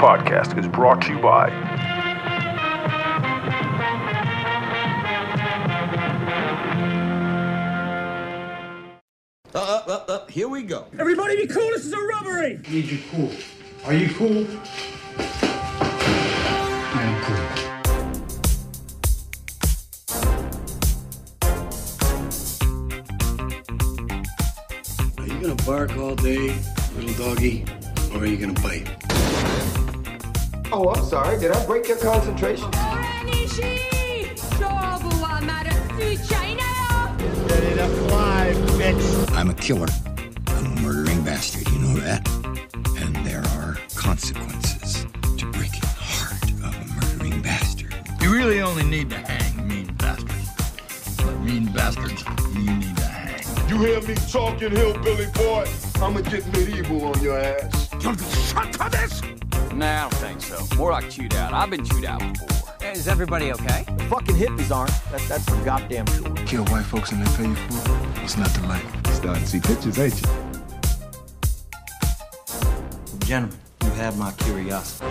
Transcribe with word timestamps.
podcast 0.00 0.58
is 0.58 0.66
brought 0.66 1.02
to 1.02 1.12
you 1.12 1.18
by. 1.18 1.50
Uh, 9.54 9.58
uh, 9.58 9.82
uh, 9.86 10.04
uh, 10.08 10.26
here 10.28 10.48
we 10.48 10.62
go. 10.62 10.86
Everybody 10.98 11.36
be 11.36 11.46
cool, 11.48 11.68
this 11.68 11.84
is 11.84 11.92
a 11.92 12.00
robbery! 12.00 12.62
Need 12.70 12.86
you 12.86 12.98
cool. 13.10 13.30
Are 13.84 13.92
you 13.92 14.08
cool? 14.14 14.46
I 16.94 17.02
am 17.02 17.22
cool. 17.26 17.44
Are 25.18 25.26
you 25.26 25.40
gonna 25.42 25.62
bark 25.66 25.94
all 25.98 26.14
day, 26.16 26.58
little 26.96 27.34
doggy, 27.34 27.66
or 28.14 28.22
are 28.22 28.26
you 28.26 28.38
gonna 28.38 28.58
bite? 28.62 28.99
Oh, 30.72 30.88
I'm 30.94 31.04
sorry. 31.04 31.36
Did 31.40 31.50
I 31.50 31.66
break 31.66 31.88
your 31.88 31.96
concentration? 31.98 32.70
Ready 37.50 37.74
to 37.74 37.88
fly, 38.08 38.52
bitch. 38.78 39.32
I'm 39.36 39.50
a 39.50 39.54
killer. 39.54 39.88
I'm 40.46 40.66
a 40.66 40.68
murdering 40.80 41.24
bastard, 41.24 41.68
you 41.72 41.78
know 41.80 41.96
that? 42.00 42.24
And 42.98 43.16
there 43.26 43.42
are 43.56 43.76
consequences 43.96 45.06
to 45.38 45.46
breaking 45.50 45.80
the 45.80 45.88
heart 45.88 46.44
of 46.44 46.76
a 46.76 46.84
murdering 46.94 47.42
bastard. 47.42 47.92
You 48.22 48.32
really 48.32 48.60
only 48.60 48.84
need 48.84 49.10
to 49.10 49.18
hang 49.18 49.66
mean 49.66 49.92
bastards. 49.94 51.16
But 51.16 51.36
mean 51.40 51.66
bastards, 51.72 52.22
you 52.54 52.76
need 52.76 52.96
to 52.96 53.02
hang. 53.02 53.68
You 53.68 53.78
hear 53.78 54.00
me 54.02 54.14
talking, 54.30 54.70
hillbilly 54.70 55.26
boy? 55.34 55.66
I'ma 55.96 56.20
get 56.20 56.46
medieval 56.52 57.06
on 57.06 57.20
your 57.20 57.40
ass. 57.40 57.88
Nah, 59.80 59.86
I 59.86 60.00
don't 60.10 60.14
think 60.16 60.42
so. 60.42 60.76
More 60.76 60.90
like 60.90 61.08
chewed 61.08 61.32
out. 61.32 61.54
I've 61.54 61.70
been 61.70 61.82
chewed 61.86 62.04
out 62.04 62.18
before. 62.20 62.92
Is 62.92 63.08
everybody 63.08 63.50
okay? 63.52 63.86
Fucking 64.10 64.36
hippies 64.36 64.70
aren't. 64.70 64.90
That, 65.10 65.22
that's 65.26 65.48
for 65.48 65.56
goddamn 65.64 66.04
sure. 66.04 66.34
Kill 66.44 66.66
white 66.66 66.84
folks 66.84 67.12
and 67.12 67.26
they 67.26 67.34
pay 67.34 67.48
you 67.48 67.54
for 67.54 67.90
it? 67.90 68.20
What's 68.20 68.36
not 68.36 68.50
to 68.56 68.66
like? 68.66 68.84
Starting 69.06 69.42
to 69.42 69.48
see 69.48 69.58
pictures, 69.58 69.98
ain't 69.98 70.20
you? 70.20 70.28
Gentlemen, 73.20 73.58
you 73.82 73.90
have 73.92 74.18
my 74.18 74.32
curiosity. 74.32 75.06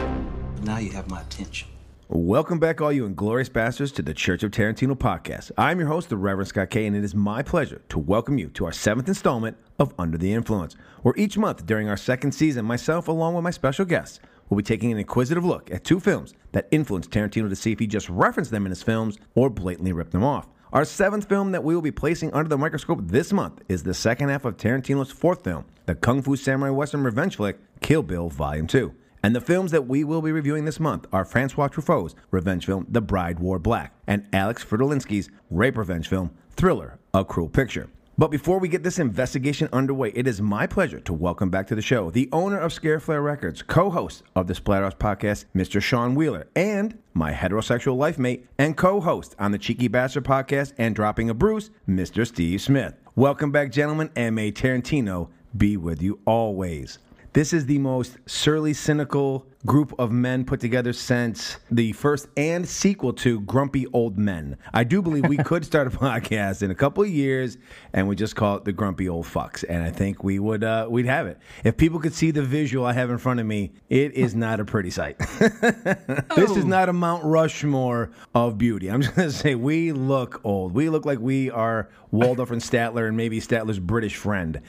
Now 0.62 0.78
you 0.78 0.92
have 0.92 1.10
my 1.10 1.22
attention. 1.22 1.68
Welcome 2.08 2.60
back, 2.60 2.80
all 2.80 2.92
you 2.92 3.08
inglorious 3.08 3.50
bastards, 3.50 3.92
to 3.94 4.04
the 4.04 4.14
Church 4.14 4.44
of 4.44 4.52
Tarantino 4.52 4.96
podcast. 4.96 5.52
I'm 5.58 5.80
your 5.80 5.88
host, 5.88 6.10
the 6.10 6.18
Reverend 6.18 6.48
Scott 6.48 6.70
K, 6.70 6.86
and 6.86 6.96
it 6.96 7.04
is 7.04 7.16
my 7.16 7.42
pleasure 7.42 7.82
to 7.90 7.98
welcome 7.98 8.38
you 8.38 8.50
to 8.50 8.66
our 8.66 8.72
seventh 8.72 9.08
installment 9.08 9.58
of 9.80 9.96
Under 9.98 10.18
the 10.18 10.34
Influence, 10.34 10.76
where 11.02 11.16
each 11.18 11.40
month 11.40 11.66
during 11.66 11.88
our 11.88 11.98
second 11.98 12.34
season, 12.34 12.66
myself, 12.66 13.08
along 13.08 13.34
with 13.34 13.44
my 13.44 13.52
special 13.52 13.86
guests, 13.86 14.20
will 14.50 14.58
be 14.58 14.64
taking 14.64 14.92
an 14.92 14.98
inquisitive 14.98 15.46
look 15.46 15.72
at 15.72 15.84
two 15.84 16.00
films 16.00 16.34
that 16.52 16.68
influenced 16.72 17.12
Tarantino 17.12 17.50
to 17.50 17.56
see 17.56 17.72
if 17.72 17.80
he 17.80 17.88
just 17.88 18.10
referenced 18.10 18.52
them 18.52 18.66
in 18.66 18.72
his 18.72 18.84
films 18.84 19.18
or 19.36 19.50
blatantly 19.50 19.94
ripped 19.94 20.12
them 20.12 20.24
off. 20.24 20.48
Our 20.72 20.86
seventh 20.86 21.28
film 21.28 21.52
that 21.52 21.64
we 21.64 21.74
will 21.74 21.82
be 21.82 21.92
placing 21.92 22.32
under 22.34 22.48
the 22.48 22.58
microscope 22.58 23.00
this 23.04 23.34
month 23.34 23.62
is 23.68 23.84
the 23.84 23.94
second 23.94 24.30
half 24.30 24.46
of 24.46 24.58
Tarantino's 24.58 25.12
fourth 25.12 25.44
film, 25.44 25.66
the 25.86 25.96
Kung 25.96 26.22
Fu 26.22 26.36
Samurai 26.36 26.70
Western 26.70 27.04
revenge 27.04 27.38
flick, 27.38 27.58
Kill 27.82 28.04
Bill 28.04 28.30
Volume 28.30 28.68
2. 28.68 28.94
And 29.24 29.36
the 29.36 29.42
films 29.42 29.72
that 29.72 29.88
we 29.88 30.04
will 30.04 30.22
be 30.22 30.32
reviewing 30.32 30.66
this 30.66 30.80
month 30.80 31.06
are 31.12 31.26
Francois 31.26 31.68
Truffaut's 31.68 32.16
revenge 32.32 32.66
film, 32.66 32.86
The 32.90 33.02
Bride 33.02 33.40
Wore 33.40 33.60
Black, 33.60 33.94
and 34.08 34.28
Alex 34.32 34.64
Fridolinski's 34.64 35.30
rape 35.50 35.78
revenge 35.78 36.08
film, 36.08 36.32
Thriller, 36.52 37.00
A 37.14 37.26
Cruel 37.26 37.50
Picture. 37.50 37.90
But 38.20 38.32
before 38.32 38.60
we 38.60 38.68
get 38.68 38.84
this 38.84 39.00
investigation 39.00 39.70
underway, 39.72 40.12
it 40.14 40.28
is 40.28 40.42
my 40.42 40.68
pleasure 40.68 41.00
to 41.00 41.14
welcome 41.14 41.50
back 41.50 41.68
to 41.68 41.76
the 41.76 41.82
show 41.82 42.12
the 42.12 42.28
owner 42.34 42.60
of 42.60 42.74
Scare 42.74 43.00
Flair 43.00 43.22
Records, 43.22 43.62
co-host 43.62 44.24
of 44.36 44.46
the 44.46 44.54
Splatterhouse 44.54 44.98
podcast, 44.98 45.46
Mr. 45.56 45.82
Shon 45.82 46.16
Wheeler, 46.16 46.46
and 46.54 46.98
my 47.14 47.32
heterosexual 47.32 47.96
life 47.96 48.20
mate 48.20 48.46
and 48.58 48.76
co-host 48.76 49.38
on 49.40 49.54
the 49.54 49.58
Cheeky 49.58 49.88
Bastard 49.88 50.26
podcast 50.26 50.74
and 50.78 50.94
Dropping 50.94 51.30
a 51.30 51.34
Bruce, 51.34 51.70
Mr. 51.88 52.28
Steve 52.28 52.60
Smith. 52.60 52.94
Welcome 53.16 53.54
back, 53.54 53.72
gentlemen, 53.72 54.10
and 54.18 54.36
may 54.36 54.52
Tarantino 54.52 55.30
be 55.56 55.78
with 55.78 56.02
you 56.02 56.20
always. 56.26 57.00
This 57.32 57.54
is 57.54 57.68
the 57.68 57.78
most 57.78 58.18
surly, 58.26 58.74
cynical 58.74 59.46
group 59.66 59.94
of 60.00 60.10
men 60.10 60.46
put 60.46 60.62
together 60.62 60.94
since 60.94 61.58
the 61.70 61.92
first 61.92 62.28
and 62.38 62.68
sequel 62.68 63.12
to 63.12 63.42
Grumpy 63.42 63.86
Old 63.88 64.18
Men. 64.18 64.58
I 64.74 64.86
do 64.86 65.02
believe 65.02 65.28
we 65.28 65.38
could 65.38 65.66
start 65.66 65.86
a 65.88 65.90
podcast 65.90 66.64
in 66.64 66.72
a 66.72 66.76
couple 66.76 67.04
of 67.04 67.10
years 67.10 67.58
and 67.92 68.08
we 68.08 68.16
just 68.16 68.38
call 68.38 68.56
it 68.56 68.64
the 68.64 68.72
Grumpy 68.72 69.10
Old 69.10 69.26
Fucks. 69.26 69.66
And 69.68 69.84
I 69.84 69.92
think 69.92 70.24
we 70.24 70.40
would 70.40 70.64
uh, 70.64 70.88
we'd 70.90 71.06
have 71.08 71.28
it. 71.28 71.40
If 71.66 71.76
people 71.76 72.00
could 72.00 72.14
see 72.14 72.32
the 72.32 72.42
visual 72.42 72.86
I 72.86 72.94
have 72.94 73.10
in 73.10 73.18
front 73.18 73.42
of 73.42 73.46
me, 73.46 73.74
it 73.90 74.14
is 74.14 74.34
not 74.34 74.62
a 74.62 74.66
pretty 74.66 74.92
sight. 74.92 75.20
this 75.20 76.52
is 76.56 76.66
not 76.66 76.88
a 76.88 76.94
Mount 76.94 77.26
Rushmore 77.26 78.12
of 78.34 78.58
beauty. 78.58 78.90
I'm 78.90 79.02
just 79.02 79.16
gonna 79.16 79.32
say 79.32 79.56
we 79.56 79.92
look 79.92 80.40
old. 80.46 80.74
We 80.74 80.90
look 80.90 81.06
like 81.06 81.20
we 81.20 81.52
are 81.52 81.90
Waldorf 82.12 82.52
and 82.52 82.62
Statler 82.62 83.08
and 83.08 83.16
maybe 83.16 83.40
Statler's 83.40 83.80
British 83.80 84.16
friend. 84.16 84.62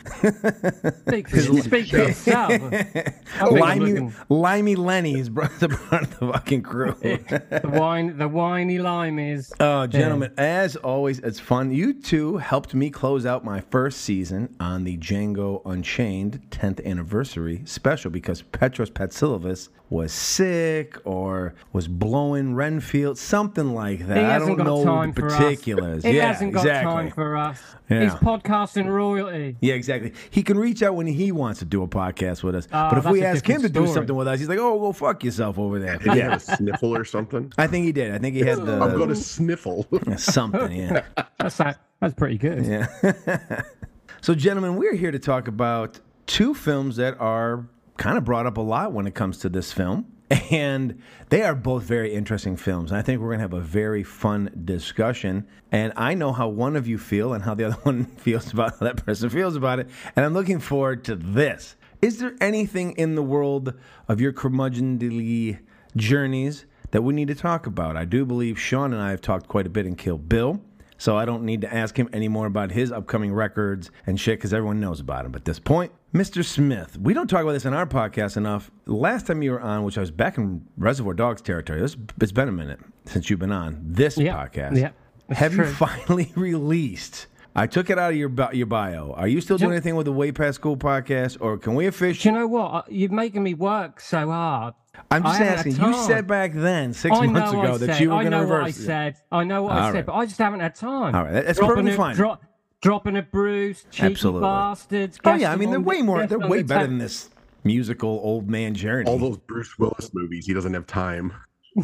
Speak, 1.06 1.28
for 1.28 1.76
yourself. 1.76 2.50
I 2.52 2.58
think 2.58 3.50
Limey, 3.50 4.12
Limey 4.28 4.76
Lenny 4.80 5.18
is 5.18 5.28
brought 5.28 5.50
the 5.60 5.68
part 5.68 6.02
of 6.02 6.18
the 6.18 6.32
fucking 6.32 6.62
crew. 6.62 6.92
the 7.00 7.70
wine, 7.72 8.18
the 8.18 8.28
winey 8.28 8.78
lime 8.78 9.18
is. 9.18 9.52
Oh, 9.60 9.86
gentlemen, 9.86 10.32
as 10.36 10.76
always, 10.76 11.18
it's 11.20 11.40
fun. 11.40 11.70
You 11.70 11.94
two 11.94 12.38
helped 12.38 12.74
me 12.74 12.90
close 12.90 13.24
out 13.26 13.44
my 13.44 13.60
first 13.60 14.00
season 14.00 14.54
on 14.58 14.84
the 14.84 14.96
Django 14.98 15.62
Unchained 15.64 16.42
10th 16.50 16.84
anniversary 16.84 17.62
special 17.64 18.10
because 18.10 18.42
Petros 18.42 18.90
Patsilivas 18.90 19.68
was 19.90 20.12
sick 20.12 20.96
or 21.04 21.54
was 21.72 21.88
blowing 21.88 22.54
Renfield, 22.54 23.18
something 23.18 23.74
like 23.74 24.06
that. 24.06 24.16
He 24.16 24.22
I 24.22 24.32
hasn't 24.34 24.56
don't 24.56 24.58
got 24.58 24.66
know 24.66 24.84
time 24.84 25.12
the 25.12 25.20
for 25.20 25.28
particulars. 25.28 25.98
Us. 25.98 26.04
He 26.04 26.16
yeah, 26.16 26.32
hasn't 26.32 26.52
got 26.52 26.60
exactly. 26.60 26.92
time 26.92 27.10
for 27.10 27.36
us. 27.36 27.60
Yeah. 27.90 28.04
He's 28.04 28.12
podcasting 28.12 28.86
royalty. 28.86 29.56
Yeah, 29.60 29.74
exactly. 29.74 30.12
He 30.30 30.44
can 30.44 30.56
reach 30.56 30.80
out 30.84 30.94
when 30.94 31.08
he 31.08 31.32
wants 31.32 31.58
to 31.58 31.64
do 31.64 31.82
a 31.82 31.88
podcast 31.88 32.44
with 32.44 32.54
us. 32.54 32.68
Ah, 32.72 32.88
but 32.88 32.98
if 32.98 33.10
we 33.10 33.24
ask 33.24 33.44
him 33.44 33.62
to 33.62 33.68
different 33.68 33.88
do 33.88 33.92
something 33.92 34.14
with 34.14 34.28
us, 34.28 34.38
he's 34.38 34.48
like, 34.48 34.60
"Oh, 34.60 34.78
go 34.78 34.92
fuck 34.92 35.24
yourself 35.24 35.58
over 35.58 35.80
there." 35.80 35.98
Did 35.98 36.12
he 36.12 36.20
have 36.20 36.34
a 36.34 36.40
sniffle 36.40 36.96
or 36.96 37.04
something? 37.04 37.52
I 37.58 37.66
think 37.66 37.84
he 37.84 37.92
did. 37.92 38.14
I 38.14 38.18
think 38.18 38.36
he 38.36 38.42
had 38.42 38.64
the 38.64 38.80
I'm 38.80 38.96
going 38.96 39.08
to 39.08 39.16
sniffle. 39.16 39.88
something. 40.16 40.70
Yeah. 40.70 41.04
That's 41.38 41.56
that, 41.56 41.80
that's 42.00 42.14
pretty 42.14 42.38
good. 42.38 42.64
Yeah. 42.64 43.62
so, 44.20 44.34
gentlemen, 44.34 44.76
we're 44.76 44.94
here 44.94 45.10
to 45.10 45.18
talk 45.18 45.48
about 45.48 45.98
two 46.26 46.54
films 46.54 46.96
that 46.96 47.18
are 47.18 47.66
kind 48.00 48.16
of 48.16 48.24
brought 48.24 48.46
up 48.46 48.56
a 48.56 48.62
lot 48.62 48.92
when 48.92 49.06
it 49.06 49.14
comes 49.14 49.36
to 49.38 49.48
this 49.48 49.72
film. 49.72 50.06
And 50.52 51.00
they 51.28 51.42
are 51.42 51.56
both 51.56 51.84
very 51.84 52.14
interesting 52.14 52.56
films. 52.56 52.92
And 52.92 52.98
I 52.98 53.02
think 53.02 53.20
we're 53.20 53.28
going 53.28 53.38
to 53.38 53.42
have 53.42 53.52
a 53.52 53.60
very 53.60 54.04
fun 54.04 54.50
discussion. 54.64 55.46
And 55.72 55.92
I 55.96 56.14
know 56.14 56.32
how 56.32 56.48
one 56.48 56.76
of 56.76 56.86
you 56.86 56.98
feel 56.98 57.32
and 57.32 57.42
how 57.42 57.54
the 57.54 57.64
other 57.64 57.76
one 57.82 58.04
feels 58.04 58.52
about 58.52 58.78
how 58.78 58.86
that 58.86 59.04
person 59.04 59.28
feels 59.28 59.56
about 59.56 59.80
it. 59.80 59.88
And 60.14 60.24
I'm 60.24 60.34
looking 60.34 60.60
forward 60.60 61.04
to 61.04 61.16
this. 61.16 61.76
Is 62.00 62.18
there 62.18 62.36
anything 62.40 62.92
in 62.92 63.16
the 63.16 63.22
world 63.22 63.74
of 64.08 64.20
your 64.20 64.32
curmudgeonly 64.32 65.58
journeys 65.96 66.66
that 66.92 67.02
we 67.02 67.12
need 67.12 67.28
to 67.28 67.34
talk 67.34 67.66
about? 67.66 67.96
I 67.96 68.04
do 68.04 68.24
believe 68.24 68.58
Shon 68.58 68.92
and 68.92 69.02
I 69.02 69.10
have 69.10 69.20
talked 69.20 69.48
quite 69.48 69.66
a 69.66 69.70
bit 69.70 69.86
in 69.86 69.96
Kill 69.96 70.18
Bill. 70.18 70.60
So 71.00 71.16
I 71.16 71.24
don't 71.24 71.44
need 71.44 71.62
to 71.62 71.74
ask 71.74 71.96
him 71.98 72.10
anymore 72.12 72.44
about 72.46 72.70
his 72.72 72.92
upcoming 72.92 73.32
records 73.32 73.90
and 74.06 74.20
shit 74.20 74.38
because 74.38 74.52
everyone 74.52 74.80
knows 74.80 75.00
about 75.00 75.24
him. 75.24 75.32
But 75.32 75.40
at 75.40 75.44
this 75.46 75.58
point, 75.58 75.92
Mr. 76.12 76.44
Smith, 76.44 76.98
we 76.98 77.14
don't 77.14 77.26
talk 77.26 77.40
about 77.42 77.52
this 77.52 77.64
in 77.64 77.72
our 77.72 77.86
podcast 77.86 78.36
enough. 78.36 78.70
Last 78.84 79.26
time 79.26 79.42
you 79.42 79.52
were 79.52 79.62
on, 79.62 79.84
which 79.84 79.96
I 79.96 80.02
was 80.02 80.10
back 80.10 80.36
in 80.36 80.60
Reservoir 80.76 81.14
Dogs 81.14 81.40
territory, 81.40 81.80
it's, 81.80 81.96
it's 82.20 82.32
been 82.32 82.50
a 82.50 82.52
minute 82.52 82.80
since 83.06 83.30
you've 83.30 83.38
been 83.38 83.50
on 83.50 83.78
this 83.82 84.18
Yeah, 84.18 84.34
podcast. 84.46 84.76
yeah, 84.78 84.90
that's 85.26 85.40
Have 85.40 85.54
you 85.54 85.64
finally 85.64 86.32
released? 86.36 87.28
I 87.56 87.66
took 87.66 87.88
it 87.88 87.98
out 87.98 88.10
of 88.12 88.16
your 88.16 88.30
your 88.52 88.66
bio. 88.66 89.12
Are 89.16 89.26
you 89.26 89.40
still 89.40 89.56
doing 89.56 89.70
Do- 89.70 89.74
anything 89.76 89.96
with 89.96 90.04
the 90.04 90.12
Way 90.12 90.32
Past 90.32 90.60
Cool 90.60 90.76
podcast, 90.76 91.38
or 91.40 91.56
can 91.56 91.74
we 91.74 91.84
Do 91.84 91.88
officially? 91.88 92.32
you 92.34 92.38
know 92.40 92.46
what? 92.46 92.70
Uh, 92.72 92.82
You're 92.90 93.10
making 93.10 93.42
me 93.42 93.54
work 93.54 94.00
so 94.00 94.28
hard. 94.28 94.74
I'm 95.10 95.22
just 95.22 95.40
I 95.40 95.44
asking. 95.46 95.76
You 95.76 95.94
said 96.06 96.26
back 96.26 96.52
then, 96.54 96.92
six 96.92 97.16
I 97.16 97.26
months 97.26 97.52
ago, 97.52 97.78
that 97.78 98.00
you 98.00 98.10
were 98.10 98.16
I 98.16 98.22
going 98.22 98.32
to 98.32 98.38
know 98.40 98.44
what 98.46 98.54
I 98.54 98.66
reverse. 98.66 98.76
said. 98.76 99.16
I 99.32 99.44
know 99.44 99.62
what 99.64 99.72
I 99.72 99.80
All 99.80 99.86
said, 99.88 99.94
right. 99.94 100.06
but 100.06 100.14
I 100.14 100.26
just 100.26 100.38
haven't 100.38 100.60
had 100.60 100.74
time. 100.74 101.14
All 101.14 101.24
right, 101.24 101.32
that's 101.44 101.58
Dropping 101.58 101.74
perfectly 101.86 101.92
a, 101.92 101.96
fine. 101.96 102.16
dro- 102.16 102.38
dropping 102.82 103.16
a 103.16 103.22
Bruce, 103.22 103.84
cheeky 103.90 104.06
Absolutely. 104.12 104.42
bastards. 104.42 105.18
Oh 105.24 105.34
yeah, 105.34 105.52
I 105.52 105.56
mean 105.56 105.70
they're 105.70 105.80
way 105.80 106.02
more. 106.02 106.26
They're 106.26 106.38
way 106.38 106.58
the 106.58 106.64
better 106.68 106.80
ta- 106.84 106.86
than 106.86 106.98
this 106.98 107.30
musical 107.64 108.20
old 108.22 108.48
man 108.48 108.74
journey. 108.74 109.10
All 109.10 109.18
those 109.18 109.36
Bruce 109.38 109.78
Willis 109.78 110.10
movies, 110.14 110.46
he 110.46 110.54
doesn't 110.54 110.74
have 110.74 110.86
time. 110.86 111.32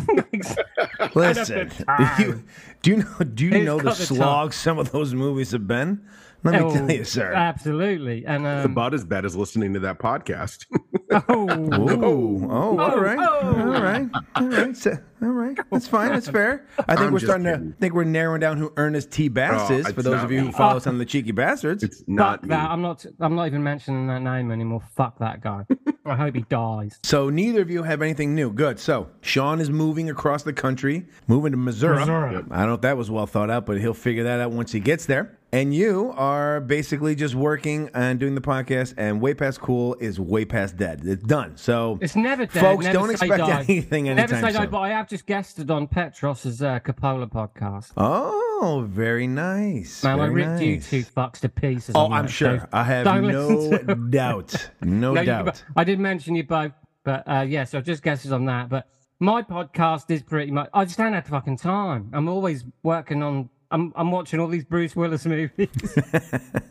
Listen, 1.15 1.71
you, 2.19 2.43
do 2.83 2.91
you 2.91 2.97
know? 2.99 3.19
Do 3.35 3.45
you 3.45 3.51
Who's 3.53 3.65
know 3.65 3.77
the 3.79 3.85
got 3.85 3.97
the 3.97 4.07
time? 4.07 4.17
slog 4.17 4.53
some 4.53 4.79
of 4.79 4.93
those 4.93 5.15
movies 5.15 5.53
have 5.53 5.67
been? 5.67 6.03
Let 6.47 6.61
me 6.63 6.67
Oh, 6.67 6.73
tell 6.73 6.91
you, 6.91 7.05
sir. 7.05 7.33
Absolutely, 7.33 8.25
and 8.27 8.47
It's 8.47 8.65
um, 8.65 8.73
about 8.73 8.95
as 8.95 9.05
bad 9.05 9.25
as 9.25 9.37
listening 9.37 9.75
to 9.75 9.81
that 9.81 9.99
podcast. 9.99 10.67
oh, 11.29 11.49
Ooh, 11.51 12.49
oh, 12.51 12.79
all 12.79 12.99
right, 13.01 13.19
all 13.19 13.53
right, 13.81 14.09
all 14.37 14.47
right, 14.49 14.77
so- 14.77 14.99
all 15.23 15.29
right. 15.31 15.57
That's 15.71 15.89
fine. 15.89 16.11
That's 16.13 16.29
fair. 16.29 16.67
I 16.79 16.95
think 16.95 17.07
I'm 17.07 17.13
we're 17.15 17.21
starting 17.21 17.47
kidding. 17.47 17.73
to 17.73 17.79
think 17.79 17.95
we're 17.95 18.05
narrowing 18.05 18.41
down 18.41 18.59
who 18.59 18.71
Ernest 18.77 19.11
T. 19.11 19.29
Bass 19.29 19.71
Oh, 19.71 19.75
is. 19.75 19.89
For 19.89 20.03
those 20.03 20.23
of 20.23 20.31
you 20.31 20.41
who 20.41 20.47
me. 20.49 20.53
follow 20.53 20.77
us 20.77 20.87
on 20.87 20.99
the 20.99 21.07
Cheeky 21.07 21.33
Basterds, 21.33 21.83
It's 21.83 22.05
not 22.07 22.41
fuck 22.41 22.43
me. 22.43 22.49
that. 22.51 22.71
I'm 22.71 22.83
not. 22.83 23.05
I'm 23.19 23.35
not 23.35 23.47
even 23.47 23.63
mentioning 23.63 24.07
that 24.09 24.21
name 24.21 24.51
anymore. 24.53 24.83
Fuck 24.95 25.19
that 25.21 25.41
guy. 25.41 25.65
I 26.07 26.17
hope 26.17 26.35
he 26.35 26.43
dies. 26.43 26.99
So 27.03 27.31
neither 27.31 27.63
of 27.63 27.71
you 27.71 27.83
have 27.83 28.03
anything 28.03 28.35
new. 28.35 28.51
Good. 28.53 28.79
So 28.79 29.09
Shon 29.21 29.61
is 29.61 29.71
moving 29.71 30.11
across 30.11 30.43
the 30.43 30.53
country, 30.53 31.07
moving 31.27 31.53
to 31.53 31.59
Missouri. 31.59 31.99
Missouri. 32.01 32.37
I 32.51 32.59
don't 32.61 32.69
know 32.69 32.75
if 32.75 32.81
that 32.83 32.97
was 32.97 33.11
well 33.11 33.27
thought 33.27 33.51
out, 33.51 33.67
but 33.67 33.81
he'll 33.81 33.95
figure 33.95 34.25
that 34.25 34.41
out 34.41 34.51
once 34.53 34.73
he 34.73 34.81
gets 34.81 35.07
there. 35.07 35.39
And 35.53 35.73
you 35.73 36.13
are 36.17 36.61
basically 36.61 37.15
just 37.15 37.35
working 37.35 37.89
and 37.95 38.19
doing 38.19 38.35
the 38.35 38.41
podcast, 38.41 38.95
and 38.99 39.21
Way 39.21 39.33
Past 39.33 39.61
Cool 39.61 39.95
is 40.01 40.19
way 40.21 40.45
past 40.45 40.77
dead. 40.77 41.03
It's 41.05 41.23
done. 41.23 41.57
So 41.57 41.99
It's 42.03 42.17
never 42.17 42.45
dead. 42.47 42.61
folks, 42.61 42.85
never 42.85 42.93
don't 42.99 43.07
say 43.17 43.27
expect 43.27 43.39
die. 43.39 43.61
anything 43.67 44.05
Never 44.05 44.21
anytime 44.35 44.53
say 44.53 44.59
die, 44.59 44.67
but 44.67 44.81
I 44.81 44.89
have 44.91 45.09
just 45.09 45.25
guested 45.25 45.71
on 45.71 45.87
Petros's 45.87 46.61
uh, 46.63 46.81
Capola 46.81 47.29
podcast. 47.31 47.93
Oh, 47.97 48.85
very 48.89 49.27
nice. 49.29 50.03
Man, 50.03 50.19
I 50.21 50.29
very 50.29 50.35
ripped 50.45 50.63
you 50.63 50.81
two 50.81 51.05
fucks 51.05 51.39
to 51.41 51.49
pieces. 51.49 51.95
Oh, 51.95 52.07
on 52.07 52.13
I'm 52.13 52.27
that, 52.27 52.31
sure. 52.33 52.59
so 52.61 52.67
I 52.73 52.83
have 52.83 53.07
no 53.23 53.79
doubt. 54.11 54.71
No, 54.83 55.15
No, 55.15 55.21
you- 55.21 55.27
doubt. 55.27 55.63
I 55.77 55.85
did 55.85 55.96
mention 55.99 56.35
you 56.35 56.45
both, 56.45 56.73
but 57.05 57.23
uh, 57.27 57.45
yeah, 57.49 57.65
so 57.65 57.81
just 57.81 58.03
guesses 58.03 58.33
on 58.33 58.45
that. 58.47 58.69
But 58.69 58.89
my 59.21 59.43
podcast 59.43 60.11
is 60.11 60.23
pretty 60.23 60.51
much. 60.51 60.69
I 60.75 60.85
just 60.85 60.99
don't 60.99 61.13
have 61.13 61.27
fucking 61.27 61.57
time. 61.59 62.11
I'm 62.13 62.29
always 62.29 62.65
working 62.83 63.23
on. 63.23 63.49
I'm 63.71 63.93
I'm 63.97 64.11
watching 64.11 64.39
all 64.41 64.49
these 64.49 64.65
Bruce 64.65 64.95
Willis 64.95 65.27
movies. 65.27 65.69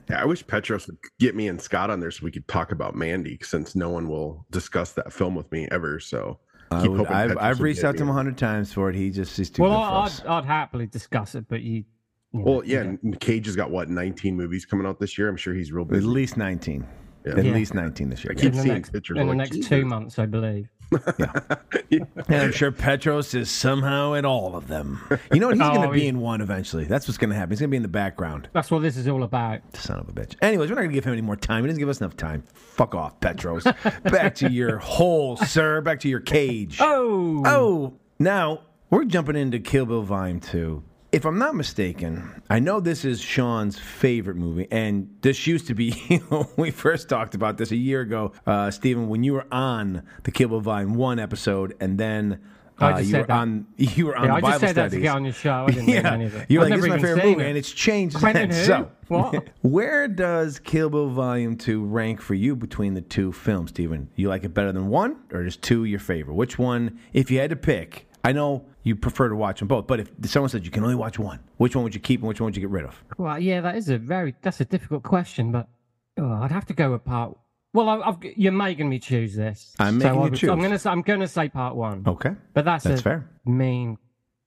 Yeah, 0.08 0.22
I 0.22 0.26
wish 0.26 0.46
Petros 0.46 0.86
would 0.86 0.98
get 1.20 1.36
me 1.36 1.48
and 1.48 1.60
Scott 1.60 1.90
on 1.90 2.00
there 2.00 2.12
so 2.12 2.24
we 2.24 2.32
could 2.32 2.48
talk 2.48 2.72
about 2.72 2.96
Mandy, 2.96 3.40
since 3.42 3.76
no 3.76 3.90
one 3.90 4.08
will 4.08 4.46
discuss 4.52 4.92
that 4.94 5.12
film 5.12 5.34
with 5.34 5.52
me 5.52 5.68
ever. 5.72 6.00
So 6.00 6.38
I 6.70 6.88
would, 6.88 7.08
I've, 7.08 7.38
I've 7.40 7.60
reached 7.60 7.84
out 7.84 7.98
to 7.98 8.04
him 8.04 8.10
a 8.10 8.14
hundred 8.14 8.38
times 8.38 8.72
for 8.72 8.90
it. 8.92 8.96
He 8.96 9.10
just 9.10 9.36
he's 9.36 9.50
too 9.50 9.64
well, 9.64 9.72
good 9.72 9.78
for 9.78 9.94
I, 9.94 10.04
us. 10.04 10.22
I'd, 10.22 10.28
I'd 10.28 10.46
happily 10.46 10.86
discuss 10.86 11.34
it, 11.34 11.46
but 11.48 11.62
you. 11.64 11.86
you 12.34 12.40
know, 12.40 12.44
Well, 12.44 12.66
yeah, 12.66 12.82
and 12.82 13.20
Cage 13.20 13.48
has 13.48 13.56
got 13.56 13.72
what 13.72 13.90
19 13.90 14.36
movies 14.36 14.64
coming 14.66 14.86
out 14.86 15.00
this 15.00 15.18
year. 15.18 15.28
I'm 15.28 15.38
sure 15.38 15.56
he's 15.56 15.72
real 15.72 15.86
busy. 15.86 16.06
At 16.06 16.10
least 16.10 16.38
nineteen. 16.38 16.86
Yeah. 17.26 17.32
At 17.38 17.46
Yeah. 17.46 17.54
least 17.54 17.74
nineteen 17.74 18.10
this 18.10 18.24
year. 18.24 18.32
I 18.32 18.36
keep 18.36 18.46
in 18.46 18.52
the 18.52 18.62
seeing 18.62 18.74
next, 18.76 18.92
pictures. 18.92 19.16
in 19.18 19.22
I'm 19.22 19.28
the 19.28 19.32
like, 19.32 19.38
next 19.38 19.56
Jesus. 19.56 19.70
two 19.70 19.86
months, 19.86 20.20
I 20.20 20.26
believe. 20.28 20.70
Yeah, 21.18 21.32
And 21.90 22.08
I'm 22.30 22.52
sure 22.52 22.72
Petros 22.72 23.34
is 23.34 23.50
somehow 23.50 24.14
in 24.14 24.24
all 24.24 24.56
of 24.56 24.68
them. 24.68 25.02
You 25.34 25.40
know 25.40 25.48
what? 25.48 25.56
He's 25.56 25.62
going 25.68 25.78
Oh, 25.84 25.86
to 25.88 25.92
be 25.92 26.08
in 26.08 26.20
one 26.20 26.42
eventually. 26.42 26.86
That's 26.86 27.08
what's 27.08 27.18
going 27.18 27.32
to 27.32 27.36
happen. 27.36 27.50
He's 27.50 27.60
going 27.60 27.70
to 27.70 27.72
be 27.72 27.78
in 27.78 27.82
the 27.82 27.88
background. 27.90 28.50
That's 28.54 28.70
what 28.70 28.84
this 28.84 28.96
is 28.96 29.08
all 29.08 29.24
about. 29.24 29.62
Son 29.76 30.00
of 30.00 30.08
a 30.08 30.12
bitch. 30.12 30.36
Anyways, 30.44 30.70
we're 30.70 30.76
not 30.76 30.82
going 30.82 30.92
to 30.92 30.94
give 30.94 31.04
him 31.06 31.14
any 31.14 31.24
more 31.24 31.36
time. 31.36 31.64
He 31.64 31.68
doesn't 31.70 31.80
give 31.80 31.90
us 31.90 32.00
enough 32.02 32.16
time. 32.16 32.44
Fuck 32.54 32.94
off, 32.94 33.20
Petros. 33.20 33.64
Back 34.04 34.36
to 34.36 34.52
your 34.52 34.78
hole, 34.78 35.38
sir. 35.38 35.82
Back 35.82 36.02
to 36.02 36.08
your 36.08 36.20
cage. 36.20 36.78
Oh, 36.80 37.42
Oh, 37.48 37.94
now 38.20 38.62
we're 38.92 39.06
jumping 39.06 39.36
into 39.36 39.58
Kill 39.60 39.88
Bill 39.88 40.04
Volume 40.04 40.40
2. 40.40 40.84
If 41.16 41.24
I'm 41.24 41.40
not 41.40 41.56
mistaken, 41.56 42.42
I 42.50 42.60
know 42.60 42.82
this 42.82 43.06
is 43.06 43.22
Shon's 43.22 43.80
favorite 43.80 44.36
movie, 44.36 44.68
and 44.70 45.16
this 45.22 45.48
used 45.48 45.66
to 45.68 45.74
be 45.74 45.92
when 46.28 46.46
we 46.58 46.72
first 46.72 47.08
talked 47.08 47.36
about 47.36 47.58
this 47.58 47.72
a 47.72 47.78
year 47.78 48.02
ago, 48.02 48.34
uh, 48.46 48.70
Stephen, 48.70 49.08
when 49.08 49.24
you 49.24 49.32
were 49.32 49.46
on 49.50 50.04
the 50.24 50.32
Bill 50.32 50.60
Volume 50.60 50.96
1 50.96 51.18
episode, 51.20 51.74
and 51.80 51.98
then 51.98 52.42
I 52.80 52.92
uh, 52.92 52.98
just 52.98 53.12
you 53.12 53.18
were 53.20 53.32
on 53.32 53.66
you 53.78 54.06
were 54.08 54.18
on 54.18 54.24
yeah, 54.26 54.28
the 54.28 54.36
I 54.36 54.42
Bible 54.42 54.50
just 54.50 54.60
said 54.60 54.76
that 54.76 54.92
to 54.92 55.00
get 55.00 55.16
on 55.16 55.24
your 55.24 55.32
show. 55.32 55.66
I 55.70 55.72
didn't 55.72 55.88
yeah, 55.88 56.14
any 56.14 56.26
of 56.26 56.36
it. 56.36 56.52
you're 56.52 56.64
I've 56.64 56.70
like, 56.70 56.82
this 56.82 56.86
is 56.86 56.90
my 56.90 56.98
favorite 56.98 57.26
movie, 57.26 57.44
it. 57.44 57.48
and 57.48 57.58
it's 57.58 57.72
changed. 57.72 58.20
So, 58.66 58.92
What? 59.08 59.48
where 59.62 60.10
does 60.10 60.60
Kill 60.60 60.90
Bill 60.90 61.08
Volume 61.08 61.56
2 61.56 61.82
rank 61.86 62.20
for 62.20 62.34
you 62.34 62.58
between 62.58 62.94
the 62.94 63.00
two 63.00 63.32
films, 63.32 63.70
Stephen? 63.70 64.10
You 64.18 64.28
like 64.28 64.44
it 64.44 64.54
better 64.54 64.74
than 64.74 64.90
one, 64.90 65.16
or 65.32 65.46
is 65.46 65.56
two 65.56 65.86
your 65.86 66.00
favorite? 66.00 66.34
Which 66.34 66.60
one, 66.60 67.00
if 67.14 67.32
you 67.32 67.40
had 67.40 67.52
to 67.52 67.56
pick, 67.56 68.10
I 68.22 68.34
know 68.34 68.66
you 68.86 68.96
prefer 68.96 69.28
to 69.28 69.36
watch 69.36 69.60
them 69.60 69.68
both, 69.68 69.88
but 69.88 70.00
if 70.00 70.10
someone 70.26 70.48
said 70.50 70.64
you 70.64 70.72
can 70.72 70.84
only 70.84 70.96
watch 70.96 71.20
one, 71.20 71.40
which 71.58 71.76
one 71.76 71.84
would 71.84 71.94
you 71.94 72.00
keep 72.00 72.22
and 72.22 72.28
which 72.30 72.40
one 72.40 72.46
would 72.46 72.56
you 72.56 72.62
get 72.62 72.70
rid 72.70 72.86
of? 72.86 73.04
Well, 73.18 73.38
yeah, 73.40 73.60
that 73.62 73.76
is 73.76 73.90
a 73.90 73.98
very 73.98 74.34
that's 74.42 74.62
a 74.62 74.66
difficult 74.66 75.04
question, 75.04 75.52
but 75.52 75.68
oh, 76.18 76.32
I'd 76.32 76.52
have 76.52 76.66
to 76.68 76.74
go 76.74 76.92
with 76.94 77.04
part. 77.04 77.38
Well, 77.74 77.90
I, 77.90 78.00
I've, 78.00 78.18
you're 78.38 78.54
making 78.54 78.88
me 78.88 79.00
choose 79.00 79.36
this. 79.36 79.76
I'm 79.80 80.00
so 80.00 80.06
making 80.06 80.12
I 80.12 80.14
you 80.14 80.30
would- 80.30 80.36
choose. 80.40 80.50
I'm 80.52 80.62
gonna 80.62 80.80
say 80.80 80.90
I'm 80.90 81.02
gonna 81.02 81.28
say 81.28 81.50
part 81.50 81.76
one. 81.76 82.04
Okay. 82.08 82.32
but 82.54 82.64
that's, 82.64 82.86
That's 82.86 83.02
a 83.02 83.04
fair. 83.04 83.30
mean 83.46 83.98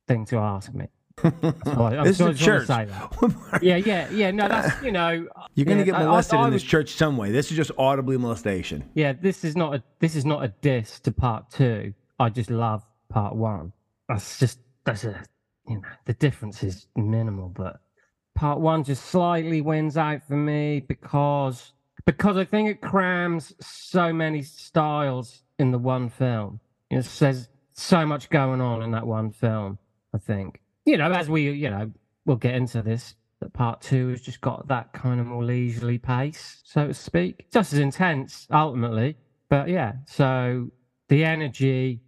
thing 0.07 0.25
to 0.27 0.39
ask 0.39 0.73
me. 0.73 0.87
That's 1.23 1.35
I'm 1.67 2.05
This 2.05 2.11
is 2.13 2.17
sorry- 2.19 2.35
just 2.35 2.47
wanna 2.47 2.59
church. 2.61 2.67
say 2.69 2.85
that. 2.87 3.61
Yeah, 3.63 3.77
yeah, 3.77 4.09
yeah. 4.11 4.31
No, 4.31 4.47
that's 4.47 4.81
you 4.85 4.93
know. 4.93 5.27
You're 5.57 5.65
going 5.67 5.79
to 5.79 5.83
yeah, 5.85 5.87
get 5.87 5.95
I- 5.97 6.03
I- 6.03 6.07
molested 6.07 6.39
I 6.39 6.47
in 6.47 6.53
this 6.53 6.63
church 6.63 6.93
some 6.95 7.17
way. 7.17 7.33
This 7.33 7.51
is 7.51 7.57
just 7.57 7.73
audibly 7.77 8.17
molestation. 8.19 8.89
Yeah, 8.95 9.15
this 9.15 9.43
is 9.43 9.57
not 9.57 9.75
a 9.75 9.83
this 9.99 10.15
is 10.15 10.25
not 10.25 10.45
a 10.45 10.49
diss 10.61 11.01
to 11.01 11.11
part 11.11 11.51
two. 11.51 11.93
I 12.21 12.29
just 12.31 12.51
love 12.51 12.85
part 13.09 13.35
one. 13.35 13.73
That's 14.09 14.39
just 14.39 14.59
that's 14.85 15.05
a 15.05 15.23
you 15.69 15.77
know 15.77 15.83
the 16.07 16.15
difference 16.15 16.63
is 16.63 16.87
minimal, 16.97 17.49
but 17.49 17.81
part 18.35 18.61
one 18.61 18.85
just 18.85 19.07
slightly 19.07 19.61
wins 19.61 19.97
out 19.97 20.23
for 20.27 20.37
me 20.37 20.81
because 20.81 21.73
because 22.07 22.37
I 22.37 22.45
think 22.45 22.71
it 22.71 22.81
crams 22.81 23.55
so 23.61 24.13
many 24.13 24.43
styles 24.43 25.43
in 25.59 25.73
the 25.73 25.79
one 25.79 26.09
film. 26.09 26.61
Know, 26.91 27.03
there's 27.03 27.49
so 27.73 28.07
much 28.07 28.31
going 28.31 28.61
on 28.61 28.83
in 28.83 28.93
that 28.93 29.07
one 29.07 29.31
film. 29.31 29.79
I 30.15 30.19
think 30.19 30.61
you 30.87 30.97
know 30.97 31.13
as 31.13 31.29
we 31.29 31.51
you 31.51 31.71
know 31.71 31.91
we'll 32.25 32.37
get 32.37 32.55
into 32.55 32.83
this. 32.83 33.15
That 33.41 33.53
part 33.53 33.81
two 33.81 34.09
has 34.09 34.21
just 34.21 34.41
got 34.41 34.67
that 34.67 34.93
kind 34.93 35.21
of 35.21 35.27
more 35.27 35.45
leisurely 35.45 35.97
pace, 35.99 36.61
so 36.65 36.89
to 36.89 36.95
speak. 36.95 37.49
Just 37.53 37.73
as 37.73 37.79
intense, 37.79 38.49
ultimately. 38.51 39.17
But 39.49 39.69
yeah, 39.69 39.93
so 40.07 40.71
the 41.09 41.25
energy, 41.25 42.01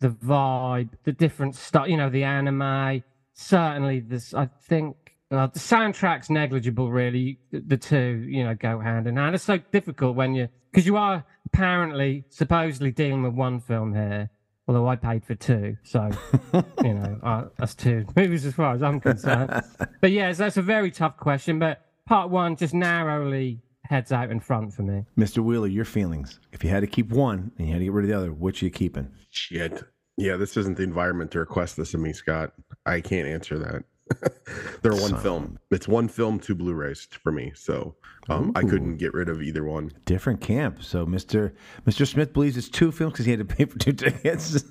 the 0.00 0.08
vibe, 0.08 0.90
the 1.04 1.12
different 1.12 1.54
stuff, 1.54 1.88
you 1.88 1.96
know, 1.96 2.10
the 2.10 2.24
anime. 2.24 3.02
Certainly, 3.32 4.00
this, 4.00 4.34
I 4.34 4.46
think, 4.62 4.96
uh, 5.30 5.48
the 5.48 5.58
soundtrack's 5.58 6.30
negligible, 6.30 6.90
really. 6.90 7.38
The, 7.50 7.76
two, 7.76 8.26
you 8.28 8.44
know, 8.44 8.54
go 8.54 8.78
hand 8.80 9.06
in 9.06 9.16
hand. 9.16 9.34
It's 9.34 9.44
so 9.44 9.58
difficult 9.58 10.16
when 10.16 10.34
you, 10.34 10.48
because 10.70 10.86
you 10.86 10.96
are 10.96 11.24
apparently, 11.46 12.24
supposedly 12.28 12.92
dealing 12.92 13.22
with 13.22 13.34
one 13.34 13.60
film 13.60 13.94
here, 13.94 14.30
although 14.68 14.88
I 14.88 14.96
paid 14.96 15.24
for 15.24 15.34
two. 15.34 15.76
So, 15.82 16.10
you 16.82 16.94
know, 16.94 17.18
uh, 17.22 17.44
that's 17.58 17.74
two 17.74 18.06
movies 18.16 18.46
as 18.46 18.54
far 18.54 18.74
as 18.74 18.82
I'm 18.82 19.00
concerned. 19.00 19.62
but 20.00 20.12
yeah, 20.12 20.32
so 20.32 20.44
that's 20.44 20.56
a 20.56 20.62
very 20.62 20.90
tough 20.90 21.16
question. 21.16 21.58
But 21.58 21.84
part 22.06 22.30
one 22.30 22.56
just 22.56 22.74
narrowly 22.74 23.60
heads 23.88 24.12
out 24.12 24.30
in 24.30 24.40
front 24.40 24.72
for 24.74 24.82
me. 24.82 25.04
Mr. 25.18 25.38
Wheeler, 25.38 25.68
your 25.68 25.84
feelings. 25.84 26.40
If 26.52 26.62
you 26.64 26.70
had 26.70 26.80
to 26.80 26.86
keep 26.86 27.10
one 27.10 27.52
and 27.58 27.66
you 27.66 27.72
had 27.72 27.78
to 27.80 27.84
get 27.84 27.92
rid 27.92 28.04
of 28.04 28.10
the 28.10 28.16
other, 28.16 28.32
which 28.32 28.62
are 28.62 28.66
you 28.66 28.70
keeping? 28.70 29.10
Shit. 29.30 29.82
Yeah, 30.16 30.36
this 30.36 30.56
isn't 30.56 30.76
the 30.78 30.82
environment 30.82 31.30
to 31.32 31.38
request 31.40 31.76
this 31.76 31.92
of 31.94 32.00
me, 32.00 32.12
Scott. 32.12 32.52
I 32.86 33.00
can't 33.00 33.28
answer 33.28 33.58
that. 33.58 33.84
They're 34.82 34.92
one 34.92 35.10
Son. 35.10 35.20
film. 35.20 35.58
It's 35.70 35.88
one 35.88 36.08
film, 36.08 36.38
two 36.38 36.54
Blu-rays 36.54 37.08
for 37.22 37.32
me. 37.32 37.52
So 37.56 37.96
um, 38.28 38.52
I 38.54 38.62
couldn't 38.62 38.98
get 38.98 39.12
rid 39.12 39.28
of 39.28 39.42
either 39.42 39.64
one. 39.64 39.90
Different 40.04 40.40
camp. 40.40 40.82
So 40.82 41.04
Mr. 41.04 41.52
Mr. 41.86 42.06
Smith 42.06 42.32
believes 42.32 42.56
it's 42.56 42.68
two 42.68 42.92
films 42.92 43.14
because 43.14 43.24
he 43.26 43.32
had 43.32 43.40
to 43.40 43.44
pay 43.56 43.64
for 43.64 43.78
two 43.78 43.92
tickets. 44.04 44.64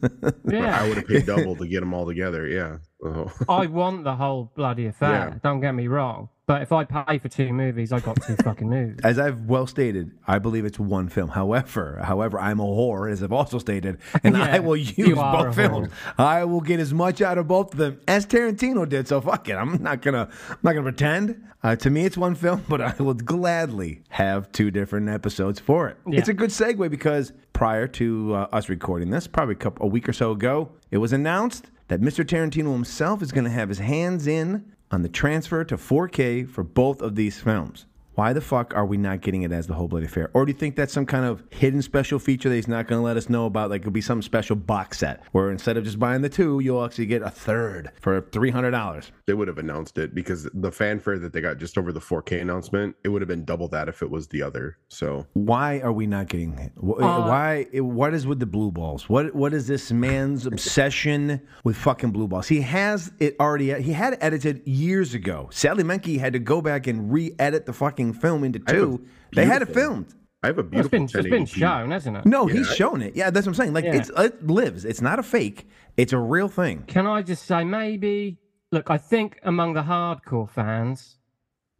Yeah. 0.49 0.81
I 0.81 0.87
would 0.87 0.97
have 0.97 1.07
paid 1.07 1.25
double 1.27 1.55
to 1.57 1.67
get 1.67 1.81
them 1.81 1.93
all 1.93 2.05
together. 2.05 2.47
Yeah. 2.47 2.77
Oh. 3.03 3.31
I 3.49 3.65
want 3.67 4.05
the 4.05 4.15
whole 4.15 4.51
bloody 4.55 4.87
affair. 4.87 5.09
Yeah. 5.33 5.39
Don't 5.43 5.59
get 5.59 5.73
me 5.73 5.87
wrong. 5.87 6.29
But 6.47 6.61
if 6.61 6.71
I 6.71 6.83
pay 6.83 7.17
for 7.17 7.27
two 7.27 7.51
movies, 7.51 7.91
I 7.91 7.99
got 7.99 8.21
two 8.21 8.35
fucking 8.35 8.69
movies. 8.69 8.99
As 9.03 9.17
I've 9.17 9.45
well 9.45 9.65
stated, 9.65 10.11
I 10.27 10.37
believe 10.37 10.63
it's 10.63 10.77
one 10.77 11.09
film. 11.09 11.29
However, 11.29 11.99
however, 12.03 12.39
I'm 12.39 12.59
a 12.59 12.63
whore, 12.63 13.11
as 13.11 13.23
I've 13.23 13.31
also 13.31 13.57
stated, 13.57 13.97
and 14.23 14.35
Yeah, 14.37 14.55
I 14.55 14.59
will 14.59 14.77
use 14.77 15.15
both 15.15 15.55
films. 15.55 15.89
I 16.19 16.43
will 16.43 16.61
get 16.61 16.79
as 16.79 16.93
much 16.93 17.21
out 17.21 17.39
of 17.39 17.47
both 17.47 17.73
of 17.73 17.79
them 17.79 17.99
as 18.07 18.27
Tarantino 18.27 18.87
did. 18.87 19.07
So 19.07 19.21
fuck 19.21 19.49
it. 19.49 19.53
I'm 19.55 19.81
not 19.81 20.03
gonna, 20.03 20.29
I'm 20.49 20.57
not 20.61 20.73
gonna 20.73 20.83
pretend. 20.83 21.43
Uh, 21.63 21.75
to 21.77 21.89
me, 21.89 22.05
it's 22.05 22.15
one 22.17 22.35
film, 22.35 22.63
but 22.69 22.79
I 22.79 22.93
will 22.99 23.15
gladly 23.15 24.03
have 24.09 24.51
two 24.51 24.69
different 24.69 25.09
episodes 25.09 25.59
for 25.59 25.87
it. 25.89 25.97
Yeah. 26.07 26.19
It's 26.19 26.29
a 26.29 26.33
good 26.33 26.51
segue 26.51 26.91
because 26.91 27.33
prior 27.53 27.87
to 27.87 28.35
uh, 28.35 28.47
us 28.51 28.69
recording 28.69 29.09
this, 29.09 29.25
probably 29.25 29.55
a, 29.55 29.57
couple, 29.57 29.83
a 29.83 29.89
week 29.89 30.07
or 30.07 30.13
so 30.13 30.29
ago, 30.29 30.69
it 30.91 30.99
was 30.99 31.11
announced 31.11 31.71
that 31.87 32.01
Mr. 32.01 32.23
Tarantino 32.23 32.71
himself 32.71 33.23
is 33.23 33.31
going 33.31 33.45
to 33.45 33.49
have 33.49 33.69
his 33.69 33.79
hands 33.79 34.27
in 34.27 34.74
on 34.91 35.01
the 35.01 35.09
transfer 35.09 35.63
to 35.63 35.77
4K 35.77 36.47
for 36.49 36.63
both 36.63 37.01
of 37.01 37.15
these 37.15 37.39
films. 37.39 37.85
Why 38.15 38.33
the 38.33 38.41
fuck 38.41 38.73
are 38.75 38.85
we 38.85 38.97
not 38.97 39.21
getting 39.21 39.43
it 39.43 39.51
as 39.51 39.67
the 39.67 39.73
whole 39.73 39.87
bloody 39.87 40.05
affair? 40.05 40.29
Or 40.33 40.45
do 40.45 40.51
you 40.51 40.57
think 40.57 40.75
that's 40.75 40.93
some 40.93 41.05
kind 41.05 41.25
of 41.25 41.43
hidden 41.49 41.81
special 41.81 42.17
feature 42.17 42.49
that 42.49 42.55
he's 42.55 42.67
not 42.67 42.87
going 42.87 42.99
to 42.99 43.03
let 43.05 43.17
us 43.17 43.29
know 43.29 43.45
about? 43.45 43.69
Like 43.69 43.81
it'll 43.81 43.91
be 43.91 44.01
some 44.01 44.21
special 44.21 44.55
box 44.55 44.99
set 44.99 45.21
where 45.33 45.51
instead 45.51 45.77
of 45.77 45.83
just 45.83 45.99
buying 45.99 46.21
the 46.21 46.29
two, 46.29 46.59
you'll 46.61 46.83
actually 46.83 47.05
get 47.07 47.21
a 47.21 47.29
third 47.29 47.91
for 48.01 48.21
three 48.31 48.49
hundred 48.51 48.71
dollars. 48.71 49.11
They 49.27 49.33
would 49.33 49.47
have 49.47 49.57
announced 49.57 49.97
it 49.97 50.15
because 50.15 50.47
the 50.53 50.71
fanfare 50.71 51.19
that 51.19 51.33
they 51.33 51.41
got 51.41 51.57
just 51.57 51.77
over 51.77 51.91
the 51.91 51.99
4K 51.99 52.41
announcement, 52.41 52.95
it 53.03 53.09
would 53.09 53.21
have 53.21 53.27
been 53.29 53.43
double 53.43 53.67
that 53.69 53.89
if 53.89 54.01
it 54.01 54.09
was 54.09 54.27
the 54.27 54.41
other. 54.43 54.77
So 54.87 55.25
Why 55.33 55.79
are 55.81 55.91
we 55.91 56.07
not 56.07 56.27
getting 56.29 56.57
it? 56.57 56.71
Wh- 56.77 57.01
Uh, 57.03 57.27
Why? 57.27 57.63
What 57.73 58.13
is 58.13 58.25
with 58.25 58.39
the 58.39 58.45
blue 58.45 58.71
balls? 58.71 59.09
What 59.09 59.35
What 59.35 59.53
is 59.53 59.67
this 59.67 59.91
man's 59.91 60.45
obsession 60.79 61.41
with 61.63 61.75
fucking 61.75 62.11
blue 62.11 62.27
balls? 62.27 62.47
He 62.47 62.61
has 62.61 63.11
it 63.19 63.35
already. 63.39 63.73
He 63.81 63.91
had 63.93 64.13
it 64.13 64.19
edited 64.21 64.65
years 64.67 65.13
ago. 65.13 65.49
Sally 65.51 65.83
Menke 65.83 66.19
had 66.19 66.33
to 66.33 66.39
go 66.39 66.61
back 66.61 66.87
and 66.87 67.11
re-edit 67.11 67.65
the 67.65 67.73
fucking 67.73 68.04
film 68.13 68.43
into 68.43 68.61
I 68.67 68.71
have 68.73 68.81
a 68.81 68.85
two. 68.85 69.05
They 69.33 69.45
had 69.45 69.61
it 69.61 69.73
filmed. 69.73 70.13
I 70.43 70.47
have 70.47 70.57
a 70.59 70.63
beautiful 70.63 70.89
been, 70.91 71.03
it's 71.05 71.13
been 71.13 71.45
1080p. 71.45 71.47
shown, 71.47 71.91
hasn't 71.91 72.17
it? 72.17 72.25
No, 72.25 72.45
he's 72.45 72.69
I- 72.69 72.73
shown 72.75 73.01
it. 73.01 73.15
Yeah, 73.15 73.31
that's 73.31 73.45
what 73.47 73.51
I'm 73.51 73.55
saying. 73.55 73.73
Like 73.73 73.85
Yeah. 73.85 73.95
it's 73.95 74.09
it 74.17 74.45
lives. 74.45 74.85
It's 74.85 75.01
not 75.01 75.17
a 75.17 75.23
fake. 75.23 75.67
It's 75.97 76.13
a 76.13 76.19
real 76.19 76.47
thing. 76.49 76.83
Can 76.87 77.07
I 77.07 77.21
just 77.23 77.45
say, 77.45 77.63
maybe, 77.63 78.37
look, 78.71 78.89
I 78.91 78.97
think 78.97 79.39
among 79.43 79.73
the 79.73 79.81
hardcore 79.83 80.49
fans, 80.49 81.17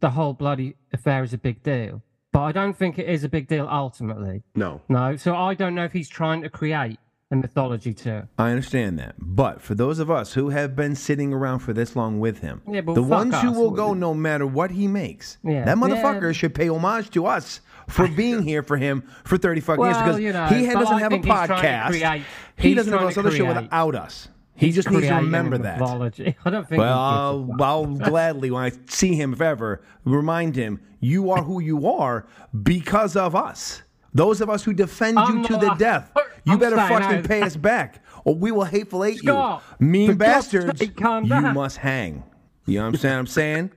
the 0.00 0.10
whole 0.10 0.34
bloody 0.34 0.74
affair 0.92 1.22
is 1.22 1.32
a 1.32 1.38
big 1.38 1.62
deal. 1.62 2.02
but 2.32 2.42
I 2.42 2.52
don't 2.52 2.76
think 2.76 2.98
it 2.98 3.08
is 3.08 3.24
a 3.24 3.28
big 3.30 3.46
deal 3.48 3.66
ultimately. 3.70 4.42
No. 4.54 4.82
No, 4.90 5.16
so 5.16 5.34
I 5.34 5.54
don't 5.54 5.74
know 5.74 5.84
if 5.84 5.92
he's 5.92 6.08
trying 6.08 6.42
to 6.42 6.50
create 6.50 6.98
a 7.30 7.36
mythology 7.36 7.92
too. 7.92 8.22
I 8.38 8.50
understand 8.50 8.98
that. 9.00 9.14
But 9.18 9.60
for 9.60 9.74
those 9.74 9.98
of 9.98 10.10
us 10.10 10.34
who 10.34 10.50
have 10.50 10.76
been 10.76 10.94
sitting 10.94 11.32
around 11.32 11.58
for 11.60 11.72
this 11.72 11.96
long 11.96 12.20
with 12.20 12.38
him, 12.38 12.62
Yeah, 12.70 12.82
the 12.82 13.02
ones 13.02 13.34
who 13.40 13.52
will 13.52 13.72
go 13.72 13.94
no 13.94 14.14
matter 14.14 14.46
what 14.46 14.70
he 14.70 14.86
makes, 14.86 15.38
Yeah. 15.42 15.64
that 15.64 15.76
motherfucker 15.76 16.26
Yeah. 16.28 16.32
should 16.32 16.54
pay 16.54 16.68
homage 16.68 17.10
to 17.10 17.26
us 17.26 17.60
for 17.88 18.06
being 18.16 18.42
here 18.42 18.62
for 18.62 18.76
him 18.76 19.02
for 19.24 19.36
30 19.38 19.60
fucking 19.60 19.84
years 19.84 19.96
because 19.98 20.20
you 20.20 20.32
know, 20.32 20.46
he 20.46 20.66
doesn't 20.66 20.98
have 20.98 21.12
a 21.12 21.16
think 21.16 21.24
he's 21.24 21.34
trying 21.34 21.48
to 21.48 21.98
podcast. 21.98 22.22
he 22.58 22.74
doesn't 22.74 22.92
have 22.92 23.08
this 23.08 23.18
other 23.18 23.30
show 23.32 23.46
without 23.46 23.94
us. 23.96 24.28
He 24.54 24.70
just 24.72 24.90
needs 24.90 25.08
to 25.08 25.14
remember 25.16 25.58
that. 25.58 25.78
mythology. 25.80 26.34
I 26.44 26.50
don't 26.50 26.66
think. 26.66 26.78
Well, 26.80 26.92
a 26.96 26.96
I'll. 26.96 27.56
I'll 27.60 27.86
gladly, 27.86 28.50
when 28.50 28.62
I 28.64 28.72
see 28.88 29.14
him, 29.14 29.34
if 29.34 29.40
ever, 29.42 29.82
remind 30.04 30.56
him 30.56 30.80
you 31.00 31.30
are 31.30 31.42
who 31.42 31.60
you 31.60 31.90
are 31.90 32.26
because 32.62 33.16
of 33.16 33.34
us. 33.36 33.82
Those 34.14 34.40
of 34.40 34.48
us 34.48 34.64
who 34.64 34.72
defend 34.72 35.18
you 35.28 35.44
to 35.44 35.56
the 35.58 35.74
death. 35.78 36.10
You 36.46 36.52
I'm 36.52 36.58
better 36.58 36.76
saying 36.76 36.88
fucking 36.88 37.18
I- 37.18 37.22
pay 37.22 37.42
us 37.42 37.56
back, 37.56 38.04
or 38.24 38.34
we 38.34 38.52
will 38.52 38.64
hateful 38.64 39.02
hate 39.02 39.18
Scott, 39.18 39.62
you. 39.80 39.86
Mean 39.86 40.10
for 40.10 40.16
bastards, 40.16 40.78
sake, 40.78 40.98
you 40.98 41.04
down. 41.04 41.54
must 41.54 41.76
hang. 41.76 42.22
You 42.66 42.78
know 42.78 42.84
what 42.84 42.88
I'm 42.94 42.96
saying? 42.96 43.18
I'm 43.18 43.26
saying, 43.26 43.70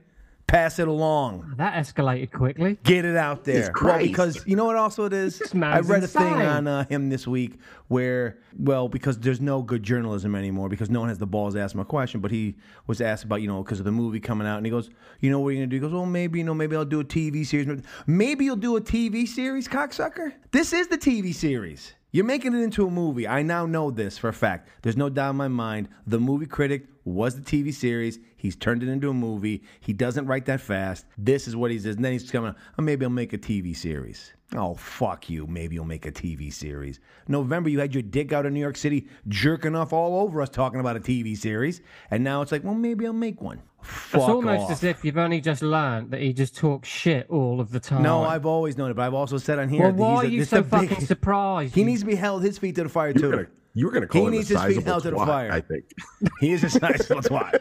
pass 0.46 0.78
it 0.78 0.88
along. 0.88 1.54
that 1.58 1.74
escalated 1.74 2.32
quickly. 2.32 2.78
Get 2.82 3.04
it 3.04 3.16
out 3.16 3.44
there. 3.44 3.54
Jesus 3.72 3.82
Well, 3.82 3.98
because 3.98 4.46
you 4.46 4.56
know 4.56 4.64
what 4.64 4.76
also 4.76 5.04
it 5.04 5.12
is? 5.12 5.40
I 5.54 5.80
read 5.80 6.02
a 6.02 6.08
thing 6.08 6.32
on 6.32 6.66
uh, 6.66 6.84
him 6.88 7.08
this 7.08 7.26
week 7.26 7.58
where, 7.88 8.38
well, 8.58 8.88
because 8.88 9.18
there's 9.18 9.40
no 9.40 9.62
good 9.62 9.82
journalism 9.82 10.34
anymore 10.34 10.68
because 10.68 10.90
no 10.90 11.00
one 11.00 11.08
has 11.08 11.18
the 11.18 11.26
balls 11.26 11.54
to 11.54 11.60
ask 11.60 11.74
him 11.74 11.80
a 11.80 11.84
question, 11.84 12.20
but 12.20 12.30
he 12.30 12.56
was 12.86 13.00
asked 13.00 13.24
about, 13.24 13.42
you 13.42 13.48
know, 13.48 13.62
because 13.62 13.78
of 13.78 13.84
the 13.84 13.92
movie 13.92 14.20
coming 14.20 14.46
out 14.46 14.56
and 14.58 14.66
he 14.66 14.70
goes, 14.70 14.90
you 15.20 15.30
know 15.30 15.38
what 15.40 15.50
you're 15.50 15.54
you 15.54 15.60
going 15.66 15.70
to 15.70 15.76
do? 15.76 15.76
He 15.76 15.80
goes, 15.88 15.92
well, 15.92 16.06
maybe, 16.06 16.38
you 16.38 16.44
know, 16.44 16.54
maybe 16.54 16.74
I'll 16.76 16.84
do 16.84 17.00
a 17.00 17.04
TV 17.04 17.46
series. 17.46 17.82
Maybe 18.06 18.44
you'll 18.44 18.56
do 18.56 18.76
a 18.76 18.80
TV 18.80 19.26
series, 19.26 19.68
cocksucker? 19.68 20.32
This 20.50 20.72
is 20.72 20.88
the 20.88 20.98
TV 20.98 21.34
series. 21.34 21.94
You're 22.12 22.24
making 22.24 22.54
it 22.54 22.62
into 22.62 22.86
a 22.86 22.90
movie. 22.90 23.28
I 23.28 23.42
now 23.42 23.66
know 23.66 23.92
this 23.92 24.18
for 24.18 24.28
a 24.28 24.32
fact. 24.32 24.68
There's 24.82 24.96
no 24.96 25.08
doubt 25.08 25.30
in 25.30 25.36
my 25.36 25.46
mind. 25.46 25.88
The 26.08 26.18
movie 26.18 26.46
critic 26.46 26.86
was 27.04 27.40
the 27.40 27.42
TV 27.42 27.72
series. 27.72 28.18
He's 28.36 28.56
turned 28.56 28.82
it 28.82 28.88
into 28.88 29.10
a 29.10 29.14
movie. 29.14 29.62
He 29.80 29.92
doesn't 29.92 30.26
write 30.26 30.46
that 30.46 30.60
fast. 30.60 31.06
This 31.16 31.46
is 31.46 31.54
what 31.54 31.70
he 31.70 31.78
says. 31.78 31.96
And 31.96 32.04
then 32.04 32.12
he's 32.12 32.28
coming, 32.28 32.52
oh, 32.76 32.82
maybe 32.82 33.04
I'll 33.04 33.10
make 33.10 33.32
a 33.32 33.38
TV 33.38 33.76
series. 33.76 34.32
Oh, 34.56 34.74
fuck 34.74 35.30
you. 35.30 35.46
Maybe 35.46 35.76
you'll 35.76 35.84
make 35.84 36.04
a 36.04 36.10
TV 36.10 36.52
series. 36.52 36.98
November, 37.28 37.68
you 37.68 37.78
had 37.78 37.94
your 37.94 38.02
dick 38.02 38.32
out 38.32 38.44
in 38.44 38.54
New 38.54 38.60
York 38.60 38.76
City 38.76 39.06
jerking 39.28 39.76
off 39.76 39.92
all 39.92 40.20
over 40.20 40.42
us 40.42 40.48
talking 40.48 40.80
about 40.80 40.96
a 40.96 41.00
TV 41.00 41.36
series. 41.36 41.80
And 42.10 42.24
now 42.24 42.42
it's 42.42 42.50
like, 42.50 42.64
well, 42.64 42.74
maybe 42.74 43.06
I'll 43.06 43.12
make 43.12 43.40
one. 43.40 43.62
Fuck 43.82 44.20
It's 44.20 44.28
almost 44.28 44.62
off. 44.64 44.70
as 44.72 44.84
if 44.84 45.04
you've 45.04 45.18
only 45.18 45.40
just 45.40 45.62
learned 45.62 46.10
that 46.12 46.20
he 46.20 46.32
just 46.32 46.56
talks 46.56 46.88
shit 46.88 47.26
all 47.30 47.60
of 47.60 47.70
the 47.70 47.80
time. 47.80 48.02
No, 48.02 48.22
I've 48.22 48.46
always 48.46 48.76
known 48.76 48.90
it, 48.90 48.94
but 48.94 49.02
I've 49.02 49.14
also 49.14 49.38
said 49.38 49.58
on 49.58 49.68
here 49.68 49.82
Well, 49.82 49.92
that 49.92 49.96
why 49.98 50.10
he's 50.14 50.22
are 50.22 50.26
a, 50.26 50.30
you 50.30 50.40
it's 50.42 50.50
so 50.50 50.58
a 50.58 50.62
big- 50.62 50.88
fucking 50.90 51.06
surprised? 51.06 51.74
He 51.80 51.84
needs 51.84 52.00
to 52.00 52.06
be 52.06 52.14
held 52.14 52.42
his 52.42 52.58
feet 52.58 52.74
to 52.76 52.82
the 52.84 52.88
fire 52.88 53.08
You 53.08 53.14
were 53.14 53.20
too. 53.20 53.30
gonna, 53.30 53.46
you 53.74 53.86
were 53.86 53.92
gonna 53.92 54.06
call 54.06 54.20
He 54.22 54.26
him 54.26 54.32
needs 54.32 54.50
a 54.50 54.54
his 54.54 54.62
feet 54.62 54.74
sizable 54.74 54.84
held 54.92 55.02
to 55.04 55.10
the 55.10 55.16
fire. 55.16 55.52
I 55.52 55.60
think. 55.60 55.84
He 56.40 56.52
is 56.52 56.64
a 56.64 56.70
sizable 56.80 57.22
twat. 57.22 57.60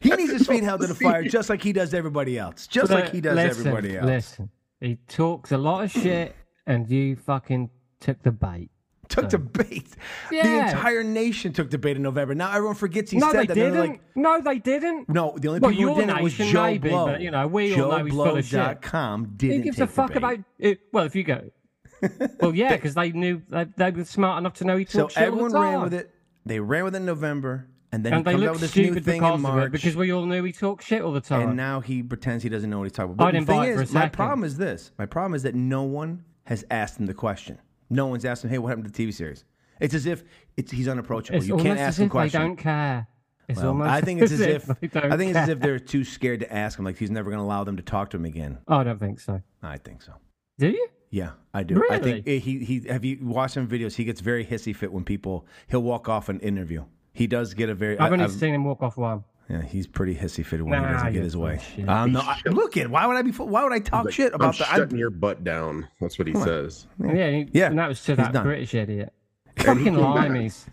He 0.00 0.10
needs 0.10 0.32
his 0.32 0.46
feet 0.46 0.62
held 0.64 0.80
to 0.82 0.86
the 0.86 0.94
fire 0.94 1.22
just 1.24 1.48
like 1.48 1.62
he 1.62 1.72
does 1.72 1.94
everybody 1.94 2.38
else. 2.38 2.66
Just 2.66 2.90
like 2.92 3.10
he 3.10 3.20
does 3.20 3.34
listen, 3.36 3.66
everybody 3.68 3.96
else. 3.96 4.06
Listen, 4.06 4.50
he 4.80 4.96
talks 5.08 5.52
a 5.52 5.56
lot 5.58 5.84
of 5.84 5.90
shit, 5.90 6.36
and 6.66 6.88
you 6.90 7.16
fucking 7.16 7.70
took 8.00 8.22
the 8.22 8.30
bait. 8.32 8.70
Took 9.14 9.30
the 9.30 9.38
bait. 9.38 9.86
The 10.30 10.38
entire 10.40 11.04
nation 11.04 11.52
took 11.52 11.70
the 11.70 11.78
bait 11.78 11.96
in 11.96 12.02
November. 12.02 12.34
Now 12.34 12.50
everyone 12.52 12.74
forgets 12.74 13.10
he 13.10 13.18
no, 13.18 13.30
said 13.30 13.42
they 13.42 13.46
that. 13.46 13.54
They're 13.54 13.70
didn't. 13.70 13.90
like, 13.90 14.00
no, 14.16 14.40
they 14.40 14.58
didn't. 14.58 15.08
no, 15.08 15.36
the 15.38 15.48
only 15.48 15.60
Well, 15.60 15.70
people 15.70 15.94
who 15.94 16.00
didn't 16.00 16.22
was 16.22 16.34
Joe 16.34 16.62
maybe, 16.64 16.88
Blow. 16.88 17.06
but, 17.06 17.20
you 17.20 17.30
know, 17.30 17.46
we 17.46 17.80
all 17.80 17.90
know 17.90 18.04
he's 18.04 18.14
full 18.14 18.36
of 18.36 18.44
shit. 18.44 18.84
Who 18.84 19.26
didn't 19.36 19.62
gives 19.62 19.76
take 19.76 19.84
a 19.84 19.92
fuck 19.92 20.14
about 20.16 20.38
it? 20.58 20.80
Well, 20.92 21.04
if 21.04 21.14
you 21.14 21.22
go, 21.24 21.50
well, 22.40 22.54
yeah, 22.54 22.74
because 22.76 22.94
they 22.94 23.12
knew 23.12 23.40
they, 23.48 23.66
they 23.76 23.90
were 23.90 24.04
smart 24.04 24.38
enough 24.38 24.54
to 24.54 24.64
know 24.64 24.76
he 24.76 24.84
So 24.84 25.08
shit 25.08 25.18
everyone 25.18 25.52
the 25.52 25.60
ran 25.60 25.80
with 25.82 25.94
it. 25.94 26.10
They 26.44 26.60
ran 26.60 26.84
with 26.84 26.94
it 26.94 26.98
in 26.98 27.06
November, 27.06 27.68
and 27.92 28.04
then 28.04 28.12
and 28.12 28.20
he 28.20 28.24
they 28.24 28.32
comes 28.32 28.44
out 28.44 28.52
with 28.52 28.60
this 28.62 28.76
new 28.76 28.84
stupid 28.86 29.04
thing 29.04 29.20
because 29.20 29.30
in 29.40 29.46
of 29.46 29.52
March. 29.54 29.66
it 29.68 29.72
because 29.72 29.96
we 29.96 30.12
all 30.12 30.26
knew 30.26 30.42
he 30.42 30.52
talked 30.52 30.84
shit 30.84 31.00
all 31.02 31.12
the 31.12 31.20
time. 31.20 31.48
and 31.48 31.56
now 31.56 31.80
he 31.80 32.02
pretends 32.02 32.42
he 32.42 32.48
doesn't 32.50 32.68
know 32.68 32.78
what 32.78 32.84
he's 32.84 32.92
talking 32.92 33.12
about. 33.12 33.26
But 33.26 33.32
the 33.32 33.38
didn't 33.38 33.46
thing 33.46 33.56
buy 33.56 33.66
it 33.68 33.90
a 33.90 33.94
my 33.94 34.08
problem 34.08 34.44
is 34.44 34.56
this. 34.56 34.90
My 34.98 35.06
problem 35.06 35.34
is 35.34 35.42
that 35.44 35.54
no 35.54 35.82
one 35.84 36.24
has 36.44 36.64
asked 36.70 36.98
him 37.00 37.06
the 37.06 37.14
question. 37.14 37.58
No 37.94 38.06
one's 38.06 38.24
asking, 38.24 38.50
"Hey, 38.50 38.58
what 38.58 38.68
happened 38.68 38.86
to 38.86 38.90
the 38.92 39.06
TV 39.06 39.12
series?" 39.14 39.44
It's 39.80 39.94
as 39.94 40.06
if 40.06 40.24
it's, 40.56 40.70
he's 40.72 40.88
unapproachable. 40.88 41.38
it's 41.38 41.46
you 41.48 41.56
can't 41.56 41.78
ask 41.78 41.98
him 41.98 42.08
questions. 42.08 42.42
don't 42.42 42.56
care. 42.56 43.06
It's 43.48 43.58
Well, 43.58 43.68
almost 43.68 43.90
I 43.90 44.00
think 44.00 44.22
it's 44.22 44.32
as 44.32 44.40
if 44.40 44.70
I, 44.70 44.74
I 45.10 45.16
think 45.16 45.30
it's 45.30 45.38
as 45.38 45.48
if 45.50 45.60
they're 45.60 45.78
too 45.78 46.02
scared 46.04 46.40
to 46.40 46.52
ask 46.52 46.78
him. 46.78 46.84
Like 46.84 46.96
he's 46.96 47.10
never 47.10 47.30
going 47.30 47.40
to 47.40 47.44
allow 47.44 47.62
them 47.64 47.76
to 47.76 47.82
talk 47.82 48.10
to 48.10 48.16
him 48.16 48.24
again. 48.24 48.58
Oh, 48.68 48.76
I 48.78 48.84
don't 48.84 48.98
think 48.98 49.20
so. 49.20 49.42
I 49.62 49.76
think 49.78 50.00
so. 50.02 50.12
Do 50.58 50.68
you? 50.68 50.88
Yeah, 51.10 51.32
I 51.52 51.62
do. 51.62 51.82
I 51.90 51.98
think 51.98 52.24
Really? 52.26 52.38
he 52.40 52.64
he. 52.64 52.88
Have 52.88 53.04
you 53.04 53.18
watched 53.22 53.54
some 53.54 53.68
videos? 53.68 53.94
He 53.94 54.04
gets 54.04 54.20
very 54.20 54.44
hissy 54.44 54.74
fit 54.74 54.92
when 54.92 55.04
people. 55.04 55.46
He'll 55.68 55.82
walk 55.82 56.08
off 56.08 56.28
an 56.28 56.40
interview. 56.40 56.84
He 57.12 57.26
does 57.26 57.54
get 57.54 57.68
a 57.68 57.74
very. 57.74 57.98
I've 57.98 58.10
I- 58.10 58.14
only 58.14 58.24
I've- 58.24 58.32
seen 58.34 58.54
him 58.54 58.64
walk 58.64 58.82
off 58.82 58.96
one. 58.96 59.24
Yeah, 59.48 59.60
he's 59.62 59.86
pretty 59.86 60.14
hissy 60.14 60.44
fitted 60.44 60.62
when 60.62 60.82
he 60.82 60.88
doesn't 60.92 61.12
get 61.12 61.22
his 61.22 61.36
way. 61.36 61.60
Um, 61.86 62.12
no, 62.12 62.20
I, 62.20 62.40
look 62.46 62.76
at 62.78 62.88
why 62.90 63.06
would 63.06 63.16
I 63.16 63.22
be? 63.22 63.30
Why 63.30 63.62
would 63.62 63.72
I 63.72 63.78
talk 63.78 64.06
Like, 64.06 64.14
shit 64.14 64.28
I'm 64.32 64.36
about 64.36 64.56
the? 64.56 64.70
I- 64.72 64.76
shutting 64.76 64.98
your 64.98 65.10
butt 65.10 65.44
down. 65.44 65.86
That's 66.00 66.18
what 66.18 66.26
he 66.28 66.34
says. 66.34 66.86
Yeah, 66.98 67.30
he, 67.30 67.48
Yeah, 67.52 67.66
and 67.66 67.78
that 67.78 67.88
was 67.88 68.02
to 68.04 68.12
he's 68.12 68.16
that 68.24 68.32
done. 68.32 68.44
British 68.44 68.72
idiot. 68.74 69.12
He 69.56 69.62
Fucking 69.64 69.84
came 69.84 69.94
back. 69.96 70.30
limeys. 70.30 70.64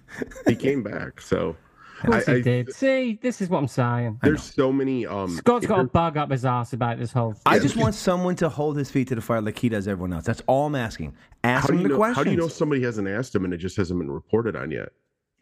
He 0.48 0.56
came 0.56 0.82
back. 0.84 1.20
So 1.22 1.56
Of 2.02 2.06
course 2.10 2.30
I- 2.30 2.34
he 2.36 2.38
I- 2.40 2.42
did. 2.42 2.74
See, 2.74 3.20
this 3.22 3.42
is 3.42 3.50
what 3.50 3.60
I'm 3.60 3.68
saying. 3.68 4.20
there's 4.24 4.42
so 4.42 4.72
many. 4.72 5.06
Um, 5.06 5.30
Scott's 5.36 5.68
got 5.68 5.82
a 5.82 5.84
bug 5.84 6.16
up 6.18 6.32
his 6.32 6.46
ass 6.46 6.72
about 6.74 6.98
this 6.98 7.12
whole 7.12 7.34
thing. 7.34 7.42
I 7.46 7.60
just 7.60 7.76
want 7.76 7.94
someone 7.94 8.36
to 8.38 8.48
hold 8.50 8.78
his 8.78 8.90
feet 8.90 9.10
to 9.10 9.16
the 9.16 9.22
fire 9.22 9.42
like 9.42 9.60
he 9.60 9.68
does 9.70 9.88
everyone 9.88 10.14
else. 10.14 10.24
That's 10.26 10.42
all 10.48 10.68
I'm 10.68 10.76
asking. 10.76 11.14
Ask 11.44 11.70
him 11.70 11.84
the 11.84 11.90
know, 11.90 11.98
questions. 11.98 12.18
How 12.18 12.24
do 12.24 12.32
you 12.32 12.38
know 12.38 12.48
somebody 12.48 12.82
hasn't 12.84 13.08
asked 13.10 13.36
him 13.36 13.44
and 13.44 13.54
it 13.54 13.58
just 13.58 13.76
hasn't 13.78 14.00
been 14.00 14.10
reported 14.10 14.56
on 14.56 14.72
yet? 14.72 14.90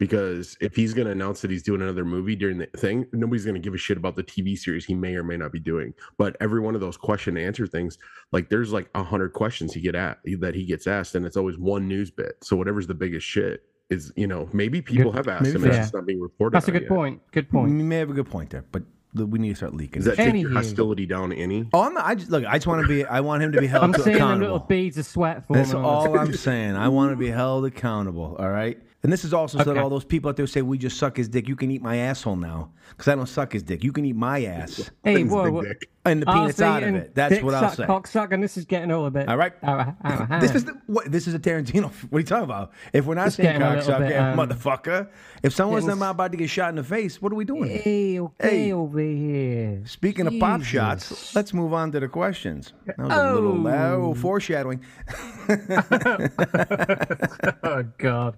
Because 0.00 0.56
if 0.62 0.74
he's 0.74 0.94
going 0.94 1.04
to 1.04 1.12
announce 1.12 1.42
that 1.42 1.50
he's 1.50 1.62
doing 1.62 1.82
another 1.82 2.06
movie 2.06 2.34
during 2.34 2.56
the 2.56 2.66
thing, 2.78 3.06
nobody's 3.12 3.44
going 3.44 3.54
to 3.54 3.60
give 3.60 3.74
a 3.74 3.78
shit 3.78 3.98
about 3.98 4.16
the 4.16 4.24
TV 4.24 4.58
series 4.58 4.86
he 4.86 4.94
may 4.94 5.14
or 5.14 5.22
may 5.22 5.36
not 5.36 5.52
be 5.52 5.60
doing. 5.60 5.92
But 6.16 6.38
every 6.40 6.58
one 6.58 6.74
of 6.74 6.80
those 6.80 6.96
question 6.96 7.36
and 7.36 7.46
answer 7.46 7.66
things, 7.66 7.98
like 8.32 8.48
there's 8.48 8.72
like 8.72 8.88
a 8.94 9.04
hundred 9.04 9.34
questions 9.34 9.74
he 9.74 9.82
get 9.82 9.94
at 9.94 10.18
that 10.38 10.54
he 10.54 10.64
gets 10.64 10.86
asked, 10.86 11.16
and 11.16 11.26
it's 11.26 11.36
always 11.36 11.58
one 11.58 11.86
news 11.86 12.10
bit. 12.10 12.38
So 12.42 12.56
whatever's 12.56 12.86
the 12.86 12.94
biggest 12.94 13.26
shit 13.26 13.62
is, 13.90 14.10
you 14.16 14.26
know, 14.26 14.48
maybe 14.54 14.80
people 14.80 15.12
have 15.12 15.28
asked 15.28 15.54
him, 15.54 15.64
and 15.64 15.74
it's 15.74 15.92
not 15.92 16.06
being 16.06 16.20
reported. 16.20 16.56
That's 16.56 16.68
a 16.68 16.72
good 16.72 16.82
yet. 16.82 16.88
point. 16.88 17.20
Good 17.32 17.50
point. 17.50 17.76
You 17.76 17.84
may 17.84 17.98
have 17.98 18.08
a 18.08 18.14
good 18.14 18.30
point 18.30 18.48
there, 18.48 18.64
but 18.72 18.82
we 19.14 19.38
need 19.38 19.50
to 19.50 19.56
start 19.56 19.74
leaking. 19.74 20.02
Does 20.02 20.16
that 20.16 20.16
take 20.16 20.40
your 20.40 20.52
hostility 20.52 21.04
down 21.04 21.32
any? 21.34 21.68
oh, 21.74 21.82
I'm 21.82 21.92
not, 21.92 22.06
I 22.06 22.14
just 22.14 22.30
look. 22.30 22.46
I 22.46 22.56
just 22.56 22.66
want 22.66 22.80
to 22.80 22.88
be. 22.88 23.04
I 23.04 23.20
want 23.20 23.42
him 23.42 23.52
to 23.52 23.60
be 23.60 23.66
held 23.66 23.84
I'm 23.84 23.92
to 23.92 23.98
seeing 24.02 24.16
them 24.16 24.22
accountable. 24.22 24.52
little 24.54 24.66
beads 24.66 24.96
of 24.96 25.04
sweat 25.04 25.46
forming. 25.46 25.64
That's 25.64 25.74
on 25.74 25.84
all 25.84 26.18
I'm 26.18 26.32
saying. 26.32 26.74
I 26.76 26.88
want 26.88 27.12
to 27.12 27.16
be 27.16 27.28
held 27.28 27.66
accountable. 27.66 28.36
All 28.38 28.48
right. 28.48 28.80
And 29.02 29.10
this 29.10 29.24
is 29.24 29.32
also 29.32 29.56
so 29.56 29.64
that 29.64 29.78
all 29.78 29.88
those 29.88 30.04
people 30.04 30.28
out 30.28 30.36
there 30.36 30.46
say 30.46 30.60
we 30.60 30.76
just 30.76 30.98
suck 30.98 31.16
his 31.16 31.26
dick. 31.26 31.48
You 31.48 31.56
can 31.56 31.70
eat 31.70 31.80
my 31.80 31.96
asshole 31.96 32.36
now 32.36 32.70
because 32.90 33.08
I 33.08 33.14
don't 33.14 33.26
suck 33.28 33.54
his 33.54 33.62
dick. 33.62 33.82
You 33.82 33.92
can 33.92 34.04
eat 34.04 34.14
my 34.14 34.44
ass 34.44 34.90
Hey, 35.02 35.14
Things 35.14 35.32
whoa, 35.32 35.50
whoa. 35.50 35.62
dick. 35.62 35.88
and 36.04 36.20
the 36.20 36.26
peanuts 36.26 36.60
Arse 36.60 36.62
out 36.76 36.82
of 36.82 36.94
it. 36.96 37.14
That's 37.14 37.36
dick 37.36 37.42
what 37.44 37.54
I'll 37.54 37.70
suck, 37.70 37.76
say. 37.78 37.86
Cock 37.86 38.06
suck, 38.06 38.30
and 38.32 38.42
this 38.42 38.58
is 38.58 38.66
getting 38.66 38.92
all 38.92 39.06
a 39.06 39.10
bit. 39.10 39.26
All 39.26 39.38
right. 39.38 39.54
Out 39.62 39.80
of, 39.80 39.94
out. 40.30 40.40
This 40.42 40.54
is 40.54 40.66
the, 40.66 40.78
what, 40.86 41.10
this 41.10 41.26
is 41.26 41.32
a 41.32 41.38
Tarantino. 41.38 41.90
What 42.10 42.18
are 42.18 42.20
you 42.20 42.26
talking 42.26 42.44
about? 42.44 42.72
If 42.92 43.06
we're 43.06 43.14
not 43.14 43.24
Just 43.24 43.36
saying 43.38 43.58
getting 43.58 43.62
a 43.62 43.74
little 43.76 43.94
cocksucker, 43.94 44.08
bit, 44.08 44.16
um, 44.18 44.36
motherfucker, 44.38 45.08
if 45.42 45.54
someone's 45.54 45.86
getting 45.86 45.98
not 46.00 46.10
about 46.10 46.32
to 46.32 46.36
get 46.36 46.50
shot 46.50 46.68
in 46.68 46.74
the 46.76 46.84
face, 46.84 47.22
what 47.22 47.32
are 47.32 47.36
we 47.36 47.46
doing? 47.46 47.70
here? 47.70 47.80
Hey, 47.82 48.20
okay 48.20 48.64
Hey. 48.66 48.72
over 48.72 49.00
here. 49.00 49.82
Speaking 49.86 50.26
of 50.26 50.34
pop 50.38 50.62
shots, 50.62 51.34
let's 51.34 51.54
move 51.54 51.72
on 51.72 51.90
to 51.92 52.00
the 52.00 52.08
questions. 52.08 52.74
That 52.84 52.98
was 52.98 53.10
a 53.12 53.32
little 53.34 53.52
Oh. 53.52 53.54
low 53.54 54.14
foreshadowing. 54.14 54.82
oh 57.62 57.84
God. 57.98 58.36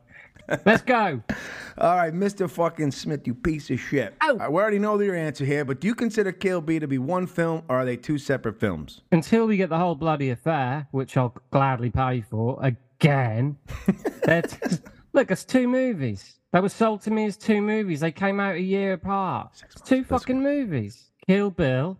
Let's 0.67 0.83
go. 0.83 1.23
All 1.79 1.97
right, 1.97 2.13
Mr. 2.13 2.51
fucking 2.51 2.91
Smith, 2.91 3.27
you 3.27 3.35
piece 3.35 3.71
of 3.71 3.81
shit. 3.81 4.15
Oh. 4.23 4.33
All 4.33 4.37
right, 4.37 4.53
we 4.53 4.61
already 4.61 4.79
know 4.79 5.01
your 5.01 5.15
answer 5.15 5.45
here, 5.45 5.65
but 5.65 5.81
do 5.81 5.87
you 5.89 5.95
consider 5.95 6.33
Kill 6.33 6.61
B 6.61 6.79
to 6.79 6.87
be 6.87 6.99
one 6.99 7.27
film 7.27 7.63
or 7.69 7.77
are 7.77 7.85
they 7.85 7.97
two 7.97 8.19
separate 8.19 8.61
films? 8.61 9.01
Until 9.13 9.47
we 9.47 9.57
get 9.57 9.71
the 9.71 9.79
whole 9.79 9.95
bloody 9.95 10.31
affair, 10.31 10.87
which 10.91 11.17
I'll 11.17 11.35
gladly 11.51 11.91
pay 11.91 12.21
for 12.21 12.59
again. 12.63 13.57
that's, 14.25 14.81
look, 15.13 15.31
it's 15.31 15.45
two 15.45 15.67
movies. 15.67 16.37
They 16.53 16.61
were 16.61 16.69
sold 16.69 17.01
to 17.03 17.11
me 17.11 17.25
as 17.27 17.37
two 17.37 17.63
movies. 17.63 18.01
They 18.01 18.13
came 18.13 18.39
out 18.39 18.57
a 18.57 18.61
year 18.61 18.93
apart. 18.95 19.63
It's 19.65 19.81
two 19.81 20.05
fucking 20.05 20.43
movies. 20.43 21.11
Kill 21.27 21.51
Bill 21.51 21.99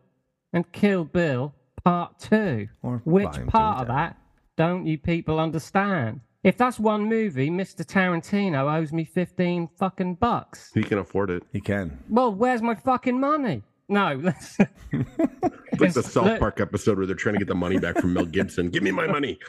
and 0.53 0.71
Kill 0.73 1.05
Bill 1.05 1.55
Part 1.85 2.19
Two. 2.19 2.69
Or 2.83 3.01
Which 3.05 3.47
part 3.47 3.81
of 3.81 3.87
that 3.89 4.19
don't 4.57 4.87
you 4.87 4.99
people 4.99 5.41
understand? 5.41 6.21
If 6.43 6.57
that's 6.57 6.79
one 6.81 7.05
movie, 7.09 7.51
Mr. 7.51 7.85
Tarantino 7.85 8.73
owes 8.77 8.93
me 8.93 9.05
fifteen 9.05 9.69
fucking 9.79 10.17
bucks. 10.17 10.71
He 10.75 10.83
can 10.83 10.99
afford 10.99 11.31
it. 11.31 11.45
He 11.53 11.61
can. 11.61 11.99
Well, 12.09 12.35
where's 12.35 12.63
my 12.63 12.75
fucking 12.75 13.19
money? 13.21 13.63
No, 13.89 14.15
let's. 14.23 14.59
It's 14.59 14.71
like 14.91 15.93
the 15.93 16.01
It's- 16.01 16.13
South 16.13 16.25
look- 16.27 16.41
Park 16.41 16.61
episode 16.61 16.97
where 16.99 17.07
they're 17.07 17.15
trying 17.15 17.35
to 17.35 17.39
get 17.39 17.49
the 17.49 17.55
money 17.55 17.79
back 17.79 17.97
from 17.99 18.13
Mel 18.15 18.25
Gibson. 18.25 18.71
Give 18.71 18.83
me 18.83 18.91
my 18.91 19.07
money. 19.07 19.39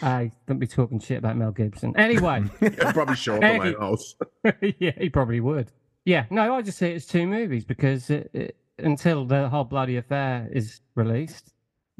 Hey, 0.00 0.32
don't 0.46 0.58
be 0.58 0.66
talking 0.66 0.98
shit 0.98 1.18
about 1.18 1.36
Mel 1.36 1.50
Gibson. 1.52 1.94
Anyway, 1.98 2.42
I'll 2.82 2.92
probably 2.94 3.16
show 3.16 3.36
up 3.36 3.42
at 3.44 3.58
my 3.58 3.66
Hey. 3.66 3.74
house. 3.78 4.14
yeah, 4.78 4.92
he 4.96 5.10
probably 5.10 5.40
would. 5.40 5.70
Yeah, 6.06 6.24
no, 6.30 6.54
I 6.54 6.62
just 6.62 6.78
see 6.78 6.86
it 6.86 6.94
as 6.94 7.06
two 7.06 7.26
movies 7.26 7.66
because 7.66 8.08
it, 8.08 8.30
it, 8.32 8.56
until 8.78 9.26
the 9.26 9.46
whole 9.50 9.64
bloody 9.64 9.98
affair 9.98 10.48
is 10.50 10.80
released, 10.94 11.52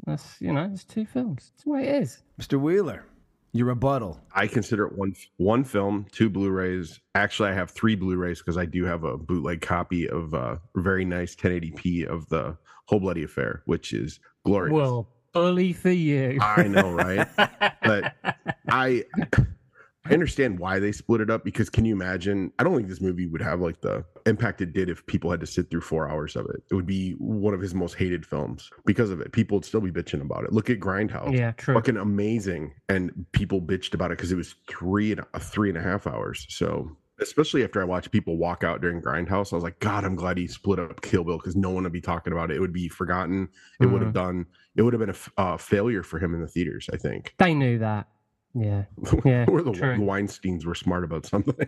That's 0.07 0.41
you 0.41 0.51
know, 0.51 0.67
it's 0.73 0.83
two 0.83 1.05
films. 1.05 1.51
That's 1.53 1.63
the 1.65 1.69
way 1.69 1.87
it 1.87 2.01
is. 2.01 2.23
Mr. 2.41 2.59
Wheeler, 2.59 3.03
your 3.55 3.67
rebuttal. 3.67 4.19
I 4.33 4.47
consider 4.47 4.85
it 4.85 4.97
one 4.97 5.15
one 5.37 5.63
film, 5.63 6.07
two 6.11 6.29
Blu-rays. 6.29 6.99
Actually, 7.15 7.49
I 7.49 7.53
have 7.53 7.71
three 7.71 7.95
Blu-rays 7.95 8.39
because 8.39 8.57
I 8.57 8.65
do 8.65 8.83
have 8.83 9.05
a 9.05 9.17
bootleg 9.17 9.61
copy 9.61 10.09
of 10.09 10.33
a 10.33 10.61
very 10.75 11.05
nice 11.05 11.35
1080p 11.35 12.05
of 12.05 12.27
the 12.27 12.57
Whole 12.87 12.99
Bloody 12.99 13.23
Affair, 13.23 13.63
which 13.65 13.93
is 13.93 14.19
glorious. 14.43 14.73
Well, 14.73 15.07
bully 15.31 15.71
for 15.71 15.89
you. 15.89 16.37
I 16.41 16.63
know, 16.67 16.91
right? 16.91 17.27
but 17.81 18.13
I 18.67 19.05
I 20.05 20.13
understand 20.13 20.59
why 20.59 20.79
they 20.79 20.91
split 20.91 21.21
it 21.21 21.29
up 21.29 21.43
because 21.43 21.69
can 21.69 21.83
you 21.85 21.93
imagine? 21.95 22.51
I 22.59 22.63
don't 22.63 22.75
think 22.75 22.87
this 22.87 23.01
movie 23.01 23.25
would 23.25 23.41
have 23.41 23.59
like 23.59 23.81
the 23.81 24.05
impact 24.25 24.61
it 24.61 24.71
did 24.73 24.89
if 24.89 25.05
people 25.07 25.31
had 25.31 25.39
to 25.39 25.47
sit 25.47 25.69
through 25.69 25.81
four 25.81 26.09
hours 26.09 26.35
of 26.35 26.45
it. 26.45 26.63
It 26.69 26.75
would 26.75 26.85
be 26.85 27.13
one 27.13 27.53
of 27.53 27.61
his 27.61 27.73
most 27.73 27.95
hated 27.95 28.25
films 28.25 28.69
because 28.85 29.09
of 29.09 29.19
it. 29.19 29.31
People 29.31 29.57
would 29.57 29.65
still 29.65 29.81
be 29.81 29.91
bitching 29.91 30.21
about 30.21 30.43
it. 30.43 30.53
Look 30.53 30.69
at 30.69 30.79
Grindhouse. 30.79 31.35
Yeah, 31.35 31.51
true. 31.53 31.73
Fucking 31.73 31.97
amazing. 31.97 32.73
And 32.87 33.25
people 33.31 33.61
bitched 33.61 33.93
about 33.93 34.11
it 34.11 34.17
because 34.17 34.31
it 34.31 34.35
was 34.35 34.55
three 34.69 35.11
and 35.11 35.21
a 35.33 35.39
three 35.39 35.69
and 35.69 35.77
a 35.77 35.81
half 35.81 36.05
hours. 36.05 36.45
So 36.49 36.95
especially 37.19 37.63
after 37.63 37.81
I 37.81 37.85
watched 37.85 38.11
people 38.11 38.37
walk 38.37 38.63
out 38.63 38.81
during 38.81 39.01
Grindhouse, 39.01 39.53
I 39.53 39.55
was 39.55 39.63
like, 39.63 39.79
God, 39.79 40.03
I'm 40.03 40.15
glad 40.15 40.37
he 40.37 40.47
split 40.47 40.79
up 40.79 41.01
Kill 41.01 41.23
Bill 41.23 41.37
because 41.37 41.55
no 41.55 41.69
one 41.71 41.83
would 41.83 41.93
be 41.93 42.01
talking 42.01 42.33
about 42.33 42.51
it. 42.51 42.57
It 42.57 42.59
would 42.59 42.73
be 42.73 42.89
forgotten. 42.89 43.47
It 43.79 43.85
would 43.87 44.01
have 44.01 44.13
done. 44.13 44.45
It 44.75 44.81
would 44.81 44.93
have 44.93 44.99
been 44.99 45.09
a 45.09 45.13
f- 45.13 45.31
uh, 45.37 45.57
failure 45.57 46.03
for 46.03 46.19
him 46.19 46.35
in 46.35 46.41
the 46.41 46.47
theaters. 46.47 46.89
I 46.93 46.97
think. 46.97 47.33
They 47.39 47.53
knew 47.53 47.79
that. 47.79 48.07
Yeah. 48.55 48.85
Yeah. 49.25 49.45
or 49.49 49.61
the, 49.61 49.71
true. 49.73 49.97
the 49.97 50.01
Weinsteins 50.03 50.65
were 50.65 50.75
smart 50.75 51.03
about 51.03 51.25
something. 51.25 51.67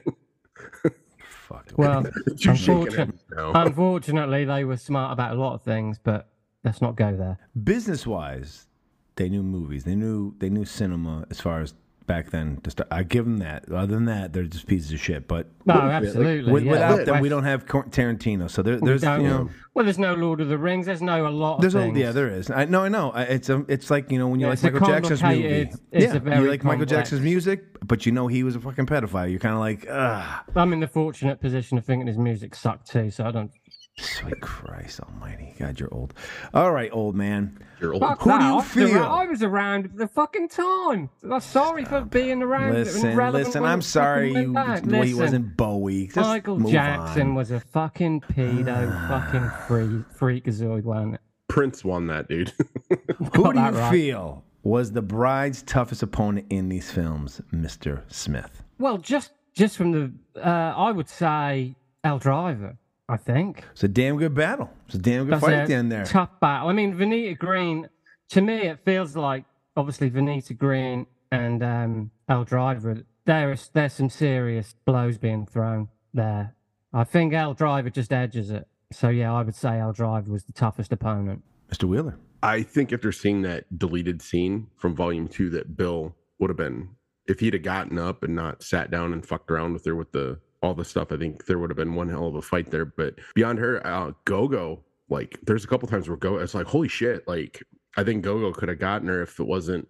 Fuck. 1.20 1.72
Well, 1.77 2.06
You 2.38 2.56
shaking 2.56 2.75
unfortunate- 2.88 3.20
unfortunately, 3.38 4.46
they 4.46 4.63
were 4.63 4.77
smart 4.77 5.13
about 5.13 5.36
a 5.36 5.39
lot 5.39 5.53
of 5.53 5.62
things, 5.63 6.00
but 6.01 6.29
let's 6.63 6.82
not 6.82 6.96
go 6.96 7.15
there. 7.15 7.38
Business 7.63 8.06
wise, 8.08 8.67
they 9.15 9.29
knew 9.29 9.44
movies. 9.44 9.84
They 9.84 9.96
knew 9.96 10.36
they 10.39 10.50
knew 10.50 10.65
cinema 10.65 11.25
as 11.29 11.39
far 11.39 11.62
as 11.62 11.74
back 12.07 12.31
then. 12.31 12.59
Start, 12.67 12.87
I 12.91 13.03
give 13.03 13.25
them 13.25 13.37
that. 13.39 13.71
Other 13.71 13.93
than 13.93 14.05
that, 14.05 14.33
they're 14.33 14.43
just 14.45 14.65
pieces 14.65 14.91
of 14.91 14.99
shit. 14.99 15.27
But 15.27 15.47
No, 15.65 15.75
with- 15.75 15.83
absolutely, 15.83 16.51
with- 16.51 16.63
yeah. 16.63 16.71
without 16.71 17.05
them, 17.05 17.21
we 17.21 17.29
don't 17.29 17.43
have 17.43 17.65
Tarantino. 17.65 18.49
So 18.49 18.61
there, 18.63 18.79
there's 18.79 19.03
you 19.03 19.09
know. 19.19 19.49
well, 19.73 19.85
there's 19.85 19.99
no 19.99 20.13
Lord 20.15 20.41
of 20.41 20.47
the 20.49 20.57
Rings. 20.57 20.85
There's 20.87 21.01
no 21.01 21.27
a 21.27 21.29
lot 21.29 21.55
of 21.55 21.61
There's 21.61 21.75
a, 21.75 21.81
things. 21.81 21.97
yeah, 21.99 22.11
there 22.11 22.29
is. 22.29 22.49
I 22.49 22.65
no, 22.65 22.83
I 22.83 22.89
know. 22.89 23.11
I- 23.11 23.23
It's 23.23 23.49
a, 23.49 23.63
it's 23.67 23.91
like 23.91 24.09
you 24.11 24.17
know 24.17 24.27
when 24.29 24.39
you 24.39 24.47
Yeah, 24.47 24.55
like 24.61 24.63
Michael 24.73 24.87
Jackson's 24.87 25.21
movie. 25.23 25.69
yeah, 25.91 26.13
a 26.15 26.19
very 26.19 26.41
you 26.43 26.49
like 26.49 26.63
Michael 26.63 26.79
complex- 26.79 26.89
Jackson's 26.91 27.21
music, 27.21 27.65
but 27.85 28.05
you 28.05 28.11
know 28.11 28.27
he 28.27 28.43
was 28.43 28.55
a 28.55 28.59
fucking 28.59 28.85
pedophile. 28.87 29.29
You're 29.29 29.39
kind 29.39 29.53
of 29.53 29.59
like, 29.59 29.85
ah, 29.91 30.43
I'm 30.55 30.73
in 30.73 30.79
the 30.79 30.87
fortunate 30.87 31.39
position 31.41 31.77
of 31.77 31.85
thinking 31.85 32.07
his 32.07 32.17
music 32.17 32.55
sucked 32.55 32.89
too, 32.89 33.11
so 33.11 33.25
I 33.25 33.31
don't. 33.31 33.51
Sweet 34.00 34.39
Christ 34.42 35.00
Almighty, 35.00 35.56
God, 35.58 35.80
you're 35.80 35.92
old. 35.92 36.13
All 36.54 36.72
right, 36.72 36.89
old 36.94 37.16
man. 37.16 37.58
You're 37.82 37.94
old. 37.94 38.04
Fuck 38.04 38.22
Who 38.22 38.30
that. 38.30 38.39
do 38.39 38.46
you 38.46 38.51
I 38.51 38.56
was 38.56 38.66
feel? 38.68 38.96
around- 38.96 39.12
I 39.12 39.25
was 39.25 39.44
around 39.44 39.89
the 39.96 40.08
fucking 40.08 40.50
time. 40.50 41.10
I'm 41.24 41.39
sorry 41.39 41.84
for 41.84 42.01
being 42.01 42.44
around. 42.44 42.74
Listen, 42.75 43.10
irrelevant 43.12 43.48
listen. 43.48 43.63
when 43.63 43.72
I'm 43.72 43.82
sorry 43.82 44.27
you. 44.30 44.34
went 44.34 44.54
back. 44.54 44.84
Well, 44.86 45.01
he 45.01 45.16
wasn't 45.16 45.58
Bowie. 45.58 46.08
Just 46.08 46.18
Michael 46.18 46.60
Jackson 46.60 47.30
on. 47.30 47.36
was 47.36 47.50
a 47.50 47.60
fucking 47.60 48.22
pedo, 48.22 49.08
fucking 49.08 49.50
free, 49.68 50.04
freakazoid, 50.44 50.84
wasn't 50.84 51.16
it? 51.16 51.22
Prince 51.48 51.84
won 51.84 52.06
that, 52.08 52.27
dude. 52.30 52.54
Who 53.34 53.54
do 53.54 53.60
you 53.60 53.66
right. 53.66 53.92
feel 53.92 54.44
was 54.62 54.92
the 54.92 55.01
bride's 55.01 55.63
toughest 55.63 56.04
opponent 56.04 56.46
in 56.51 56.70
these 56.70 56.92
films, 56.92 57.42
Mister 57.51 58.04
Smith? 58.10 58.62
Well, 58.77 59.00
just 59.00 59.32
just 59.56 59.75
from 59.75 59.92
the, 59.92 60.12
uh, 60.39 60.74
I 60.77 60.92
would 60.92 61.10
say 61.10 61.75
Elle 62.04 62.20
Driver. 62.20 62.77
I 63.09 63.17
think 63.17 63.63
It's 63.71 63.83
a 63.83 63.87
damn 63.87 64.17
good 64.17 64.33
battle. 64.35 64.69
It's 64.87 64.95
a 64.95 64.99
damn 64.99 65.25
good 65.25 65.35
That's 65.35 65.43
fight 65.45 65.53
a 65.53 65.57
at 65.57 65.67
the 65.67 65.73
end 65.75 65.91
there. 65.91 66.05
Tough 66.05 66.39
battle. 66.41 66.69
I 66.69 66.73
mean, 66.73 66.93
Vernita 66.93 67.37
Green. 67.37 67.89
To 68.29 68.41
me, 68.41 68.63
it 68.63 68.79
feels 68.83 69.15
like 69.15 69.45
obviously 69.77 70.09
Vernita 70.09 70.57
Green 70.57 71.07
and 71.31 71.63
um, 71.63 72.11
Elle 72.27 72.43
Driver. 72.43 73.03
There's 73.25 73.70
there's 73.74 73.93
some 73.93 74.09
serious 74.09 74.75
blows 74.85 75.17
being 75.17 75.46
thrown 75.46 75.87
there. 76.13 76.55
I 76.93 77.03
think 77.05 77.33
Elle 77.33 77.53
Driver 77.53 77.89
just 77.89 78.11
edges 78.11 78.50
it. 78.51 78.67
So 78.91 79.09
yeah, 79.09 79.33
I 79.33 79.41
would 79.41 79.55
say 79.55 79.79
Elle 79.79 79.93
Driver 79.93 80.31
was 80.31 80.43
the 80.43 80.53
toughest 80.53 80.91
opponent. 80.91 81.43
Mr. 81.72 81.85
Wheeler. 81.85 82.17
I 82.43 82.61
think 82.61 82.93
after 82.93 83.11
seeing 83.11 83.41
that 83.43 83.77
deleted 83.77 84.22
scene 84.22 84.67
from 84.77 84.96
Volume 84.96 85.27
Two, 85.27 85.50
that 85.51 85.75
Bill 85.77 86.15
would 86.39 86.50
have 86.50 86.57
been 86.57 86.89
if 87.25 87.39
he'd 87.39 87.53
have 87.53 87.63
gotten 87.63 87.98
up 87.98 88.24
and 88.24 88.35
not 88.35 88.63
sat 88.63 88.89
down 88.91 89.11
and 89.13 89.25
fucked 89.25 89.51
around 89.51 89.74
with 89.74 89.85
her 89.85 89.96
with 89.96 90.11
the 90.11 90.39
all 90.68 90.74
the 90.74 90.86
stuff. 90.86 91.12
I 91.12 91.18
think 91.18 91.46
there 91.46 91.58
would 91.58 91.70
have 91.70 91.77
been 91.77 91.96
one 91.96 92.10
hell 92.10 92.27
of 92.27 92.36
a 92.36 92.42
fight 92.42 92.70
there. 92.70 92.86
But 92.86 93.16
beyond 93.34 93.60
her, 93.60 93.86
uh, 93.86 94.12
Gogo, 94.25 94.84
like 95.10 95.40
there's 95.44 95.64
a 95.64 95.68
couple 95.68 95.88
times 95.88 96.08
where 96.08 96.18
Go, 96.18 96.38
it's 96.38 96.53
like 96.53 96.68
holy 96.68 96.90
shit. 96.90 97.27
Like 97.27 97.64
I 97.96 98.03
think 98.03 98.24
Gogo 98.24 98.51
could 98.51 98.70
have 98.70 98.80
gotten 98.80 99.08
her 99.08 99.22
if 99.22 99.40
it 99.40 99.48
wasn't, 99.48 99.88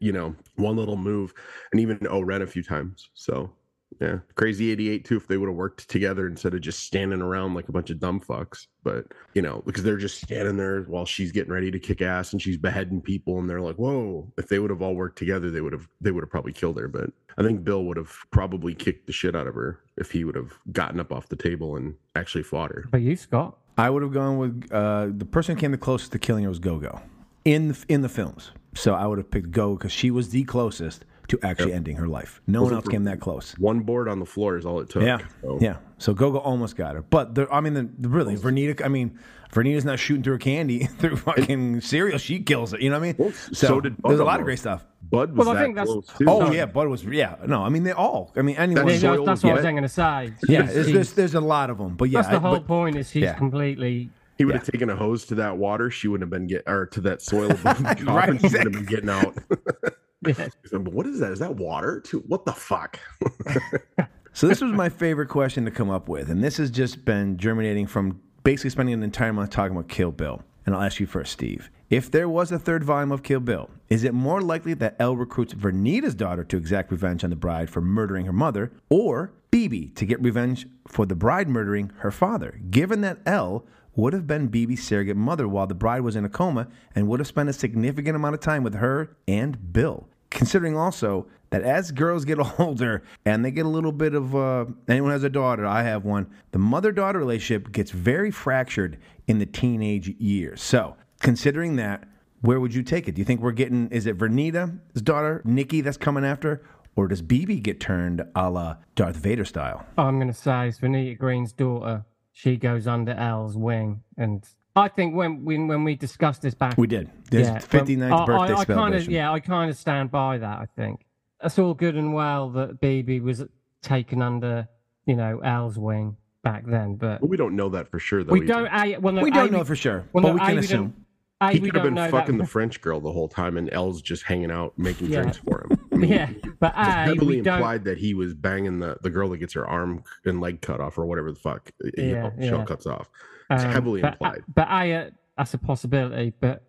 you 0.00 0.12
know, 0.12 0.34
one 0.56 0.76
little 0.76 0.96
move, 0.96 1.34
and 1.70 1.80
even 1.80 2.04
O-Ren 2.08 2.42
a 2.42 2.46
few 2.46 2.62
times. 2.62 3.10
So 3.14 3.52
yeah, 4.00 4.18
crazy 4.34 4.70
88 4.72 5.04
too 5.04 5.16
if 5.16 5.26
they 5.26 5.36
would 5.36 5.48
have 5.48 5.56
worked 5.56 5.88
together 5.88 6.26
instead 6.26 6.54
of 6.54 6.60
just 6.60 6.80
standing 6.80 7.22
around 7.22 7.54
like 7.54 7.68
a 7.68 7.72
bunch 7.72 7.90
of 7.90 8.00
dumb 8.00 8.20
fucks. 8.20 8.66
But 8.82 9.06
you 9.34 9.42
know, 9.42 9.62
because 9.66 9.82
they're 9.82 9.96
just 9.96 10.20
standing 10.20 10.56
there 10.56 10.82
while 10.82 11.06
she's 11.06 11.32
getting 11.32 11.52
ready 11.52 11.70
to 11.70 11.78
kick 11.78 12.02
ass 12.02 12.32
and 12.32 12.40
she's 12.40 12.56
beheading 12.56 13.00
people, 13.00 13.38
and 13.38 13.48
they're 13.48 13.60
like, 13.60 13.76
"Whoa!" 13.76 14.32
If 14.36 14.48
they 14.48 14.58
would 14.58 14.70
have 14.70 14.82
all 14.82 14.94
worked 14.94 15.18
together, 15.18 15.50
they 15.50 15.60
would 15.60 15.72
have 15.72 15.88
they 16.00 16.10
would 16.10 16.22
have 16.22 16.30
probably 16.30 16.52
killed 16.52 16.78
her. 16.78 16.88
But 16.88 17.10
I 17.38 17.42
think 17.42 17.64
Bill 17.64 17.84
would 17.84 17.96
have 17.96 18.12
probably 18.30 18.74
kicked 18.74 19.06
the 19.06 19.12
shit 19.12 19.34
out 19.34 19.46
of 19.46 19.54
her 19.54 19.80
if 19.96 20.10
he 20.10 20.24
would 20.24 20.36
have 20.36 20.52
gotten 20.72 21.00
up 21.00 21.12
off 21.12 21.28
the 21.28 21.36
table 21.36 21.76
and 21.76 21.94
actually 22.14 22.44
fought 22.44 22.70
her. 22.70 22.86
But 22.90 23.00
you, 23.00 23.16
Scott, 23.16 23.58
I 23.78 23.90
would 23.90 24.02
have 24.02 24.12
gone 24.12 24.38
with 24.38 24.72
uh, 24.72 25.08
the 25.10 25.24
person 25.24 25.54
who 25.54 25.60
came 25.60 25.72
the 25.72 25.78
closest 25.78 26.12
to 26.12 26.18
killing 26.18 26.44
her 26.44 26.50
was 26.50 26.58
Gogo 26.58 27.00
in 27.44 27.68
the, 27.68 27.84
in 27.88 28.02
the 28.02 28.08
films. 28.08 28.52
So 28.74 28.94
I 28.94 29.06
would 29.06 29.18
have 29.18 29.30
picked 29.30 29.50
Go 29.50 29.76
because 29.76 29.92
she 29.92 30.10
was 30.10 30.30
the 30.30 30.44
closest 30.44 31.04
to 31.28 31.38
actually 31.42 31.72
ending 31.72 31.96
her 31.96 32.06
life. 32.06 32.40
No 32.46 32.60
one 32.62 32.72
Wasn't 32.72 32.84
else 32.86 32.92
came 32.92 33.04
that 33.04 33.20
close. 33.20 33.52
One 33.58 33.80
board 33.80 34.08
on 34.08 34.18
the 34.18 34.26
floor 34.26 34.56
is 34.56 34.66
all 34.66 34.80
it 34.80 34.90
took. 34.90 35.02
Yeah, 35.02 35.18
So- 35.42 35.58
yeah. 35.60 35.76
So 35.98 36.12
Gogo 36.12 36.38
almost 36.38 36.76
got 36.76 36.94
her, 36.96 37.02
but 37.02 37.34
there, 37.34 37.52
I 37.52 37.60
mean, 37.60 37.72
the, 37.74 37.88
the- 37.98 38.08
really, 38.10 38.36
Vernita. 38.36 38.84
I 38.84 38.88
mean, 38.88 39.18
Vernita's 39.52 39.84
not 39.84 39.98
shooting 39.98 40.22
through 40.22 40.38
candy 40.38 40.84
through 40.98 41.16
fucking 41.16 41.80
cereal. 41.80 42.18
She 42.18 42.40
kills 42.40 42.74
it. 42.74 42.80
You 42.82 42.90
know 42.90 42.98
what 43.00 43.08
I 43.08 43.12
mean? 43.18 43.32
so 43.52 43.80
did 43.80 43.96
Bud 44.02 44.10
there's 44.10 44.20
a 44.20 44.24
lot 44.24 44.40
of 44.40 44.44
great 44.44 44.58
stuff. 44.58 44.84
Bud 45.08 45.30
was 45.34 45.46
Well, 45.46 45.56
I 45.56 45.58
that 45.60 45.62
think 45.64 45.74
that's- 45.76 45.90
close 45.92 46.06
too. 46.18 46.24
Oh 46.28 46.50
yeah, 46.52 46.66
Bud 46.66 46.88
was 46.88 47.04
yeah. 47.04 47.36
No, 47.46 47.62
I 47.62 47.68
mean 47.70 47.84
they 47.84 47.92
all. 47.92 48.32
I 48.36 48.42
mean 48.42 48.56
anyone. 48.56 48.86
That's 48.86 49.00
that's, 49.00 49.24
that's 49.24 49.42
what 49.44 49.50
I 49.50 49.54
was 49.54 49.62
get- 49.62 49.70
going 49.70 49.82
to 49.84 49.88
say. 49.88 50.32
yeah, 50.48 50.62
there's, 50.62 50.92
there's 50.92 51.12
there's 51.12 51.34
a 51.34 51.40
lot 51.40 51.70
of 51.70 51.78
them, 51.78 51.94
but 51.96 52.10
yeah, 52.10 52.18
that's 52.20 52.30
the 52.32 52.36
I- 52.36 52.40
whole 52.40 52.54
but- 52.58 52.66
point. 52.66 52.96
Is 52.96 53.10
he's 53.10 53.22
yeah. 53.22 53.34
completely. 53.34 54.10
He 54.36 54.44
would 54.44 54.56
have 54.56 54.64
taken 54.64 54.90
a 54.90 54.96
hose 54.96 55.24
to 55.26 55.36
that 55.36 55.56
water. 55.58 55.90
She 55.92 56.08
wouldn't 56.08 56.24
have 56.24 56.30
been 56.38 56.48
get 56.48 56.64
or 56.66 56.86
to 56.86 57.00
that 57.02 57.22
soil 57.22 57.52
above 57.52 57.78
the 57.84 57.94
coffin. 58.04 58.38
She 58.40 58.48
would 58.48 58.64
have 58.64 58.72
been 58.72 58.84
getting 58.84 59.08
out. 59.08 59.38
What 60.72 61.06
is 61.06 61.20
that? 61.20 61.32
Is 61.32 61.38
that 61.38 61.56
water? 61.56 62.00
To 62.06 62.20
what 62.20 62.44
the 62.44 62.52
fuck? 62.52 62.98
So 64.36 64.48
this 64.48 64.60
was 64.60 64.72
my 64.72 64.88
favorite 64.88 65.28
question 65.28 65.64
to 65.64 65.70
come 65.70 65.90
up 65.90 66.08
with, 66.08 66.28
and 66.28 66.42
this 66.42 66.56
has 66.56 66.68
just 66.68 67.04
been 67.04 67.36
germinating 67.36 67.86
from 67.86 68.20
basically 68.42 68.70
spending 68.70 68.92
an 68.92 69.04
entire 69.04 69.32
month 69.32 69.50
talking 69.50 69.76
about 69.76 69.88
Kill 69.88 70.10
Bill. 70.10 70.42
And 70.66 70.74
I'll 70.74 70.82
ask 70.82 70.98
you 70.98 71.06
first, 71.06 71.30
Steve. 71.30 71.70
If 71.88 72.10
there 72.10 72.28
was 72.28 72.50
a 72.50 72.58
third 72.58 72.82
volume 72.82 73.12
of 73.12 73.22
Kill 73.22 73.38
Bill, 73.38 73.70
is 73.88 74.02
it 74.02 74.12
more 74.12 74.42
likely 74.42 74.74
that 74.74 74.96
Elle 74.98 75.14
recruits 75.14 75.54
Vernita's 75.54 76.16
daughter 76.16 76.42
to 76.42 76.56
exact 76.56 76.90
revenge 76.90 77.22
on 77.22 77.30
the 77.30 77.36
bride 77.36 77.70
for 77.70 77.80
murdering 77.80 78.26
her 78.26 78.32
mother, 78.32 78.72
or 78.88 79.32
Bibi 79.52 79.90
to 79.90 80.04
get 80.04 80.20
revenge 80.20 80.66
for 80.88 81.06
the 81.06 81.14
bride 81.14 81.48
murdering 81.48 81.92
her 81.98 82.10
father? 82.10 82.60
Given 82.70 83.02
that 83.02 83.20
Elle 83.24 83.64
would 83.94 84.14
have 84.14 84.26
been 84.26 84.48
Bibi's 84.48 84.82
surrogate 84.82 85.16
mother 85.16 85.46
while 85.46 85.68
the 85.68 85.74
bride 85.76 86.00
was 86.00 86.16
in 86.16 86.24
a 86.24 86.28
coma 86.28 86.66
and 86.92 87.06
would 87.06 87.20
have 87.20 87.28
spent 87.28 87.48
a 87.48 87.52
significant 87.52 88.16
amount 88.16 88.34
of 88.34 88.40
time 88.40 88.64
with 88.64 88.74
her 88.74 89.16
and 89.28 89.72
Bill 89.72 90.08
considering 90.34 90.76
also 90.76 91.26
that 91.50 91.62
as 91.62 91.90
girls 91.90 92.24
get 92.24 92.38
older 92.58 93.02
and 93.24 93.44
they 93.44 93.50
get 93.50 93.64
a 93.64 93.68
little 93.68 93.92
bit 93.92 94.14
of 94.14 94.34
uh, 94.36 94.66
anyone 94.88 95.10
has 95.10 95.24
a 95.24 95.30
daughter 95.30 95.64
i 95.64 95.82
have 95.82 96.04
one 96.04 96.26
the 96.50 96.58
mother-daughter 96.58 97.18
relationship 97.18 97.72
gets 97.72 97.90
very 97.90 98.30
fractured 98.30 98.98
in 99.26 99.38
the 99.38 99.46
teenage 99.46 100.08
years. 100.18 100.62
So 100.62 100.96
considering 101.20 101.76
that 101.76 102.08
where 102.40 102.60
would 102.60 102.74
you 102.74 102.82
take 102.82 103.08
it? 103.08 103.14
Do 103.14 103.20
you 103.20 103.24
think 103.24 103.40
we're 103.40 103.52
getting 103.52 103.88
is 103.88 104.06
it 104.06 104.18
vernita's 104.18 105.02
daughter 105.02 105.40
nikki 105.44 105.80
that's 105.80 105.96
coming 105.96 106.24
after 106.24 106.62
or 106.96 107.08
does 107.08 107.22
bb 107.22 107.62
get 107.62 107.80
turned 107.80 108.22
a 108.34 108.50
la 108.50 108.76
darth 108.94 109.16
vader 109.16 109.44
style? 109.44 109.86
I'm 109.96 110.16
going 110.16 110.28
to 110.28 110.34
say 110.34 110.68
it's 110.68 110.78
Vernita 110.78 111.18
Green's 111.18 111.52
daughter. 111.52 112.04
She 112.32 112.56
goes 112.56 112.88
under 112.88 113.12
Elle's 113.12 113.56
wing, 113.56 114.02
and 114.16 114.44
I 114.76 114.88
think 114.88 115.14
when 115.14 115.44
when 115.44 115.68
when 115.68 115.84
we 115.84 115.94
discussed 115.94 116.42
this 116.42 116.54
back, 116.54 116.76
we 116.76 116.86
did 116.86 117.08
there's 117.30 117.46
yeah, 117.46 117.58
59th 117.58 118.12
I- 118.22 118.26
birthday 118.26 118.34
I, 118.34 118.40
I 118.42 118.46
kind 118.46 118.60
of 118.60 118.66
celebration 118.66 119.12
yeah, 119.12 119.32
I 119.32 119.40
kind 119.40 119.70
of 119.70 119.76
stand 119.76 120.10
by 120.10 120.38
that. 120.38 120.58
I 120.58 120.66
think 120.76 121.04
that's 121.40 121.58
all 121.58 121.74
good 121.74 121.96
and 121.96 122.12
well 122.12 122.50
that 122.50 122.80
BB 122.80 123.22
was 123.22 123.44
taken 123.82 124.20
under 124.20 124.66
you 125.06 125.14
know 125.14 125.38
Elle's 125.40 125.78
wing 125.78 126.16
back 126.42 126.64
then, 126.66 126.96
but 126.96 127.20
But 127.20 127.30
we 127.30 127.36
don't 127.36 127.54
know 127.56 127.68
that 127.70 127.88
for 127.90 127.98
sure, 127.98 128.22
though. 128.24 128.32
we 128.32 128.40
either. 128.42 128.46
don't. 128.48 128.66
A, 128.66 128.98
well, 128.98 129.14
no, 129.14 129.22
we 129.22 129.30
don't 129.30 129.52
know 129.52 129.64
for 129.64 129.76
sure 129.76 130.04
well, 130.12 130.22
but 130.22 130.28
no, 130.28 130.32
we 130.34 130.40
can 130.40 130.48
don't- 130.56 130.58
assume 130.64 130.94
A, 131.40 131.52
He 131.52 131.60
could 131.60 131.74
have 131.76 131.84
been 131.84 132.10
fucking 132.10 132.36
that. 132.38 132.42
the 132.44 132.48
French 132.48 132.80
girl 132.80 132.98
the 133.00 133.12
whole 133.12 133.28
time, 133.28 133.56
and 133.56 133.72
Elle's 133.72 134.02
just 134.02 134.24
hanging 134.24 134.50
out 134.50 134.76
making 134.78 135.08
Yeah. 135.08 135.20
drinks 135.22 135.38
for 135.38 135.64
him. 135.70 135.78
I 135.92 135.96
mean, 135.96 136.10
yeah, 136.10 136.30
but 136.58 136.74
It's 136.76 136.88
A, 136.88 136.92
heavily 136.92 137.36
we 137.36 137.42
don't. 137.42 137.54
implied 137.58 137.84
that 137.84 137.98
he 137.98 138.14
was 138.14 138.34
banging 138.34 138.80
the, 138.80 138.96
the 139.02 139.10
girl 139.10 139.28
that 139.30 139.38
gets 139.38 139.52
her 139.54 139.66
arm 139.66 140.02
and 140.24 140.40
leg 140.40 140.60
cut 140.60 140.80
off 140.80 140.98
or 140.98 141.06
whatever 141.06 141.30
the 141.30 141.38
fuck 141.38 141.70
you 141.84 141.92
Yeah, 141.96 142.22
know, 142.22 142.32
shell 142.48 142.58
yeah. 142.58 142.64
cuts 142.64 142.86
off. 142.86 143.08
It's 143.50 143.64
um, 143.64 143.70
heavily 143.70 144.00
but, 144.00 144.14
implied. 144.14 144.44
But 144.54 144.68
A, 144.68 144.94
uh, 144.94 145.10
that's 145.36 145.54
a 145.54 145.58
possibility. 145.58 146.32
But 146.40 146.62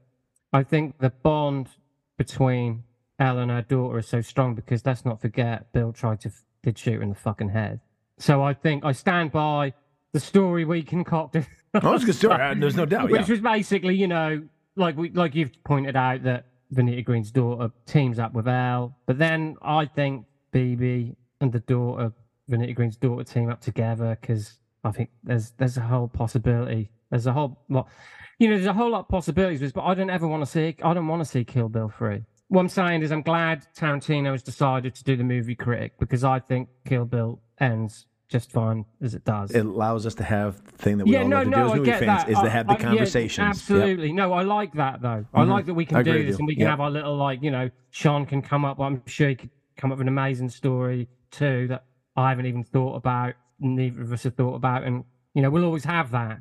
I 0.54 0.64
think 0.64 0.98
the 1.00 1.10
bond 1.10 1.70
between 2.18 2.84
Elle 3.20 3.40
and 3.40 3.52
her 3.52 3.62
daughter 3.62 4.00
is 4.00 4.08
so 4.08 4.22
strong 4.22 4.56
because 4.56 4.86
let's 4.86 5.06
not 5.06 5.22
forget 5.22 5.72
Bill 5.74 5.94
tried 5.94 6.22
to 6.22 6.32
did 6.64 6.78
shoot 6.78 6.96
her 6.96 7.02
in 7.02 7.10
the 7.10 7.16
fucking 7.16 7.50
head. 7.50 7.80
So 8.18 8.44
I 8.44 8.54
think 8.54 8.84
I 8.84 8.92
stand 8.92 9.32
by 9.32 9.74
the 10.12 10.20
story 10.20 10.66
we 10.66 10.82
concocted. 10.82 11.48
Oh, 11.84 11.94
it's 11.94 12.04
a 12.04 12.06
good 12.06 12.16
story. 12.16 12.42
Uh, 12.42 12.56
There's 12.58 12.78
no 12.78 12.86
doubt. 12.86 13.10
Which 13.10 13.28
Yeah. 13.28 13.34
was 13.34 13.42
basically, 13.42 13.96
you 13.96 14.08
know, 14.08 14.42
like 14.78 14.96
we 14.96 15.10
like 15.10 15.36
you've 15.36 15.52
pointed 15.66 15.98
out 15.98 16.24
that 16.24 16.46
Vernita 16.74 17.04
Green's 17.04 17.32
daughter 17.32 17.70
teams 17.86 18.18
up 18.18 18.32
with 18.34 18.48
Elle, 18.48 18.96
but 19.06 19.18
then 19.18 19.58
I 19.62 19.86
think 19.86 20.26
BB 20.54 21.18
and 21.42 21.52
the 21.52 21.60
daughter, 21.60 22.14
Vernita 22.50 22.74
Green's 22.74 22.96
daughter, 22.96 23.26
team 23.26 23.50
up 23.50 23.60
together 23.60 24.18
because 24.22 24.58
I 24.86 24.92
think 24.92 25.10
there's 25.24 25.52
there's 25.58 25.78
a 25.78 25.82
whole 25.82 26.08
possibility. 26.08 26.92
There's 27.10 27.28
a 27.28 27.34
whole 27.34 27.58
lot, 27.70 27.88
you 28.40 28.48
know, 28.48 28.56
there's 28.56 28.68
a 28.68 28.74
whole 28.74 28.92
lot 28.92 29.00
of 29.00 29.08
possibilities. 29.10 29.62
with 29.62 29.74
But 29.74 29.84
I 29.86 29.94
don't 29.96 30.10
ever 30.10 30.28
want 30.28 30.44
to 30.44 30.50
see. 30.50 30.76
I 30.84 30.94
don't 30.94 31.08
want 31.08 31.22
to 31.22 31.26
see 31.26 31.44
Kill 31.44 31.70
Bill 31.70 31.92
three. 31.98 32.24
What 32.50 32.62
I'm 32.62 32.70
saying 32.70 33.02
is, 33.02 33.12
I'm 33.12 33.24
glad 33.24 33.66
Tarantino 33.76 34.32
has 34.32 34.44
decided 34.44 34.94
to 34.96 35.04
do 35.04 35.16
the 35.18 35.24
movie 35.24 35.56
critic 35.56 35.94
because 36.00 36.24
I 36.24 36.40
think 36.40 36.70
Kill 36.86 37.06
Bill 37.06 37.42
ends 37.60 38.06
just 38.28 38.52
fine 38.52 38.86
as 39.02 39.16
it 39.16 39.24
does. 39.26 39.52
It 39.52 39.66
allows 39.66 40.06
us 40.06 40.14
to 40.16 40.24
have 40.24 40.64
the 40.66 40.72
thing 40.78 40.98
that 40.98 41.06
we 41.06 41.14
yeah, 41.14 41.22
all 41.24 41.28
no, 41.28 41.38
love 41.38 41.46
to 41.46 41.50
do 41.52 41.56
as 41.62 41.72
I 41.72 41.76
movie 41.78 41.92
fans 41.92 42.06
that. 42.24 42.30
is 42.30 42.38
I- 42.38 42.44
to 42.44 42.50
have 42.50 42.68
the 42.68 42.74
I- 42.74 42.78
yeah, 42.78 42.82
conversations. 42.84 43.38
Yep. 43.46 43.50
absolutely. 43.50 44.12
No, 44.14 44.34
I 44.34 44.44
like 44.44 44.74
that 44.74 45.02
though. 45.02 45.26
I 45.34 45.44
Mhm. 45.44 45.48
like 45.50 45.66
that 45.66 45.74
we 45.74 45.86
can 45.86 45.98
I 45.98 46.04
do 46.04 46.24
this 46.26 46.38
and 46.38 46.48
we 46.48 46.54
can 46.56 46.62
Yep. 46.62 46.70
have 46.70 46.82
our 46.82 46.92
little 46.92 47.16
like, 47.16 47.42
you 47.44 47.50
know, 47.52 47.70
Shon 47.92 48.26
can 48.26 48.42
come 48.42 48.66
up. 48.66 48.80
I'm 48.80 49.02
sure 49.08 49.30
he 49.30 49.36
could 49.36 49.52
come 49.78 49.92
up 49.92 49.98
with 49.98 50.04
an 50.04 50.08
amazing 50.10 50.50
story 50.50 51.08
too 51.32 51.68
that 51.70 51.86
I 52.16 52.30
haven't 52.30 52.46
even 52.48 52.64
thought 52.64 52.96
about. 52.96 53.34
Neither 53.60 54.02
of 54.02 54.12
us 54.12 54.24
have 54.24 54.36
thought 54.36 54.56
about, 54.56 54.84
and 54.84 55.04
you 55.34 55.42
know, 55.42 55.50
we'll 55.50 55.66
always 55.66 55.86
have 55.86 56.12
that, 56.12 56.40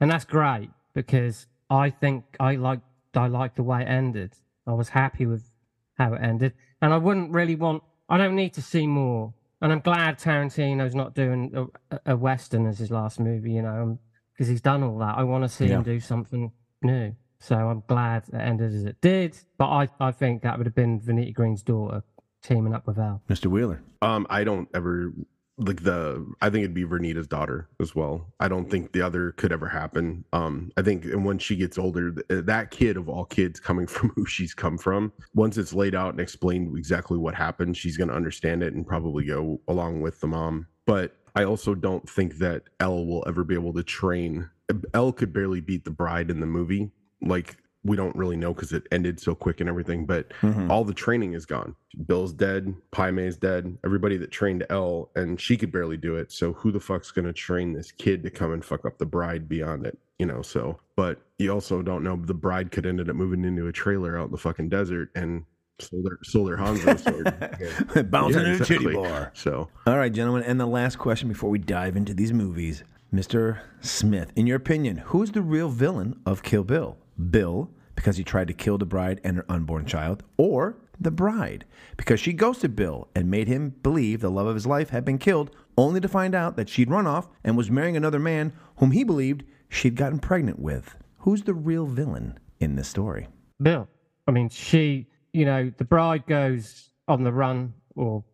and 0.00 0.10
that's 0.10 0.24
great 0.24 0.70
because 0.94 1.46
I 1.70 1.90
think 1.90 2.24
I 2.40 2.56
like 2.56 2.80
I 3.14 3.26
like 3.26 3.54
the 3.54 3.62
way 3.62 3.82
it 3.82 3.88
ended. 3.88 4.32
I 4.66 4.72
was 4.72 4.88
happy 4.90 5.26
with 5.26 5.50
how 5.98 6.14
it 6.14 6.20
ended, 6.22 6.52
and 6.80 6.92
I 6.92 6.96
wouldn't 6.96 7.32
really 7.32 7.54
want. 7.56 7.82
I 8.08 8.16
don't 8.18 8.34
need 8.36 8.54
to 8.54 8.62
see 8.62 8.86
more, 8.86 9.34
and 9.60 9.72
I'm 9.72 9.80
glad 9.80 10.18
Tarantino's 10.18 10.94
not 10.94 11.14
doing 11.14 11.68
a, 11.90 12.00
a 12.12 12.16
western 12.16 12.66
as 12.66 12.78
his 12.78 12.90
last 12.90 13.20
movie. 13.20 13.52
You 13.52 13.62
know, 13.62 13.98
because 14.32 14.48
he's 14.48 14.60
done 14.62 14.82
all 14.82 14.98
that. 14.98 15.16
I 15.18 15.24
want 15.24 15.44
to 15.44 15.48
see 15.48 15.66
Yeah. 15.66 15.76
him 15.78 15.82
do 15.82 16.00
something 16.00 16.50
new. 16.82 17.14
So 17.40 17.56
I'm 17.56 17.82
glad 17.86 18.24
it 18.32 18.36
ended 18.36 18.74
as 18.74 18.84
it 18.84 18.96
did. 19.02 19.36
But 19.58 19.66
I, 19.66 19.88
I 20.00 20.12
think 20.12 20.42
that 20.42 20.56
would 20.56 20.66
have 20.66 20.74
been 20.74 20.98
Vernita 20.98 21.34
Green's 21.34 21.62
daughter 21.62 22.02
teaming 22.42 22.72
up 22.74 22.86
with 22.86 22.98
Elle. 22.98 23.20
Mr. 23.28 23.46
Wheeler. 23.46 23.82
Um, 24.00 24.26
I 24.30 24.44
don't 24.44 24.66
ever 24.74 25.12
like 25.58 25.82
the. 25.82 26.26
I 26.40 26.50
think 26.50 26.64
it'd 26.64 26.74
be 26.74 26.84
Vernita's 26.84 27.26
daughter 27.26 27.68
as 27.80 27.94
well. 27.94 28.26
I 28.40 28.48
don't 28.48 28.70
think 28.70 28.92
the 28.92 29.02
other 29.02 29.32
could 29.32 29.52
ever 29.52 29.68
happen. 29.68 30.24
Um, 30.32 30.72
I 30.76 30.82
think, 30.82 31.04
and 31.04 31.24
when 31.24 31.38
she 31.38 31.56
gets 31.56 31.78
older, 31.78 32.12
th- 32.12 32.44
that 32.46 32.70
kid 32.70 32.96
of 32.96 33.08
all 33.08 33.24
kids, 33.24 33.60
coming 33.60 33.86
from 33.88 34.10
who 34.10 34.26
she's 34.26 34.54
come 34.54 34.78
from, 34.78 35.12
once 35.34 35.56
it's 35.56 35.72
laid 35.72 35.94
out 35.94 36.10
and 36.10 36.20
explained 36.20 36.76
exactly 36.76 37.18
what 37.18 37.34
happened, 37.34 37.76
she's 37.76 37.96
gonna 37.96 38.12
understand 38.14 38.62
it 38.62 38.74
and 38.74 38.86
probably 38.86 39.24
go 39.24 39.60
along 39.68 40.00
with 40.00 40.20
the 40.20 40.26
mom. 40.26 40.66
But 40.86 41.16
I 41.34 41.44
also 41.44 41.74
don't 41.74 42.08
think 42.08 42.38
that 42.38 42.64
Elle 42.80 43.06
will 43.06 43.24
ever 43.26 43.44
be 43.44 43.54
able 43.54 43.72
to 43.74 43.82
train. 43.82 44.50
Elle 44.92 45.12
could 45.12 45.32
barely 45.32 45.60
beat 45.60 45.84
the 45.84 45.90
bride 45.90 46.30
in 46.30 46.40
the 46.40 46.46
movie. 46.46 46.90
Like 47.22 47.56
we 47.84 47.96
don't 47.96 48.16
really 48.16 48.36
know 48.36 48.54
because 48.54 48.72
it 48.72 48.86
ended 48.92 49.20
so 49.20 49.34
quick 49.34 49.60
and 49.60 49.68
everything. 49.68 50.06
But 50.06 50.30
Mhm. 50.40 50.70
all 50.70 50.84
the 50.84 50.94
training 50.94 51.34
is 51.34 51.44
gone. 51.46 51.76
Bill's 52.06 52.32
dead. 52.32 52.74
Pai 52.92 53.10
Mei's 53.10 53.36
dead. 53.36 53.76
Everybody 53.84 54.16
that 54.16 54.30
trained 54.30 54.64
Elle 54.70 55.10
and 55.16 55.40
she 55.40 55.56
could 55.56 55.70
barely 55.70 55.96
do 55.96 56.16
it. 56.16 56.32
So 56.32 56.54
who 56.54 56.72
the 56.72 56.80
fuck's 56.80 57.10
gonna 57.10 57.32
train 57.32 57.72
this 57.72 57.92
kid 57.92 58.22
to 58.22 58.30
come 58.30 58.52
and 58.52 58.64
fuck 58.64 58.84
up 58.86 58.98
the 58.98 59.06
bride 59.06 59.48
beyond 59.48 59.84
it? 59.86 59.98
You 60.18 60.26
know. 60.26 60.40
So, 60.42 60.80
but 60.96 61.20
you 61.38 61.50
also 61.52 61.82
don't 61.82 62.02
know. 62.02 62.16
The 62.16 62.32
bride 62.34 62.70
could 62.70 62.86
ended 62.86 63.10
up 63.10 63.16
moving 63.16 63.44
into 63.44 63.66
a 63.66 63.72
trailer 63.72 64.18
out 64.18 64.26
in 64.26 64.30
the 64.32 64.38
fucking 64.38 64.68
desert 64.70 65.10
and 65.14 65.44
sold 65.80 66.04
their 66.06 66.18
sold 66.22 66.48
their 66.48 66.56
Hanzo 66.56 66.98
sword. 67.94 68.10
Bouncing 68.10 68.40
Yeah, 68.42 68.54
in 68.54 68.54
a 68.54 68.64
titty 68.64 68.74
exactly. 68.86 68.94
bar. 68.94 69.30
So 69.34 69.68
All 69.86 69.98
right, 69.98 70.12
gentlemen, 70.12 70.44
and 70.44 70.58
the 70.58 70.66
last 70.66 70.96
question 70.98 71.28
before 71.28 71.50
we 71.50 71.58
dive 71.58 71.96
into 71.96 72.14
these 72.14 72.32
movies. 72.32 72.82
Mr. 73.12 73.58
Smith, 73.80 74.32
in 74.34 74.44
your 74.46 74.56
opinion, 74.56 74.96
who's 74.96 75.30
the 75.30 75.42
real 75.42 75.68
villain 75.68 76.18
of 76.26 76.42
Kill 76.42 76.64
Bill? 76.64 76.96
Bill, 77.30 77.70
because 77.94 78.16
he 78.16 78.24
tried 78.24 78.48
to 78.48 78.54
kill 78.54 78.78
the 78.78 78.86
bride 78.86 79.20
and 79.24 79.36
her 79.36 79.46
unborn 79.48 79.86
child, 79.86 80.22
or 80.36 80.76
the 81.00 81.10
bride, 81.10 81.64
because 81.96 82.20
she 82.20 82.32
ghosted 82.32 82.76
Bill 82.76 83.08
and 83.14 83.30
made 83.30 83.48
him 83.48 83.74
believe 83.82 84.20
the 84.20 84.30
love 84.30 84.46
of 84.46 84.54
his 84.54 84.66
life 84.66 84.90
had 84.90 85.04
been 85.04 85.18
killed, 85.18 85.50
only 85.76 86.00
to 86.00 86.08
find 86.08 86.34
out 86.34 86.56
that 86.56 86.68
she'd 86.68 86.90
run 86.90 87.06
off 87.06 87.28
and 87.42 87.56
was 87.56 87.70
marrying 87.70 87.96
another 87.96 88.18
man 88.18 88.52
whom 88.76 88.92
he 88.92 89.04
believed 89.04 89.44
she'd 89.68 89.96
gotten 89.96 90.18
pregnant 90.18 90.58
with? 90.58 90.96
Who's 91.18 91.42
the 91.42 91.54
real 91.54 91.86
villain 91.86 92.38
in 92.60 92.76
this 92.76 92.88
story? 92.88 93.28
Bill. 93.60 93.88
I 94.26 94.30
mean, 94.30 94.48
she, 94.48 95.06
you 95.32 95.44
know, 95.44 95.72
the 95.76 95.84
bride 95.84 96.26
goes 96.26 96.90
on 97.08 97.24
the 97.24 97.32
run 97.32 97.74
or 97.94 98.24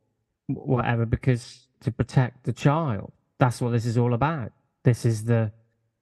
whatever 0.47 1.07
because 1.07 1.67
to 1.81 1.91
protect 1.91 2.45
the 2.45 2.53
child. 2.53 3.13
That's 3.39 3.61
what 3.61 3.71
this 3.71 3.87
is 3.87 3.97
all 3.97 4.15
about. 4.15 4.53
This 4.85 5.05
is 5.05 5.25
the 5.25 5.53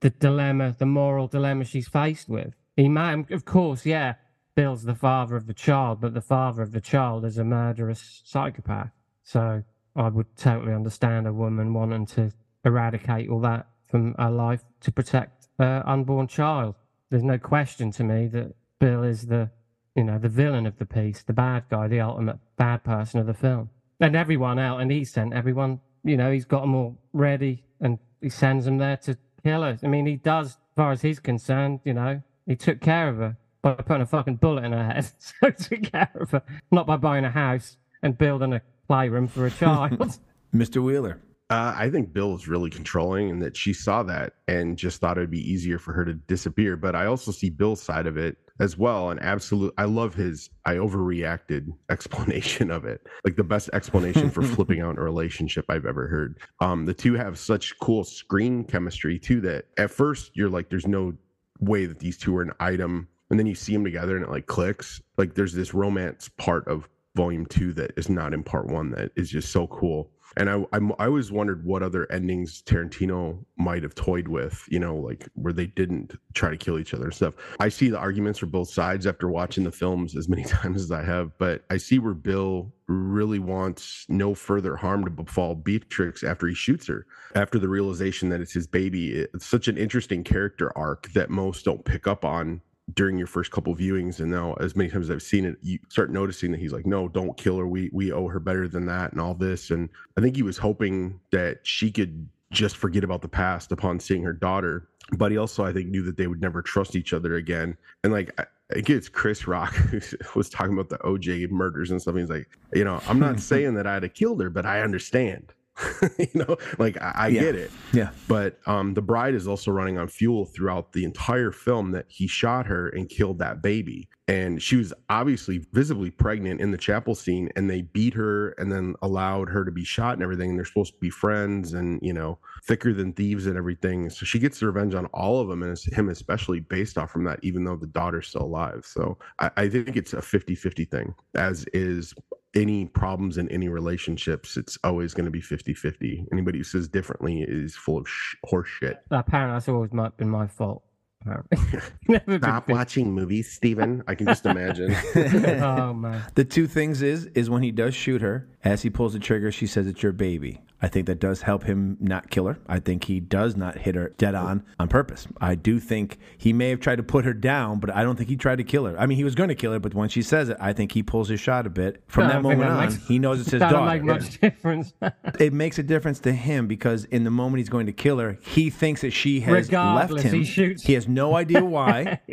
the 0.01 0.11
dilemma, 0.11 0.77
the 0.79 0.87
moral 0.87 1.27
dilemma 1.27 1.65
she's 1.65 1.89
faced 1.89 2.29
with. 2.29 2.55
He 2.79 2.89
might, 2.89 3.13
um, 3.13 3.27
of 3.33 3.45
course, 3.45 3.85
yeah, 3.85 4.15
Bill's 4.55 4.85
the 4.85 4.95
father 4.95 5.35
of 5.35 5.49
the 5.49 5.53
child, 5.53 6.01
but 6.01 6.15
the 6.15 6.21
father 6.21 6.63
of 6.63 6.71
the 6.71 6.81
child 6.81 7.25
is 7.25 7.37
a 7.37 7.43
murderous 7.43 8.23
psychopath. 8.25 8.93
So 9.25 9.65
I 9.97 10.09
would 10.09 10.37
totally 10.37 10.73
understand 10.73 11.27
a 11.27 11.33
woman 11.33 11.75
wanting 11.75 12.07
to 12.07 12.31
eradicate 12.65 13.29
all 13.31 13.41
that 13.41 13.67
from 13.85 14.15
her 14.17 14.31
life 14.31 14.63
to 14.83 14.93
protect 14.93 15.49
her 15.59 15.83
unborn 15.87 16.29
child. 16.29 16.77
There's 17.11 17.25
no 17.25 17.37
question 17.37 17.91
to 17.91 18.05
me 18.05 18.29
that 18.29 18.55
Bill 18.79 19.03
is 19.03 19.27
the, 19.27 19.51
you 19.97 20.05
know, 20.05 20.19
the 20.19 20.29
villain 20.29 20.65
of 20.65 20.79
the 20.79 20.87
piece, 20.87 21.25
the 21.25 21.33
bad 21.33 21.65
guy, 21.69 21.89
the 21.89 22.01
ultimate 22.01 22.39
bad 22.57 22.85
person 22.85 23.19
of 23.19 23.27
the 23.27 23.35
film. 23.35 23.71
And 23.99 24.15
everyone 24.15 24.61
out, 24.61 24.79
and 24.79 24.93
he 24.93 25.05
sent 25.05 25.35
everyone, 25.35 25.81
you 26.05 26.17
know, 26.17 26.31
he's 26.31 26.45
got 26.45 26.61
them 26.61 26.77
all 26.77 26.97
ready 27.13 27.65
and 27.81 27.99
he 28.21 28.29
sends 28.29 28.67
them 28.67 28.79
there 28.79 28.99
to 28.99 29.19
kill 29.43 29.63
her. 29.63 29.77
I 29.83 29.89
mean, 29.89 30.07
he 30.07 30.15
does, 30.15 30.51
as 30.51 30.57
far 30.77 30.93
as 30.93 31.03
he's 31.03 31.19
concerned, 31.19 31.81
you 31.83 31.95
know, 31.95 32.23
he 32.49 32.57
took 32.57 32.81
care 32.81 33.09
of 33.09 33.19
her 33.19 33.37
by 33.63 33.75
putting 33.75 34.03
a 34.03 34.07
fucking 34.07 34.37
bullet 34.37 34.65
in 34.65 34.73
her 34.73 34.85
head. 34.85 35.05
so 35.19 35.35
he 35.43 35.53
took 35.53 35.93
care 35.93 36.11
of 36.19 36.31
her, 36.31 36.43
not 36.73 36.87
by 36.87 36.97
buying 36.97 37.25
a 37.25 37.31
house 37.31 37.77
and 38.03 38.19
building 38.19 38.55
a 38.55 38.63
playroom 38.89 39.29
for 39.29 39.47
a 39.47 39.51
child. 39.51 40.19
Mr. 40.55 40.83
Wheeler. 40.83 41.21
Uh, 41.51 41.75
I 41.75 41.89
think 41.89 42.13
Bill 42.13 42.35
is 42.35 42.47
really 42.47 42.69
controlling 42.69 43.31
and 43.31 43.41
that 43.41 43.57
she 43.57 43.73
saw 43.73 44.03
that 44.03 44.35
and 44.49 44.77
just 44.77 45.01
thought 45.01 45.17
it'd 45.17 45.31
be 45.31 45.51
easier 45.51 45.79
for 45.79 45.95
her 45.95 46.05
to 46.05 46.13
disappear. 46.13 46.77
But 46.77 46.95
I 46.95 47.07
also 47.07 47.31
see 47.33 47.49
Bill's 47.49 47.83
side 47.83 48.07
of 48.07 48.19
it 48.19 48.37
as 48.61 48.77
well. 48.77 49.09
And 49.11 49.21
absolute, 49.23 49.73
I 49.79 49.85
love 49.85 50.15
his 50.15 50.51
I 50.67 50.75
overreacted 50.75 51.73
explanation 51.91 52.71
of 52.71 52.85
it. 52.85 53.01
Like 53.25 53.37
the 53.37 53.45
best 53.45 53.71
explanation 53.73 54.29
for 54.31 54.43
flipping 54.43 54.81
out 54.81 54.99
a 54.99 55.03
relationship 55.03 55.65
I've 55.71 55.87
ever 55.87 56.07
heard. 56.07 56.39
Um, 56.61 56.85
the 56.85 56.93
two 56.93 57.15
have 57.15 57.39
such 57.39 57.79
cool 57.79 58.05
screen 58.05 58.65
chemistry 58.65 59.19
too 59.19 59.41
that 59.43 59.67
at 59.79 59.91
first 59.91 60.33
you're 60.35 60.51
like, 60.51 60.69
there's 60.69 60.87
no 60.87 61.15
way 61.61 61.87
that 61.87 61.99
these 61.99 62.17
two 62.17 62.37
are 62.37 62.43
an 62.43 62.53
item. 62.61 63.09
And 63.31 63.39
then 63.39 63.47
you 63.47 63.55
see 63.55 63.73
them 63.73 63.85
together 63.85 64.17
and 64.17 64.25
it 64.25 64.31
like 64.31 64.47
clicks. 64.47 65.01
Like 65.17 65.35
there's 65.35 65.53
this 65.53 65.75
romance 65.75 66.29
part 66.37 66.67
of 66.67 66.89
volume 67.15 67.47
two 67.47 67.73
that 67.75 67.93
is 67.97 68.09
not 68.09 68.33
in 68.33 68.43
part 68.43 68.67
one 68.69 68.91
that 68.91 69.11
is 69.17 69.31
just 69.31 69.51
so 69.51 69.67
cool. 69.67 70.11
And 70.37 70.51
I, 70.51 70.65
I'm, 70.73 70.93
I 70.99 71.07
always 71.07 71.33
wondered 71.33 71.65
what 71.65 71.83
other 71.83 72.11
endings 72.13 72.63
Tarantino 72.63 73.45
might 73.57 73.83
have 73.83 73.95
toyed 73.95 74.29
with, 74.29 74.65
you 74.69 74.79
know, 74.79 74.97
like 74.97 75.29
where 75.35 75.53
they 75.53 75.67
didn't 75.67 76.15
try 76.35 76.51
to 76.51 76.57
kill 76.57 76.79
each 76.79 76.95
other 76.95 77.05
and 77.07 77.15
stuff. 77.15 77.35
I 77.59 77.69
see 77.69 77.89
the 77.89 77.99
arguments 77.99 78.39
for 78.39 78.47
both 78.47 78.71
sides 78.71 79.07
after 79.07 79.29
watching 79.29 79.65
the 79.65 79.73
films 79.73 80.17
as 80.17 80.29
many 80.29 80.45
times 80.45 80.83
as 80.83 80.91
I 80.91 81.03
have, 81.03 81.37
but 81.39 81.65
I 81.71 81.77
see 81.77 81.99
where 81.99 82.15
Bill 82.15 82.73
really 82.87 83.39
wants 83.39 84.07
no 84.09 84.35
further 84.35 84.77
harm 84.77 85.05
to 85.05 85.11
befall 85.11 85.55
Beatrix 85.55 86.23
after 86.25 86.47
he 86.47 86.55
shoots 86.55 86.87
her, 86.87 87.07
after 87.35 87.59
the 87.59 87.69
realization 87.69 88.29
that 88.31 88.41
it's 88.41 88.53
his 88.53 88.67
baby. 88.67 89.13
It's 89.13 89.47
such 89.47 89.69
an 89.69 89.77
interesting 89.77 90.25
character 90.25 90.77
arc 90.77 91.13
that 91.13 91.31
most 91.31 91.65
don't 91.65 91.85
pick 91.85 92.07
up 92.07 92.25
on 92.25 92.63
during 92.95 93.19
your 93.19 93.27
first 93.27 93.51
couple 93.51 93.75
viewings 93.75 94.21
and 94.21 94.31
now 94.31 94.55
as 94.55 94.75
many 94.75 94.89
times 94.89 95.11
as 95.11 95.15
i've 95.15 95.23
seen 95.23 95.45
it 95.45 95.57
you 95.63 95.79
start 95.89 96.11
noticing 96.11 96.51
that 96.51 96.61
he's 96.61 96.73
like 96.73 96.87
no 96.87 97.09
don't 97.09 97.37
kill 97.37 97.59
her 97.59 97.67
we 97.67 97.91
we 97.93 98.13
owe 98.13 98.29
her 98.29 98.41
better 98.41 98.69
than 98.69 98.87
that 98.87 99.13
and 99.13 99.21
all 99.21 99.35
this 99.35 99.71
and 99.71 99.89
i 100.17 100.21
think 100.21 100.37
he 100.37 100.43
was 100.43 100.57
hoping 100.57 101.19
that 101.31 101.59
she 101.63 101.91
could 101.91 102.29
just 102.51 102.77
forget 102.77 103.05
about 103.05 103.21
the 103.21 103.29
past 103.29 103.73
upon 103.73 104.01
seeing 104.01 104.23
her 104.23 104.33
daughter 104.33 104.89
but 105.13 105.31
he 105.31 105.37
also 105.37 105.65
i 105.65 105.73
think 105.73 105.89
knew 105.89 106.03
that 106.03 106.17
they 106.17 106.27
would 106.27 106.41
never 106.41 106.63
trust 106.63 106.97
each 106.97 107.13
other 107.13 107.35
again 107.35 107.77
and 108.05 108.13
like 108.13 108.33
I, 108.39 108.43
I 108.43 108.83
it's 108.87 109.09
Chris 109.09 109.47
Rock 109.47 109.75
who 109.75 110.01
was 110.35 110.51
talking 110.51 110.75
about 110.75 110.91
the 110.91 110.99
OJ 110.99 111.51
murders 111.51 111.91
and 111.91 112.03
stuff. 112.03 112.17
He's 112.17 112.29
like, 112.29 112.51
you 112.75 112.85
know, 112.85 113.01
I'm 113.09 113.19
not 113.19 113.41
saying 113.51 113.73
that 113.77 113.87
I'd 113.87 114.03
have 114.03 114.13
killed 114.13 114.43
her, 114.43 114.51
but 114.51 114.67
I 114.67 114.83
understand. 114.83 115.55
you 116.19 116.27
know, 116.35 116.57
like 116.79 117.01
I, 117.01 117.13
I 117.17 117.29
Yeah. 117.29 117.41
get 117.41 117.55
it. 117.55 117.71
Yeah. 117.93 118.11
But 118.27 118.59
um, 118.67 118.95
the 118.95 119.03
bride 119.03 119.35
is 119.35 119.47
also 119.47 119.71
running 119.71 119.99
on 119.99 120.09
fuel 120.09 120.47
throughout 120.47 120.93
the 120.93 121.05
entire 121.05 121.53
film 121.53 121.93
that 121.93 122.07
he 122.09 122.27
shot 122.27 122.67
her 122.67 122.89
and 122.89 123.09
killed 123.09 123.39
that 123.39 123.63
baby. 123.63 124.09
And 124.27 124.63
she 124.63 124.77
was 124.77 124.93
obviously 125.09 125.65
visibly 125.73 126.11
pregnant 126.11 126.61
in 126.61 126.71
the 126.71 126.77
chapel 126.77 127.15
scene, 127.15 127.49
and 127.57 127.71
they 127.71 127.81
beat 127.81 128.13
her 128.13 128.51
and 128.59 128.71
then 128.71 128.95
allowed 129.01 129.49
her 129.49 129.65
to 129.65 129.71
be 129.71 129.85
shot 129.85 130.15
and 130.15 130.23
everything. 130.23 130.51
And 130.51 130.59
they're 130.59 130.67
supposed 130.67 130.93
to 130.93 131.01
be 131.01 131.09
friends 131.09 131.73
and, 131.73 131.99
you 132.03 132.13
know, 132.13 132.39
thicker 132.67 132.93
than 132.93 133.15
thieves 133.15 133.47
and 133.47 133.57
everything. 133.57 134.11
So 134.11 134.27
she 134.27 134.39
gets 134.39 134.63
revenge 134.63 134.95
on 134.95 135.07
all 135.07 135.41
of 135.41 135.49
them, 135.49 135.63
and 135.63 135.73
it's 135.73 135.91
him 135.91 136.11
especially 136.11 136.61
based 136.61 136.99
off 136.99 137.11
from 137.11 137.25
that, 137.25 137.39
even 137.43 137.65
though 137.65 137.77
the 137.77 137.87
daughter's 137.87 138.29
still 138.29 138.43
alive. 138.43 138.85
So 138.85 139.17
I, 139.39 139.51
I 139.57 139.69
think 139.71 139.97
it's 139.97 140.13
a 140.13 140.21
50 140.21 140.55
50 140.55 140.85
thing, 140.85 141.15
as 141.35 141.65
is 141.73 142.13
any 142.55 142.87
problems 142.87 143.39
in 143.39 143.49
any 143.51 143.69
relationships. 143.69 144.57
It's 144.57 144.79
always 144.85 145.15
going 145.15 145.27
to 145.27 145.31
be 145.31 145.41
50 145.41 145.75
50. 145.75 146.27
Anybody 146.33 146.59
who 146.59 146.65
says 146.65 146.89
differently 146.89 147.45
is 147.47 147.77
full 147.77 147.99
of 147.99 148.09
sh- 148.09 148.37
horse 148.45 148.69
shit. 148.69 148.99
Apparently, 149.11 149.57
that's 149.57 149.69
always 149.69 149.93
my, 149.93 150.09
been 150.11 150.31
my 150.31 150.47
fault. 150.47 150.83
Apparently. 151.23 151.59
Never 152.09 152.25
been 152.27 152.43
Stop 152.43 152.69
watching 152.69 153.13
movies, 153.13 153.51
Steven. 153.53 154.03
I 154.07 154.15
can 154.15 154.27
just 154.27 154.47
imagine. 154.47 154.95
oh 155.63 155.93
man. 155.93 156.23
The 156.35 156.45
two 156.45 156.67
things 156.67 157.03
is 157.03 157.27
is 157.27 157.51
when 157.51 157.63
he 157.63 157.71
does 157.71 157.95
shoot 157.95 158.23
her, 158.23 158.49
as 158.65 158.83
he 158.83 158.91
pulls 158.91 159.13
the 159.13 159.19
trigger, 159.19 159.51
she 159.51 159.67
says 159.67 159.87
it's 159.87 160.03
your 160.03 160.13
baby. 160.13 160.61
I 160.81 160.87
think 160.89 161.07
that 161.07 161.19
does 161.19 161.43
help 161.43 161.65
him 161.65 161.97
not 162.01 162.31
kill 162.31 162.47
her. 162.47 162.59
I 162.69 162.79
think 162.79 163.05
he 163.05 163.19
does 163.19 163.57
not 163.57 163.79
hit 163.79 163.97
her 163.97 164.15
dead 164.17 164.35
on 164.37 164.63
on 164.79 164.87
purpose. 164.89 165.27
I 165.41 165.57
do 165.57 165.81
think 165.81 166.19
he 166.37 166.53
may 166.53 166.71
have 166.71 166.79
tried 166.79 166.97
to 166.97 167.03
put 167.03 167.25
her 167.25 167.33
down, 167.35 167.81
but 167.81 167.95
I 167.95 168.05
don't 168.05 168.15
think 168.17 168.29
he 168.29 168.37
tried 168.37 168.57
to 168.59 168.65
kill 168.65 168.85
her. 168.87 168.97
I 168.99 169.07
mean, 169.07 169.17
he 169.19 169.25
was 169.25 169.35
going 169.35 169.49
to 169.49 169.57
kill 169.57 169.73
her, 169.73 169.81
but 169.81 169.95
when 169.95 170.09
she 170.09 170.23
says 170.23 170.49
it, 170.51 170.57
I 170.61 170.73
think 170.73 170.93
he 170.93 171.03
pulls 171.03 171.29
his 171.29 171.41
shot 171.41 171.67
a 171.67 171.71
bit. 171.71 172.03
From 172.07 172.25
I 172.27 172.35
that 172.35 172.43
moment 172.43 172.61
that 172.61 172.71
on, 172.71 172.81
makes- 172.85 173.07
he 173.09 173.19
knows 173.19 173.41
it's 173.41 173.51
his 173.51 173.61
Doesn't 173.61 173.77
daughter. 173.77 173.91
make 173.93 174.05
much 174.05 174.41
difference. 174.41 174.93
it 175.41 175.53
makes 175.53 175.79
a 175.79 175.83
difference 175.83 176.21
to 176.21 176.33
him 176.33 176.69
because 176.69 177.05
in 177.07 177.25
the 177.25 177.31
moment 177.31 177.59
he's 177.59 177.69
going 177.69 177.87
to 177.87 177.93
kill 177.93 178.19
her, 178.19 178.39
he 178.41 178.71
thinks 178.71 179.01
that 179.01 179.11
she 179.11 179.41
has 179.41 179.67
Regardless, 179.67 180.13
left 180.23 180.27
him. 180.27 180.39
he 180.41 180.45
shoots. 180.45 180.85
He 180.85 180.93
has 180.95 181.09
no 181.09 181.35
idea 181.35 181.65
why. 181.65 182.21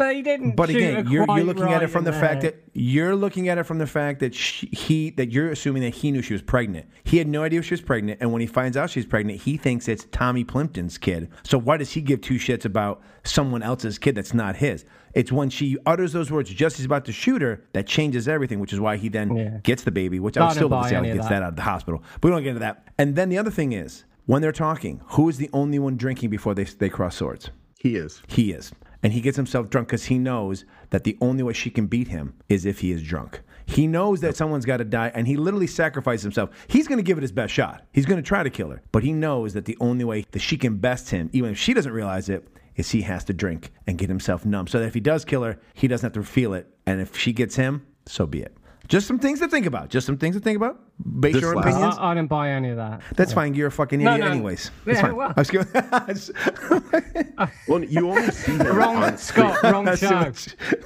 but 0.00 0.16
he 0.16 0.22
didn't. 0.22 0.56
But 0.56 0.70
again, 0.70 1.04
her 1.04 1.10
you're, 1.12 1.24
quite 1.26 1.36
you're 1.36 1.44
looking 1.44 1.72
at 1.72 1.82
it 1.82 1.88
from 1.88 2.04
the 2.04 2.12
in 2.14 2.20
fact 2.20 2.40
that 2.42 2.56
you're 2.72 3.14
looking 3.14 3.48
at 3.50 3.58
it 3.58 3.64
from 3.64 3.76
the 3.78 3.86
fact 3.86 4.20
that 4.20 4.34
she, 4.34 4.66
he 4.68 5.10
that 5.10 5.30
you're 5.30 5.50
assuming 5.50 5.82
that 5.82 5.94
he 5.94 6.10
knew 6.10 6.22
she 6.22 6.32
was 6.32 6.40
pregnant. 6.42 6.88
He 7.04 7.18
had 7.18 7.28
no 7.28 7.42
idea 7.42 7.60
she 7.62 7.74
was 7.74 7.82
pregnant, 7.82 8.18
and 8.22 8.32
when 8.32 8.40
he 8.40 8.46
finds 8.46 8.76
out 8.78 8.88
she's 8.90 9.04
pregnant, 9.04 9.42
he 9.42 9.56
thinks 9.58 9.88
it's 9.88 10.06
Tommy 10.10 10.42
Plympton's 10.42 10.96
kid. 10.96 11.28
So 11.42 11.58
why 11.58 11.76
does 11.76 11.92
he 11.92 12.00
give 12.00 12.22
two 12.22 12.34
shits 12.36 12.64
about 12.64 13.02
someone 13.24 13.62
else's 13.62 13.98
kid 13.98 14.14
that's 14.14 14.32
not 14.34 14.56
his? 14.56 14.84
It's 15.12 15.30
when 15.30 15.50
she 15.50 15.76
utters 15.86 16.12
those 16.12 16.30
words 16.30 16.48
just 16.50 16.74
as 16.74 16.78
he's 16.78 16.86
about 16.86 17.04
to 17.04 17.12
shoot 17.12 17.42
her 17.42 17.62
that 17.74 17.86
changes 17.86 18.26
everything, 18.26 18.58
which 18.60 18.72
is 18.72 18.80
why 18.80 18.96
he 18.96 19.08
then 19.08 19.36
Yeah. 19.36 19.58
gets 19.62 19.82
the 19.82 19.90
baby, 19.90 20.18
which 20.20 20.36
I 20.36 20.40
I 20.40 20.44
would 20.44 20.48
didn't 20.50 20.56
still 20.58 20.68
love 20.68 20.84
to 20.84 20.88
see 20.88 20.94
how 20.94 21.02
he 21.02 21.12
gets 21.12 21.24
that. 21.24 21.30
that 21.30 21.42
out 21.42 21.48
of 21.50 21.56
the 21.56 21.62
hospital. 21.62 22.02
But 22.20 22.28
we 22.28 22.30
don't 22.30 22.42
get 22.42 22.48
into 22.50 22.60
that. 22.60 22.86
And 22.96 23.16
then 23.16 23.28
the 23.28 23.36
other 23.36 23.50
thing 23.50 23.72
is 23.72 24.04
when 24.26 24.40
they're 24.40 24.52
talking, 24.52 25.00
who 25.08 25.28
is 25.28 25.36
the 25.36 25.50
only 25.52 25.78
one 25.80 25.96
drinking 25.96 26.30
before 26.30 26.54
they 26.54 26.64
they 26.64 26.88
cross 26.88 27.16
swords? 27.16 27.50
he 27.80 27.96
is. 27.96 28.22
He 28.28 28.52
is. 28.52 28.72
And 29.02 29.12
he 29.12 29.20
gets 29.20 29.36
himself 29.36 29.70
drunk 29.70 29.88
because 29.88 30.04
he 30.04 30.18
knows 30.18 30.64
that 30.90 31.04
the 31.04 31.16
only 31.20 31.42
way 31.42 31.52
she 31.52 31.70
can 31.70 31.86
beat 31.86 32.08
him 32.08 32.34
is 32.48 32.66
if 32.66 32.80
he 32.80 32.92
is 32.92 33.02
drunk. 33.02 33.40
He 33.66 33.86
knows 33.86 34.20
that 34.20 34.36
someone's 34.36 34.66
got 34.66 34.78
to 34.78 34.84
die, 34.84 35.12
and 35.14 35.26
he 35.26 35.36
literally 35.36 35.66
sacrifices 35.66 36.22
himself. 36.22 36.50
He's 36.68 36.88
going 36.88 36.98
to 36.98 37.04
give 37.04 37.18
it 37.18 37.22
his 37.22 37.32
best 37.32 37.54
shot. 37.54 37.86
He's 37.92 38.04
going 38.04 38.22
to 38.22 38.26
try 38.26 38.42
to 38.42 38.50
kill 38.50 38.70
her, 38.70 38.82
but 38.92 39.04
he 39.04 39.12
knows 39.12 39.54
that 39.54 39.64
the 39.64 39.76
only 39.80 40.04
way 40.04 40.26
that 40.32 40.40
she 40.40 40.56
can 40.56 40.76
best 40.76 41.10
him, 41.10 41.30
even 41.32 41.50
if 41.50 41.58
she 41.58 41.72
doesn't 41.72 41.92
realize 41.92 42.28
it, 42.28 42.48
is 42.76 42.90
he 42.90 43.02
has 43.02 43.24
to 43.24 43.32
drink 43.32 43.72
and 43.86 43.96
get 43.96 44.08
himself 44.08 44.44
numb. 44.44 44.66
So 44.66 44.80
that 44.80 44.86
if 44.86 44.94
he 44.94 45.00
does 45.00 45.24
kill 45.24 45.44
her, 45.44 45.58
he 45.74 45.86
doesn't 45.86 46.06
have 46.06 46.24
to 46.24 46.28
feel 46.28 46.54
it. 46.54 46.68
And 46.86 47.00
if 47.00 47.16
she 47.16 47.32
gets 47.32 47.56
him, 47.56 47.86
so 48.06 48.26
be 48.26 48.42
it. 48.42 48.56
Just 48.88 49.06
some 49.06 49.18
things 49.18 49.38
to 49.38 49.48
think 49.48 49.66
about. 49.66 49.88
Just 49.88 50.06
some 50.06 50.18
things 50.18 50.34
to 50.34 50.40
think 50.40 50.56
about. 50.56 50.82
Base 51.20 51.32
This 51.34 51.42
your 51.42 51.54
last- 51.56 51.66
opinions. 51.68 51.96
I, 51.98 52.10
I 52.10 52.14
didn't 52.14 52.28
buy 52.28 52.50
any 52.50 52.70
of 52.70 52.76
that. 52.76 53.00
That's 53.16 53.32
fine. 53.32 53.54
You're 53.54 53.68
a 53.68 53.72
fucking 53.72 54.00
idiot, 54.00 54.20
no. 54.20 54.26
anyways. 54.26 54.70
That's 54.84 54.96
Yeah, 54.96 55.02
fine. 55.02 55.16
well. 55.16 55.32
I 55.36 55.40
was 55.40 55.50
going- 55.50 55.66
Well, 57.68 57.84
you 57.84 58.10
only 58.10 58.30
see 58.30 58.52
him 58.56 58.66
Wrong, 58.76 58.96
on 58.96 59.16
Scott. 59.16 59.62
Wrong 59.62 59.96
show. 59.96 60.32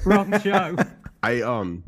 Wrong 0.05 0.41
show. 0.41 0.77
I 1.23 1.41
um 1.43 1.85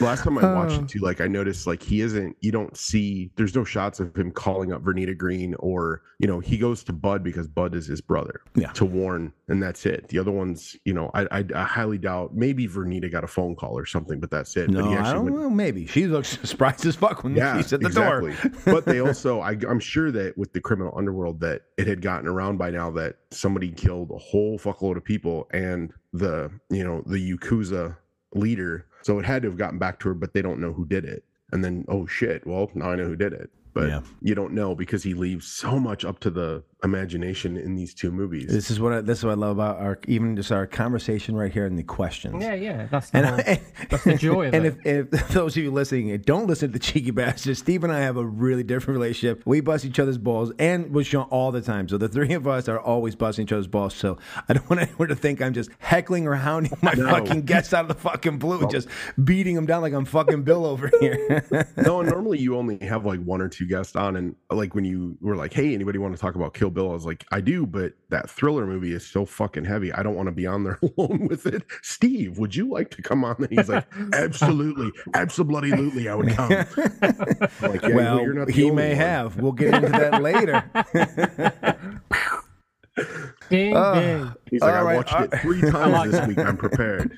last 0.00 0.24
time 0.24 0.38
I 0.38 0.54
watched 0.54 0.78
Oh. 0.78 0.82
it 0.82 0.88
too, 0.88 0.98
like 1.00 1.20
I 1.20 1.26
noticed 1.28 1.66
like 1.66 1.82
he 1.82 2.00
isn't 2.00 2.36
you 2.40 2.50
don't 2.52 2.76
see 2.76 3.30
there's 3.36 3.54
no 3.54 3.64
shots 3.64 4.00
of 4.00 4.14
him 4.16 4.30
calling 4.30 4.72
up 4.72 4.82
Vernita 4.82 5.16
Green 5.16 5.54
or 5.58 6.02
you 6.18 6.26
know, 6.26 6.40
he 6.40 6.58
goes 6.58 6.82
to 6.84 6.92
Bud 6.92 7.22
because 7.22 7.46
Bud 7.46 7.76
is 7.76 7.86
his 7.86 8.00
brother. 8.00 8.40
Yeah. 8.56 8.72
To 8.72 8.84
warn, 8.84 9.32
and 9.46 9.62
that's 9.62 9.86
it. 9.86 10.08
The 10.08 10.18
other 10.18 10.32
ones, 10.32 10.74
you 10.84 10.92
know, 10.92 11.10
I 11.14 11.26
I, 11.38 11.44
I 11.54 11.62
highly 11.64 11.98
doubt 11.98 12.34
maybe 12.34 12.66
Vernita 12.66 13.10
got 13.10 13.22
a 13.24 13.28
phone 13.28 13.54
call 13.54 13.78
or 13.78 13.86
something, 13.86 14.18
but 14.18 14.30
that's 14.30 14.56
it. 14.56 14.68
No, 14.68 14.82
but 14.82 14.88
he 14.90 14.96
I 14.96 15.12
don't 15.12 15.24
went- 15.24 15.36
know. 15.36 15.50
Maybe 15.50 15.86
she 15.86 16.06
looks 16.06 16.38
surprised 16.48 16.84
as 16.86 16.96
fuck 16.96 17.22
when 17.22 17.36
yeah, 17.36 17.56
she's 17.56 17.72
at 17.72 17.80
the 17.80 17.86
exactly. 17.86 18.32
door. 18.34 18.52
but 18.64 18.84
they 18.84 19.00
also, 19.06 19.40
I, 19.40 19.52
I'm 19.68 19.80
sure 19.80 20.10
that 20.10 20.36
with 20.36 20.52
the 20.52 20.60
criminal 20.60 20.92
underworld, 20.96 21.40
that 21.40 21.62
it 21.76 21.86
had 21.86 22.02
gotten 22.02 22.26
around 22.28 22.56
by 22.58 22.70
now 22.70 22.90
that 22.92 23.16
somebody 23.30 23.70
killed 23.70 24.10
a 24.10 24.18
whole 24.18 24.58
fuckload 24.58 24.96
of 24.96 25.04
people, 25.04 25.48
and 25.52 25.92
the 26.12 26.50
you 26.70 26.82
know 26.82 27.02
the 27.06 27.32
yakuza 27.32 27.96
leader. 28.34 28.86
So 29.08 29.18
it 29.18 29.24
had 29.24 29.40
to 29.40 29.48
have 29.48 29.56
gotten 29.56 29.78
back 29.78 30.00
to 30.00 30.08
her, 30.08 30.14
but 30.14 30.34
they 30.34 30.42
don't 30.42 30.60
know 30.60 30.74
who 30.74 30.84
did 30.84 31.06
it. 31.06 31.24
And 31.50 31.64
then, 31.64 31.86
oh 31.88 32.04
shit, 32.04 32.46
well 32.46 32.70
now 32.74 32.90
I 32.90 32.96
know 32.96 33.06
who 33.06 33.16
did 33.16 33.32
it. 33.32 33.48
But 33.72 33.88
Yeah. 33.88 34.02
you 34.20 34.34
don't 34.34 34.52
know 34.52 34.74
because 34.74 35.02
he 35.02 35.14
leaves 35.14 35.46
so 35.46 35.78
much 35.80 36.04
up 36.04 36.20
to 36.20 36.30
the 36.30 36.62
imagination 36.84 37.56
in 37.56 37.74
these 37.74 37.92
two 37.94 38.10
movies. 38.12 38.46
This 38.48 38.70
is 38.70 38.78
what 38.78 38.92
I, 38.92 39.00
this 39.00 39.18
is 39.18 39.24
what 39.24 39.32
I 39.32 39.34
love 39.34 39.50
about 39.56 39.78
our 39.78 39.98
even 40.06 40.36
just 40.36 40.52
our 40.52 40.66
conversation 40.66 41.34
right 41.34 41.52
here 41.52 41.66
and 41.66 41.76
the 41.78 41.82
questions. 41.82 42.42
Yeah, 42.42 42.54
yeah. 42.54 42.86
That's 42.90 43.10
the, 43.10 43.16
And, 43.18 43.26
whole, 43.26 43.40
I- 43.40 43.60
that's 43.90 44.04
the 44.04 44.14
joy 44.14 44.48
of 44.48 44.54
and 44.54 44.66
it. 44.66 44.76
if, 44.84 45.10
if 45.12 45.28
those 45.30 45.56
of 45.56 45.62
you 45.62 45.70
listening 45.72 46.12
eh, 46.12 46.18
don't 46.24 46.46
listen 46.46 46.68
to 46.68 46.72
the 46.72 46.78
cheeky 46.78 47.10
bastards, 47.12 47.58
Steve 47.58 47.82
and 47.84 47.92
I 47.92 48.00
have 48.00 48.16
a 48.16 48.24
really 48.24 48.62
different 48.62 48.96
relationship. 48.98 49.42
We 49.44 49.60
bust 49.60 49.84
each 49.84 49.98
other's 49.98 50.18
balls 50.18 50.52
and 50.58 50.92
with 50.92 51.06
Shon 51.08 51.26
all 51.30 51.50
the 51.50 51.60
time. 51.60 51.88
So 51.88 51.98
the 51.98 52.08
three 52.08 52.32
of 52.34 52.46
us 52.46 52.68
are 52.68 52.78
always 52.78 53.14
busting 53.16 53.44
each 53.44 53.52
other's 53.52 53.66
balls. 53.66 53.94
So 53.94 54.18
I 54.48 54.52
don't 54.52 54.68
want 54.70 54.82
anyone 54.82 55.08
to 55.08 55.16
think 55.16 55.42
I'm 55.42 55.54
just 55.54 55.70
heckling 55.78 56.26
or 56.28 56.34
hounding 56.34 56.72
my 56.82 56.92
No. 56.94 57.08
fucking 57.10 57.42
guests 57.42 57.74
out 57.74 57.82
of 57.82 57.88
the 57.88 57.94
fucking 57.94 58.38
blue, 58.38 58.68
just 58.68 58.88
beating 59.24 59.54
them 59.56 59.66
down 59.66 59.82
like 59.82 59.92
I'm 59.92 60.04
fucking 60.04 60.42
Bill 60.44 60.64
over 60.64 60.90
here. 61.00 61.44
no, 61.76 62.00
and 62.00 62.08
normally 62.08 62.38
you 62.38 62.56
only 62.56 62.78
have 62.86 63.04
like 63.04 63.20
one 63.22 63.40
or 63.40 63.48
two 63.48 63.66
guests 63.66 63.96
on, 63.96 64.16
and 64.16 64.36
like 64.50 64.74
when 64.74 64.84
you 64.84 65.16
were 65.20 65.34
like, 65.36 65.52
"Hey, 65.52 65.74
anybody 65.74 65.98
want 65.98 66.14
to 66.14 66.20
talk 66.20 66.34
about 66.36 66.54
Kill 66.54 66.67
Bill?" 66.70 66.90
I 66.90 66.94
was 66.94 67.06
like, 67.06 67.24
"I 67.30 67.40
do," 67.40 67.66
but 67.66 67.92
that 68.10 68.28
thriller 68.30 68.66
movie 68.66 68.92
is 68.92 69.06
so 69.06 69.24
fucking 69.26 69.64
heavy. 69.64 69.92
I 69.92 70.02
don't 70.02 70.14
want 70.14 70.26
to 70.28 70.32
be 70.32 70.46
on 70.46 70.64
there 70.64 70.78
alone 70.96 71.28
with 71.28 71.46
it. 71.46 71.62
Steve, 71.82 72.38
would 72.38 72.54
you 72.54 72.68
like 72.70 72.90
to 72.92 73.02
come 73.02 73.24
on? 73.24 73.36
And 73.38 73.48
he's 73.50 73.68
like, 73.68 73.86
"Absolutely, 74.14 74.92
absolutely, 75.14 76.08
I 76.08 76.14
would 76.14 76.30
come." 76.30 76.52
I'm 76.76 77.70
like, 77.70 77.82
yeah, 77.82 77.94
well, 77.94 78.20
you're 78.22 78.34
not 78.34 78.50
he 78.50 78.70
may 78.70 78.88
one. 78.90 78.96
have. 78.96 79.36
We'll 79.36 79.52
get 79.52 79.74
into 79.74 79.88
that 79.88 80.22
later. 80.22 80.64
Ding, 83.48 83.76
Oh. 83.76 83.94
ding. 83.94 84.34
He's 84.50 84.60
like, 84.60 84.72
All 84.74 84.78
"I 84.78 84.82
right, 84.82 84.96
watched 84.96 85.14
uh, 85.14 85.28
it 85.30 85.38
three 85.40 85.60
times 85.60 86.10
this 86.10 86.26
week. 86.26 86.38
I'm 86.38 86.56
prepared." 86.56 87.16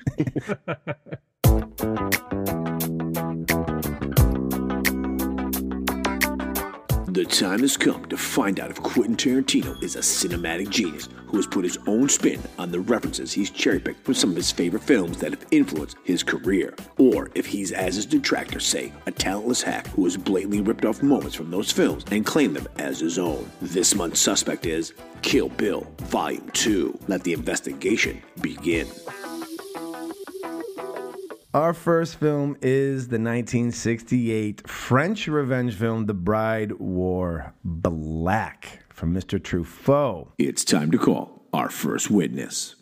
The 7.11 7.25
time 7.25 7.59
has 7.59 7.75
come 7.75 8.05
to 8.05 8.15
find 8.15 8.57
out 8.57 8.71
if 8.71 8.81
Quentin 8.81 9.17
Tarantino 9.17 9.83
is 9.83 9.97
a 9.97 9.99
cinematic 9.99 10.69
genius 10.69 11.09
who 11.25 11.35
has 11.35 11.45
put 11.45 11.65
his 11.65 11.77
own 11.85 12.07
spin 12.07 12.39
on 12.57 12.71
the 12.71 12.79
references 12.79 13.33
he's 13.33 13.49
cherry 13.49 13.81
picked 13.81 14.05
from 14.05 14.13
some 14.13 14.29
of 14.29 14.37
his 14.37 14.49
favorite 14.49 14.83
films 14.83 15.17
that 15.17 15.31
have 15.31 15.45
influenced 15.51 15.97
his 16.05 16.23
career, 16.23 16.73
or 16.97 17.29
if 17.35 17.45
he's, 17.45 17.73
as 17.73 17.95
his 17.95 18.05
detractors 18.05 18.65
say, 18.65 18.93
a 19.07 19.11
talentless 19.11 19.61
hack 19.61 19.87
who 19.87 20.05
has 20.05 20.15
blatantly 20.15 20.61
ripped 20.61 20.85
off 20.85 21.03
moments 21.03 21.35
from 21.35 21.51
those 21.51 21.69
films 21.69 22.05
and 22.11 22.25
claimed 22.25 22.55
them 22.55 22.67
as 22.77 23.01
his 23.01 23.19
own. 23.19 23.45
This 23.61 23.93
month's 23.93 24.21
suspect 24.21 24.65
is 24.65 24.93
Kill 25.21 25.49
Bill 25.49 25.85
Volume 26.03 26.49
2. 26.53 26.97
Let 27.09 27.25
the 27.25 27.33
investigation 27.33 28.21
begin. 28.39 28.87
Our 31.53 31.73
first 31.73 32.15
film 32.15 32.55
is 32.61 33.09
the 33.09 33.19
1968 33.19 34.69
French 34.69 35.27
revenge 35.27 35.75
film, 35.75 36.05
The 36.05 36.13
Bride 36.13 36.71
Wore 36.79 37.53
Black, 37.65 38.85
from 38.87 39.13
Mr. 39.13 39.37
Truffaut. 39.37 40.29
It's 40.37 40.63
time 40.63 40.91
to 40.91 40.97
call 40.97 41.43
our 41.51 41.69
first 41.69 42.09
witness. 42.09 42.77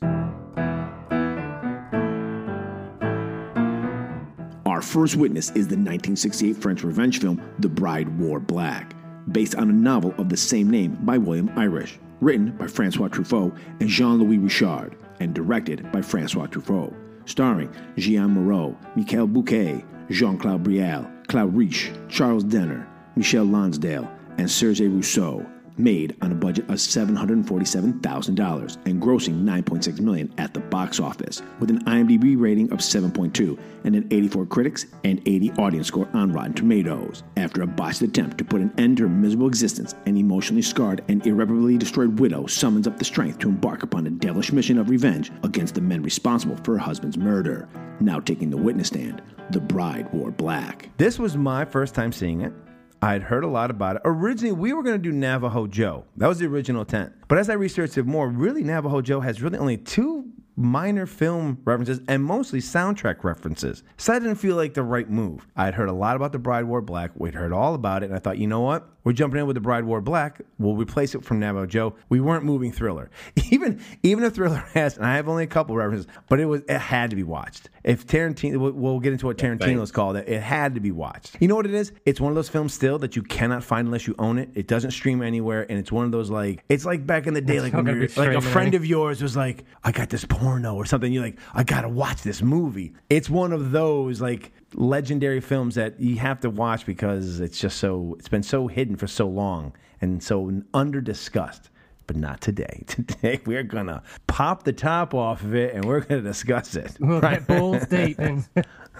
Our 4.68 4.84
first 4.84 5.16
witness 5.16 5.48
is 5.48 5.68
the 5.68 5.76
1968 5.76 6.56
French 6.58 6.84
revenge 6.84 7.20
film 7.20 7.42
The 7.58 7.70
Bride 7.70 8.20
Wore 8.20 8.40
Black, 8.40 8.94
based 9.32 9.56
on 9.56 9.72
a 9.72 9.74
novel 9.74 10.14
of 10.20 10.30
the 10.30 10.38
same 10.38 10.70
name 10.70 10.96
by 11.02 11.18
William 11.18 11.50
Irish, 11.58 11.98
written 12.22 12.52
by 12.52 12.68
Francois 12.68 13.08
Truffaut 13.08 13.58
and 13.80 13.90
Jean 13.90 14.20
Louis 14.20 14.38
Richard, 14.38 14.96
and 15.20 15.34
directed 15.34 15.92
by 15.92 16.04
Francois 16.04 16.46
Truffaut, 16.46 16.94
starring 17.30 17.70
Jeanne 17.98 18.32
Moreau, 18.32 18.76
Michael 18.96 19.28
Bouquet, 19.28 19.86
Jean 20.10 20.38
Claude 20.38 20.64
Brialy, 20.64 21.08
Claude 21.28 21.56
Rich, 21.56 21.92
Charles 22.10 22.44
Denner, 22.44 22.88
Michel 23.16 23.46
Lonsdale, 23.46 24.10
and 24.38 24.50
Serge 24.50 24.82
Rousseau. 24.82 25.46
Made 25.80 26.16
on 26.22 26.32
a 26.32 26.36
budget 26.36 26.66
of 26.66 26.76
$747,000 26.76 28.78
and 28.86 29.02
grossing 29.02 29.44
9.6 29.44 30.00
million 30.02 30.34
at 30.38 30.54
the 30.54 30.60
box 30.60 31.00
office, 31.00 31.42
with 31.60 31.70
an 31.70 31.84
IMDb 31.86 32.40
rating 32.40 32.72
of 32.72 32.80
7.2 32.80 33.58
and 33.86 33.96
an 33.96 34.08
84 34.12 34.46
critics 34.48 34.86
and 35.04 35.22
80 35.26 35.52
audience 35.54 35.88
score 35.88 36.10
on 36.14 36.32
Rotten 36.32 36.54
Tomatoes. 36.54 37.24
After 37.38 37.62
a 37.62 37.68
botched 37.68 38.02
attempt 38.02 38.38
to 38.38 38.44
put 38.44 38.62
an 38.62 38.74
end 38.78 38.98
to 38.98 39.04
her 39.04 39.10
miserable 39.10 39.48
existence, 39.48 39.96
an 40.06 40.18
emotionally 40.18 40.62
scarred 40.62 41.04
and 41.08 41.26
irreparably 41.26 41.78
destroyed 41.78 42.20
widow 42.20 42.46
summons 42.46 42.88
up 42.88 43.00
the 43.00 43.06
strength 43.06 43.40
to 43.40 43.50
embark 43.50 43.84
upon 43.84 44.06
a 44.06 44.12
devilish 44.12 44.52
mission 44.52 44.78
of 44.78 44.90
revenge 44.90 45.32
against 45.44 45.76
the 45.76 45.82
men 45.82 46.04
responsible 46.04 46.58
for 46.58 46.74
her 46.74 46.80
husband's 46.80 47.18
murder. 47.18 47.68
Now 48.00 48.20
taking 48.20 48.50
the 48.50 48.58
witness 48.58 48.88
stand, 48.88 49.22
the 49.52 49.60
bride 49.60 50.12
wore 50.14 50.32
black. 50.32 50.90
This 50.98 51.20
was 51.20 51.38
my 51.38 51.66
first 51.66 51.96
time 51.96 52.12
seeing 52.12 52.42
it. 52.42 52.54
I'd 53.02 53.24
heard 53.24 53.44
a 53.44 53.48
lot 53.48 53.72
about 53.72 53.98
it. 53.98 54.02
Originally, 54.06 54.52
we 54.52 54.74
were 54.74 54.84
going 54.84 55.02
to 55.02 55.02
do 55.02 55.12
Navajo 55.12 55.68
Joe. 55.68 56.06
That 56.18 56.28
was 56.28 56.40
the 56.40 56.48
original 56.48 56.82
intent. 56.82 57.14
But 57.28 57.38
as 57.38 57.50
I 57.50 57.54
researched 57.54 57.98
it 57.98 58.06
more, 58.06 58.28
really, 58.28 58.64
Navajo 58.64 59.02
Joe 59.02 59.22
has 59.22 59.42
really 59.42 59.58
only 59.58 59.78
two 59.78 60.30
minor 60.58 61.06
film 61.06 61.58
references 61.64 62.02
and 62.10 62.22
mostly 62.22 62.60
soundtrack 62.60 63.24
references. 63.24 63.84
So 63.96 64.14
I 64.14 64.20
didn't 64.20 64.36
feel 64.36 64.58
like 64.58 64.74
the 64.74 64.84
right 64.84 65.10
move. 65.10 65.48
I'd 65.56 65.74
heard 65.74 65.88
a 65.88 65.94
lot 65.94 66.18
about 66.18 66.34
The 66.34 66.40
Bride 66.40 66.66
Wore 66.66 66.82
Black. 66.82 67.12
We'd 67.16 67.36
heard 67.36 67.54
all 67.54 67.74
about 67.74 68.04
it. 68.04 68.08
And 68.08 68.16
I 68.16 68.20
thought, 68.20 68.38
you 68.38 68.48
know 68.48 68.60
what? 68.60 68.86
We're 69.04 69.14
jumping 69.14 69.40
in 69.40 69.48
with 69.48 69.56
The 69.56 69.62
Bride 69.62 69.86
Wore 69.86 70.02
Black. 70.02 70.42
We'll 70.58 70.76
replace 70.76 71.16
it 71.16 71.24
from 71.24 71.40
Navajo 71.40 71.66
Joe. 71.66 71.96
We 72.10 72.20
weren't 72.20 72.44
moving 72.44 72.72
Thriller. 72.72 73.10
Even 73.52 73.82
even 74.04 74.24
if 74.24 74.36
Thriller 74.36 74.64
has, 74.74 74.98
and 74.98 75.06
I 75.06 75.16
have 75.16 75.28
only 75.28 75.44
a 75.44 75.48
couple 75.48 75.76
references, 75.76 76.08
but 76.28 76.40
it 76.40 76.46
was 76.46 76.62
it 76.68 76.78
had 76.78 77.10
to 77.10 77.16
be 77.16 77.24
watched. 77.24 77.70
If 77.84 78.06
Tarantino, 78.06 78.58
we'll, 78.58 78.72
we'll 78.74 79.00
get 79.00 79.14
into 79.14 79.26
what 79.26 79.38
Tarantino's 79.38 79.92
called 79.92 80.18
it. 80.18 80.28
It 80.28 80.42
had 80.42 80.76
to 80.76 80.82
be 80.82 80.92
watched. 80.92 81.38
You 81.40 81.48
know 81.48 81.56
what 81.56 81.66
it 81.66 81.74
is? 81.74 81.92
It's 82.06 82.22
one 82.22 82.32
of 82.32 82.36
those 82.36 82.50
films 82.50 82.74
still 82.74 83.00
that 83.00 83.16
you 83.16 83.24
cannot 83.24 83.64
find 83.64 83.88
unless 83.88 84.06
you 84.06 84.16
own 84.20 84.38
it. 84.38 84.50
It 84.54 84.68
doesn't 84.68 84.92
stream 84.92 85.22
anywhere, 85.22 85.66
and 85.70 85.80
it's 85.80 85.92
one 85.92 86.06
of 86.06 86.12
those 86.12 86.30
like 86.30 86.64
it's 86.70 86.86
like 86.86 87.08
back 87.08 87.26
in 87.26 87.34
the 87.34 87.42
day, 87.42 87.56
It's 87.56 87.64
like 87.64 87.74
when 87.74 87.86
you're, 87.88 88.08
like 88.18 88.38
a 88.38 88.42
friend 88.42 88.76
of 88.76 88.86
yours 88.86 89.22
was 89.22 89.36
like, 89.36 89.64
I 89.84 89.92
got 89.92 90.10
this 90.10 90.26
porno 90.26 90.76
or 90.76 90.86
something. 90.86 91.12
You're 91.12 91.24
like, 91.24 91.40
I 91.54 91.64
gotta 91.64 91.90
watch 91.90 92.22
this 92.22 92.42
movie. 92.42 92.94
It's 93.10 93.30
one 93.30 93.54
of 93.54 93.72
those 93.72 94.22
like 94.22 94.52
legendary 94.74 95.42
films 95.42 95.76
that 95.76 96.00
you 96.00 96.18
have 96.18 96.40
to 96.42 96.50
watch 96.50 96.86
because 96.86 97.40
it's 97.40 97.60
just 97.60 97.78
so 97.78 98.16
it's 98.20 98.30
been 98.30 98.44
so 98.44 98.68
hidden 98.68 98.96
for 98.96 99.08
so 99.08 99.28
long 99.28 99.74
and 100.02 100.22
so 100.22 100.62
under 100.74 101.02
discussed. 101.02 101.70
But 102.08 102.16
not 102.16 102.42
today. 102.42 102.84
Today 102.88 103.40
we're 103.46 103.62
gonna 103.62 104.02
pop 104.26 104.64
the 104.64 104.74
top 104.74 105.14
off 105.14 105.44
of 105.44 105.54
it 105.54 105.76
and 105.76 105.86
we're 105.86 106.00
gonna 106.00 106.22
discuss 106.22 106.76
it. 106.76 106.98
We'll 107.00 107.22
get 107.22 107.46
balls 107.46 107.86
deep 107.86 108.20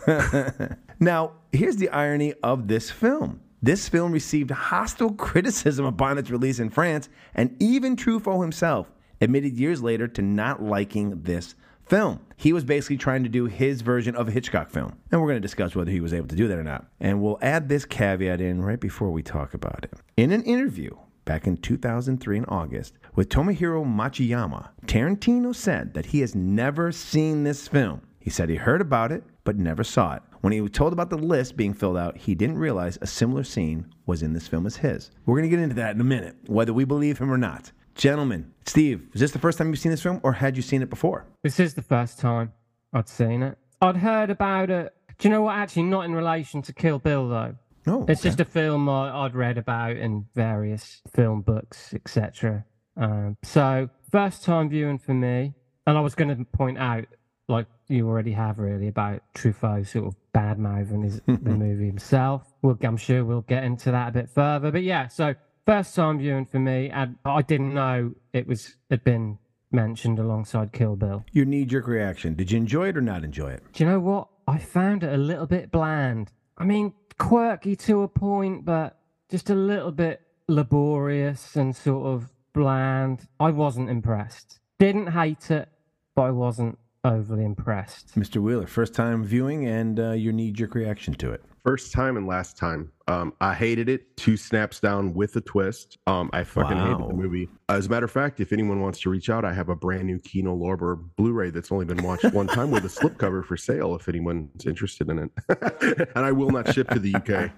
now, 1.00 1.32
here's 1.52 1.78
the 1.78 1.90
irony 1.90 2.34
of 2.44 2.68
this 2.68 2.92
film. 2.92 3.42
This 3.62 3.90
film 3.90 4.12
received 4.12 4.52
hostile 4.52 5.12
criticism 5.14 5.86
upon 5.86 6.18
its 6.18 6.30
release 6.30 6.60
in 6.60 6.70
France, 6.70 7.10
and 7.36 7.56
even 7.62 7.96
Truffaut 7.96 8.42
himself 8.42 8.90
admitted 9.20 9.58
years 9.58 9.84
later 9.84 10.08
to 10.08 10.22
not 10.22 10.64
liking 10.64 11.24
this 11.24 11.56
film. 11.86 12.22
He 12.40 12.54
was 12.54 12.64
basically 12.64 12.96
trying 12.96 13.24
to 13.24 13.30
do 13.30 13.48
his 13.48 13.82
version 13.82 14.16
of 14.16 14.30
a 14.30 14.32
Hitchcock 14.32 14.70
film, 14.70 14.98
and 15.12 15.20
we're 15.20 15.28
going 15.28 15.42
to 15.42 15.46
discuss 15.46 15.76
whether 15.76 15.92
he 15.92 16.00
was 16.00 16.14
able 16.14 16.30
to 16.30 16.38
do 16.38 16.48
that 16.48 16.58
or 16.58 16.64
not. 16.64 16.86
And 17.02 17.22
we'll 17.22 17.38
add 17.42 17.68
this 17.68 17.84
caveat 17.84 18.40
in 18.40 18.62
right 18.62 18.80
before 18.80 19.12
we 19.12 19.22
talk 19.22 19.54
about 19.54 19.84
it. 19.84 19.92
In 20.16 20.32
an 20.32 20.44
interview 20.44 20.96
back 21.26 21.48
in 21.48 21.58
2003 21.58 22.38
in 22.38 22.46
August 22.46 22.94
with 23.14 23.28
Tomohiro 23.28 23.84
Machiyama, 23.84 24.70
Tarantino 24.86 25.54
said 25.54 25.94
that 25.94 26.06
he 26.06 26.22
has 26.22 26.34
never 26.34 26.94
seen 26.94 27.44
this 27.44 27.68
film. 27.68 28.04
He 28.22 28.30
said 28.30 28.48
he 28.48 28.56
heard 28.56 28.80
about 28.80 29.12
it, 29.12 29.26
but 29.44 29.58
never 29.58 29.84
saw 29.84 30.14
it. 30.14 30.22
When 30.40 30.54
he 30.54 30.62
was 30.62 30.72
told 30.72 30.94
about 30.94 31.10
the 31.10 31.18
list 31.18 31.58
being 31.58 31.74
filled 31.74 31.98
out, 31.98 32.16
he 32.16 32.36
didn't 32.36 32.58
realize 32.58 32.98
a 33.02 33.08
similar 33.08 33.44
scene 33.44 33.86
was 34.06 34.24
in 34.24 34.32
this 34.32 34.48
film 34.48 34.66
as 34.66 34.78
his. 34.78 35.12
We're 35.26 35.36
going 35.36 35.50
to 35.50 35.56
get 35.58 35.62
into 35.62 35.76
that 35.76 35.94
in 35.94 36.00
a 36.00 36.06
minute, 36.06 36.38
whether 36.48 36.72
we 36.72 36.86
believe 36.86 37.18
him 37.18 37.30
or 37.30 37.38
not. 37.38 37.74
Gentlemen, 38.00 38.54
Steve, 38.66 39.10
is 39.14 39.20
this 39.20 39.32
the 39.32 39.40
first 39.40 39.58
time 39.58 39.68
you've 39.68 39.80
seen 39.80 39.92
this 39.92 40.02
film, 40.02 40.22
or 40.24 40.32
had 40.32 40.56
you 40.56 40.62
seen 40.62 40.82
it 40.82 40.90
before? 40.90 41.26
This 41.44 41.60
is 41.60 41.74
the 41.74 41.82
first 41.82 42.18
time 42.18 42.54
I'd 42.94 43.10
seen 43.10 43.44
it. 43.44 43.58
I'd 43.82 43.98
heard 43.98 44.30
about 44.30 44.70
it. 44.70 44.94
Do 45.18 45.28
you 45.28 45.34
know 45.34 45.42
what? 45.42 45.58
Actually, 45.58 45.84
not 45.84 46.06
in 46.06 46.16
relation 46.16 46.62
to 46.62 46.72
Kill 46.72 46.98
Bill, 47.00 47.28
though. 47.28 47.56
No. 47.86 48.06
It's 48.08 48.22
just 48.22 48.40
a 48.40 48.46
film 48.46 48.88
I, 48.88 49.26
I'd 49.26 49.36
read 49.36 49.58
about 49.58 49.98
in 49.98 50.26
various 50.34 51.02
film 51.14 51.42
books, 51.42 51.94
etc. 51.94 52.64
Um, 52.96 53.36
so, 53.44 53.90
first 54.10 54.46
time 54.46 54.70
viewing 54.70 54.98
for 54.98 55.14
me. 55.14 55.54
And 55.86 55.98
I 55.98 56.02
was 56.02 56.16
going 56.16 56.30
to 56.30 56.46
point 56.46 56.78
out, 56.78 57.04
like 57.50 57.68
you 57.90 58.08
already 58.08 58.32
have, 58.32 58.60
really, 58.60 58.88
about 58.88 59.24
Truffaut 59.36 59.86
sort 59.86 60.08
of 60.08 60.16
bad 60.32 60.58
mouthing 60.58 61.02
his, 61.02 61.20
the 61.26 61.38
movie 61.38 61.88
himself. 61.88 62.44
We'll, 62.62 62.78
I'm 62.82 62.96
sure 62.96 63.26
we'll 63.26 63.42
get 63.42 63.66
into 63.66 63.92
that 63.92 64.08
a 64.08 64.12
bit 64.12 64.30
further. 64.30 64.72
But 64.72 64.84
yeah, 64.84 65.10
so 65.10 65.36
first 65.70 65.94
time 65.94 66.18
viewing 66.18 66.46
for 66.46 66.58
me, 66.58 66.90
and 66.90 67.16
I 67.24 67.44
didn't 67.44 67.76
know 67.76 68.14
it 68.34 68.48
was 68.48 68.76
had 68.90 69.04
been 69.04 69.38
mentioned 69.72 70.18
alongside 70.18 70.72
Kill 70.74 70.96
Bill. 70.96 71.24
Your 71.32 71.46
knee 71.46 71.64
jerk 71.64 71.88
reaction. 71.88 72.34
Did 72.34 72.52
you 72.52 72.58
enjoy 72.58 72.88
it 72.88 72.98
or 72.98 73.02
not 73.02 73.24
enjoy 73.24 73.52
it? 73.52 73.64
Do 73.74 73.84
you 73.84 73.90
know 73.90 74.00
what? 74.00 74.30
I 74.48 74.58
found 74.58 75.04
it 75.04 75.14
a 75.14 75.18
little 75.18 75.46
bit 75.46 75.70
bland. 75.70 76.32
I 76.58 76.64
mean, 76.64 76.94
quirky 77.20 77.76
to 77.76 78.02
a 78.02 78.08
point, 78.08 78.66
but 78.66 78.98
just 79.30 79.52
a 79.52 79.56
little 79.56 79.92
bit 79.92 80.22
laborious 80.48 81.56
and 81.56 81.76
sort 81.76 82.08
of 82.08 82.32
bland. 82.54 83.28
I 83.40 83.52
wasn't 83.52 83.92
impressed. 83.92 84.60
Didn't 84.80 85.12
hate 85.12 85.52
it, 85.52 85.70
but 86.16 86.24
I 86.24 86.32
wasn't 86.32 86.80
overly 87.04 87.46
impressed. 87.46 88.16
Mr. 88.18 88.42
Wheeler, 88.42 88.66
first 88.66 88.96
time 88.96 89.24
viewing 89.24 89.68
and 89.68 90.00
uh, 90.00 90.12
your 90.12 90.34
knee 90.34 90.52
jerk 90.52 90.74
reaction 90.74 91.14
to 91.16 91.32
it. 91.32 91.44
First 91.64 91.92
time 91.92 92.18
and 92.18 92.26
last 92.26 92.58
time. 92.58 92.92
Um, 93.10 93.34
I 93.42 93.56
hated 93.56 93.90
it. 93.90 94.16
Two 94.18 94.38
snaps 94.38 94.80
down 94.80 95.16
with 95.16 95.36
a 95.36 95.42
twist. 95.42 95.98
Um, 96.06 96.30
I 96.32 96.44
fucking 96.44 96.78
hated 96.78 97.00
the 97.00 97.14
movie. 97.14 97.50
As 97.68 97.88
a 97.88 97.90
matter 97.90 98.06
of 98.06 98.12
fact, 98.12 98.40
if 98.40 98.54
anyone 98.54 98.82
wants 98.82 99.00
to 99.02 99.10
reach 99.10 99.32
out, 99.32 99.44
I 99.44 99.52
have 99.52 99.70
a 99.70 99.76
brand 99.76 100.06
new 100.06 100.20
Kino 100.20 100.56
Lorber 100.56 100.96
Blu-ray 101.16 101.50
that's 101.50 101.72
only 101.72 101.86
been 101.86 102.04
watched 102.04 102.32
one 102.34 102.46
time 102.48 102.70
with 102.70 102.86
a 102.86 102.88
slipcover 103.00 103.44
for 103.44 103.58
sale. 103.58 103.96
If 103.96 104.08
anyone's 104.08 104.66
interested 104.68 105.10
in 105.10 105.18
it, 105.20 105.32
and 106.16 106.24
I 106.26 106.32
will 106.32 106.52
not 106.52 106.72
ship 106.72 106.88
to 106.90 107.00
the 107.00 107.16
UK. 107.16 107.52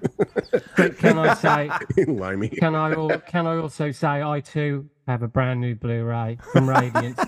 But 0.78 0.98
can 0.98 1.18
I 1.18 1.34
say? 1.34 1.70
Limey. 2.06 2.48
Can 2.50 2.74
I? 2.76 2.92
al- 2.94 3.20
Can 3.20 3.46
I 3.46 3.58
also 3.58 3.92
say 3.92 4.22
I 4.24 4.40
too 4.40 4.90
have 5.08 5.22
a 5.22 5.28
brand 5.28 5.60
new 5.60 5.76
Blu-ray 5.76 6.38
from 6.54 6.70
Radiance, 6.70 7.20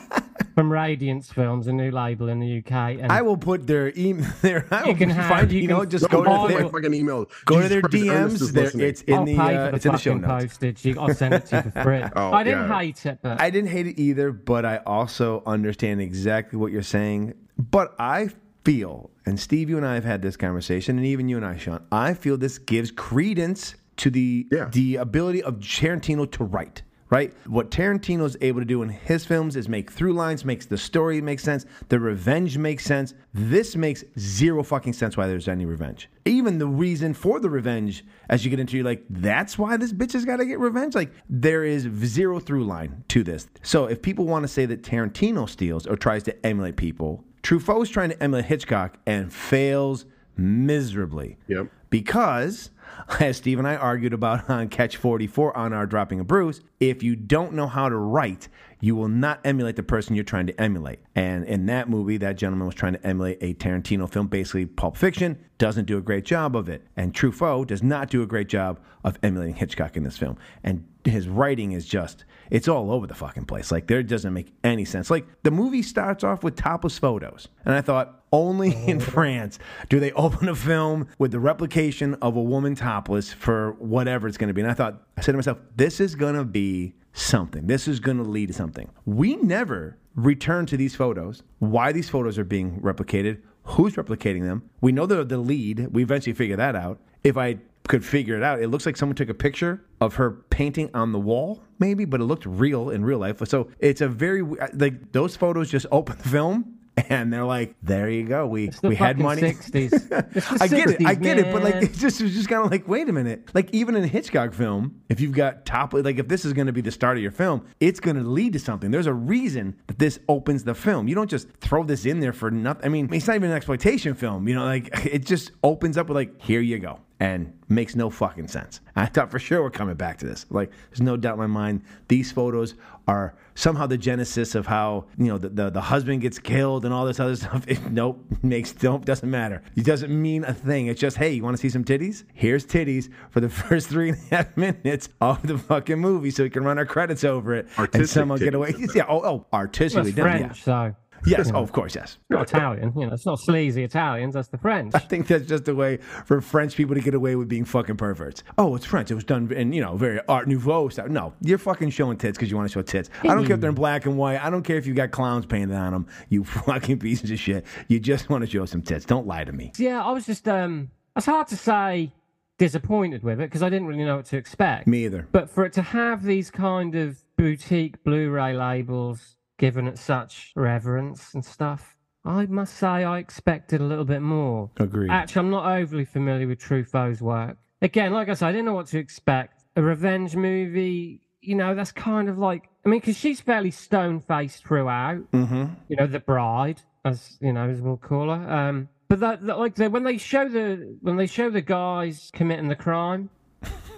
from 0.55 0.71
Radiance 0.71 1.31
Films, 1.31 1.67
a 1.67 1.73
new 1.73 1.89
label 1.91 2.29
in 2.29 2.39
the 2.39 2.59
UK. 2.59 2.71
And 3.01 3.11
I 3.11 3.21
will 3.23 3.35
put 3.37 3.65
their 3.67 3.91
email 3.97 4.29
there. 4.41 4.67
I 4.71 4.81
You 4.81 4.87
will 4.91 4.95
can 4.95 5.09
have- 5.09 5.29
find, 5.29 5.51
you 5.51 5.61
you 5.63 5.67
know, 5.67 5.81
can- 5.81 5.89
just 5.89 6.09
go 6.09 6.23
go 6.23 6.47
to 6.47 6.53
to 6.53 6.59
their, 6.61 6.69
fucking 6.69 6.93
email. 6.93 7.25
go 7.45 7.61
to 7.61 7.67
their 7.67 7.81
Christ, 7.81 7.95
Ernest 8.05 8.12
DMs. 8.13 8.51
There, 8.51 8.81
it's 8.87 9.01
in 9.03 9.13
I'll 9.15 9.25
the 9.25 9.35
pay 9.35 9.55
uh, 9.57 9.69
for 9.69 9.75
it's 9.75 9.85
in 9.85 9.91
the 9.91 9.97
show 9.97 10.13
notes. 10.17 10.43
postage. 10.45 10.85
You- 10.85 10.99
I'll 10.99 11.13
send 11.13 11.33
it 11.33 11.45
to 11.47 11.55
you 11.57 11.71
for 11.71 11.83
free. 11.83 12.03
Oh, 12.15 12.31
I 12.31 12.43
didn't 12.43 12.69
yeah. 12.69 12.79
hate 12.79 13.05
it, 13.05 13.19
but 13.21 13.39
I 13.41 13.49
didn't 13.49 13.69
hate 13.69 13.87
it 13.87 13.99
either, 13.99 14.31
but 14.31 14.65
I 14.65 14.77
also 14.85 15.43
understand 15.45 16.01
exactly 16.01 16.57
what 16.59 16.71
you're 16.71 16.81
saying. 16.83 17.33
But 17.57 17.93
I 17.99 18.29
feel, 18.63 19.09
and 19.25 19.39
Steve, 19.39 19.69
you 19.69 19.77
and 19.77 19.85
I 19.85 19.95
have 19.95 20.05
had 20.05 20.21
this 20.21 20.37
conversation, 20.37 20.97
and 20.97 21.05
even 21.05 21.27
you 21.29 21.37
and 21.37 21.45
I, 21.45 21.57
Shon, 21.57 21.85
I 21.91 22.13
feel 22.13 22.37
this 22.37 22.57
gives 22.57 22.91
credence 22.91 23.75
to 23.97 24.09
the 24.09 24.47
Yeah. 24.51 24.69
the 24.71 24.95
ability 24.97 25.43
of 25.43 25.55
Tarantino 25.59 26.29
to 26.31 26.43
write. 26.43 26.81
Right? 27.13 27.31
What 27.45 27.69
Tarantino 27.69 28.25
is 28.25 28.35
able 28.41 28.59
to 28.59 28.65
do 28.65 28.81
in 28.81 28.89
his 28.89 29.23
films 29.23 29.55
is 29.55 29.69
make 29.69 29.91
through 29.91 30.13
lines, 30.13 30.43
makes 30.43 30.65
the 30.65 30.79
story 30.79 31.21
make 31.21 31.39
sense, 31.39 31.67
the 31.89 31.99
revenge 31.99 32.57
makes 32.57 32.85
sense. 32.85 33.13
This 33.35 33.75
makes 33.75 34.03
zero 34.17 34.63
fucking 34.63 34.93
sense 34.93 35.15
why 35.15 35.27
there's 35.27 35.47
any 35.47 35.67
revenge. 35.67 36.09
Even 36.25 36.57
the 36.57 36.65
reason 36.65 37.13
for 37.13 37.39
the 37.39 37.51
revenge, 37.51 38.03
as 38.31 38.43
you 38.43 38.49
get 38.49 38.59
into, 38.59 38.77
you're 38.77 38.83
like, 38.83 39.03
that's 39.11 39.59
why 39.59 39.77
this 39.77 39.93
bitch 39.93 40.13
has 40.13 40.25
got 40.25 40.37
to 40.37 40.45
get 40.47 40.57
revenge. 40.59 40.95
Like, 40.95 41.11
there 41.29 41.63
is 41.63 41.83
zero 42.03 42.39
through 42.39 42.65
line 42.65 43.03
to 43.09 43.23
this. 43.23 43.47
So 43.61 43.85
if 43.85 44.01
people 44.01 44.25
want 44.25 44.41
to 44.41 44.47
say 44.47 44.65
that 44.65 44.81
Tarantino 44.81 45.47
steals 45.47 45.85
or 45.85 45.95
tries 45.95 46.23
to 46.23 46.43
emulate 46.43 46.77
people, 46.77 47.23
Truffaut 47.43 47.83
Truffaut's 47.83 47.91
trying 47.91 48.09
to 48.09 48.23
emulate 48.23 48.45
Hitchcock 48.45 48.97
and 49.05 49.31
fails 49.31 50.05
miserably. 50.35 51.37
Yep. 51.47 51.67
Because, 51.91 52.71
as 53.19 53.37
Steve 53.37 53.59
and 53.59 53.67
I 53.67 53.75
argued 53.75 54.13
about 54.13 54.49
on 54.49 54.69
Catch 54.69 54.97
44 54.97 55.55
on 55.55 55.73
our 55.73 55.85
Dropping 55.85 56.19
a 56.19 56.23
Bruce, 56.23 56.61
if 56.79 57.03
you 57.03 57.15
don't 57.15 57.53
know 57.53 57.67
how 57.67 57.89
to 57.89 57.95
write, 57.95 58.47
you 58.83 58.97
will 58.97 59.07
not 59.07 59.39
emulate 59.45 59.77
the 59.77 59.81
person 59.81 60.13
you're 60.13 60.25
trying 60.25 60.45
to 60.45 60.61
emulate. 60.61 60.99
And 61.15 61.45
in 61.45 61.67
that 61.67 61.89
movie, 61.89 62.17
that 62.17 62.35
gentleman 62.35 62.65
was 62.65 62.75
trying 62.75 62.91
to 62.91 63.07
emulate 63.07 63.37
a 63.39 63.53
Tarantino 63.53 64.11
film, 64.11 64.27
basically 64.27 64.65
Pulp 64.65 64.97
Fiction, 64.97 65.37
doesn't 65.57 65.85
do 65.85 65.97
a 65.97 66.01
great 66.01 66.25
job 66.25 66.53
of 66.53 66.67
it. 66.67 66.85
And 66.97 67.13
Truffaut 67.13 67.67
does 67.67 67.81
not 67.81 68.09
do 68.09 68.23
a 68.23 68.25
great 68.25 68.49
job 68.49 68.81
of 69.05 69.17
emulating 69.23 69.55
Hitchcock 69.55 69.95
in 69.95 70.03
this 70.03 70.17
film. 70.17 70.37
And 70.65 70.85
his 71.05 71.29
writing 71.29 71.71
is 71.71 71.85
just, 71.85 72.25
it's 72.51 72.67
all 72.67 72.91
over 72.91 73.07
the 73.07 73.15
fucking 73.15 73.45
place. 73.45 73.71
Like, 73.71 73.87
there 73.87 74.03
doesn't 74.03 74.33
make 74.33 74.53
any 74.65 74.83
sense. 74.83 75.09
Like, 75.09 75.27
the 75.43 75.51
movie 75.51 75.81
starts 75.81 76.25
off 76.25 76.43
with 76.43 76.57
topless 76.57 76.97
photos. 76.99 77.47
And 77.63 77.73
I 77.73 77.79
thought, 77.79 78.21
only 78.33 78.75
in 78.87 78.99
France 78.99 79.59
do 79.87 80.01
they 80.01 80.11
open 80.11 80.49
a 80.49 80.55
film 80.55 81.07
with 81.19 81.31
the 81.31 81.39
replication 81.39 82.15
of 82.15 82.35
a 82.35 82.43
woman 82.43 82.75
topless 82.75 83.31
for 83.31 83.77
whatever 83.79 84.27
it's 84.27 84.37
going 84.37 84.49
to 84.49 84.53
be. 84.53 84.59
And 84.59 84.69
I 84.69 84.73
thought, 84.73 85.01
I 85.15 85.21
said 85.21 85.31
to 85.31 85.37
myself, 85.37 85.59
this 85.77 86.01
is 86.01 86.15
going 86.15 86.35
to 86.35 86.43
be 86.43 86.95
something. 87.13 87.67
This 87.67 87.87
is 87.87 87.99
going 87.99 88.17
to 88.17 88.23
lead 88.23 88.47
to 88.47 88.53
something. 88.53 88.89
We 89.05 89.35
never 89.37 89.97
return 90.15 90.65
to 90.67 90.77
these 90.77 90.95
photos, 90.95 91.43
why 91.59 91.91
these 91.91 92.09
photos 92.09 92.37
are 92.37 92.43
being 92.43 92.79
replicated, 92.81 93.41
who's 93.63 93.95
replicating 93.95 94.41
them. 94.41 94.69
We 94.81 94.91
know 94.91 95.05
they're 95.05 95.23
the 95.23 95.37
lead. 95.37 95.87
We 95.91 96.03
eventually 96.03 96.33
figure 96.33 96.57
that 96.57 96.75
out. 96.75 96.99
If 97.23 97.37
I 97.37 97.57
could 97.87 98.05
figure 98.05 98.35
it 98.35 98.43
out, 98.43 98.61
it 98.61 98.67
looks 98.67 98.85
like 98.85 98.97
someone 98.97 99.15
took 99.15 99.29
a 99.29 99.33
picture 99.33 99.83
of 100.01 100.15
her 100.15 100.31
painting 100.49 100.89
on 100.93 101.11
the 101.11 101.19
wall, 101.19 101.63
maybe, 101.79 102.05
but 102.05 102.21
it 102.21 102.25
looked 102.25 102.45
real 102.45 102.89
in 102.89 103.03
real 103.03 103.19
life. 103.19 103.41
So 103.47 103.69
it's 103.79 104.01
a 104.01 104.07
very 104.07 104.41
like 104.73 105.11
those 105.11 105.35
photos 105.35 105.69
just 105.69 105.85
open 105.91 106.17
the 106.17 106.29
film 106.29 106.72
and 107.09 107.33
they're 107.33 107.45
like, 107.45 107.75
"There 107.81 108.09
you 108.09 108.23
go. 108.23 108.45
We 108.45 108.71
we 108.83 108.95
had 108.95 109.17
money." 109.17 109.41
60s. 109.53 110.61
I 110.61 110.67
get 110.67 110.89
it. 110.89 111.05
I 111.05 111.15
60s, 111.15 111.21
get 111.21 111.39
it. 111.39 111.51
But 111.51 111.63
like, 111.63 111.75
it 111.75 111.83
it's 111.83 111.99
just 111.99 112.21
was 112.21 112.33
just 112.33 112.49
kind 112.49 112.63
of 112.63 112.71
like, 112.71 112.87
wait 112.87 113.09
a 113.09 113.13
minute. 113.13 113.49
Like 113.53 113.73
even 113.73 113.95
in 113.95 114.03
a 114.03 114.07
Hitchcock 114.07 114.53
film, 114.53 115.01
if 115.09 115.19
you've 115.19 115.33
got 115.33 115.65
top, 115.65 115.93
like 115.93 116.19
if 116.19 116.27
this 116.27 116.45
is 116.45 116.53
going 116.53 116.67
to 116.67 116.73
be 116.73 116.81
the 116.81 116.91
start 116.91 117.17
of 117.17 117.23
your 117.23 117.31
film, 117.31 117.65
it's 117.79 117.99
going 117.99 118.17
to 118.17 118.23
lead 118.23 118.53
to 118.53 118.59
something. 118.59 118.91
There's 118.91 119.07
a 119.07 119.13
reason 119.13 119.75
that 119.87 119.97
this 119.97 120.19
opens 120.29 120.63
the 120.63 120.75
film. 120.75 121.07
You 121.07 121.15
don't 121.15 121.29
just 121.29 121.49
throw 121.61 121.83
this 121.83 122.05
in 122.05 122.19
there 122.19 122.33
for 122.33 122.51
nothing. 122.51 122.85
I 122.85 122.89
mean, 122.89 123.11
it's 123.11 123.27
not 123.27 123.35
even 123.37 123.49
an 123.49 123.55
exploitation 123.55 124.13
film. 124.13 124.47
You 124.47 124.55
know, 124.55 124.65
like 124.65 124.89
it 125.05 125.25
just 125.25 125.51
opens 125.63 125.97
up 125.97 126.07
with 126.07 126.15
like, 126.15 126.41
here 126.41 126.61
you 126.61 126.77
go. 126.79 126.99
And 127.23 127.53
makes 127.69 127.95
no 127.95 128.09
fucking 128.09 128.49
sense. 128.49 128.81
I 128.97 129.05
thought 129.05 129.31
for 129.31 129.39
sure 129.39 129.63
we're 129.63 129.69
coming 129.71 129.95
back 129.95 130.17
to 130.17 130.25
this. 130.25 130.45
Like, 130.49 130.71
there's 130.89 130.99
no 130.99 131.15
doubt 131.15 131.35
in 131.35 131.39
my 131.39 131.47
mind. 131.47 131.81
These 132.09 132.33
photos 132.33 132.75
are 133.07 133.33
somehow 133.55 133.87
the 133.87 133.97
genesis 133.97 134.55
of 134.55 134.67
how 134.67 135.05
you 135.17 135.27
know 135.27 135.37
the, 135.37 135.47
the, 135.49 135.69
the 135.69 135.81
husband 135.81 136.21
gets 136.21 136.37
killed 136.37 136.83
and 136.83 136.93
all 136.93 137.05
this 137.05 137.21
other 137.21 137.35
stuff. 137.43 137.63
It, 137.65 137.79
nope, 137.91 138.19
makes 138.43 138.75
nope 138.83 139.05
doesn't 139.05 139.29
matter. 139.29 139.63
It 139.77 139.85
doesn't 139.85 140.11
mean 140.11 140.43
a 140.43 140.53
thing. 140.53 140.87
It's 140.87 140.99
just 140.99 141.15
hey, 141.15 141.31
you 141.31 141.43
want 141.43 141.55
to 141.55 141.61
see 141.61 141.69
some 141.69 141.85
titties? 141.85 142.25
Here's 142.33 142.65
titties 142.65 143.09
for 143.29 143.39
the 143.39 143.49
first 143.63 143.87
three 143.87 144.09
and 144.09 144.17
a 144.31 144.35
half 144.35 144.57
minutes 144.57 145.07
of 145.21 145.47
the 145.47 145.57
fucking 145.57 145.99
movie, 145.99 146.29
so 146.29 146.43
we 146.43 146.49
can 146.49 146.65
run 146.65 146.77
our 146.77 146.85
credits 146.85 147.23
over 147.23 147.55
it 147.55 147.67
and 147.93 148.09
somehow 148.09 148.35
get 148.35 148.53
away. 148.53 148.73
Yeah. 148.93 149.05
Oh, 149.07 149.21
oh, 149.23 149.45
artistically 149.53 150.11
That's 150.11 150.27
done. 150.27 150.39
French, 150.39 150.63
so 150.63 150.71
Yeah. 150.71 150.91
Yes. 151.25 151.51
Oh, 151.53 151.61
of 151.61 151.71
course. 151.71 151.95
Yes. 151.95 152.17
not 152.29 152.49
Italian. 152.49 152.93
You 152.95 153.07
know, 153.07 153.13
it's 153.13 153.25
not 153.25 153.39
sleazy 153.39 153.83
Italians. 153.83 154.33
That's 154.33 154.47
the 154.47 154.57
French. 154.57 154.93
I 154.95 154.99
think 154.99 155.27
that's 155.27 155.45
just 155.45 155.67
a 155.67 155.75
way 155.75 155.97
for 156.25 156.41
French 156.41 156.75
people 156.75 156.95
to 156.95 157.01
get 157.01 157.13
away 157.13 157.35
with 157.35 157.47
being 157.49 157.65
fucking 157.65 157.97
perverts. 157.97 158.43
Oh, 158.57 158.75
it's 158.75 158.85
French. 158.85 159.11
It 159.11 159.15
was 159.15 159.23
done 159.23 159.51
in, 159.51 159.73
you 159.73 159.81
know, 159.81 159.95
very 159.95 160.19
Art 160.27 160.47
Nouveau 160.47 160.89
style. 160.89 161.09
No, 161.09 161.33
you're 161.41 161.57
fucking 161.57 161.89
showing 161.91 162.17
tits 162.17 162.37
because 162.37 162.49
you 162.51 162.57
want 162.57 162.69
to 162.69 162.73
show 162.73 162.81
tits. 162.81 163.09
I 163.21 163.27
don't 163.27 163.45
care 163.45 163.55
if 163.55 163.61
they're 163.61 163.69
in 163.69 163.75
black 163.75 164.05
and 164.05 164.17
white. 164.17 164.43
I 164.43 164.49
don't 164.49 164.63
care 164.63 164.77
if 164.77 164.85
you 164.85 164.93
got 164.93 165.11
clowns 165.11 165.45
painted 165.45 165.75
on 165.75 165.93
them. 165.93 166.07
You 166.29 166.43
fucking 166.65 166.99
pieces 166.99 167.31
of 167.31 167.39
shit. 167.39 167.65
You 167.87 167.99
just 167.99 168.29
want 168.29 168.43
to 168.43 168.49
show 168.49 168.65
some 168.65 168.81
tits. 168.81 169.05
Don't 169.05 169.27
lie 169.27 169.43
to 169.43 169.51
me. 169.51 169.71
Yeah, 169.77 170.03
I 170.03 170.11
was 170.11 170.25
just 170.25 170.47
um 170.47 170.91
it's 171.15 171.25
hard 171.25 171.47
to 171.47 171.57
say 171.57 172.11
disappointed 172.57 173.23
with 173.23 173.39
it 173.39 173.49
because 173.49 173.63
I 173.63 173.69
didn't 173.69 173.87
really 173.87 174.03
know 174.05 174.17
what 174.17 174.25
to 174.27 174.37
expect. 174.37 174.87
Me 174.87 175.05
either. 175.05 175.27
But 175.31 175.49
for 175.49 175.65
it 175.65 175.73
to 175.73 175.81
have 175.81 176.23
these 176.23 176.51
kind 176.51 176.95
of 176.95 177.17
boutique 177.37 178.03
Blu-ray 178.03 178.53
labels 178.53 179.35
given 179.57 179.87
it 179.87 179.97
such 179.97 180.51
reverence 180.55 181.33
and 181.33 181.43
stuff, 181.43 181.95
I 182.25 182.45
must 182.45 182.75
say 182.75 182.87
I 182.87 183.17
expected 183.19 183.81
a 183.81 183.83
little 183.83 184.05
bit 184.05 184.21
more. 184.21 184.69
Agreed. 184.77 185.11
Actually, 185.11 185.39
I'm 185.41 185.49
not 185.49 185.77
overly 185.77 186.05
familiar 186.05 186.47
with 186.47 186.59
Truffaut's 186.59 187.21
work. 187.21 187.57
Again, 187.81 188.13
like 188.13 188.29
I 188.29 188.33
said, 188.33 188.47
I 188.47 188.51
didn't 188.53 188.65
know 188.65 188.73
what 188.73 188.87
to 188.87 188.97
expect. 188.97 189.63
A 189.75 189.81
revenge 189.81 190.35
movie, 190.35 191.21
you 191.41 191.55
know, 191.55 191.75
that's 191.75 191.91
kind 191.91 192.29
of 192.29 192.37
like 192.37 192.69
I 192.85 192.89
mean, 192.89 192.99
because 192.99 193.17
she's 193.17 193.39
fairly 193.39 193.71
stone-faced 193.71 194.65
throughout. 194.65 195.31
Mm-hmm. 195.31 195.65
You 195.87 195.95
know, 195.95 196.07
the 196.07 196.19
bride, 196.19 196.81
as 197.05 197.37
you 197.41 197.53
know, 197.53 197.69
as 197.69 197.81
we'll 197.81 197.97
call 197.97 198.29
her. 198.29 198.51
Um, 198.51 198.89
but 199.07 199.19
that, 199.19 199.41
that 199.41 199.59
like 199.59 199.75
the, 199.75 199.89
when 199.89 200.03
they 200.03 200.17
show 200.17 200.49
the 200.49 200.97
when 201.01 201.17
they 201.17 201.27
show 201.27 201.49
the 201.49 201.61
guys 201.61 202.29
committing 202.33 202.67
the 202.67 202.75
crime, 202.75 203.29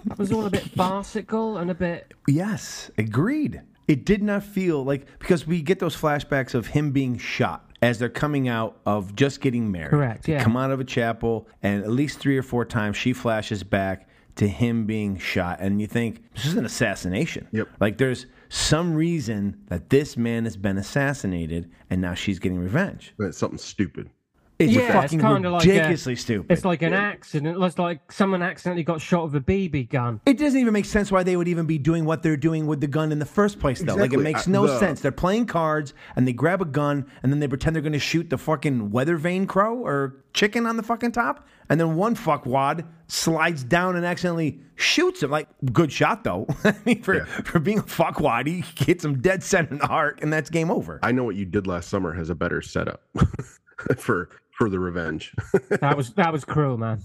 that 0.06 0.18
was 0.18 0.32
all 0.32 0.46
a 0.46 0.50
bit 0.50 0.64
farcical 0.64 1.58
and 1.58 1.72
a 1.72 1.76
bit. 1.76 2.14
Yes, 2.28 2.92
agreed. 2.98 3.62
It 3.88 4.06
did 4.06 4.24
not 4.24 4.44
feel 4.44 4.84
like 4.84 5.06
because 5.20 5.46
we 5.46 5.62
get 5.62 5.80
those 5.80 5.96
flashbacks 5.96 6.54
of 6.54 6.68
him 6.68 6.92
being 6.92 7.18
shot 7.18 7.72
as 7.82 8.00
they're 8.00 8.10
coming 8.10 8.48
out 8.48 8.78
of 8.86 9.16
just 9.16 9.42
getting 9.42 9.72
married. 9.72 9.92
Correct, 9.92 10.26
They 10.26 10.34
yeah. 10.34 10.44
Come 10.44 10.58
out 10.58 10.72
of 10.72 10.80
a 10.80 10.84
chapel, 10.84 11.48
and 11.62 11.84
at 11.84 11.92
least 11.92 12.20
three 12.20 12.38
or 12.38 12.44
four 12.44 12.66
times 12.66 12.98
she 12.98 13.14
flashes 13.14 13.64
back 13.64 14.10
to 14.36 14.48
him 14.48 14.86
being 14.86 15.18
shot, 15.18 15.60
and 15.62 15.80
you 15.80 15.88
think 15.88 16.22
this 16.34 16.46
is 16.46 16.56
an 16.56 16.66
assassination. 16.66 17.48
Yep. 17.52 17.70
Like 17.80 17.98
there's 17.98 18.26
some 18.50 18.94
reason 18.94 19.62
that 19.68 19.90
this 19.90 20.18
man 20.18 20.44
has 20.44 20.58
been 20.58 20.78
assassinated, 20.78 21.72
and 21.90 22.02
now 22.02 22.14
she's 22.14 22.40
getting 22.40 22.60
revenge. 22.60 23.14
But 23.18 23.28
it's 23.28 23.38
something 23.38 23.58
stupid. 23.58 24.10
It's 24.58 24.72
yeah, 24.72 24.94
fucking 24.94 25.20
it's 25.20 25.22
kind 25.22 25.46
of 25.46 25.52
like 25.52 25.66
a- 25.66 25.68
ridiculously 25.68 26.16
stupid. 26.16 26.50
It's 26.50 26.64
like 26.64 26.82
an 26.82 26.94
accident. 26.94 27.62
It's 27.62 27.78
like 27.78 28.10
someone 28.12 28.42
accidentally 28.42 28.84
got 28.84 29.02
shot 29.02 29.26
with 29.26 29.36
a 29.36 29.42
BB 29.42 29.90
gun. 29.90 30.22
It 30.26 30.38
doesn't 30.38 30.58
even 30.60 30.72
make 30.72 30.86
sense 30.86 31.12
why 31.12 31.24
they 31.24 31.36
would 31.36 31.50
even 31.50 31.66
be 31.66 31.78
doing 31.78 32.06
what 32.06 32.24
they're 32.24 32.38
doing 32.38 32.66
with 32.66 32.80
the 32.80 32.88
gun 32.88 33.12
in 33.12 33.20
the 33.20 33.26
first 33.26 33.60
place, 33.60 33.82
though. 33.82 33.96
Like, 33.96 34.14
it 34.14 34.20
Exactly. 34.20 34.24
makes 34.24 34.48
Uh, 34.48 34.52
no 34.52 34.68
the- 34.68 34.80
sense. 34.80 35.02
They're 35.02 35.12
playing 35.12 35.48
cards 35.48 35.94
and 36.16 36.26
they 36.26 36.32
grab 36.32 36.62
a 36.62 36.66
gun 36.66 37.06
and 37.22 37.34
then 37.34 37.40
they 37.42 37.48
pretend 37.50 37.76
they're 37.76 37.84
going 37.84 37.92
to 37.94 38.00
shoot 38.00 38.30
the 38.30 38.38
fucking 38.38 38.92
weather 38.92 39.18
vane 39.18 39.46
crow 39.46 39.76
or 39.80 40.16
chicken 40.34 40.66
on 40.66 40.78
the 40.78 40.84
fucking 40.84 41.12
top. 41.12 41.46
And 41.68 41.78
then 41.80 41.96
one 41.96 42.16
fuckwad 42.16 42.86
slides 43.08 43.64
down 43.64 43.96
and 43.98 44.06
accidentally 44.06 44.62
shoots 44.76 45.22
him. 45.22 45.32
Like, 45.32 45.50
good 45.74 45.92
shot, 45.92 46.24
though. 46.24 46.48
I 46.64 46.76
mean, 46.86 47.02
for, 47.02 47.26
for 47.26 47.60
being 47.60 47.80
a 47.80 47.84
fuckwad, 47.84 48.48
he 48.48 48.64
hits 48.86 49.04
him 49.04 49.20
dead 49.20 49.44
center 49.44 49.72
in 49.74 49.80
the 49.80 49.88
heart 49.88 50.20
and 50.22 50.32
that's 50.32 50.50
game 50.50 50.72
over. 50.72 51.00
I 51.04 51.12
know 51.12 51.26
what 51.26 51.36
you 51.36 51.44
did 51.44 51.68
last 51.68 51.90
summer 51.90 52.14
has 52.14 52.30
a 52.30 52.36
better 52.36 52.62
setup 52.62 53.02
for 53.98 54.30
for 54.56 54.70
the 54.70 54.80
revenge. 54.80 55.34
That 55.82 55.98
was 55.98 56.14
that 56.14 56.32
was 56.32 56.46
cruel, 56.46 56.78
man. 56.78 57.02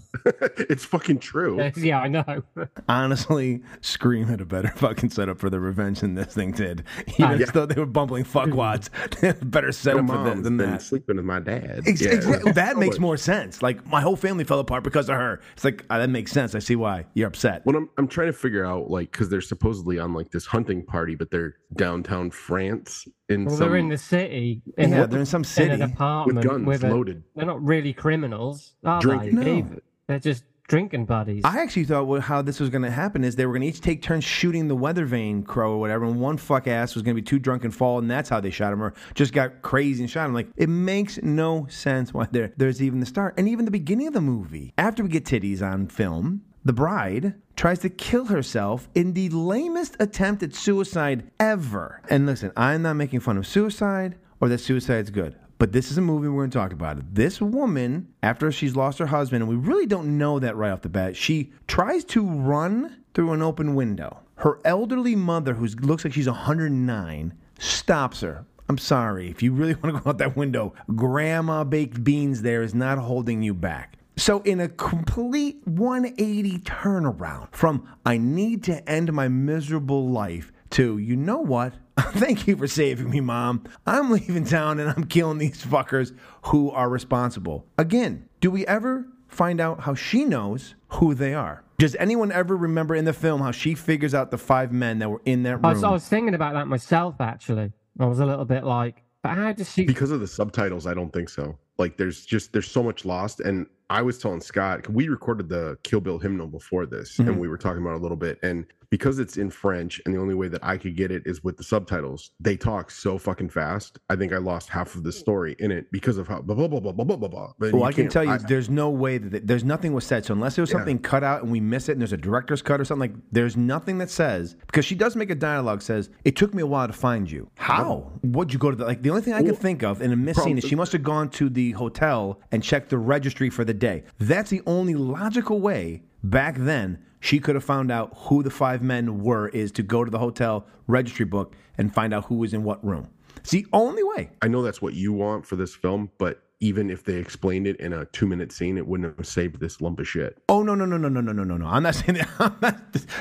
it's 0.59 0.84
fucking 0.84 1.18
true. 1.18 1.70
yeah, 1.76 2.01
I 2.01 2.09
know. 2.09 2.42
Honestly, 2.88 3.62
Scream 3.80 4.26
had 4.26 4.40
a 4.40 4.44
better 4.44 4.68
fucking 4.76 5.11
setup 5.11 5.38
for 5.38 5.51
the 5.51 5.59
revenge 5.61 6.01
than 6.01 6.14
this 6.14 6.34
thing 6.34 6.53
did. 6.53 6.84
Even 7.18 7.40
Yeah. 7.40 7.46
though 7.46 7.66
they 7.66 7.78
were 7.80 7.86
bumbling 7.86 8.24
fuckwads, 8.24 8.88
they 9.20 9.28
had 9.28 9.42
a 9.42 9.44
better 9.44 9.72
setup 9.72 10.07
for 10.07 10.22
that 10.24 10.42
than 10.42 10.57
been 10.57 10.70
that. 10.72 10.82
sleeping 10.82 11.16
with 11.16 11.24
my 11.24 11.40
dad. 11.40 11.82
Ex- 11.86 12.01
Yeah. 12.01 12.11
ex- 12.12 12.53
that 12.55 12.76
makes 12.76 12.98
more 12.98 13.16
sense. 13.16 13.62
Like 13.62 13.84
my 13.86 14.01
whole 14.01 14.16
family 14.16 14.44
fell 14.44 14.61
apart 14.61 14.84
because 14.84 15.09
of 15.09 15.16
her. 15.16 15.40
It's 15.55 15.64
like 15.64 15.84
uh, 15.90 15.98
that 15.98 16.11
makes 16.11 16.32
sense. 16.32 16.55
I 16.55 16.59
see 16.61 16.76
why 16.76 17.07
you're 17.14 17.28
upset. 17.28 17.62
When 17.64 17.76
I'm 17.76 17.90
I'm 17.98 18.09
trying 18.09 18.28
to 18.28 18.32
figure 18.32 18.64
out 18.64 18.90
like 18.90 19.11
because 19.11 19.28
they're 19.28 19.40
supposedly 19.40 19.98
on 19.98 20.12
like 20.14 20.30
this 20.30 20.46
hunting 20.46 20.84
party, 20.84 21.14
but 21.16 21.30
they're 21.30 21.55
downtown 21.76 22.30
France 22.30 23.07
in 23.31 23.45
Well, 23.47 23.57
some 23.57 23.68
they're 23.68 23.76
in 23.78 23.89
the 23.89 23.99
city. 23.99 24.62
Yeah, 24.76 25.05
a- 25.05 25.07
they're 25.07 25.20
in 25.20 25.26
some 25.26 25.41
in 25.41 25.45
city 25.45 25.70
an 25.74 25.83
apartment 25.83 26.39
with 26.66 26.81
guns 26.83 26.85
a- 26.85 26.89
loaded. 26.89 27.22
They're 27.37 27.47
not 27.47 27.62
really 27.64 27.93
criminals, 27.93 28.74
are 28.85 29.01
Drinking. 29.01 29.37
they? 29.37 29.62
No. 29.62 29.78
They're 30.09 30.18
just 30.18 30.45
drinking 30.68 31.05
buddies. 31.05 31.43
I 31.45 31.59
actually 31.61 31.85
thought 31.85 32.07
well, 32.07 32.20
how 32.20 32.43
this 32.43 32.61
was 32.61 32.68
going 32.70 32.83
to 32.83 32.91
happen 32.93 33.24
is 33.24 33.35
they 33.35 33.45
were 33.45 33.53
going 33.53 33.62
to 33.62 33.66
each 33.68 33.81
take 33.81 34.03
turns 34.03 34.22
shooting 34.22 34.68
the 34.68 34.76
weather 34.76 35.05
vane 35.05 35.43
crow 35.43 35.72
or 35.72 35.81
whatever, 35.81 36.05
and 36.05 36.20
one 36.20 36.37
fuck 36.37 36.68
ass 36.68 36.95
was 36.95 37.03
going 37.03 37.16
to 37.16 37.20
be 37.20 37.24
too 37.26 37.39
drunk 37.41 37.64
and 37.64 37.74
fall, 37.74 37.99
and 37.99 38.09
that's 38.11 38.28
how 38.28 38.39
they 38.41 38.51
shot 38.51 38.72
him, 38.72 38.81
or 38.83 38.95
just 39.14 39.33
got 39.33 39.62
crazy 39.62 40.03
and 40.03 40.11
shot 40.11 40.26
him. 40.26 40.35
Like 40.35 40.49
it 40.57 40.68
makes 40.68 41.20
no 41.22 41.66
sense 41.68 42.14
why 42.14 42.28
there 42.31 42.53
there's 42.57 42.81
even 42.83 43.01
the 43.01 43.07
start, 43.07 43.35
and 43.37 43.49
even 43.49 43.64
the 43.64 43.70
beginning 43.72 44.07
of 44.07 44.14
the 44.14 44.20
movie. 44.20 44.72
After 44.78 45.03
we 45.03 45.09
get 45.09 45.24
titties 45.24 45.61
on 45.61 45.89
film, 45.89 46.43
the 46.64 46.72
bride 46.72 47.34
tries 47.56 47.78
to 47.80 47.88
kill 47.88 48.26
herself 48.26 48.88
in 48.94 49.14
the 49.14 49.28
lamest 49.30 49.96
attempt 50.00 50.42
at 50.42 50.54
suicide 50.54 51.30
ever. 51.38 52.00
And 52.08 52.26
listen, 52.26 52.52
I'm 52.56 52.82
not 52.82 52.94
making 52.94 53.20
fun 53.20 53.38
of 53.38 53.46
suicide 53.46 54.16
or 54.40 54.48
that 54.48 54.58
suicide's 54.58 55.11
good. 55.11 55.36
But 55.58 55.72
this 55.72 55.90
is 55.90 55.98
a 55.98 56.02
movie 56.02 56.28
we're 56.28 56.40
going 56.40 56.50
to 56.50 56.58
talk 56.58 56.72
about. 56.72 57.14
This 57.14 57.40
woman, 57.40 58.08
after 58.22 58.50
she's 58.50 58.76
lost 58.76 58.98
her 58.98 59.06
husband, 59.06 59.42
and 59.42 59.50
we 59.50 59.56
really 59.56 59.84
don't 59.84 60.16
know 60.16 60.38
that 60.38 60.56
right 60.56 60.70
off 60.70 60.80
the 60.80 60.88
bat, 60.88 61.16
she 61.16 61.52
tries 61.66 62.02
to 62.06 62.26
run 62.26 63.04
through 63.12 63.32
an 63.32 63.42
open 63.42 63.74
window. 63.74 64.20
Her 64.36 64.58
elderly 64.64 65.14
mother, 65.14 65.52
who 65.52 65.66
looks 65.66 66.02
like 66.04 66.14
she's 66.14 66.26
109, 66.26 67.34
stops 67.58 68.22
her. 68.22 68.46
I'm 68.70 68.78
sorry. 68.78 69.28
If 69.28 69.42
you 69.42 69.52
really 69.52 69.74
want 69.82 69.94
to 69.96 70.00
go 70.00 70.11
out 70.11 70.18
that 70.18 70.36
window, 70.36 70.72
Grandma 70.94 71.64
Baked 71.64 72.02
Beans 72.02 72.40
there 72.40 72.62
is 72.62 72.74
not 72.74 72.96
holding 72.96 73.42
you 73.42 73.52
back. 73.52 73.98
So, 74.20 74.40
in 74.40 74.60
a 74.60 74.68
complete 74.68 75.66
180 75.66 76.58
turnaround 76.58 77.48
from 77.52 77.88
I 78.04 78.18
need 78.18 78.62
to 78.64 78.86
end 78.86 79.10
my 79.14 79.28
miserable 79.28 80.10
life 80.10 80.52
to, 80.72 80.98
you 80.98 81.16
know 81.16 81.38
what? 81.38 81.72
Thank 81.98 82.46
you 82.46 82.54
for 82.54 82.66
saving 82.66 83.08
me, 83.08 83.20
Mom. 83.20 83.64
I'm 83.86 84.10
leaving 84.10 84.44
town 84.44 84.78
and 84.78 84.90
I'm 84.90 85.04
killing 85.04 85.38
these 85.38 85.64
fuckers 85.64 86.14
who 86.42 86.70
are 86.70 86.90
responsible. 86.90 87.64
Again, 87.78 88.28
do 88.40 88.50
we 88.50 88.66
ever 88.66 89.06
find 89.26 89.58
out 89.58 89.80
how 89.80 89.94
she 89.94 90.26
knows 90.26 90.74
who 90.88 91.14
they 91.14 91.32
are? 91.32 91.64
Does 91.78 91.96
anyone 91.96 92.30
ever 92.30 92.54
remember 92.54 92.94
in 92.94 93.06
the 93.06 93.14
film 93.14 93.40
how 93.40 93.52
she 93.52 93.74
figures 93.74 94.12
out 94.12 94.30
the 94.30 94.36
five 94.36 94.70
men 94.70 94.98
that 94.98 95.08
were 95.08 95.22
in 95.24 95.44
that 95.44 95.56
room? 95.56 95.64
I 95.64 95.72
was, 95.72 95.82
I 95.82 95.90
was 95.90 96.06
thinking 96.06 96.34
about 96.34 96.52
that 96.52 96.66
myself, 96.66 97.22
actually. 97.22 97.72
I 97.98 98.04
was 98.04 98.18
a 98.20 98.26
little 98.26 98.44
bit 98.44 98.64
like, 98.64 99.02
but 99.22 99.30
how 99.30 99.50
does 99.54 99.72
she? 99.72 99.86
because 99.86 100.10
of 100.10 100.20
the 100.20 100.26
subtitles 100.26 100.86
i 100.86 100.94
don't 100.94 101.12
think 101.12 101.28
so 101.28 101.58
like 101.78 101.98
there's 101.98 102.24
just 102.24 102.54
there's 102.54 102.70
so 102.70 102.82
much 102.82 103.04
lost 103.04 103.40
and 103.40 103.66
i 103.91 104.01
was 104.01 104.18
telling 104.18 104.41
scott 104.41 104.88
we 104.88 105.09
recorded 105.09 105.49
the 105.49 105.76
kill 105.82 106.01
bill 106.01 106.18
hymnal 106.18 106.47
before 106.47 106.86
this 106.86 107.18
Mhm. 107.18 107.28
and 107.28 107.41
we 107.41 107.49
were 107.49 107.59
talking 107.59 107.82
about 107.82 107.95
a 107.97 108.03
little 108.03 108.16
bit 108.16 108.38
and 108.43 108.64
because 108.91 109.18
it's 109.18 109.36
in 109.36 109.51
French 109.51 110.01
and 110.05 110.14
the 110.14 110.18
only 110.18 110.34
way 110.34 110.49
that 110.49 110.62
I 110.64 110.76
could 110.76 110.97
get 110.97 111.11
it 111.11 111.22
is 111.24 111.43
with 111.43 111.57
the 111.57 111.62
subtitles. 111.62 112.32
They 112.41 112.57
talk 112.57 112.91
so 112.91 113.18
fucking 113.18 113.51
fast. 113.51 113.99
I 114.11 114.16
think 114.16 114.32
I 114.32 114.38
lost 114.38 114.68
half 114.68 114.95
of 114.95 115.05
the 115.05 115.11
hmm. 115.11 115.18
story 115.18 115.57
in 115.59 115.70
it 115.70 115.91
because 115.93 116.18
of 116.18 116.28
how 116.28 116.43
blah 116.43 116.55
blah 116.55 116.68
blah 116.68 116.80
blah 116.80 116.93
blah 116.93 117.05
blah 117.05 117.16
blah. 117.16 117.53
blah. 117.59 117.70
Well, 117.72 117.84
I 117.84 117.93
can 117.93 118.09
tell 118.09 118.24
you, 118.24 118.30
I- 118.30 118.38
there's 118.38 118.68
no 118.68 118.91
way 118.91 119.18
that 119.18 119.47
there's 119.47 119.64
nothing 119.64 119.93
was 119.93 120.05
said. 120.05 120.24
So 120.24 120.34
unless 120.34 120.57
there 120.57 120.62
was 120.62 120.70
Yeah. 120.70 120.78
something 120.78 120.99
cut 120.99 121.22
out 121.22 121.43
and 121.43 121.53
we 121.53 121.61
miss 121.61 121.88
it, 121.88 121.93
and 121.93 122.01
there's 122.01 122.12
a 122.12 122.16
director's 122.16 122.62
cut 122.62 122.80
or 122.80 122.84
something 122.84 123.12
like, 123.12 123.20
there's 123.30 123.57
nothing 123.57 123.99
that 123.99 124.11
says 124.11 124.57
because 124.66 124.84
she 124.84 124.95
does 124.95 125.14
make 125.14 125.30
a 125.30 125.34
dialogue 125.34 125.82
says 125.82 126.11
it 126.24 126.36
took 126.36 126.53
me 126.53 126.62
a 126.62 126.66
while 126.66 126.86
to 126.86 126.93
find 126.93 127.30
you. 127.30 127.49
How? 127.57 128.11
What'd 128.22 128.53
you 128.53 128.59
go 128.59 128.70
to 128.70 128.76
the 128.76 128.84
like? 128.84 129.03
The 129.03 129.11
only 129.11 129.22
thing 129.22 129.34
I 129.34 129.43
can 129.43 129.55
think 129.55 129.82
of 129.82 130.03
in 130.03 130.12
a 130.12 130.16
missing 130.16 130.45
scene 130.45 130.59
is 130.59 130.64
she 130.64 130.74
must 130.74 130.93
have 130.93 131.03
gone 131.03 131.28
to 131.30 131.49
the 131.49 131.72
hotel 131.72 132.41
and 132.51 132.62
checked 132.62 132.91
the 132.91 132.99
registry 132.99 133.51
for 133.51 133.64
the 133.64 133.74
day. 133.74 134.05
That's 134.18 134.51
the 134.51 134.62
only 134.66 134.95
logical 134.95 135.61
way 135.61 136.03
back 136.22 136.56
then 136.56 137.04
she 137.20 137.38
could 137.38 137.54
have 137.54 137.64
found 137.64 137.90
out 137.90 138.12
who 138.16 138.42
the 138.42 138.50
five 138.50 138.82
men 138.82 139.22
were 139.22 139.48
is 139.48 139.70
to 139.72 139.82
go 139.82 140.04
to 140.04 140.10
the 140.10 140.18
hotel 140.18 140.66
registry 140.86 141.26
book 141.26 141.54
and 141.76 141.94
find 141.94 142.14
out 142.14 142.24
who 142.26 142.36
was 142.36 142.54
in 142.54 142.64
what 142.64 142.84
room. 142.84 143.08
It's 143.36 143.50
the 143.50 143.66
only 143.72 144.02
way. 144.02 144.30
I 144.42 144.48
know 144.48 144.62
that's 144.62 144.82
what 144.82 144.94
you 144.94 145.12
want 145.12 145.46
for 145.46 145.56
this 145.56 145.74
film, 145.74 146.10
but 146.18 146.42
even 146.62 146.90
if 146.90 147.04
they 147.04 147.14
explained 147.14 147.66
it 147.66 147.76
in 147.76 147.94
a 147.94 148.04
two 148.06 148.26
minute 148.26 148.52
scene, 148.52 148.76
it 148.76 148.86
wouldn't 148.86 149.16
have 149.16 149.26
saved 149.26 149.61
this 149.61 149.80
lump 149.80 149.98
of 149.98 150.06
shit. 150.06 150.38
Oh 150.48 150.62
no 150.62 150.74
no 150.74 150.84
no 150.84 150.98
no 150.98 151.08
no 151.08 151.20
no 151.20 151.32
no 151.32 151.42
no 151.42 151.56
no! 151.56 151.66
I'm 151.66 151.82
not 151.82 151.94
saying 151.94 152.18
that. 152.18 152.28
I'm 152.38 152.56
not, 152.61 152.76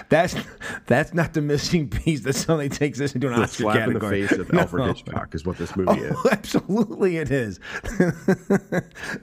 that's 0.10 0.36
that's 0.88 1.14
not 1.14 1.34
the 1.34 1.42
missing 1.42 1.90
piece 1.90 2.22
that 2.22 2.34
suddenly 2.34 2.68
takes 2.68 3.00
this 3.00 3.16
into 3.16 3.28
an 3.28 3.36
The 3.36 3.44
Oscar 3.44 3.64
slap 3.64 3.88
in 3.88 3.94
the 3.94 4.00
face 4.02 4.32
of 4.34 4.52
No. 4.54 4.60
Alfred 4.60 4.88
Hitchcock 4.88 5.34
is 5.34 5.46
what 5.46 5.58
this 5.58 5.76
movie 5.78 5.90
oh, 5.90 6.04
is. 6.04 6.16
Oh, 6.18 6.30
absolutely, 6.32 7.18
it 7.18 7.32
is. 7.32 7.60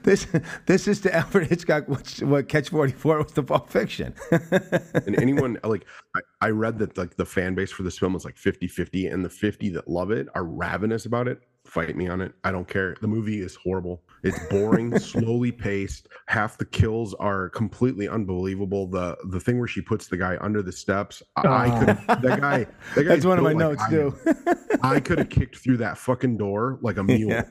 this 0.03 0.25
this 0.65 0.87
is 0.87 0.99
to 1.01 1.15
Alfred 1.15 1.47
Hitchcock 1.47 1.87
what, 1.87 2.09
what 2.23 2.49
Catch 2.49 2.69
Forty 2.69 2.93
Four 2.93 3.19
was 3.19 3.31
to 3.33 3.43
Pulp 3.43 3.69
Fiction. 3.69 4.15
and 4.31 5.21
anyone 5.21 5.59
like 5.63 5.85
I, 6.15 6.47
I 6.47 6.49
read 6.49 6.79
that 6.79 6.97
like 6.97 7.17
the 7.17 7.25
fan 7.25 7.53
base 7.53 7.71
for 7.71 7.83
this 7.83 7.99
film 7.99 8.15
is 8.15 8.25
like 8.25 8.35
50-50 8.35 9.13
and 9.13 9.23
the 9.23 9.29
50 9.29 9.69
that 9.69 9.87
love 9.87 10.11
it 10.11 10.27
are 10.35 10.43
ravenous 10.43 11.05
about 11.05 11.27
it 11.27 11.41
fight 11.65 11.95
me 11.95 12.07
on 12.07 12.21
it 12.21 12.33
i 12.43 12.51
don't 12.51 12.67
care 12.67 12.95
the 13.01 13.07
movie 13.07 13.41
is 13.41 13.55
horrible 13.55 14.01
it's 14.27 14.39
boring 14.49 14.97
slowly 15.13 15.51
paced 15.51 16.07
half 16.27 16.57
the 16.57 16.65
kills 16.65 17.13
are 17.15 17.49
completely 17.49 18.07
unbelievable 18.07 18.87
the 18.87 19.17
the 19.29 19.39
thing 19.39 19.57
where 19.57 19.67
she 19.67 19.81
puts 19.81 20.07
the 20.07 20.17
guy 20.17 20.37
under 20.41 20.61
the 20.61 20.71
steps 20.71 21.23
i, 21.37 21.41
I 21.47 21.79
could 21.85 22.21
that 22.21 22.41
guy 22.41 22.67
that 22.95 23.05
That's 23.07 23.25
one 23.25 23.37
of 23.37 23.43
my 23.43 23.51
like 23.53 23.57
notes 23.57 23.81
I 23.83 23.89
too. 23.89 24.15
i 24.83 24.99
could 24.99 25.17
have 25.17 25.29
kicked 25.29 25.57
through 25.57 25.77
that 25.77 25.97
fucking 25.97 26.37
door 26.37 26.77
like 26.81 26.97
a 26.97 27.03
mule 27.03 27.41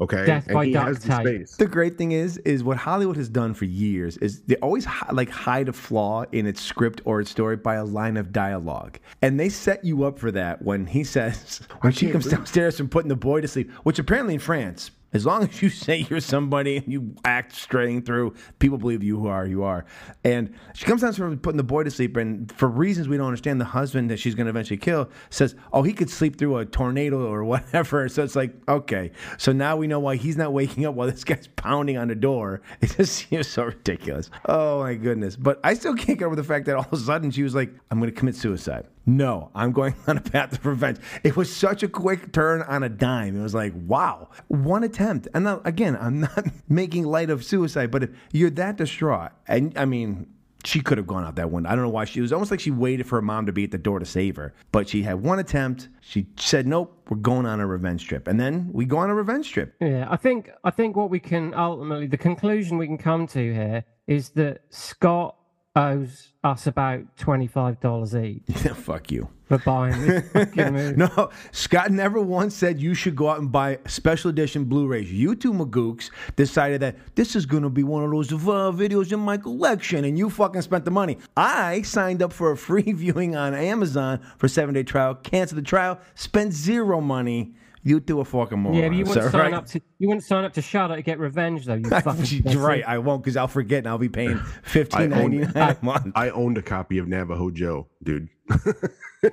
okay 0.00 0.24
Death 0.26 0.46
and 0.46 0.54
by 0.54 0.66
he 0.66 0.72
has 0.74 1.00
the 1.00 1.08
tape. 1.08 1.26
space 1.26 1.56
The 1.56 1.66
great 1.66 1.98
thing 1.98 2.12
is, 2.12 2.36
is 2.38 2.62
what 2.62 2.76
Hollywood 2.76 3.16
has 3.16 3.28
done 3.28 3.52
for 3.52 3.64
years 3.64 4.16
is 4.18 4.42
they 4.42 4.54
always 4.56 4.84
hi- 4.84 5.10
like 5.12 5.28
hide 5.28 5.68
a 5.68 5.72
flaw 5.72 6.24
in 6.30 6.46
its 6.46 6.60
script 6.60 7.00
or 7.04 7.20
its 7.20 7.30
story 7.32 7.56
by 7.56 7.74
a 7.74 7.84
line 7.84 8.16
of 8.16 8.32
dialogue, 8.32 9.00
and 9.22 9.40
they 9.40 9.48
set 9.48 9.84
you 9.84 10.04
up 10.04 10.16
for 10.20 10.30
that 10.30 10.62
when 10.62 10.86
he 10.86 11.02
says 11.02 11.62
when 11.80 11.92
she 11.92 12.10
comes 12.12 12.26
believe- 12.26 12.38
downstairs 12.38 12.76
from 12.76 12.88
putting 12.88 13.08
the 13.08 13.16
boy 13.16 13.40
to 13.40 13.48
sleep, 13.48 13.72
which 13.82 13.98
apparently 13.98 14.34
in 14.34 14.40
France. 14.40 14.92
As 15.12 15.24
long 15.24 15.44
as 15.44 15.62
you 15.62 15.68
say 15.70 16.06
you're 16.08 16.20
somebody 16.20 16.76
and 16.76 16.92
you 16.92 17.14
act 17.24 17.54
straying 17.54 18.02
through, 18.02 18.34
people 18.58 18.78
believe 18.78 19.02
you 19.02 19.18
who 19.18 19.28
are, 19.28 19.46
you 19.46 19.62
are. 19.62 19.84
And 20.24 20.54
she 20.74 20.84
comes 20.84 21.00
down 21.02 21.12
from 21.12 21.38
putting 21.38 21.56
the 21.56 21.62
boy 21.62 21.84
to 21.84 21.90
sleep, 21.90 22.16
and 22.16 22.50
for 22.52 22.68
reasons 22.68 23.08
we 23.08 23.16
don't 23.16 23.26
understand, 23.26 23.60
the 23.60 23.64
husband 23.66 24.10
that 24.10 24.18
she's 24.18 24.34
going 24.34 24.46
to 24.46 24.50
eventually 24.50 24.76
kill 24.76 25.10
says, 25.30 25.54
"Oh, 25.72 25.82
he 25.82 25.92
could 25.92 26.10
sleep 26.10 26.38
through 26.38 26.58
a 26.58 26.66
tornado 26.66 27.26
or 27.26 27.44
whatever." 27.52 28.08
So 28.08 28.22
it's 28.22 28.36
like, 28.36 28.54
okay, 28.68 29.12
so 29.38 29.52
now 29.52 29.76
we 29.76 29.86
know 29.86 30.00
why 30.00 30.16
he's 30.16 30.36
not 30.36 30.52
waking 30.52 30.84
up 30.86 30.94
while 30.94 31.08
this 31.08 31.24
guy's 31.24 31.48
pounding 31.48 31.96
on 31.96 32.08
the 32.08 32.14
door. 32.14 32.60
It 32.80 32.96
just 32.96 33.28
seems 33.28 33.48
so 33.48 33.64
ridiculous. 33.64 34.30
Oh 34.46 34.80
my 34.80 34.94
goodness! 34.94 35.36
But 35.36 35.60
I 35.64 35.74
still 35.74 35.94
can't 35.94 36.18
get 36.18 36.26
over 36.26 36.36
the 36.36 36.44
fact 36.44 36.66
that 36.66 36.76
all 36.76 36.84
of 36.84 36.92
a 36.92 36.96
sudden 36.96 37.30
she 37.30 37.42
was 37.42 37.54
like, 37.54 37.70
"I'm 37.90 37.98
going 37.98 38.10
to 38.10 38.16
commit 38.16 38.36
suicide." 38.36 38.86
No, 39.08 39.50
I'm 39.54 39.72
going 39.72 39.94
on 40.06 40.18
a 40.18 40.20
path 40.20 40.52
of 40.52 40.66
revenge. 40.66 40.98
It 41.24 41.34
was 41.34 41.54
such 41.54 41.82
a 41.82 41.88
quick 41.88 42.30
turn 42.30 42.60
on 42.62 42.82
a 42.82 42.90
dime. 42.90 43.40
It 43.40 43.42
was 43.42 43.54
like, 43.54 43.72
wow, 43.74 44.28
one 44.48 44.84
attempt. 44.84 45.28
And 45.32 45.44
now, 45.44 45.62
again, 45.64 45.96
I'm 45.98 46.20
not 46.36 46.44
making 46.68 47.04
light 47.04 47.30
of 47.30 47.42
suicide, 47.42 47.90
but 47.90 48.02
if 48.02 48.10
you're 48.32 48.50
that 48.50 48.76
distraught, 48.76 49.32
and 49.46 49.76
I 49.78 49.86
mean, 49.86 50.26
she 50.62 50.80
could 50.80 50.98
have 50.98 51.06
gone 51.06 51.24
out 51.24 51.36
that 51.36 51.50
window. 51.50 51.70
I 51.70 51.74
don't 51.74 51.84
know 51.84 51.90
why 51.90 52.04
she 52.04 52.20
was 52.20 52.34
almost 52.34 52.50
like 52.50 52.60
she 52.60 52.70
waited 52.70 53.06
for 53.06 53.16
her 53.16 53.22
mom 53.22 53.46
to 53.46 53.52
be 53.52 53.64
at 53.64 53.70
the 53.70 53.78
door 53.78 53.98
to 53.98 54.04
save 54.04 54.36
her. 54.36 54.52
But 54.72 54.90
she 54.90 55.02
had 55.02 55.22
one 55.22 55.38
attempt. 55.38 55.88
She 56.00 56.26
said, 56.36 56.66
"Nope, 56.66 57.06
we're 57.08 57.16
going 57.16 57.46
on 57.46 57.60
a 57.60 57.66
revenge 57.66 58.06
trip." 58.06 58.28
And 58.28 58.38
then 58.38 58.68
we 58.72 58.84
go 58.84 58.98
on 58.98 59.08
a 59.08 59.14
revenge 59.14 59.50
trip. 59.50 59.74
Yeah, 59.80 60.06
I 60.10 60.16
think 60.16 60.50
I 60.64 60.70
think 60.70 60.96
what 60.96 61.08
we 61.08 61.20
can 61.20 61.54
ultimately 61.54 62.08
the 62.08 62.18
conclusion 62.18 62.76
we 62.76 62.86
can 62.86 62.98
come 62.98 63.26
to 63.28 63.54
here 63.54 63.84
is 64.06 64.30
that 64.30 64.62
Scott 64.68 65.37
owes 65.76 66.32
us 66.42 66.66
about 66.66 67.16
twenty 67.16 67.46
five 67.46 67.80
dollars 67.80 68.14
each 68.14 68.42
Yeah, 68.48 68.72
Fuck 68.74 69.10
you. 69.12 69.28
for 69.46 69.58
buying 69.58 70.00
this 70.06 70.28
fucking 70.32 70.72
movie. 70.72 70.96
No, 70.96 71.30
Scott 71.52 71.90
never 71.90 72.20
once 72.20 72.54
said 72.54 72.80
you 72.80 72.94
should 72.94 73.14
go 73.16 73.28
out 73.30 73.38
and 73.38 73.50
buy 73.52 73.78
special 73.86 74.28
edition 74.30 74.64
Blu-rays. 74.64 75.12
You 75.12 75.34
two 75.34 75.52
magooks 75.52 76.10
decided 76.36 76.80
that 76.82 76.96
this 77.14 77.34
is 77.36 77.46
going 77.46 77.62
to 77.62 77.70
be 77.70 77.82
one 77.84 78.04
of 78.04 78.10
those 78.10 78.32
uh, 78.32 78.36
videos 78.36 79.12
in 79.12 79.20
my 79.20 79.36
collection, 79.36 80.04
and 80.04 80.18
you 80.18 80.30
fucking 80.30 80.62
spent 80.62 80.84
the 80.84 80.90
money. 80.90 81.18
I 81.36 81.82
signed 81.82 82.22
up 82.22 82.32
for 82.32 82.50
a 82.50 82.56
free 82.56 82.82
viewing 82.92 83.36
on 83.36 83.54
Amazon 83.54 84.20
for 84.38 84.48
seven 84.48 84.74
day 84.74 84.82
trial, 84.82 85.14
canceled 85.14 85.58
the 85.58 85.62
trial, 85.62 85.98
spent 86.14 86.52
zero 86.52 87.00
money. 87.00 87.54
You 87.88 88.00
two 88.00 88.20
are 88.20 88.24
fucking 88.24 88.58
morons. 88.58 88.78
Yeah, 88.80 88.88
but 88.88 88.96
you 88.96 89.04
wouldn't 89.04 89.24
all 89.24 89.30
sign 89.32 89.40
right? 89.40 89.54
up 89.54 89.66
to 89.68 89.80
you 89.98 90.08
wouldn't 90.08 90.24
sign 90.24 90.44
up 90.44 90.52
to 90.54 90.62
Shudder 90.62 90.96
to 90.96 91.02
get 91.02 91.18
revenge 91.18 91.64
though. 91.64 91.74
You 91.74 91.88
fucking 91.90 92.42
You're 92.50 92.60
right. 92.62 92.84
I 92.86 92.98
won't 92.98 93.22
because 93.22 93.36
I'll 93.36 93.48
forget 93.48 93.78
and 93.78 93.88
I'll 93.88 93.96
be 93.98 94.08
paying 94.08 94.38
I 94.64 94.68
fifteen 94.68 95.10
ninety 95.10 95.42
owned, 95.42 95.54
nine 95.54 95.76
a 95.80 95.84
month. 95.84 96.12
I 96.14 96.30
owned 96.30 96.58
a 96.58 96.62
copy 96.62 96.98
of 96.98 97.08
Navajo 97.08 97.50
Joe, 97.50 97.86
dude. 98.02 98.28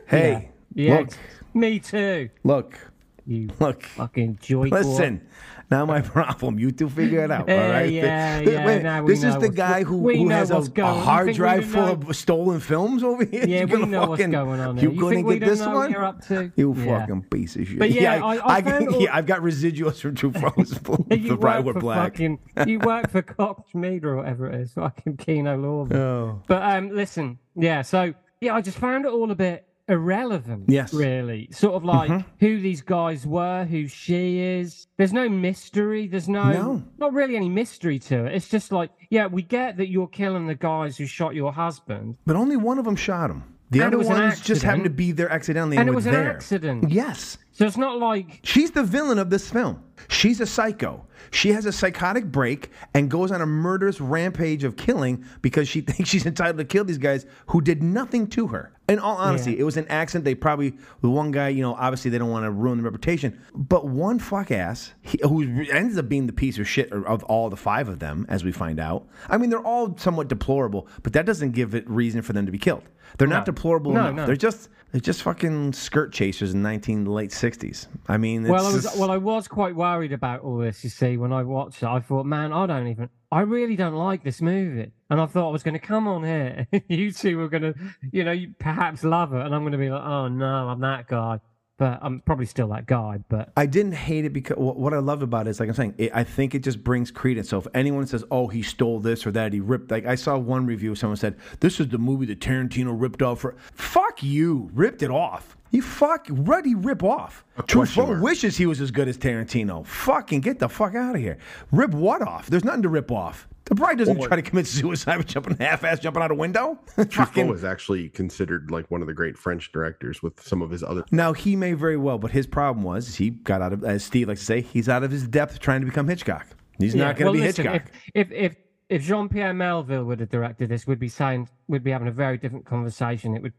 Hey, 0.07 0.49
Yeah, 0.73 0.99
look, 0.99 1.09
me 1.53 1.79
too. 1.79 2.29
look, 2.43 2.79
You 3.27 3.49
look. 3.59 3.83
fucking 3.83 4.39
joy. 4.41 4.69
Listen, 4.69 5.27
not 5.71 5.87
my 5.87 6.01
problem. 6.15 6.59
You 6.59 6.71
two 6.71 6.89
figure 6.89 7.23
it 7.23 7.31
out. 7.31 7.49
All 7.49 7.55
right. 7.57 7.91
yeah, 7.91 8.39
Th- 8.39 8.49
yeah, 8.51 8.65
wait, 8.65 9.03
we 9.03 9.13
this 9.13 9.23
is 9.23 9.35
the 9.37 9.49
guy 9.49 9.83
who, 9.83 10.09
who 10.09 10.29
has 10.29 10.51
a, 10.51 10.57
a. 10.57 10.63
You 10.75 10.83
hard 10.83 11.33
drive 11.33 11.65
full 11.65 11.97
know? 11.97 12.09
of 12.09 12.15
stolen 12.15 12.59
films 12.59 13.03
over 13.03 13.25
here. 13.25 13.45
Yeah, 13.47 13.65
we 13.73 13.85
know 13.85 14.01
what's 14.07 14.21
fucking- 14.21 14.31
going 14.31 14.59
on 14.59 14.75
You 14.77 14.89
here. 14.89 14.91
You 14.91 14.99
gonna 15.23 15.39
get 15.39 15.47
this 15.47 15.59
one? 15.65 15.91
you're 15.91 16.03
up 16.05 16.25
to? 16.27 16.51
You 16.57 16.73
Yeah. 16.75 16.99
fucking 16.99 17.23
piece 17.23 17.55
of 17.55 17.67
shit. 17.67 17.79
But 17.79 17.91
yeah, 17.91 18.23
I, 18.23 18.35
I- 18.37 18.55
I 18.57 18.61
can- 18.61 18.87
all- 18.89 19.01
yeah, 19.01 19.15
I've 19.15 19.25
got 19.25 19.41
residuals 19.41 19.99
from 20.01 20.15
True 20.15 20.31
Frozen. 20.31 20.79
you 21.11 21.29
the 21.29 21.35
work 21.35 21.65
were 21.65 21.73
black. 21.73 22.13
fucking. 22.13 22.39
You 22.67 22.79
work 22.79 23.09
for 23.11 23.21
Cox 23.21 23.73
Media 23.73 24.09
or 24.09 24.15
whatever 24.17 24.47
it 24.49 24.61
is. 24.61 24.73
Fucking 24.73 25.17
Kino 25.17 25.57
Lorber. 25.57 25.95
Oh. 25.95 26.41
But 26.47 26.61
um, 26.63 26.89
listen, 26.89 27.39
yeah. 27.55 27.81
So 27.81 28.13
yeah, 28.41 28.53
I 28.55 28.61
just 28.61 28.77
found 28.77 29.05
it 29.05 29.11
all 29.11 29.31
a 29.31 29.35
bit 29.35 29.65
irrelevant. 29.87 30.65
Yes. 30.67 30.93
Really, 30.93 31.47
sort 31.51 31.75
of 31.75 31.83
like 31.83 32.09
Mhm. 32.09 32.25
who 32.39 32.59
these 32.59 32.81
guys 32.81 33.25
were, 33.25 33.65
who 33.65 33.87
she 33.87 34.39
is. 34.39 34.87
There's 34.97 35.13
no 35.13 35.29
mystery. 35.29 36.07
There's 36.07 36.27
no, 36.29 36.51
No. 36.51 36.83
not 36.97 37.13
really 37.13 37.35
any 37.35 37.49
mystery 37.49 37.99
to 37.99 38.25
it. 38.25 38.35
It's 38.35 38.49
just 38.49 38.71
like, 38.71 38.89
yeah, 39.09 39.27
we 39.27 39.41
get 39.41 39.77
that 39.77 39.89
you're 39.89 40.07
killing 40.07 40.47
the 40.47 40.55
guys 40.55 40.97
who 40.97 41.05
shot 41.05 41.35
your 41.35 41.53
husband, 41.53 42.15
But 42.25 42.35
only 42.35 42.57
one 42.57 42.79
of 42.79 42.85
them 42.85 42.95
shot 42.95 43.29
him. 43.29 43.43
The 43.71 43.79
And 43.79 43.87
other 43.87 43.97
was 43.97 44.07
ones 44.07 44.41
just 44.41 44.61
happened 44.61 44.83
to 44.83 44.89
be 44.91 45.11
there 45.11 45.29
accidentally. 45.29 45.77
and 45.77 45.89
it 45.89 45.95
was 45.95 46.05
an 46.05 46.13
there. 46.13 46.29
accident. 46.31 46.91
Yes. 46.91 47.39
So 47.51 47.65
it's 47.65 47.77
not 47.77 47.97
like 47.99 48.39
She's 48.43 48.71
the 48.71 48.83
villain 48.83 49.17
of 49.17 49.29
this 49.29 49.49
film. 49.49 49.79
She's 50.07 50.39
a 50.39 50.45
psycho. 50.45 51.05
She 51.31 51.49
has 51.53 51.65
a 51.65 51.71
psychotic 51.71 52.31
break 52.31 52.69
and 52.93 53.09
goes 53.09 53.31
on 53.31 53.41
a 53.41 53.45
murderous 53.45 53.99
rampage 53.99 54.63
of 54.63 54.75
killing 54.75 55.23
because 55.41 55.67
she 55.67 55.81
thinks 55.87 56.09
she's 56.09 56.25
entitled 56.25 56.57
to 56.59 56.65
kill 56.65 56.83
these 56.85 56.97
guys 56.99 57.25
who 57.47 57.59
did 57.61 57.81
nothing 57.81 58.27
to 58.27 58.47
her. 58.47 58.71
In 58.87 58.99
all 58.99 59.17
honesty, 59.17 59.53
Yeah. 59.53 59.61
it 59.61 59.63
was 59.63 59.77
an 59.77 59.87
accident. 59.89 60.25
They 60.25 60.35
probably, 60.35 60.73
the 61.01 61.09
one 61.09 61.31
guy, 61.31 61.49
you 61.49 61.63
know, 61.63 61.73
obviously 61.73 62.11
they 62.11 62.19
don't 62.19 62.29
want 62.29 62.45
to 62.45 62.51
ruin 62.51 62.77
the 62.77 62.83
reputation, 62.83 63.39
but 63.55 63.87
one 63.87 64.19
fuck 64.19 64.51
ass 64.51 64.93
he, 65.01 65.19
who 65.23 65.41
ends 65.71 65.97
up 65.97 66.07
being 66.07 66.27
the 66.27 66.33
piece 66.33 66.59
of 66.59 66.67
shit 66.67 66.91
of 66.91 67.23
all 67.23 67.49
the 67.49 67.57
five 67.57 67.89
of 67.89 67.97
them, 67.97 68.27
as 68.29 68.43
we 68.43 68.51
find 68.51 68.79
out. 68.79 69.07
I 69.27 69.37
mean, 69.37 69.49
they're 69.49 69.59
all 69.59 69.97
somewhat 69.97 70.27
deplorable, 70.27 70.87
but 71.01 71.13
that 71.13 71.25
doesn't 71.25 71.51
give 71.53 71.73
it 71.73 71.89
reason 71.89 72.21
for 72.21 72.33
them 72.33 72.45
to 72.45 72.51
be 72.51 72.59
killed. 72.59 72.83
They're 73.17 73.27
not 73.27 73.45
deplorable 73.45 73.93
No, 73.93 74.01
enough. 74.01 74.15
no. 74.15 74.25
They're 74.27 74.35
just 74.35 74.69
they're 74.95 75.01
just 75.01 75.23
fucking 75.23 75.73
skirt 75.73 76.13
chasers 76.13 76.53
in 76.53 76.61
nineteen 76.61 77.03
late 77.03 77.33
sixties. 77.33 77.89
I 78.07 78.15
mean, 78.15 78.43
it's 78.43 78.49
Well, 78.49 78.65
I 78.65 78.73
was 78.73 78.83
just- 78.83 78.97
well, 78.97 79.11
I 79.11 79.17
was 79.17 79.45
quite 79.45 79.75
worried 79.75 80.13
about 80.13 80.39
all 80.39 80.59
this. 80.59 80.85
You 80.85 80.89
see, 80.89 81.17
when 81.17 81.33
I 81.33 81.43
watched 81.43 81.83
it, 81.83 81.87
I 81.87 81.99
thought, 81.99 82.25
man, 82.25 82.53
I 82.53 82.65
don't 82.65 82.87
even, 82.87 83.09
I 83.29 83.41
really 83.41 83.75
don't 83.75 83.95
like 83.95 84.23
this 84.23 84.41
movie, 84.41 84.93
and 85.09 85.19
I 85.19 85.25
thought 85.25 85.49
I 85.49 85.51
was 85.51 85.63
going 85.63 85.73
to 85.73 85.85
come 85.85 86.07
on 86.07 86.23
here. 86.23 86.65
you 86.87 87.11
two 87.11 87.37
were 87.37 87.49
going 87.49 87.63
to, 87.63 87.75
you 88.13 88.23
know, 88.23 88.37
perhaps 88.57 89.03
love 89.03 89.33
it, 89.33 89.45
and 89.45 89.53
I'm 89.53 89.63
going 89.63 89.73
to 89.73 89.77
be 89.77 89.89
like, 89.89 90.01
oh 90.01 90.29
no, 90.29 90.69
I'm 90.69 90.79
that 90.79 91.09
guy, 91.09 91.41
but 91.77 91.99
I'm 92.01 92.21
probably 92.21 92.45
still 92.45 92.69
that 92.69 92.85
guy. 92.85 93.19
But 93.29 93.51
I 93.57 93.65
didn't 93.65 93.93
hate 93.93 94.25
it 94.25 94.33
because 94.33 94.57
what 94.57 94.93
I 94.93 94.99
loved 94.99 95.23
about 95.23 95.47
it 95.47 95.51
is 95.51 95.59
like 95.59 95.69
I'm 95.69 95.75
saying, 95.75 95.95
it, 95.97 96.11
I 96.13 96.23
think 96.23 96.55
it 96.55 96.63
just 96.63 96.83
brings 96.83 97.11
credence. 97.11 97.49
So 97.49 97.57
if 97.57 97.67
anyone 97.73 98.07
says, 98.07 98.23
"Oh, 98.31 98.47
he 98.47 98.61
stole 98.61 98.99
this 98.99 99.25
or 99.25 99.31
that," 99.31 99.53
he 99.53 99.59
ripped. 99.59 99.91
Like 99.91 100.05
I 100.05 100.15
saw 100.15 100.37
one 100.37 100.65
review, 100.65 100.95
someone 100.95 101.17
said, 101.17 101.37
"This 101.59 101.79
is 101.79 101.89
the 101.89 101.97
movie 101.97 102.25
that 102.27 102.39
Tarantino 102.39 102.99
ripped 102.99 103.21
off." 103.21 103.41
For 103.41 103.55
fuck 103.73 104.23
you, 104.23 104.69
ripped 104.73 105.03
it 105.03 105.11
off. 105.11 105.57
You 105.71 105.81
fuck, 105.81 106.27
what 106.27 106.63
did 106.63 106.85
rip 106.85 107.03
off? 107.03 107.43
True 107.67 107.81
question 107.85 108.21
wishes 108.21 108.55
he 108.55 108.65
was 108.65 108.79
as 108.79 108.91
good 108.91 109.09
as 109.09 109.17
Tarantino. 109.17 109.85
Fucking 109.85 110.39
get 110.39 110.59
the 110.59 110.69
fuck 110.69 110.95
out 110.95 111.15
of 111.15 111.21
here. 111.21 111.37
Rip 111.71 111.91
what 111.91 112.21
off? 112.21 112.47
There's 112.47 112.63
nothing 112.63 112.83
to 112.83 112.89
rip 112.89 113.11
off. 113.11 113.47
The 113.65 113.75
bride 113.75 113.97
doesn't 113.97 114.17
Well, 114.17 114.27
try 114.27 114.35
to 114.35 114.41
commit 114.43 114.67
suicide 114.67 115.17
by 115.17 115.23
jumping 115.23 115.57
half-ass, 115.57 115.99
jumping 115.99 116.21
out 116.21 116.29
a 116.31 116.35
window. 116.35 116.77
Truffaut 116.97 117.13
Fucking. 117.13 117.49
is 117.53 117.63
actually 117.63 118.09
considered 118.09 118.69
like 118.69 118.89
one 118.91 119.01
of 119.01 119.07
the 119.07 119.13
great 119.13 119.37
French 119.37 119.71
directors 119.71 120.21
with 120.21 120.39
some 120.41 120.61
of 120.61 120.69
his 120.69 120.83
other. 120.83 121.03
Now 121.11 121.33
he 121.33 121.55
may 121.55 121.73
very 121.73 121.97
well, 121.97 122.17
but 122.19 122.31
his 122.31 122.45
problem 122.45 122.83
was 122.83 123.15
he 123.15 123.31
got 123.31 123.61
out 123.61 123.73
of, 123.73 123.83
as 123.83 124.03
Steve 124.03 124.27
likes 124.27 124.41
to 124.41 124.45
say, 124.45 124.61
he's 124.61 124.87
out 124.87 125.03
of 125.03 125.09
his 125.11 125.27
depth 125.27 125.59
trying 125.59 125.81
to 125.81 125.85
become 125.87 126.07
Hitchcock. 126.07 126.45
He's 126.77 126.93
Yeah, 126.93 127.05
not 127.05 127.15
going 127.17 127.25
to 127.25 127.25
well, 127.25 127.33
be 127.33 127.39
listen, 127.47 127.65
Hitchcock. 127.65 127.91
If, 128.13 128.31
if 128.31 128.51
if 128.51 128.55
if 128.87 129.01
Jean 129.01 129.29
Pierre 129.29 129.53
Melville 129.53 130.03
would 130.03 130.19
have 130.19 130.29
directed 130.29 130.69
this, 130.69 130.85
we'd 130.85 130.99
be 130.99 131.09
saying 131.09 131.49
we'd 131.67 131.83
be 131.83 131.89
having 131.89 132.07
a 132.07 132.11
very 132.11 132.37
different 132.37 132.65
conversation. 132.65 133.35
It 133.35 133.41
would 133.41 133.53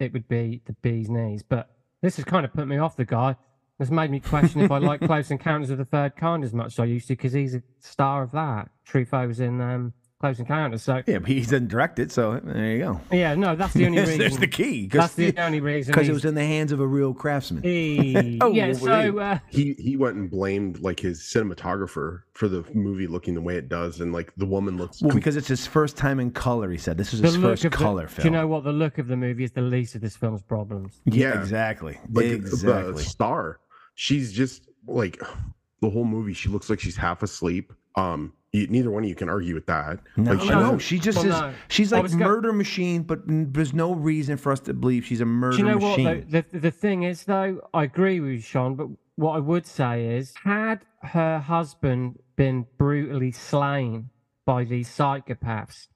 it 0.00 0.12
would 0.12 0.28
be 0.28 0.60
the 0.66 0.74
bee's 0.82 1.08
knees. 1.08 1.42
But 1.42 1.70
this 2.02 2.16
has 2.16 2.26
kind 2.26 2.44
of 2.44 2.52
put 2.52 2.68
me 2.68 2.76
off 2.76 2.94
the 2.96 3.06
guy. 3.06 3.36
It's 3.78 3.90
made 3.90 4.10
me 4.10 4.20
question 4.20 4.62
if 4.62 4.70
I 4.70 4.78
like 4.78 5.00
Close 5.02 5.30
Encounters 5.30 5.68
of 5.70 5.76
the 5.78 5.84
Third 5.84 6.16
Kind 6.16 6.44
as 6.44 6.54
much 6.54 6.74
as 6.74 6.78
I 6.80 6.84
used 6.84 7.08
to, 7.08 7.12
because 7.12 7.34
he's 7.34 7.54
a 7.54 7.62
star 7.80 8.22
of 8.22 8.30
that. 8.32 8.70
Truffaut 8.88 9.28
was 9.28 9.38
in 9.38 9.60
um, 9.60 9.92
Close 10.18 10.38
Encounters, 10.40 10.82
so 10.82 11.02
Yeah, 11.06 11.18
but 11.18 11.28
he 11.28 11.40
doesn't 11.42 11.68
direct 11.68 11.98
it, 11.98 12.10
so 12.10 12.40
there 12.42 12.70
you 12.72 12.78
go. 12.78 13.00
yeah, 13.12 13.34
no, 13.34 13.54
that's 13.54 13.74
the 13.74 13.84
only 13.86 13.98
reason. 14.00 14.16
There's 14.18 14.38
the 14.38 14.46
key. 14.46 14.86
That's 14.86 15.12
the 15.12 15.36
only 15.36 15.60
reason. 15.60 15.92
Because 15.92 16.04
it 16.08 16.12
he's- 16.12 16.14
was 16.14 16.24
in 16.24 16.34
the 16.34 16.40
hands 16.46 16.72
of 16.72 16.80
a 16.80 16.86
real 16.86 17.12
craftsman. 17.12 17.62
He- 17.64 18.38
Oh, 18.40 18.50
yeah, 18.50 18.68
wait. 18.68 18.76
so 18.78 19.18
uh, 19.18 19.38
He 19.50 19.74
he 19.78 19.94
went 19.98 20.16
and 20.16 20.30
blamed 20.30 20.80
like 20.80 20.98
his 21.00 21.20
cinematographer 21.20 22.22
for 22.32 22.48
the 22.48 22.64
movie 22.72 23.06
looking 23.06 23.34
the 23.34 23.42
way 23.42 23.56
it 23.56 23.68
does, 23.68 24.00
and 24.00 24.10
like 24.10 24.32
the 24.38 24.46
woman 24.46 24.78
looks. 24.78 25.02
Well, 25.02 25.14
because 25.14 25.36
it's 25.36 25.48
his 25.48 25.66
first 25.66 25.98
time 25.98 26.18
in 26.18 26.30
color, 26.30 26.70
he 26.70 26.78
said. 26.78 26.96
This 26.96 27.12
is 27.12 27.20
the 27.20 27.26
his 27.26 27.36
look 27.36 27.50
first 27.52 27.64
of 27.66 27.72
the- 27.72 27.76
color 27.76 28.08
film. 28.08 28.22
Do 28.22 28.28
you 28.28 28.30
know 28.40 28.46
what 28.46 28.64
the 28.64 28.72
look 28.72 28.96
of 28.96 29.08
the 29.08 29.16
movie 29.18 29.44
is? 29.44 29.52
The 29.52 29.60
least 29.60 29.94
of 29.96 30.00
this 30.00 30.16
film's 30.16 30.42
problems. 30.42 31.02
yeah, 31.04 31.38
exactly. 31.38 31.98
like 32.10 32.24
exactly. 32.26 32.92
the 32.94 32.98
star. 33.00 33.60
She's 33.96 34.32
just 34.32 34.68
like 34.86 35.18
the 35.82 35.90
whole 35.90 36.04
movie. 36.04 36.32
She 36.34 36.48
looks 36.48 36.70
like 36.70 36.78
she's 36.80 36.96
half 36.96 37.22
asleep. 37.24 37.72
Um, 37.96 38.32
you, 38.52 38.66
neither 38.68 38.90
one 38.90 39.02
of 39.02 39.08
you 39.08 39.14
can 39.14 39.28
argue 39.28 39.54
with 39.54 39.66
that. 39.66 39.98
No, 40.16 40.32
like, 40.32 40.40
she 40.42 40.48
no, 40.50 40.60
doesn't- 40.60 40.78
she 40.80 40.98
just 40.98 41.18
Well, 41.18 41.26
is. 41.26 41.40
no. 41.40 41.54
She's 41.68 41.92
I 41.92 41.96
like 41.96 42.02
was 42.04 42.14
go- 42.14 42.24
murder 42.24 42.52
machine, 42.52 43.02
but 43.02 43.20
there's 43.26 43.72
no 43.74 43.94
reason 43.94 44.36
for 44.36 44.52
us 44.52 44.60
to 44.60 44.74
believe 44.74 45.04
she's 45.06 45.20
a 45.20 45.24
murder 45.26 45.56
Do 45.56 45.62
you 45.62 45.68
know 45.68 45.78
machine. 45.78 46.04
what? 46.04 46.30
Though? 46.30 46.42
The, 46.52 46.58
the 46.60 46.70
thing 46.70 47.02
is, 47.02 47.24
though, 47.24 47.60
I 47.74 47.84
agree 47.84 48.20
with 48.20 48.30
you, 48.32 48.40
Shon, 48.40 48.74
but 48.76 48.88
what 49.16 49.32
I 49.32 49.38
would 49.40 49.66
say 49.66 50.16
is, 50.16 50.34
had 50.44 50.84
her 51.02 51.38
husband 51.38 52.18
been 52.36 52.66
brutally 52.78 53.32
slain 53.32 54.10
by 54.44 54.64
these 54.64 54.88
psychopaths, 54.90 55.88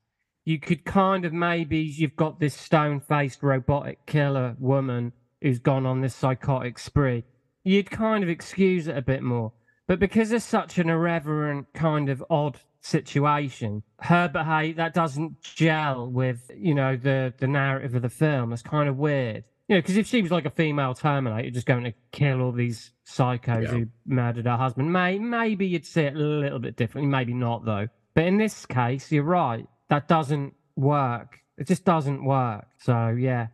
you 0.44 0.58
could 0.58 0.84
kind 0.84 1.24
of 1.26 1.32
maybe 1.34 1.78
you've 1.78 2.16
got 2.16 2.40
this 2.40 2.54
stone 2.54 2.98
faced 3.00 3.42
robotic 3.42 4.04
killer 4.06 4.56
woman 4.58 5.12
who's 5.42 5.58
gone 5.58 5.84
on 5.86 6.00
this 6.00 6.14
psychotic 6.14 6.78
spree. 6.78 7.24
You'd 7.64 7.90
kind 7.90 8.22
of 8.24 8.30
excuse 8.30 8.88
it 8.88 8.96
a 8.96 9.02
bit 9.02 9.22
more. 9.22 9.52
But 9.86 9.98
because 9.98 10.32
it's 10.32 10.44
such 10.44 10.78
an 10.78 10.88
irreverent, 10.88 11.66
kind 11.74 12.08
of 12.08 12.24
odd 12.30 12.58
situation, 12.80 13.82
her 14.00 14.28
behavior 14.28 14.74
that 14.74 14.94
doesn't 14.94 15.42
gel 15.42 16.06
with, 16.06 16.50
you 16.56 16.74
know, 16.74 16.96
the 16.96 17.34
the 17.38 17.46
narrative 17.48 17.94
of 17.94 18.02
the 18.02 18.08
film. 18.08 18.52
It's 18.52 18.62
kind 18.62 18.88
of 18.88 18.96
weird. 18.96 19.44
You 19.68 19.76
know, 19.76 19.82
because 19.82 19.96
if 19.96 20.06
she 20.08 20.20
was 20.22 20.30
like 20.32 20.46
a 20.46 20.50
female 20.50 20.94
Terminator, 20.94 21.50
just 21.50 21.66
going 21.66 21.84
to 21.84 21.92
kill 22.10 22.40
all 22.40 22.50
these 22.52 22.90
psychos 23.06 23.62
Yeah. 23.64 23.68
who 23.70 23.86
murdered 24.06 24.46
her 24.46 24.56
husband, 24.56 24.92
may 24.92 25.18
maybe 25.18 25.66
you'd 25.66 25.86
see 25.86 26.02
it 26.02 26.14
a 26.16 26.18
little 26.18 26.58
bit 26.58 26.76
differently. 26.76 27.08
Maybe 27.10 27.34
not 27.34 27.64
though. 27.64 27.88
But 28.14 28.24
in 28.24 28.36
this 28.38 28.66
case, 28.66 29.12
you're 29.12 29.22
right. 29.22 29.66
That 29.88 30.08
doesn't 30.08 30.54
work. 30.76 31.38
It 31.58 31.66
just 31.66 31.84
doesn't 31.84 32.24
work. 32.24 32.66
So 32.78 33.08
yeah, 33.08 33.48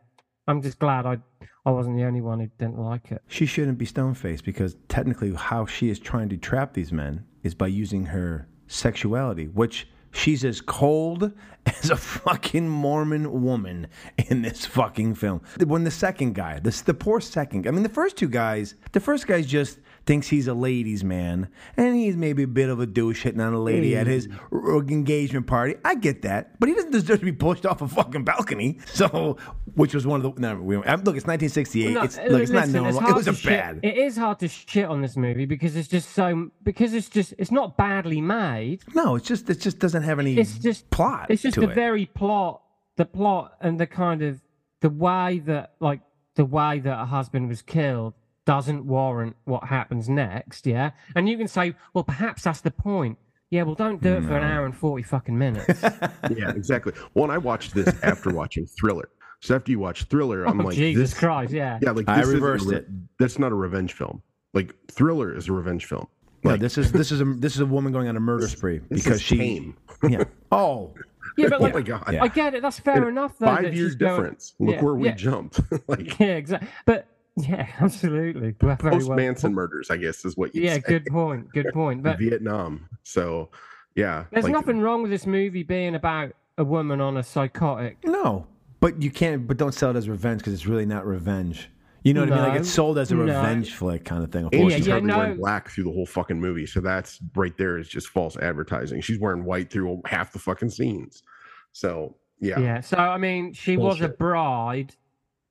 I'm 0.47 0.63
just 0.63 0.79
glad 0.79 1.07
I 1.07 1.19
I 1.67 1.71
wasn't 1.71 1.97
the 1.97 2.05
only 2.05 2.21
one 2.21 2.39
who 2.39 2.49
didn't 2.59 2.79
like 2.79 3.11
it. 3.11 3.23
She 3.27 3.45
shouldn't 3.45 3.77
be 3.77 3.87
stone 3.87 4.15
faced 4.15 4.45
because 4.45 4.77
technically, 4.89 5.35
how 5.35 5.67
she 5.67 5.91
is 5.91 5.99
trying 5.99 6.29
to 6.29 6.37
trap 6.37 6.75
these 6.75 6.93
men 6.93 7.25
is 7.43 7.57
by 7.57 7.67
using 7.67 8.07
her 8.07 8.47
sexuality, 8.69 9.47
which 9.47 9.89
she's 10.13 10.45
as 10.45 10.61
cold 10.61 11.33
as 11.67 11.91
a 11.91 11.97
fucking 11.97 12.69
Mormon 12.69 13.43
woman 13.43 13.89
in 14.17 14.43
this 14.43 14.65
fucking 14.65 15.17
film. 15.17 15.43
When 15.65 15.83
the 15.83 15.91
second 15.91 16.37
guy, 16.37 16.61
this 16.61 16.83
the 16.83 16.95
poor 16.95 17.21
second, 17.21 17.67
I 17.67 17.73
mean, 17.73 17.83
the 17.83 17.89
first 17.89 18.17
two 18.17 18.29
guys, 18.29 18.77
the 18.93 19.01
first 19.01 19.27
guy's 19.27 19.47
just 19.47 19.81
thinks 20.07 20.29
he's 20.29 20.47
a 20.47 20.55
ladies' 20.55 21.03
man 21.05 21.49
and 21.77 21.95
he's 21.97 22.17
maybe 22.17 22.45
a 22.45 22.49
bit 22.49 22.69
of 22.69 22.81
a 22.81 22.87
douche 22.87 23.25
hitting 23.25 23.41
on 23.41 23.53
a 23.53 23.61
lady 23.61 23.97
at 23.97 24.07
his 24.07 24.27
hmm. 24.27 24.57
r- 24.57 24.79
engagement 24.79 25.47
party. 25.47 25.75
I 25.85 25.97
get 25.97 26.23
that, 26.23 26.59
but 26.61 26.69
he 26.69 26.75
doesn't 26.75 26.93
deserve 26.93 27.19
to 27.19 27.25
be 27.25 27.33
pushed 27.33 27.67
off 27.67 27.83
a 27.83 27.89
fucking 27.89 28.25
balcony. 28.25 28.79
So, 28.97 29.37
which 29.75 29.95
was 29.95 30.07
one 30.07 30.25
of 30.25 30.35
the 30.35 30.41
no, 30.41 30.55
we, 30.57 30.77
look, 30.77 30.87
it's 30.87 31.27
1968. 31.27 31.93
No, 31.93 32.03
it's 32.03 32.17
look, 32.17 32.41
it's 32.41 32.51
not 32.51 32.69
normal. 32.69 32.97
It 32.97 33.03
hard 33.03 33.17
was 33.17 33.29
a 33.29 33.35
shit- 33.35 33.51
bad. 33.51 33.81
It 33.83 33.99
is 33.99 34.17
hard 34.17 34.39
to 34.39 34.49
shit 34.49 34.87
on 34.87 35.03
this 35.03 35.17
movie 35.19 35.45
because 35.45 35.77
it's 35.77 35.89
just 35.89 36.13
so 36.13 36.51
because 36.63 36.95
it's 36.95 37.11
just 37.11 37.35
it's 37.37 37.51
not 37.51 37.77
badly 37.77 38.23
made. 38.23 38.85
No, 38.95 39.17
it's 39.17 39.27
just 39.27 39.51
it 39.51 39.61
just 39.61 39.81
doesn't 39.81 40.03
have 40.05 40.19
any 40.19 40.39
It's 40.39 40.59
just 40.59 40.89
plot. 40.89 41.27
It's 41.29 41.43
just 41.43 41.57
the 41.57 41.69
it. 41.69 41.75
very 41.75 42.07
plot, 42.07 42.63
the 42.97 43.05
plot, 43.05 43.53
and 43.61 43.79
the 43.79 43.87
kind 43.87 44.23
of 44.23 44.41
the 44.81 44.89
way 44.89 45.43
that 45.45 45.75
like 45.81 46.01
the 46.37 46.45
way 46.45 46.79
that 46.79 46.99
a 46.99 47.05
husband 47.05 47.49
was 47.49 47.61
killed 47.61 48.15
doesn't 48.47 48.87
warrant 48.87 49.37
what 49.45 49.65
happens 49.65 50.09
next. 50.09 50.67
Yeah, 50.67 50.93
and 51.15 51.29
you 51.29 51.37
can 51.37 51.49
say, 51.49 51.75
well, 51.93 52.05
perhaps 52.05 52.43
that's 52.45 52.61
the 52.63 52.71
point. 52.71 53.19
Yeah, 53.51 53.63
well, 53.63 53.75
don't 53.77 54.03
do 54.03 54.15
it 54.15 54.23
for 54.25 54.37
an 54.37 54.43
hour 54.45 54.65
and 54.65 54.77
forty 54.77 55.03
fucking 55.03 55.37
minutes. 55.37 55.83
yeah, 55.83 56.51
exactly. 56.51 56.93
Well, 57.15 57.25
and 57.25 57.33
I 57.33 57.39
watched 57.39 57.75
this 57.75 57.89
after 58.03 58.31
watching 58.33 58.67
Thriller. 58.67 59.09
So 59.41 59.55
after 59.55 59.71
you 59.71 59.79
watch 59.79 60.05
Thriller, 60.05 60.45
I'm 60.49 60.61
Oh, 60.61 60.65
like, 60.65 60.77
Jesus 60.77 61.11
this, 61.11 61.19
Christ, 61.19 61.53
yeah. 61.53 61.79
yeah, 61.83 61.91
like 61.91 62.09
I 62.09 62.17
this 62.17 62.29
isn't 62.29 62.41
reversed 62.43 62.67
re- 62.67 62.77
it. 62.79 62.87
That's 63.19 63.39
not 63.39 63.53
a 63.53 63.55
revenge 63.55 63.93
film. 63.93 64.23
Like 64.55 64.75
Thriller 64.91 65.37
is 65.37 65.49
a 65.49 65.53
revenge 65.53 65.85
film. 65.85 66.09
No, 66.43 66.53
Like, 66.53 66.61
this 66.61 66.79
is 66.79 66.91
this 66.91 67.13
is 67.13 67.21
a 67.21 67.25
this 67.25 67.55
is 67.55 67.61
a 67.61 67.67
woman 67.67 67.93
going 67.93 68.09
on 68.09 68.17
a 68.17 68.21
murder 68.21 68.49
spree 68.49 68.79
this 68.89 69.05
because 69.05 69.19
is 69.19 69.23
she. 69.23 69.37
tame. 69.37 69.77
Yeah. 70.09 70.25
Oh. 70.53 70.95
Yeah, 71.39 71.49
but 71.49 71.61
oh 71.61 71.65
like, 71.65 71.75
my 71.75 71.83
god, 71.83 72.05
Yeah. 72.13 72.23
I 72.23 72.29
get 72.29 72.55
it. 72.55 72.63
That's 72.63 72.79
fair 72.79 72.97
And 72.97 73.09
enough. 73.09 73.39
Though, 73.39 73.47
five 73.47 73.65
years 73.75 73.93
she's 73.93 73.95
going- 73.95 74.15
difference. 74.17 74.55
Look 74.59 74.75
Yeah, 74.77 74.83
where 74.83 74.95
we 74.95 75.09
yeah. 75.09 75.15
jumped. 75.15 75.61
like 75.89 76.19
Yeah, 76.19 76.27
exactly. 76.37 76.69
But 76.87 77.07
yeah, 77.37 77.69
absolutely. 77.81 78.55
Very 78.61 78.77
post 78.77 79.09
well. 79.09 79.17
Manson 79.17 79.53
murders, 79.55 79.91
I 79.91 79.97
guess, 79.97 80.25
is 80.25 80.37
what 80.37 80.55
you 80.55 80.63
Yeah, 80.63 80.75
say. 80.75 80.83
good 80.87 81.07
point. 81.07 81.53
Good 81.53 81.73
point. 81.73 82.03
But 82.03 82.19
Vietnam. 82.19 82.89
So 83.03 83.51
yeah, 83.95 84.25
there's 84.31 84.45
like, 84.45 84.53
nothing 84.53 84.81
wrong 84.81 85.03
with 85.03 85.11
this 85.11 85.27
movie 85.27 85.63
being 85.63 85.95
about 85.95 86.33
a 86.59 86.65
woman 86.65 87.01
on 87.01 87.17
a 87.17 87.23
psychotic. 87.23 87.99
No, 88.05 88.47
but 88.81 89.03
you 89.03 89.11
can't. 89.11 89.47
But 89.47 89.57
don't 89.57 89.73
sell 89.73 89.91
it 89.91 89.97
as 89.97 90.09
revenge 90.09 90.41
because 90.41 90.55
it's 90.55 90.67
really 90.67 90.87
not 90.87 91.07
revenge. 91.07 91.71
You 92.03 92.15
know 92.15 92.21
what 92.21 92.33
I 92.33 92.37
mean? 92.37 92.49
Like 92.51 92.61
it's 92.61 92.71
sold 92.71 92.99
as 92.99 93.11
a 93.11 93.17
no. 93.17 93.23
revenge 93.23 93.75
flick 93.75 94.05
kind 94.05 94.23
of 94.23 94.31
thing. 94.31 94.49
And 94.53 94.71
Yeah, 94.71 94.77
she's 94.77 94.87
yeah, 94.87 94.93
hardly 94.93 95.09
no. 95.09 95.19
wearing 95.19 95.39
black 95.39 95.69
through 95.71 95.85
the 95.85 95.91
whole 95.91 96.07
fucking 96.07 96.41
movie. 96.41 96.65
So 96.65 96.81
that's 96.81 97.19
right 97.35 97.57
there 97.59 97.79
is 97.79 97.89
just 97.89 98.07
false 98.09 98.37
advertising. 98.37 99.01
She's 99.01 99.19
wearing 99.19 99.45
white 99.45 99.73
through 99.73 100.03
half 100.07 100.33
the 100.33 100.39
fucking 100.39 100.71
scenes. 100.71 101.25
So 101.73 102.15
yeah. 102.39 102.61
Yeah. 102.61 102.81
So 102.81 102.97
I 102.97 103.19
mean, 103.19 103.53
she 103.55 103.77
was 103.77 104.01
a 104.03 104.09
bride, 104.09 104.95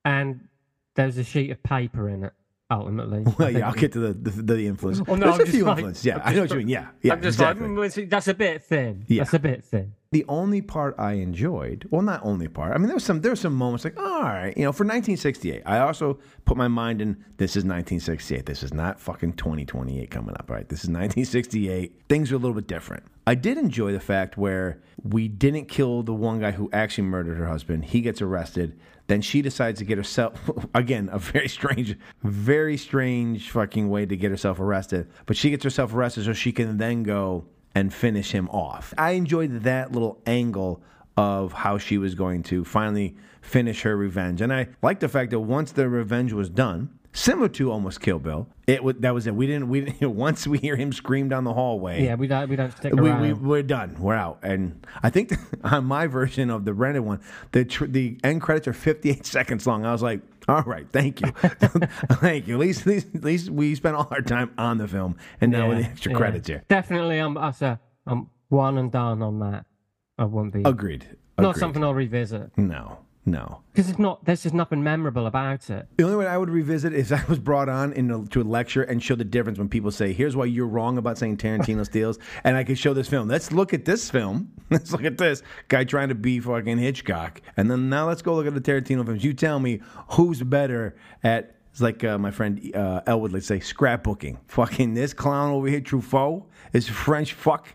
and 0.06 0.48
there 0.96 1.06
was 1.06 1.18
a 1.18 1.24
sheet 1.24 1.50
of 1.50 1.62
paper 1.62 2.08
in 2.08 2.24
it. 2.24 2.32
Ultimately. 2.68 3.18
I 3.20 3.22
Well, 3.22 3.32
think 3.36 3.58
yeah, 3.58 3.68
I'll 3.68 3.74
get 3.74 3.92
to 3.92 4.00
the 4.00 4.12
the, 4.12 4.42
the 4.42 4.66
influence. 4.66 5.00
Well, 5.00 5.16
no, 5.16 5.26
There's 5.26 5.36
I'm 5.40 5.46
a 5.46 5.50
few 5.52 5.64
like- 5.64 5.76
influence. 5.76 6.04
Yeah, 6.04 6.16
I'm 6.16 6.22
I 6.24 6.32
know 6.34 6.40
what 6.40 6.50
you 6.50 6.56
mean. 6.56 6.68
Yeah, 6.68 6.88
yeah, 7.00 7.12
I'm 7.12 7.22
just 7.22 7.38
exactly. 7.38 7.68
like, 7.68 8.10
that's 8.10 8.26
a 8.26 8.34
bit 8.34 8.64
thin. 8.64 9.04
Yeah. 9.06 9.22
That's 9.22 9.34
a 9.34 9.38
bit 9.38 9.62
thin. 9.64 9.92
the 10.10 10.24
only 10.28 10.62
part 10.62 10.96
I 10.98 11.12
enjoyed, 11.12 11.86
well, 11.90 12.02
not 12.02 12.22
only 12.24 12.48
part. 12.48 12.74
I 12.74 12.78
mean, 12.78 12.88
there 12.88 12.96
was 12.96 13.04
some 13.04 13.20
there 13.20 13.30
were 13.30 13.36
some 13.36 13.54
moments 13.54 13.84
like, 13.84 13.96
all 13.96 14.22
right, 14.22 14.52
you 14.56 14.64
know, 14.64 14.72
for 14.72 14.82
1968. 14.82 15.62
I 15.64 15.78
also 15.78 16.18
put 16.44 16.56
my 16.56 16.66
mind 16.66 17.00
in 17.00 17.24
this 17.36 17.52
is 17.52 17.62
1968. 17.62 18.46
This 18.46 18.64
is 18.64 18.74
not 18.74 18.98
fucking 18.98 19.34
2028 19.34 20.10
coming 20.10 20.34
up, 20.36 20.50
right? 20.50 20.68
This 20.68 20.80
is 20.80 20.88
1968. 20.90 21.92
Things 22.08 22.32
are 22.32 22.34
a 22.34 22.38
little 22.38 22.54
bit 22.54 22.66
different. 22.66 23.04
I 23.28 23.36
did 23.36 23.58
enjoy 23.58 23.92
the 23.92 24.00
fact 24.00 24.36
where 24.36 24.80
we 25.04 25.28
didn't 25.28 25.66
kill 25.66 26.02
the 26.02 26.14
one 26.14 26.40
guy 26.40 26.50
who 26.50 26.68
actually 26.72 27.04
murdered 27.06 27.36
her 27.38 27.46
husband. 27.46 27.84
He 27.84 28.00
gets 28.00 28.20
arrested. 28.20 28.76
Then 29.06 29.20
she 29.20 29.42
decides 29.42 29.78
to 29.78 29.84
get 29.84 29.98
herself 29.98 30.50
again 30.74 31.08
a 31.12 31.18
very 31.18 31.48
strange, 31.48 31.96
very 32.22 32.76
strange 32.76 33.50
fucking 33.50 33.88
way 33.88 34.06
to 34.06 34.16
get 34.16 34.30
herself 34.30 34.60
arrested. 34.60 35.08
But 35.26 35.36
she 35.36 35.50
gets 35.50 35.64
herself 35.64 35.94
arrested 35.94 36.24
so 36.24 36.32
she 36.32 36.52
can 36.52 36.78
then 36.78 37.02
go 37.02 37.46
and 37.74 37.92
finish 37.92 38.32
him 38.32 38.48
off. 38.48 38.94
I 38.96 39.12
enjoyed 39.12 39.62
that 39.62 39.92
little 39.92 40.20
angle 40.26 40.82
of 41.16 41.52
how 41.52 41.78
she 41.78 41.98
was 41.98 42.14
going 42.14 42.42
to 42.44 42.64
finally 42.64 43.16
finish 43.40 43.82
her 43.82 43.96
revenge, 43.96 44.40
and 44.40 44.52
I 44.52 44.68
like 44.82 45.00
the 45.00 45.08
fact 45.08 45.30
that 45.30 45.40
once 45.40 45.72
the 45.72 45.88
revenge 45.88 46.32
was 46.32 46.50
done, 46.50 46.95
similar 47.16 47.48
to 47.48 47.72
almost 47.72 48.00
Kill 48.00 48.18
Bill, 48.18 48.46
it 48.66 48.84
was 48.84 48.96
that 49.00 49.14
was 49.14 49.26
it. 49.26 49.34
We 49.34 49.46
didn't 49.46 49.68
we 49.68 49.80
didn't, 49.82 50.14
once 50.16 50.46
we 50.46 50.58
hear 50.58 50.76
him 50.76 50.92
scream 50.92 51.28
down 51.28 51.44
the 51.44 51.52
hallway. 51.54 52.04
Yeah, 52.04 52.14
we 52.14 52.26
don't 52.26 52.48
we 52.48 52.56
don't 52.56 52.70
stick 52.76 52.92
We, 52.94 53.08
around. 53.08 53.22
we, 53.22 53.32
we're 53.32 53.62
done. 53.62 53.96
We're 53.98 54.14
out. 54.14 54.38
And 54.42 54.86
I 55.02 55.10
think 55.10 55.32
on 55.64 55.84
my 55.84 56.06
version 56.06 56.50
of 56.50 56.64
the 56.64 56.74
rented 56.74 57.02
one, 57.02 57.20
the 57.52 57.64
tr- 57.64 57.86
the 57.86 58.18
end 58.22 58.42
credits 58.42 58.68
are 58.68 58.72
58 58.72 59.24
seconds 59.26 59.66
long. 59.66 59.84
I 59.84 59.92
was 59.92 60.02
like, 60.02 60.20
all 60.48 60.62
right, 60.62 60.86
thank 60.92 61.20
you. 61.20 61.30
thank 61.32 62.46
you. 62.46 62.54
At 62.54 62.60
least, 62.60 62.80
at, 62.82 62.86
least, 62.86 63.06
at 63.14 63.24
least 63.24 63.50
we 63.50 63.74
spent 63.74 63.96
all 63.96 64.08
our 64.10 64.22
time 64.22 64.52
on 64.58 64.78
the 64.78 64.86
film 64.86 65.16
and 65.40 65.50
now 65.50 65.68
with 65.68 65.78
the 65.78 65.84
extra 65.84 66.12
yeah. 66.12 66.18
credits 66.18 66.46
here. 66.48 66.62
Definitely, 66.68 67.18
I'm 67.18 67.36
us 67.36 67.62
a 67.62 67.80
I'm 68.06 68.30
one 68.48 68.78
and 68.78 68.92
done 68.92 69.22
on 69.22 69.40
that. 69.40 69.66
I 70.18 70.24
wouldn't 70.24 70.54
be 70.54 70.62
Agreed. 70.64 71.04
Not 71.38 71.50
Agreed. 71.50 71.60
something 71.60 71.84
I'll 71.84 71.94
revisit. 71.94 72.56
No, 72.56 72.98
No. 73.28 73.62
Because 73.72 73.90
it's 73.90 73.98
not. 73.98 74.24
There's 74.24 74.44
just 74.44 74.54
nothing 74.54 74.84
memorable 74.84 75.26
about 75.26 75.68
it. 75.68 75.88
The 75.96 76.04
only 76.04 76.16
way 76.16 76.28
I 76.28 76.38
would 76.38 76.48
revisit 76.48 76.94
is 76.94 77.10
I 77.12 77.22
was 77.28 77.40
brought 77.40 77.68
on 77.68 77.92
in 77.92 78.10
a, 78.10 78.24
to 78.26 78.40
a 78.40 78.44
lecture 78.44 78.84
and 78.84 79.02
show 79.02 79.16
the 79.16 79.24
difference 79.24 79.58
when 79.58 79.68
people 79.68 79.90
say, 79.90 80.12
"Here's 80.12 80.36
why 80.36 80.44
you're 80.44 80.68
wrong 80.68 80.96
about 80.96 81.18
saying 81.18 81.38
Tarantino 81.38 81.84
steals," 81.84 82.18
and 82.44 82.56
I 82.56 82.62
could 82.62 82.78
show 82.78 82.94
this 82.94 83.08
film. 83.08 83.26
Let's 83.28 83.50
look 83.50 83.74
at 83.74 83.84
this 83.84 84.08
film. 84.08 84.52
let's 84.70 84.92
look 84.92 85.04
at 85.04 85.18
this 85.18 85.42
guy 85.66 85.82
trying 85.82 86.08
to 86.08 86.14
be 86.14 86.38
fucking 86.38 86.78
Hitchcock, 86.78 87.42
and 87.56 87.68
then 87.68 87.88
now 87.88 88.06
let's 88.06 88.22
go 88.22 88.34
look 88.34 88.46
at 88.46 88.54
the 88.54 88.60
Tarantino 88.60 89.04
films. 89.04 89.24
You 89.24 89.34
tell 89.34 89.58
me 89.58 89.80
who's 90.10 90.42
better 90.42 90.96
at. 91.24 91.52
It's 91.72 91.82
like 91.82 92.02
uh, 92.04 92.16
my 92.16 92.30
friend 92.30 92.74
uh, 92.74 93.02
Elwood, 93.06 93.32
let's 93.32 93.46
say, 93.46 93.58
scrapbooking. 93.58 94.38
Fucking 94.48 94.94
this 94.94 95.12
clown 95.12 95.50
over 95.50 95.68
here, 95.68 95.82
Truffaut, 95.82 96.44
is 96.72 96.88
French 96.88 97.34
fuck, 97.34 97.68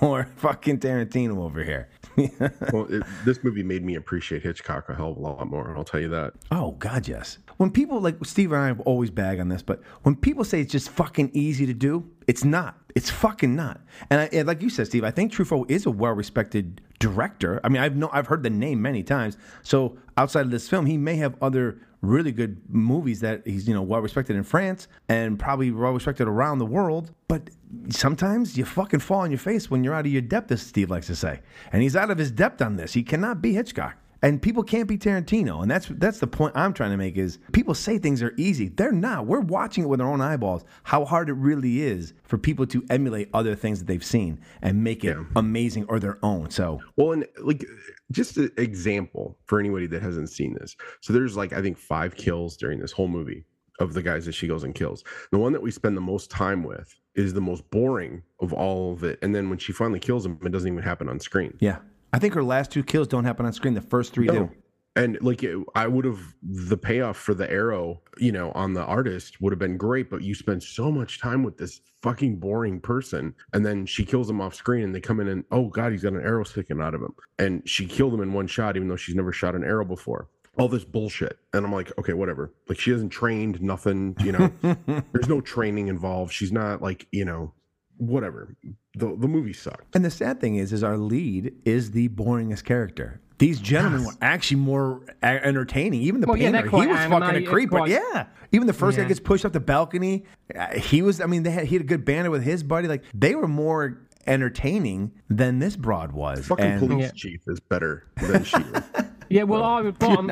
or 0.00 0.28
fucking 0.36 0.78
Tarantino 0.78 1.38
over 1.38 1.64
here. 1.64 1.88
well, 2.72 2.86
it, 2.90 3.02
this 3.24 3.42
movie 3.42 3.62
made 3.62 3.84
me 3.84 3.94
appreciate 3.94 4.42
Hitchcock 4.42 4.88
a 4.88 4.94
hell 4.94 5.12
of 5.12 5.16
a 5.16 5.20
lot 5.20 5.48
more. 5.48 5.74
I'll 5.76 5.84
tell 5.84 6.00
you 6.00 6.08
that. 6.08 6.34
Oh 6.50 6.72
God, 6.72 7.06
yes. 7.08 7.38
When 7.56 7.70
people 7.70 8.00
like 8.00 8.16
Steve 8.24 8.52
and 8.52 8.60
I 8.60 8.66
have 8.68 8.80
always 8.80 9.10
bag 9.10 9.40
on 9.40 9.48
this, 9.48 9.62
but 9.62 9.82
when 10.02 10.14
people 10.14 10.44
say 10.44 10.60
it's 10.60 10.72
just 10.72 10.90
fucking 10.90 11.30
easy 11.32 11.66
to 11.66 11.74
do, 11.74 12.08
it's 12.26 12.44
not. 12.44 12.76
It's 12.94 13.10
fucking 13.10 13.54
not. 13.56 13.80
And, 14.10 14.20
I, 14.20 14.28
and 14.32 14.46
like 14.46 14.62
you 14.62 14.70
said, 14.70 14.86
Steve, 14.86 15.04
I 15.04 15.10
think 15.10 15.32
Truffaut 15.32 15.70
is 15.70 15.86
a 15.86 15.90
well-respected 15.90 16.80
director. 16.98 17.60
I 17.64 17.68
mean, 17.68 17.82
I've 17.82 17.96
no, 17.96 18.10
I've 18.12 18.26
heard 18.26 18.42
the 18.42 18.50
name 18.50 18.82
many 18.82 19.02
times. 19.02 19.36
So 19.62 19.98
outside 20.16 20.42
of 20.42 20.50
this 20.50 20.68
film, 20.68 20.86
he 20.86 20.96
may 20.96 21.16
have 21.16 21.36
other 21.42 21.80
really 22.00 22.32
good 22.32 22.60
movies 22.68 23.20
that 23.20 23.46
he's 23.46 23.66
you 23.66 23.74
know 23.74 23.82
well 23.82 24.00
respected 24.00 24.36
in 24.36 24.44
France 24.44 24.88
and 25.08 25.38
probably 25.38 25.70
well 25.70 25.92
respected 25.92 26.28
around 26.28 26.58
the 26.58 26.66
world. 26.66 27.12
But 27.26 27.50
sometimes 27.90 28.56
you 28.56 28.64
fucking 28.64 29.00
fall 29.00 29.20
on 29.20 29.30
your 29.30 29.38
face 29.38 29.70
when 29.70 29.84
you're 29.84 29.94
out 29.94 30.06
of 30.06 30.12
your 30.12 30.22
depth, 30.22 30.50
as 30.52 30.62
Steve 30.62 30.90
likes 30.90 31.06
to 31.08 31.16
say. 31.16 31.40
And 31.72 31.82
he's 31.82 31.96
out 31.96 32.10
of 32.10 32.18
his 32.18 32.30
depth 32.30 32.62
on 32.62 32.76
this. 32.76 32.92
He 32.92 33.02
cannot 33.02 33.42
be 33.42 33.52
Hitchcock. 33.54 33.96
And 34.20 34.42
people 34.42 34.64
can't 34.64 34.88
be 34.88 34.98
Tarantino. 34.98 35.62
And 35.62 35.70
that's 35.70 35.86
that's 35.90 36.18
the 36.18 36.26
point 36.26 36.56
I'm 36.56 36.72
trying 36.72 36.90
to 36.90 36.96
make 36.96 37.16
is 37.16 37.38
people 37.52 37.74
say 37.74 37.98
things 37.98 38.22
are 38.22 38.34
easy. 38.36 38.68
They're 38.68 38.90
not. 38.90 39.26
We're 39.26 39.40
watching 39.40 39.84
it 39.84 39.86
with 39.86 40.00
our 40.00 40.08
own 40.08 40.20
eyeballs, 40.20 40.64
how 40.82 41.04
hard 41.04 41.28
it 41.28 41.34
really 41.34 41.82
is 41.82 42.14
for 42.24 42.36
people 42.36 42.66
to 42.66 42.84
emulate 42.90 43.28
other 43.32 43.54
things 43.54 43.78
that 43.78 43.86
they've 43.86 44.04
seen 44.04 44.40
and 44.60 44.82
make 44.82 45.04
it 45.04 45.16
yeah. 45.16 45.24
amazing 45.36 45.86
or 45.88 46.00
their 46.00 46.18
own. 46.24 46.50
So 46.50 46.80
Well 46.96 47.12
and 47.12 47.26
like 47.42 47.64
just 48.10 48.36
an 48.36 48.50
example 48.56 49.38
for 49.46 49.60
anybody 49.60 49.86
that 49.86 50.02
hasn't 50.02 50.30
seen 50.30 50.54
this. 50.54 50.76
So 51.00 51.12
there's 51.12 51.36
like 51.36 51.52
I 51.52 51.62
think 51.62 51.78
five 51.78 52.16
kills 52.16 52.56
during 52.56 52.78
this 52.78 52.92
whole 52.92 53.08
movie 53.08 53.44
of 53.80 53.94
the 53.94 54.02
guys 54.02 54.24
that 54.26 54.32
she 54.32 54.46
goes 54.46 54.64
and 54.64 54.74
kills. 54.74 55.04
The 55.30 55.38
one 55.38 55.52
that 55.52 55.62
we 55.62 55.70
spend 55.70 55.96
the 55.96 56.00
most 56.00 56.30
time 56.30 56.64
with 56.64 56.94
is 57.14 57.32
the 57.32 57.40
most 57.40 57.68
boring 57.70 58.22
of 58.40 58.52
all 58.52 58.92
of 58.92 59.04
it. 59.04 59.18
And 59.22 59.34
then 59.34 59.48
when 59.48 59.58
she 59.58 59.72
finally 59.72 60.00
kills 60.00 60.26
him, 60.26 60.38
it 60.44 60.50
doesn't 60.50 60.70
even 60.70 60.82
happen 60.82 61.08
on 61.08 61.20
screen. 61.20 61.56
Yeah. 61.60 61.78
I 62.12 62.18
think 62.18 62.34
her 62.34 62.42
last 62.42 62.70
two 62.70 62.82
kills 62.82 63.06
don't 63.06 63.24
happen 63.24 63.46
on 63.46 63.52
screen. 63.52 63.74
The 63.74 63.80
first 63.80 64.12
three 64.12 64.26
no. 64.26 64.32
do. 64.32 64.50
And 64.98 65.16
like 65.22 65.44
I 65.76 65.86
would 65.86 66.04
have 66.04 66.20
the 66.42 66.76
payoff 66.76 67.16
for 67.16 67.32
the 67.32 67.48
arrow, 67.50 68.02
you 68.18 68.32
know, 68.32 68.50
on 68.52 68.74
the 68.74 68.82
artist 68.82 69.40
would 69.40 69.52
have 69.52 69.58
been 69.58 69.76
great, 69.76 70.10
but 70.10 70.22
you 70.22 70.34
spend 70.34 70.60
so 70.60 70.90
much 70.90 71.20
time 71.20 71.44
with 71.44 71.56
this 71.56 71.80
fucking 72.02 72.40
boring 72.40 72.80
person, 72.80 73.32
and 73.52 73.64
then 73.64 73.86
she 73.86 74.04
kills 74.04 74.28
him 74.28 74.40
off 74.40 74.56
screen, 74.56 74.82
and 74.82 74.92
they 74.92 75.00
come 75.00 75.20
in 75.20 75.28
and 75.28 75.44
oh 75.52 75.68
god, 75.68 75.92
he's 75.92 76.02
got 76.02 76.14
an 76.14 76.20
arrow 76.20 76.42
sticking 76.42 76.80
out 76.80 76.94
of 76.94 77.00
him, 77.00 77.14
and 77.38 77.62
she 77.64 77.86
killed 77.86 78.12
him 78.12 78.22
in 78.22 78.32
one 78.32 78.48
shot, 78.48 78.76
even 78.76 78.88
though 78.88 78.96
she's 78.96 79.14
never 79.14 79.32
shot 79.32 79.54
an 79.54 79.62
arrow 79.62 79.84
before 79.84 80.28
all 80.58 80.68
this 80.68 80.84
bullshit. 80.84 81.38
And 81.52 81.64
I'm 81.64 81.72
like, 81.72 81.96
okay, 81.98 82.12
whatever. 82.14 82.52
Like 82.68 82.80
she 82.80 82.90
hasn't 82.90 83.12
trained, 83.12 83.62
nothing, 83.62 84.16
you 84.18 84.32
know. 84.32 84.52
there's 85.12 85.28
no 85.28 85.40
training 85.40 85.86
involved. 85.86 86.32
She's 86.32 86.50
not 86.50 86.82
like, 86.82 87.06
you 87.12 87.24
know, 87.24 87.54
whatever. 87.96 88.56
The 88.98 89.16
the 89.16 89.28
movie 89.28 89.52
sucked. 89.52 89.94
And 89.94 90.04
the 90.04 90.10
sad 90.10 90.40
thing 90.40 90.56
is 90.56 90.72
is 90.72 90.82
our 90.82 90.96
lead 90.96 91.54
is 91.64 91.92
the 91.92 92.08
boringest 92.10 92.64
character. 92.64 93.20
These 93.38 93.60
gentlemen 93.60 94.00
yes. 94.00 94.08
were 94.08 94.18
actually 94.20 94.56
more 94.58 95.02
entertaining. 95.22 96.02
Even 96.02 96.20
the 96.20 96.26
well, 96.26 96.36
painter, 96.36 96.64
yeah, 96.64 96.80
he 96.80 96.86
was 96.88 96.98
fucking 96.98 97.44
a 97.44 97.46
creep. 97.46 97.70
Quite, 97.70 97.80
but 97.80 97.88
yeah, 97.90 98.26
even 98.50 98.66
the 98.66 98.72
first 98.72 98.98
yeah. 98.98 99.04
guy 99.04 99.08
gets 99.08 99.20
pushed 99.20 99.44
up 99.44 99.52
the 99.52 99.60
balcony, 99.60 100.24
uh, 100.56 100.74
he 100.74 101.02
was. 101.02 101.20
I 101.20 101.26
mean, 101.26 101.44
they 101.44 101.50
had 101.50 101.64
he 101.66 101.76
had 101.76 101.82
a 101.82 101.86
good 101.86 102.04
banner 102.04 102.30
with 102.30 102.42
his 102.42 102.64
buddy. 102.64 102.88
Like 102.88 103.04
they 103.14 103.36
were 103.36 103.46
more 103.46 104.00
entertaining 104.26 105.12
than 105.28 105.60
this 105.60 105.76
broad 105.76 106.12
was. 106.12 106.46
Fucking 106.46 106.64
and, 106.64 106.80
police 106.80 107.04
yeah. 107.04 107.10
chief 107.14 107.40
is 107.46 107.60
better 107.60 108.06
than 108.20 108.44
she 108.44 108.58
was. 108.58 108.82
Yeah, 109.30 109.42
well, 109.42 109.62
I 109.62 109.82
would 109.82 109.98
bottom 109.98 110.30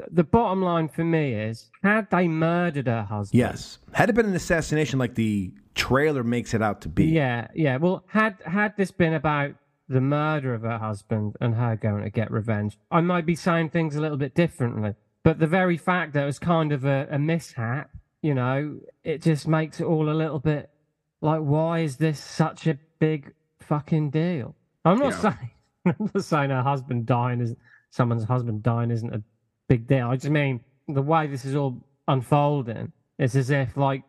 the, 0.00 0.14
the 0.14 0.24
bottom 0.24 0.62
line 0.62 0.88
for 0.88 1.04
me 1.04 1.34
is 1.34 1.70
had 1.82 2.10
they 2.10 2.28
murdered 2.28 2.86
her 2.86 3.02
husband? 3.02 3.38
Yes. 3.38 3.78
Had 3.92 4.10
it 4.10 4.14
been 4.14 4.26
an 4.26 4.34
assassination 4.34 4.98
like 4.98 5.14
the 5.14 5.52
trailer 5.74 6.22
makes 6.22 6.54
it 6.54 6.62
out 6.62 6.80
to 6.82 6.88
be. 6.88 7.06
Yeah, 7.06 7.48
yeah. 7.54 7.76
Well, 7.76 8.04
had 8.08 8.36
had 8.44 8.76
this 8.76 8.90
been 8.90 9.14
about 9.14 9.54
the 9.88 10.00
murder 10.00 10.54
of 10.54 10.62
her 10.62 10.78
husband 10.78 11.36
and 11.40 11.54
her 11.54 11.76
going 11.76 12.02
to 12.02 12.10
get 12.10 12.30
revenge, 12.30 12.78
I 12.90 13.00
might 13.00 13.26
be 13.26 13.34
saying 13.34 13.70
things 13.70 13.96
a 13.96 14.00
little 14.00 14.16
bit 14.16 14.34
differently. 14.34 14.94
But 15.22 15.38
the 15.38 15.46
very 15.46 15.76
fact 15.76 16.14
that 16.14 16.22
it 16.22 16.26
was 16.26 16.38
kind 16.38 16.72
of 16.72 16.84
a, 16.84 17.08
a 17.10 17.18
mishap, 17.18 17.90
you 18.22 18.34
know, 18.34 18.80
it 19.04 19.22
just 19.22 19.46
makes 19.46 19.80
it 19.80 19.84
all 19.84 20.08
a 20.08 20.14
little 20.14 20.38
bit 20.38 20.70
like, 21.20 21.40
why 21.40 21.80
is 21.80 21.96
this 21.96 22.18
such 22.18 22.66
a 22.66 22.78
big 22.98 23.32
fucking 23.60 24.10
deal? 24.10 24.54
I'm 24.84 24.98
not 24.98 25.12
yeah. 25.12 25.20
saying 25.20 25.50
I'm 25.86 26.10
not 26.14 26.24
saying 26.24 26.50
her 26.50 26.62
husband 26.62 27.06
dying 27.06 27.40
is 27.40 27.54
someone's 27.90 28.24
husband 28.24 28.62
dying 28.62 28.90
isn't 28.90 29.14
a 29.14 29.22
big 29.70 29.86
deal. 29.86 30.08
I 30.08 30.16
just 30.16 30.30
mean 30.30 30.60
the 30.88 31.00
way 31.00 31.28
this 31.28 31.44
is 31.44 31.54
all 31.54 31.80
unfolding. 32.08 32.92
It's 33.18 33.36
as 33.36 33.50
if 33.50 33.76
like, 33.76 34.02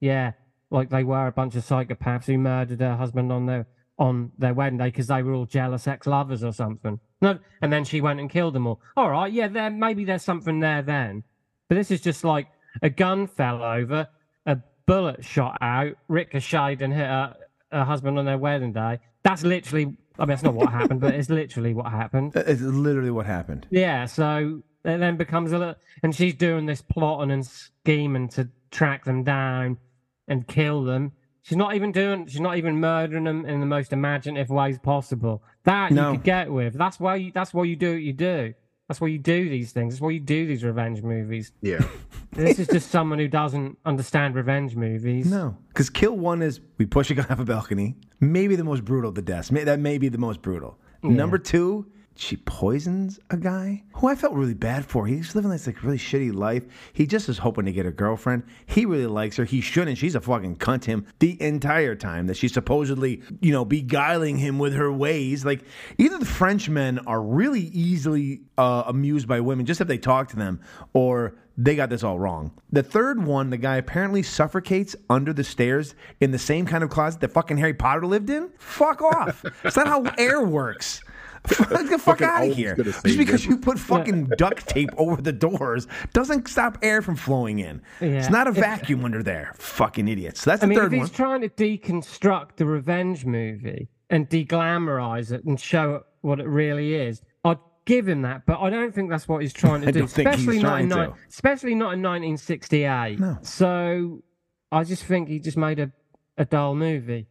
yeah, 0.00 0.32
like 0.70 0.88
they 0.88 1.04
were 1.04 1.26
a 1.26 1.32
bunch 1.32 1.54
of 1.54 1.64
psychopaths 1.64 2.24
who 2.24 2.38
murdered 2.38 2.80
her 2.80 2.96
husband 2.96 3.30
on 3.30 3.44
their 3.46 3.66
on 3.98 4.32
their 4.38 4.54
wedding 4.54 4.78
day 4.78 4.86
because 4.86 5.08
they 5.08 5.22
were 5.22 5.34
all 5.34 5.44
jealous 5.44 5.86
ex-lovers 5.86 6.42
or 6.42 6.50
something. 6.50 6.98
No, 7.20 7.38
and 7.60 7.70
then 7.70 7.84
she 7.84 8.00
went 8.00 8.20
and 8.20 8.30
killed 8.30 8.54
them 8.54 8.66
all. 8.66 8.80
All 8.96 9.10
right, 9.10 9.30
yeah, 9.30 9.48
there 9.48 9.70
maybe 9.70 10.06
there's 10.06 10.22
something 10.22 10.60
there 10.60 10.80
then, 10.80 11.24
but 11.68 11.74
this 11.74 11.90
is 11.90 12.00
just 12.00 12.24
like 12.24 12.48
a 12.80 12.88
gun 12.88 13.26
fell 13.26 13.62
over, 13.62 14.08
a 14.46 14.58
bullet 14.86 15.22
shot 15.22 15.58
out, 15.60 15.92
ricocheted 16.08 16.80
and 16.80 16.94
hit 16.94 17.06
her, 17.06 17.36
her 17.70 17.84
husband 17.84 18.18
on 18.18 18.24
their 18.24 18.38
wedding 18.38 18.72
day. 18.72 18.98
That's 19.22 19.44
literally 19.44 19.94
I 20.18 20.22
mean, 20.22 20.28
that's 20.28 20.42
not 20.42 20.54
what 20.54 20.70
happened, 20.70 21.00
but 21.00 21.14
it's 21.14 21.28
literally 21.28 21.74
what 21.74 21.90
happened. 21.90 22.32
It's 22.36 22.62
literally 22.62 23.10
what 23.10 23.26
happened. 23.26 23.66
Yeah, 23.70 24.06
so 24.06 24.62
it 24.84 24.98
then 24.98 25.16
becomes 25.16 25.52
a 25.52 25.58
little, 25.58 25.74
and 26.02 26.14
she's 26.14 26.34
doing 26.34 26.66
this 26.66 26.82
plotting 26.82 27.30
and 27.30 27.46
scheming 27.46 28.28
to 28.30 28.48
track 28.70 29.04
them 29.04 29.22
down 29.22 29.78
and 30.26 30.46
kill 30.46 30.82
them. 30.82 31.12
She's 31.42 31.58
not 31.58 31.74
even 31.74 31.92
doing, 31.92 32.26
she's 32.26 32.40
not 32.40 32.56
even 32.56 32.80
murdering 32.80 33.24
them 33.24 33.44
in 33.44 33.60
the 33.60 33.66
most 33.66 33.92
imaginative 33.92 34.50
ways 34.50 34.78
possible. 34.78 35.42
That 35.64 35.92
no. 35.92 36.12
you 36.12 36.16
could 36.16 36.24
get 36.24 36.52
with. 36.52 36.74
That's 36.74 36.98
why 37.00 37.16
you, 37.16 37.32
that's 37.32 37.52
why 37.52 37.64
you 37.64 37.76
do 37.76 37.92
what 37.92 38.02
you 38.02 38.12
do. 38.12 38.54
That's 38.88 39.00
why 39.00 39.08
you 39.08 39.18
do 39.18 39.48
these 39.48 39.72
things. 39.72 39.94
That's 39.94 40.00
why 40.00 40.10
you 40.10 40.20
do 40.20 40.46
these 40.46 40.64
revenge 40.64 41.02
movies. 41.02 41.52
Yeah. 41.62 41.82
this 42.32 42.58
is 42.58 42.66
just 42.66 42.90
someone 42.90 43.18
who 43.18 43.28
doesn't 43.28 43.78
understand 43.84 44.34
revenge 44.34 44.76
movies. 44.76 45.30
No, 45.30 45.56
because 45.68 45.90
kill 45.90 46.16
one 46.16 46.42
is 46.42 46.60
we 46.78 46.86
push 46.86 47.10
a 47.10 47.14
guy 47.16 47.26
off 47.30 47.38
a 47.38 47.44
balcony. 47.44 47.96
Maybe 48.20 48.56
the 48.56 48.64
most 48.64 48.84
brutal 48.84 49.08
of 49.08 49.14
the 49.14 49.22
deaths. 49.22 49.48
That 49.48 49.80
may 49.80 49.98
be 49.98 50.08
the 50.08 50.18
most 50.18 50.42
brutal. 50.42 50.78
Yeah. 51.02 51.10
Number 51.10 51.38
two 51.38 51.86
she 52.14 52.36
poisons 52.36 53.18
a 53.30 53.36
guy 53.36 53.82
who 53.94 54.08
I 54.08 54.14
felt 54.14 54.34
really 54.34 54.54
bad 54.54 54.84
for. 54.84 55.06
He's 55.06 55.34
living 55.34 55.50
this 55.50 55.66
like 55.66 55.82
really 55.82 55.98
shitty 55.98 56.34
life. 56.34 56.64
He 56.92 57.06
just 57.06 57.28
is 57.28 57.38
hoping 57.38 57.64
to 57.64 57.72
get 57.72 57.86
a 57.86 57.90
girlfriend. 57.90 58.44
He 58.66 58.84
really 58.84 59.06
likes 59.06 59.36
her. 59.36 59.44
He 59.44 59.60
shouldn't. 59.60 59.98
She's 59.98 60.14
a 60.14 60.20
fucking 60.20 60.56
cunt 60.56 60.84
him 60.84 61.06
the 61.18 61.40
entire 61.40 61.94
time 61.94 62.26
that 62.26 62.36
she's 62.36 62.52
supposedly, 62.52 63.22
you 63.40 63.52
know, 63.52 63.64
beguiling 63.64 64.38
him 64.38 64.58
with 64.58 64.74
her 64.74 64.92
ways. 64.92 65.44
Like 65.44 65.64
either 65.98 66.18
the 66.18 66.26
Frenchmen 66.26 66.98
are 67.00 67.22
really 67.22 67.62
easily 67.62 68.42
uh, 68.58 68.84
amused 68.86 69.26
by 69.26 69.40
women 69.40 69.66
just 69.66 69.80
if 69.80 69.88
they 69.88 69.98
talk 69.98 70.28
to 70.28 70.36
them, 70.36 70.60
or 70.92 71.34
they 71.56 71.76
got 71.76 71.90
this 71.90 72.02
all 72.02 72.18
wrong. 72.18 72.50
The 72.70 72.82
third 72.82 73.22
one, 73.24 73.50
the 73.50 73.56
guy 73.56 73.76
apparently 73.76 74.22
suffocates 74.22 74.96
under 75.10 75.32
the 75.32 75.44
stairs 75.44 75.94
in 76.20 76.30
the 76.30 76.38
same 76.38 76.66
kind 76.66 76.82
of 76.82 76.90
closet 76.90 77.20
that 77.20 77.32
fucking 77.32 77.58
Harry 77.58 77.74
Potter 77.74 78.06
lived 78.06 78.30
in. 78.30 78.50
Fuck 78.58 79.02
off. 79.02 79.44
It's 79.64 79.76
not 79.76 79.86
how 79.86 80.02
air 80.18 80.42
works. 80.42 81.02
Get 81.48 81.68
the 81.90 81.98
fuck 81.98 82.22
out 82.22 82.48
of 82.48 82.54
here. 82.54 82.76
Just 82.76 83.02
because 83.02 83.44
you 83.44 83.56
put 83.56 83.78
fucking 83.78 84.26
duct 84.38 84.68
tape 84.68 84.90
over 84.96 85.20
the 85.20 85.32
doors 85.32 85.86
doesn't 86.12 86.46
stop 86.48 86.78
air 86.82 87.02
from 87.02 87.16
flowing 87.16 87.58
in. 87.58 87.82
Yeah. 88.00 88.08
It's 88.10 88.30
not 88.30 88.46
a 88.46 88.52
vacuum 88.52 89.04
under 89.04 89.22
there. 89.22 89.52
Fucking 89.56 90.06
idiots. 90.06 90.44
That's 90.44 90.60
the 90.60 90.66
I 90.66 90.68
mean, 90.68 90.78
third 90.78 90.92
if 90.92 90.98
one. 90.98 91.06
he's 91.08 91.16
trying 91.16 91.40
to 91.40 91.48
deconstruct 91.48 92.56
the 92.56 92.66
revenge 92.66 93.24
movie 93.24 93.88
and 94.08 94.28
deglamorize 94.28 95.32
it 95.32 95.44
and 95.44 95.58
show 95.58 95.96
it 95.96 96.02
what 96.20 96.38
it 96.38 96.46
really 96.46 96.94
is, 96.94 97.22
I'd 97.44 97.58
give 97.86 98.06
him 98.08 98.22
that. 98.22 98.46
But 98.46 98.60
I 98.60 98.70
don't 98.70 98.94
think 98.94 99.10
that's 99.10 99.26
what 99.26 99.42
he's 99.42 99.52
trying 99.52 99.80
to 99.82 99.90
do. 99.92 100.04
especially 100.04 100.60
not 100.60 100.80
in 100.80 100.90
to. 100.90 101.14
especially 101.28 101.74
not 101.74 101.94
in 101.94 102.02
1968. 102.02 103.18
No. 103.18 103.38
So 103.42 104.22
I 104.70 104.84
just 104.84 105.02
think 105.04 105.28
he 105.28 105.40
just 105.40 105.56
made 105.56 105.80
a, 105.80 105.90
a 106.38 106.44
dull 106.44 106.76
movie. 106.76 107.26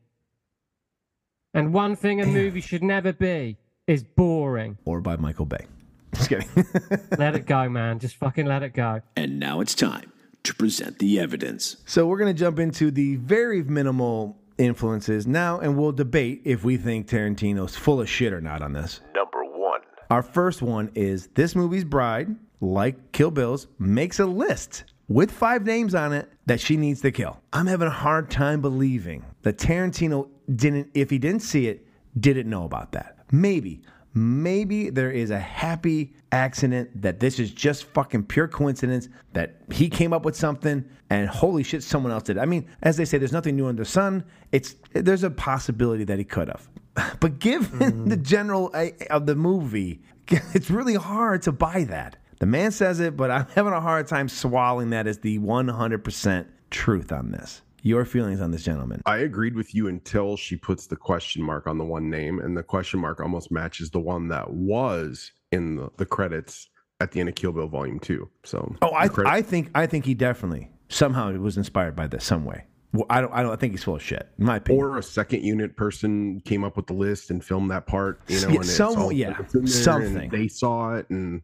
And 1.53 1.73
one 1.73 1.95
thing 1.95 2.21
a 2.21 2.25
movie 2.25 2.61
should 2.61 2.83
never 2.83 3.11
be 3.13 3.57
is 3.91 4.03
boring. 4.03 4.77
Or 4.85 5.01
by 5.01 5.17
Michael 5.17 5.45
Bay. 5.45 5.65
Just 6.15 6.29
kidding. 6.29 6.47
let 7.17 7.35
it 7.35 7.45
go, 7.45 7.69
man. 7.69 7.99
Just 7.99 8.15
fucking 8.15 8.45
let 8.45 8.63
it 8.63 8.73
go. 8.73 9.01
And 9.15 9.39
now 9.39 9.59
it's 9.61 9.75
time 9.75 10.11
to 10.43 10.55
present 10.55 10.99
the 10.99 11.19
evidence. 11.19 11.77
So 11.85 12.07
we're 12.07 12.17
going 12.17 12.33
to 12.33 12.39
jump 12.39 12.57
into 12.57 12.89
the 12.89 13.17
very 13.17 13.63
minimal 13.63 14.37
influences 14.57 15.27
now, 15.27 15.59
and 15.59 15.77
we'll 15.77 15.91
debate 15.91 16.41
if 16.45 16.63
we 16.63 16.77
think 16.77 17.07
Tarantino's 17.07 17.75
full 17.75 18.01
of 18.01 18.09
shit 18.09 18.33
or 18.33 18.41
not 18.41 18.61
on 18.61 18.73
this. 18.73 19.01
Number 19.13 19.43
one. 19.43 19.81
Our 20.09 20.23
first 20.23 20.61
one 20.61 20.91
is 20.95 21.27
this 21.35 21.55
movie's 21.55 21.83
bride, 21.83 22.35
like 22.59 23.11
Kill 23.11 23.31
Bill's, 23.31 23.67
makes 23.77 24.19
a 24.19 24.25
list 24.25 24.85
with 25.07 25.31
five 25.31 25.65
names 25.65 25.93
on 25.95 26.13
it 26.13 26.31
that 26.45 26.59
she 26.59 26.77
needs 26.77 27.01
to 27.01 27.11
kill. 27.11 27.41
I'm 27.51 27.67
having 27.67 27.87
a 27.87 27.91
hard 27.91 28.31
time 28.31 28.61
believing 28.61 29.25
that 29.41 29.57
Tarantino 29.57 30.29
didn't, 30.53 30.91
if 30.93 31.09
he 31.09 31.17
didn't 31.17 31.41
see 31.41 31.67
it, 31.67 31.85
didn't 32.19 32.49
know 32.49 32.65
about 32.65 32.91
that. 32.93 33.17
Maybe. 33.31 33.81
Maybe 34.13 34.89
there 34.89 35.09
is 35.09 35.29
a 35.29 35.39
happy 35.39 36.13
accident 36.33 37.01
that 37.01 37.21
this 37.21 37.39
is 37.39 37.51
just 37.51 37.85
fucking 37.85 38.25
pure 38.25 38.47
coincidence 38.47 39.07
that 39.33 39.55
he 39.71 39.89
came 39.89 40.11
up 40.11 40.25
with 40.25 40.35
something 40.35 40.83
and 41.09 41.29
holy 41.29 41.63
shit, 41.63 41.81
someone 41.83 42.11
else 42.11 42.23
did. 42.23 42.37
I 42.37 42.45
mean, 42.45 42.67
as 42.81 42.97
they 42.97 43.05
say, 43.05 43.17
there's 43.17 43.31
nothing 43.31 43.55
new 43.55 43.67
under 43.67 43.83
the 43.83 43.89
sun. 43.89 44.25
It's 44.51 44.75
there's 44.93 45.23
a 45.23 45.29
possibility 45.29 46.03
that 46.05 46.17
he 46.17 46.25
could 46.25 46.49
have, 46.49 46.69
but 47.19 47.39
given 47.39 48.09
the 48.09 48.17
general 48.17 48.69
uh, 48.73 48.87
of 49.09 49.25
the 49.25 49.35
movie, 49.35 50.01
it's 50.27 50.69
really 50.69 50.95
hard 50.95 51.41
to 51.43 51.51
buy 51.51 51.85
that. 51.85 52.17
The 52.39 52.45
man 52.45 52.71
says 52.71 52.99
it, 52.99 53.15
but 53.15 53.29
I'm 53.29 53.45
having 53.53 53.73
a 53.73 53.81
hard 53.81 54.07
time 54.07 54.27
swallowing 54.27 54.89
that 54.89 55.05
as 55.05 55.19
the 55.19 55.37
100% 55.39 56.45
truth 56.71 57.11
on 57.11 57.31
this. 57.31 57.61
Your 57.83 58.05
feelings 58.05 58.41
on 58.41 58.51
this 58.51 58.63
gentleman? 58.63 59.01
I 59.05 59.17
agreed 59.17 59.55
with 59.55 59.73
you 59.73 59.87
until 59.87 60.37
she 60.37 60.55
puts 60.55 60.87
the 60.87 60.95
question 60.95 61.41
mark 61.41 61.65
on 61.67 61.77
the 61.77 61.83
one 61.83 62.09
name, 62.09 62.39
and 62.39 62.55
the 62.55 62.63
question 62.63 62.99
mark 62.99 63.19
almost 63.19 63.51
matches 63.51 63.89
the 63.89 63.99
one 63.99 64.27
that 64.27 64.51
was 64.51 65.31
in 65.51 65.75
the, 65.77 65.89
the 65.97 66.05
credits 66.05 66.69
at 66.99 67.11
the 67.11 67.19
end 67.19 67.29
of 67.29 67.35
Kill 67.35 67.51
Bill 67.51 67.67
Volume 67.67 67.99
Two. 67.99 68.29
So, 68.43 68.75
oh, 68.83 68.93
I, 68.93 69.07
credit- 69.07 69.29
I 69.31 69.41
think 69.41 69.71
I 69.73 69.87
think 69.87 70.05
he 70.05 70.13
definitely 70.13 70.69
somehow 70.89 71.31
was 71.33 71.57
inspired 71.57 71.95
by 71.95 72.05
this 72.07 72.23
some 72.23 72.45
way. 72.45 72.65
Well, 72.93 73.05
I 73.09 73.21
don't 73.21 73.33
I 73.33 73.41
don't 73.41 73.59
think 73.59 73.71
he's 73.73 73.83
full 73.83 73.95
of 73.95 74.03
shit. 74.03 74.27
In 74.37 74.45
my 74.45 74.57
opinion, 74.57 74.83
or 74.85 74.97
a 74.97 75.03
second 75.03 75.43
unit 75.43 75.75
person 75.77 76.41
came 76.41 76.63
up 76.63 76.75
with 76.77 76.87
the 76.87 76.93
list 76.93 77.31
and 77.31 77.43
filmed 77.43 77.71
that 77.71 77.87
part. 77.87 78.19
You 78.27 78.41
know, 78.41 78.47
Yeah, 78.49 78.55
and 78.55 78.65
it's 78.65 78.75
some- 78.75 79.11
yeah, 79.13 79.35
it's 79.39 79.53
in 79.55 79.61
and 79.61 79.69
something. 79.69 80.29
they 80.29 80.47
saw 80.49 80.95
it, 80.95 81.09
and 81.09 81.41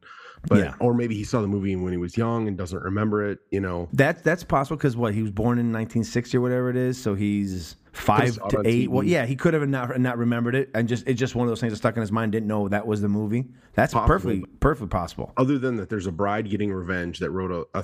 but 0.47 0.59
Yeah. 0.59 0.73
or 0.79 0.93
maybe 0.93 1.15
he 1.15 1.23
saw 1.23 1.41
the 1.41 1.47
movie 1.47 1.75
when 1.75 1.91
he 1.91 1.97
was 1.97 2.17
young 2.17 2.47
and 2.47 2.57
doesn't 2.57 2.81
remember 2.81 3.29
it. 3.29 3.39
You 3.51 3.59
know, 3.61 3.89
That 3.93 4.23
that's 4.23 4.43
possible 4.43 4.77
because 4.77 4.95
what 4.97 5.13
he 5.13 5.21
was 5.21 5.31
born 5.31 5.57
in 5.59 5.71
1960 5.71 6.37
or 6.37 6.41
whatever 6.41 6.69
it 6.69 6.75
is, 6.75 6.97
so 7.01 7.15
he's 7.15 7.75
five 7.93 8.37
to 8.49 8.61
eight. 8.65 8.91
Well, 8.91 9.03
yeah, 9.03 9.25
he 9.25 9.35
could 9.35 9.53
have 9.53 9.67
not 9.67 9.99
not 9.99 10.17
remembered 10.17 10.55
it, 10.55 10.69
and 10.75 10.87
just 10.87 11.07
it's 11.07 11.19
just 11.19 11.35
one 11.35 11.47
of 11.47 11.49
those 11.51 11.59
things 11.59 11.73
that 11.73 11.77
stuck 11.77 11.95
in 11.95 12.01
his 12.01 12.11
mind. 12.11 12.31
Didn't 12.31 12.47
know 12.47 12.67
that 12.69 12.85
was 12.85 13.01
the 13.01 13.09
movie. 13.09 13.45
That's 13.73 13.93
Possibly. 13.93 14.41
perfectly 14.41 14.57
perfectly 14.59 14.87
possible. 14.89 15.33
other 15.37 15.57
than 15.57 15.77
that, 15.77 15.89
there's 15.89 16.07
a 16.07 16.11
bride 16.11 16.49
getting 16.49 16.71
revenge 16.71 17.19
that 17.19 17.31
wrote 17.31 17.51
a 17.51 17.79
a, 17.79 17.83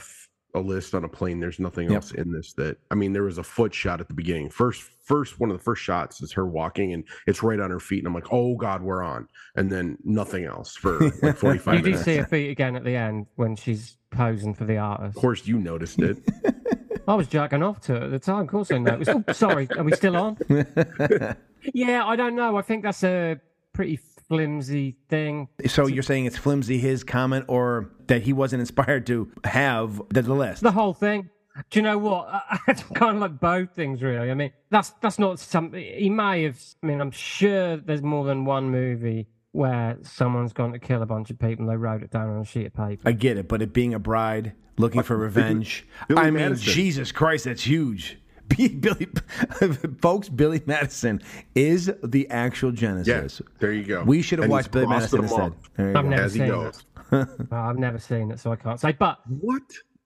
a 0.56 0.60
list 0.62 0.94
on 0.94 1.04
a 1.04 1.10
plane. 1.10 1.40
There's 1.40 1.60
nothing 1.60 1.90
Yep. 1.90 1.96
else 1.96 2.12
in 2.12 2.32
this 2.32 2.54
that 2.54 2.78
I 2.92 2.96
mean, 2.96 3.14
there 3.14 3.24
was 3.24 3.40
a 3.40 3.44
foot 3.44 3.74
shot 3.74 4.00
at 4.02 4.08
the 4.08 4.14
beginning. 4.14 4.50
First, 4.50 4.92
first 5.04 5.40
one 5.40 5.52
of 5.52 5.58
the 5.58 5.64
first 5.64 5.82
shots 5.84 6.22
is 6.22 6.32
her 6.34 6.46
walking, 6.46 6.94
and 6.94 7.04
it's 7.28 7.44
right 7.44 7.60
on 7.60 7.70
her 7.72 7.80
feet, 7.80 8.00
and 8.00 8.08
I'm 8.08 8.14
like, 8.14 8.32
oh 8.32 8.56
god, 8.56 8.82
we're 8.82 9.04
on. 9.04 9.28
And 9.56 9.72
then 9.72 9.98
nothing 10.04 10.46
else 10.46 10.76
for 10.76 11.00
like 11.22 11.38
45 11.38 11.74
You 11.76 11.80
do 11.82 11.86
minutes. 11.92 12.06
see 12.06 12.18
her 12.18 12.26
feet 12.26 12.50
again 12.50 12.76
at 12.76 12.84
the 12.84 12.96
end 12.96 13.28
when 13.36 13.56
she's 13.56 13.98
posing 14.12 14.54
for 14.54 14.66
the 14.66 14.78
artist. 14.78 15.16
Of 15.16 15.22
course, 15.22 15.46
you 15.48 15.58
noticed 15.60 16.00
it. 16.00 16.18
I 17.08 17.16
was 17.16 17.28
jacking 17.28 17.62
off 17.64 17.82
to 17.82 17.96
it 17.96 18.04
at 18.04 18.12
the 18.12 18.20
time. 18.20 18.42
Of 18.42 18.48
course 18.48 18.72
I 18.72 18.78
noticed. 18.78 19.12
Oh, 19.12 19.34
sorry. 19.34 19.68
Are 19.78 19.84
we 19.84 19.92
still 19.92 20.16
on? 20.16 20.38
yeah, 21.74 22.06
I 22.06 22.16
don't 22.16 22.36
know. 22.36 22.56
I 22.58 22.62
think 22.62 22.84
that's 22.84 23.04
a 23.04 23.40
pretty 23.74 24.00
flimsy 24.28 24.96
thing. 25.10 25.50
So 25.68 25.88
you're 25.88 26.04
saying 26.04 26.26
it's 26.26 26.38
flimsy 26.38 26.78
his 26.78 27.04
comment, 27.04 27.46
or 27.50 27.92
that 28.08 28.22
he 28.22 28.32
wasn't 28.34 28.62
inspired 28.62 29.06
to 29.08 29.32
have 29.44 30.02
the, 30.10 30.22
the 30.22 30.34
list? 30.34 30.64
The 30.64 30.72
whole 30.72 30.94
thing. 30.94 31.30
Do 31.70 31.80
you 31.80 31.84
know 31.84 31.98
what? 31.98 32.28
It's 32.68 32.82
kind 32.96 33.16
of 33.18 33.22
like 33.22 33.40
both 33.40 33.72
things, 33.76 34.02
really. 34.02 34.32
I 34.32 34.34
mean, 34.34 34.52
that's 34.70 34.90
that's 35.02 35.20
not 35.20 35.40
something 35.40 35.82
he 35.82 36.10
may 36.10 36.44
have. 36.44 36.60
I 36.82 36.86
mean, 36.88 37.00
I'm 37.02 37.12
sure 37.12 37.78
there's 37.78 38.02
more 38.02 38.26
than 38.26 38.46
one 38.46 38.70
movie 38.72 39.28
where 39.52 39.98
someone's 40.02 40.52
gone 40.54 40.72
to 40.74 40.80
kill 40.80 41.04
a 41.04 41.06
bunch 41.06 41.30
of 41.30 41.38
people 41.38 41.64
and 41.66 41.70
they 41.70 41.76
wrote 41.78 42.02
it 42.02 42.10
down 42.10 42.28
on 42.30 42.42
a 42.42 42.46
sheet 42.46 42.66
of 42.66 42.74
paper. 42.74 43.08
I 43.08 43.12
get 43.12 43.38
it, 43.38 43.48
but 43.48 43.62
it 43.62 43.72
being 43.72 43.94
a 43.94 44.00
bride 44.00 44.54
looking 44.78 45.02
uh, 45.02 45.04
for 45.04 45.16
revenge, 45.16 45.86
Billy 46.08 46.20
I 46.22 46.26
mean, 46.32 46.34
Madison. 46.42 46.74
Jesus 46.74 47.12
Christ, 47.12 47.46
that's 47.46 47.62
huge. 47.64 48.18
Billy, 48.58 49.08
folks, 50.02 50.30
Billy 50.30 50.62
Madison 50.66 51.22
is 51.54 51.92
the 52.04 52.28
actual 52.30 52.72
Genesis. 52.72 53.42
there 53.60 53.72
you 53.72 53.84
go. 53.84 54.04
We 54.04 54.22
should 54.24 54.40
have 54.40 54.46
And 54.46 54.52
watched 54.52 54.72
Billy 54.72 54.88
Madison 54.88 55.22
instead. 55.24 55.54
There 55.78 55.92
you 55.92 55.98
I've 55.98 56.04
go. 56.04 56.10
never 56.10 56.24
As 56.24 56.34
he 56.34 56.40
seen 56.40 56.48
goes. 56.48 56.84
it. 57.12 57.28
I've 57.52 57.78
never 57.78 58.00
seen 58.00 58.32
it, 58.32 58.40
so 58.40 58.52
I 58.52 58.56
can't 58.56 58.80
say. 58.80 58.92
But 58.94 59.20
What? 59.40 59.62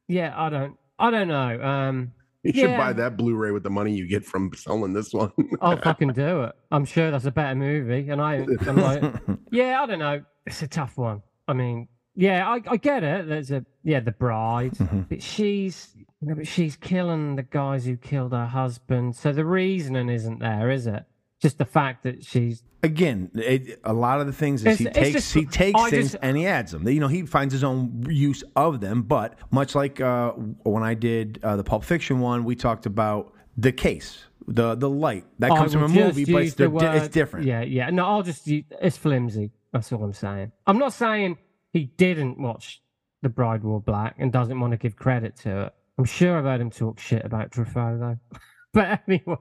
yeah, 0.10 0.34
I 0.36 0.50
don't. 0.50 0.78
I 1.00 1.12
don't 1.12 1.28
know. 1.28 1.62
Um, 1.62 2.12
You 2.44 2.54
should 2.54 2.70
Yeah. 2.72 2.78
buy 2.78 2.94
that 2.94 3.18
Blu-ray 3.18 3.52
with 3.52 3.64
the 3.64 3.70
money 3.70 3.94
you 3.94 4.08
get 4.08 4.24
from 4.26 4.52
selling 4.56 4.94
this 4.94 5.14
one. 5.14 5.32
I'll 5.62 5.78
fucking 5.82 6.14
do 6.14 6.44
it. 6.44 6.56
I'm 6.72 6.86
sure 6.86 7.12
that's 7.12 7.26
a 7.26 7.32
better 7.32 7.56
movie. 7.56 8.10
And 8.10 8.22
I, 8.22 8.46
I'm 8.68 8.78
like, 8.78 9.04
yeah, 9.52 9.82
I 9.82 9.86
don't 9.86 10.00
know. 10.00 10.24
It's 10.46 10.62
a 10.62 10.68
tough 10.68 10.98
one. 10.98 11.22
I 11.48 11.54
mean, 11.54 11.88
yeah, 12.16 12.48
I, 12.50 12.62
I 12.68 12.78
get 12.78 13.04
it. 13.04 13.28
There's 13.28 13.52
a 13.52 13.66
yeah, 13.84 14.00
the 14.00 14.12
bride, 14.12 14.74
Mm-hmm. 14.74 15.02
but 15.10 15.22
she's 15.22 15.94
you 16.22 16.28
know, 16.30 16.36
but 16.36 16.48
she's 16.48 16.76
killing 16.76 17.36
the 17.36 17.44
guys 17.44 17.86
who 17.86 17.96
killed 17.98 18.32
her 18.32 18.46
husband. 18.48 19.16
So 19.16 19.32
the 19.34 19.46
reasoning 19.46 20.10
isn't 20.10 20.40
there, 20.40 20.72
is 20.72 20.88
it? 20.88 21.04
Just 21.42 21.58
the 21.60 21.66
fact 21.66 22.04
that 22.04 22.24
she's 22.24 22.64
Again, 22.84 23.32
it, 23.34 23.80
a 23.84 23.94
lot 23.94 24.22
of 24.22 24.28
the 24.28 24.34
things 24.34 24.64
is 24.66 24.78
he 24.78 24.86
takes 24.86 25.12
just- 25.12 25.34
he 25.34 25.46
takes 25.46 25.80
I 25.80 25.90
things 25.90 26.12
just- 26.12 26.24
and 26.24 26.38
he 26.38 26.46
adds 26.46 26.72
them. 26.72 26.88
You 26.88 27.00
know, 27.00 27.08
he 27.08 27.24
finds 27.26 27.52
his 27.52 27.64
own 27.64 28.06
use 28.08 28.44
of 28.56 28.82
them. 28.82 29.02
But 29.04 29.36
much 29.52 29.76
like 29.76 30.00
uh, 30.00 30.32
when 30.32 30.84
I 30.84 30.94
did 30.94 31.40
uh, 31.44 31.56
the 31.56 31.64
Pulp 31.64 31.84
Fiction 31.84 32.20
one, 32.20 32.44
we 32.44 32.56
talked 32.56 32.86
about 32.86 33.34
the 33.58 33.72
case, 33.72 34.26
the 34.48 34.76
the 34.76 34.90
light 34.90 35.26
that 35.40 35.50
comes 35.50 35.74
from 35.74 35.84
a 35.84 35.88
movie, 35.88 36.26
but 36.26 36.44
it's, 36.44 36.54
the 36.54 36.70
they're 36.70 36.96
it's 36.98 37.08
different. 37.10 37.46
Yeah, 37.48 37.62
yeah. 37.62 37.90
No, 37.90 38.06
I'll 38.06 38.24
just 38.24 38.46
use, 38.48 38.66
it's 38.82 38.98
flimsy. 38.98 39.52
That's 39.74 39.92
all 39.92 40.04
I'm 40.04 40.14
saying. 40.14 40.52
I'm 40.66 40.78
not 40.78 40.94
saying 40.94 41.38
he 41.74 41.86
didn't 41.98 42.40
watch 42.40 42.82
The 43.22 43.30
Bride 43.30 43.64
Wore 43.64 43.82
Black 43.82 44.16
and 44.20 44.32
doesn't 44.32 44.60
want 44.60 44.72
to 44.72 44.78
give 44.78 44.96
credit 44.96 45.36
to 45.38 45.66
it. 45.66 45.74
I'm 45.98 46.06
sure 46.06 46.38
I've 46.38 46.46
heard 46.46 46.62
him 46.62 46.70
talk 46.70 47.00
shit 47.00 47.26
about 47.26 47.52
Truffaut 47.52 48.00
though. 48.00 48.40
but 48.74 49.02
anyway, 49.08 49.36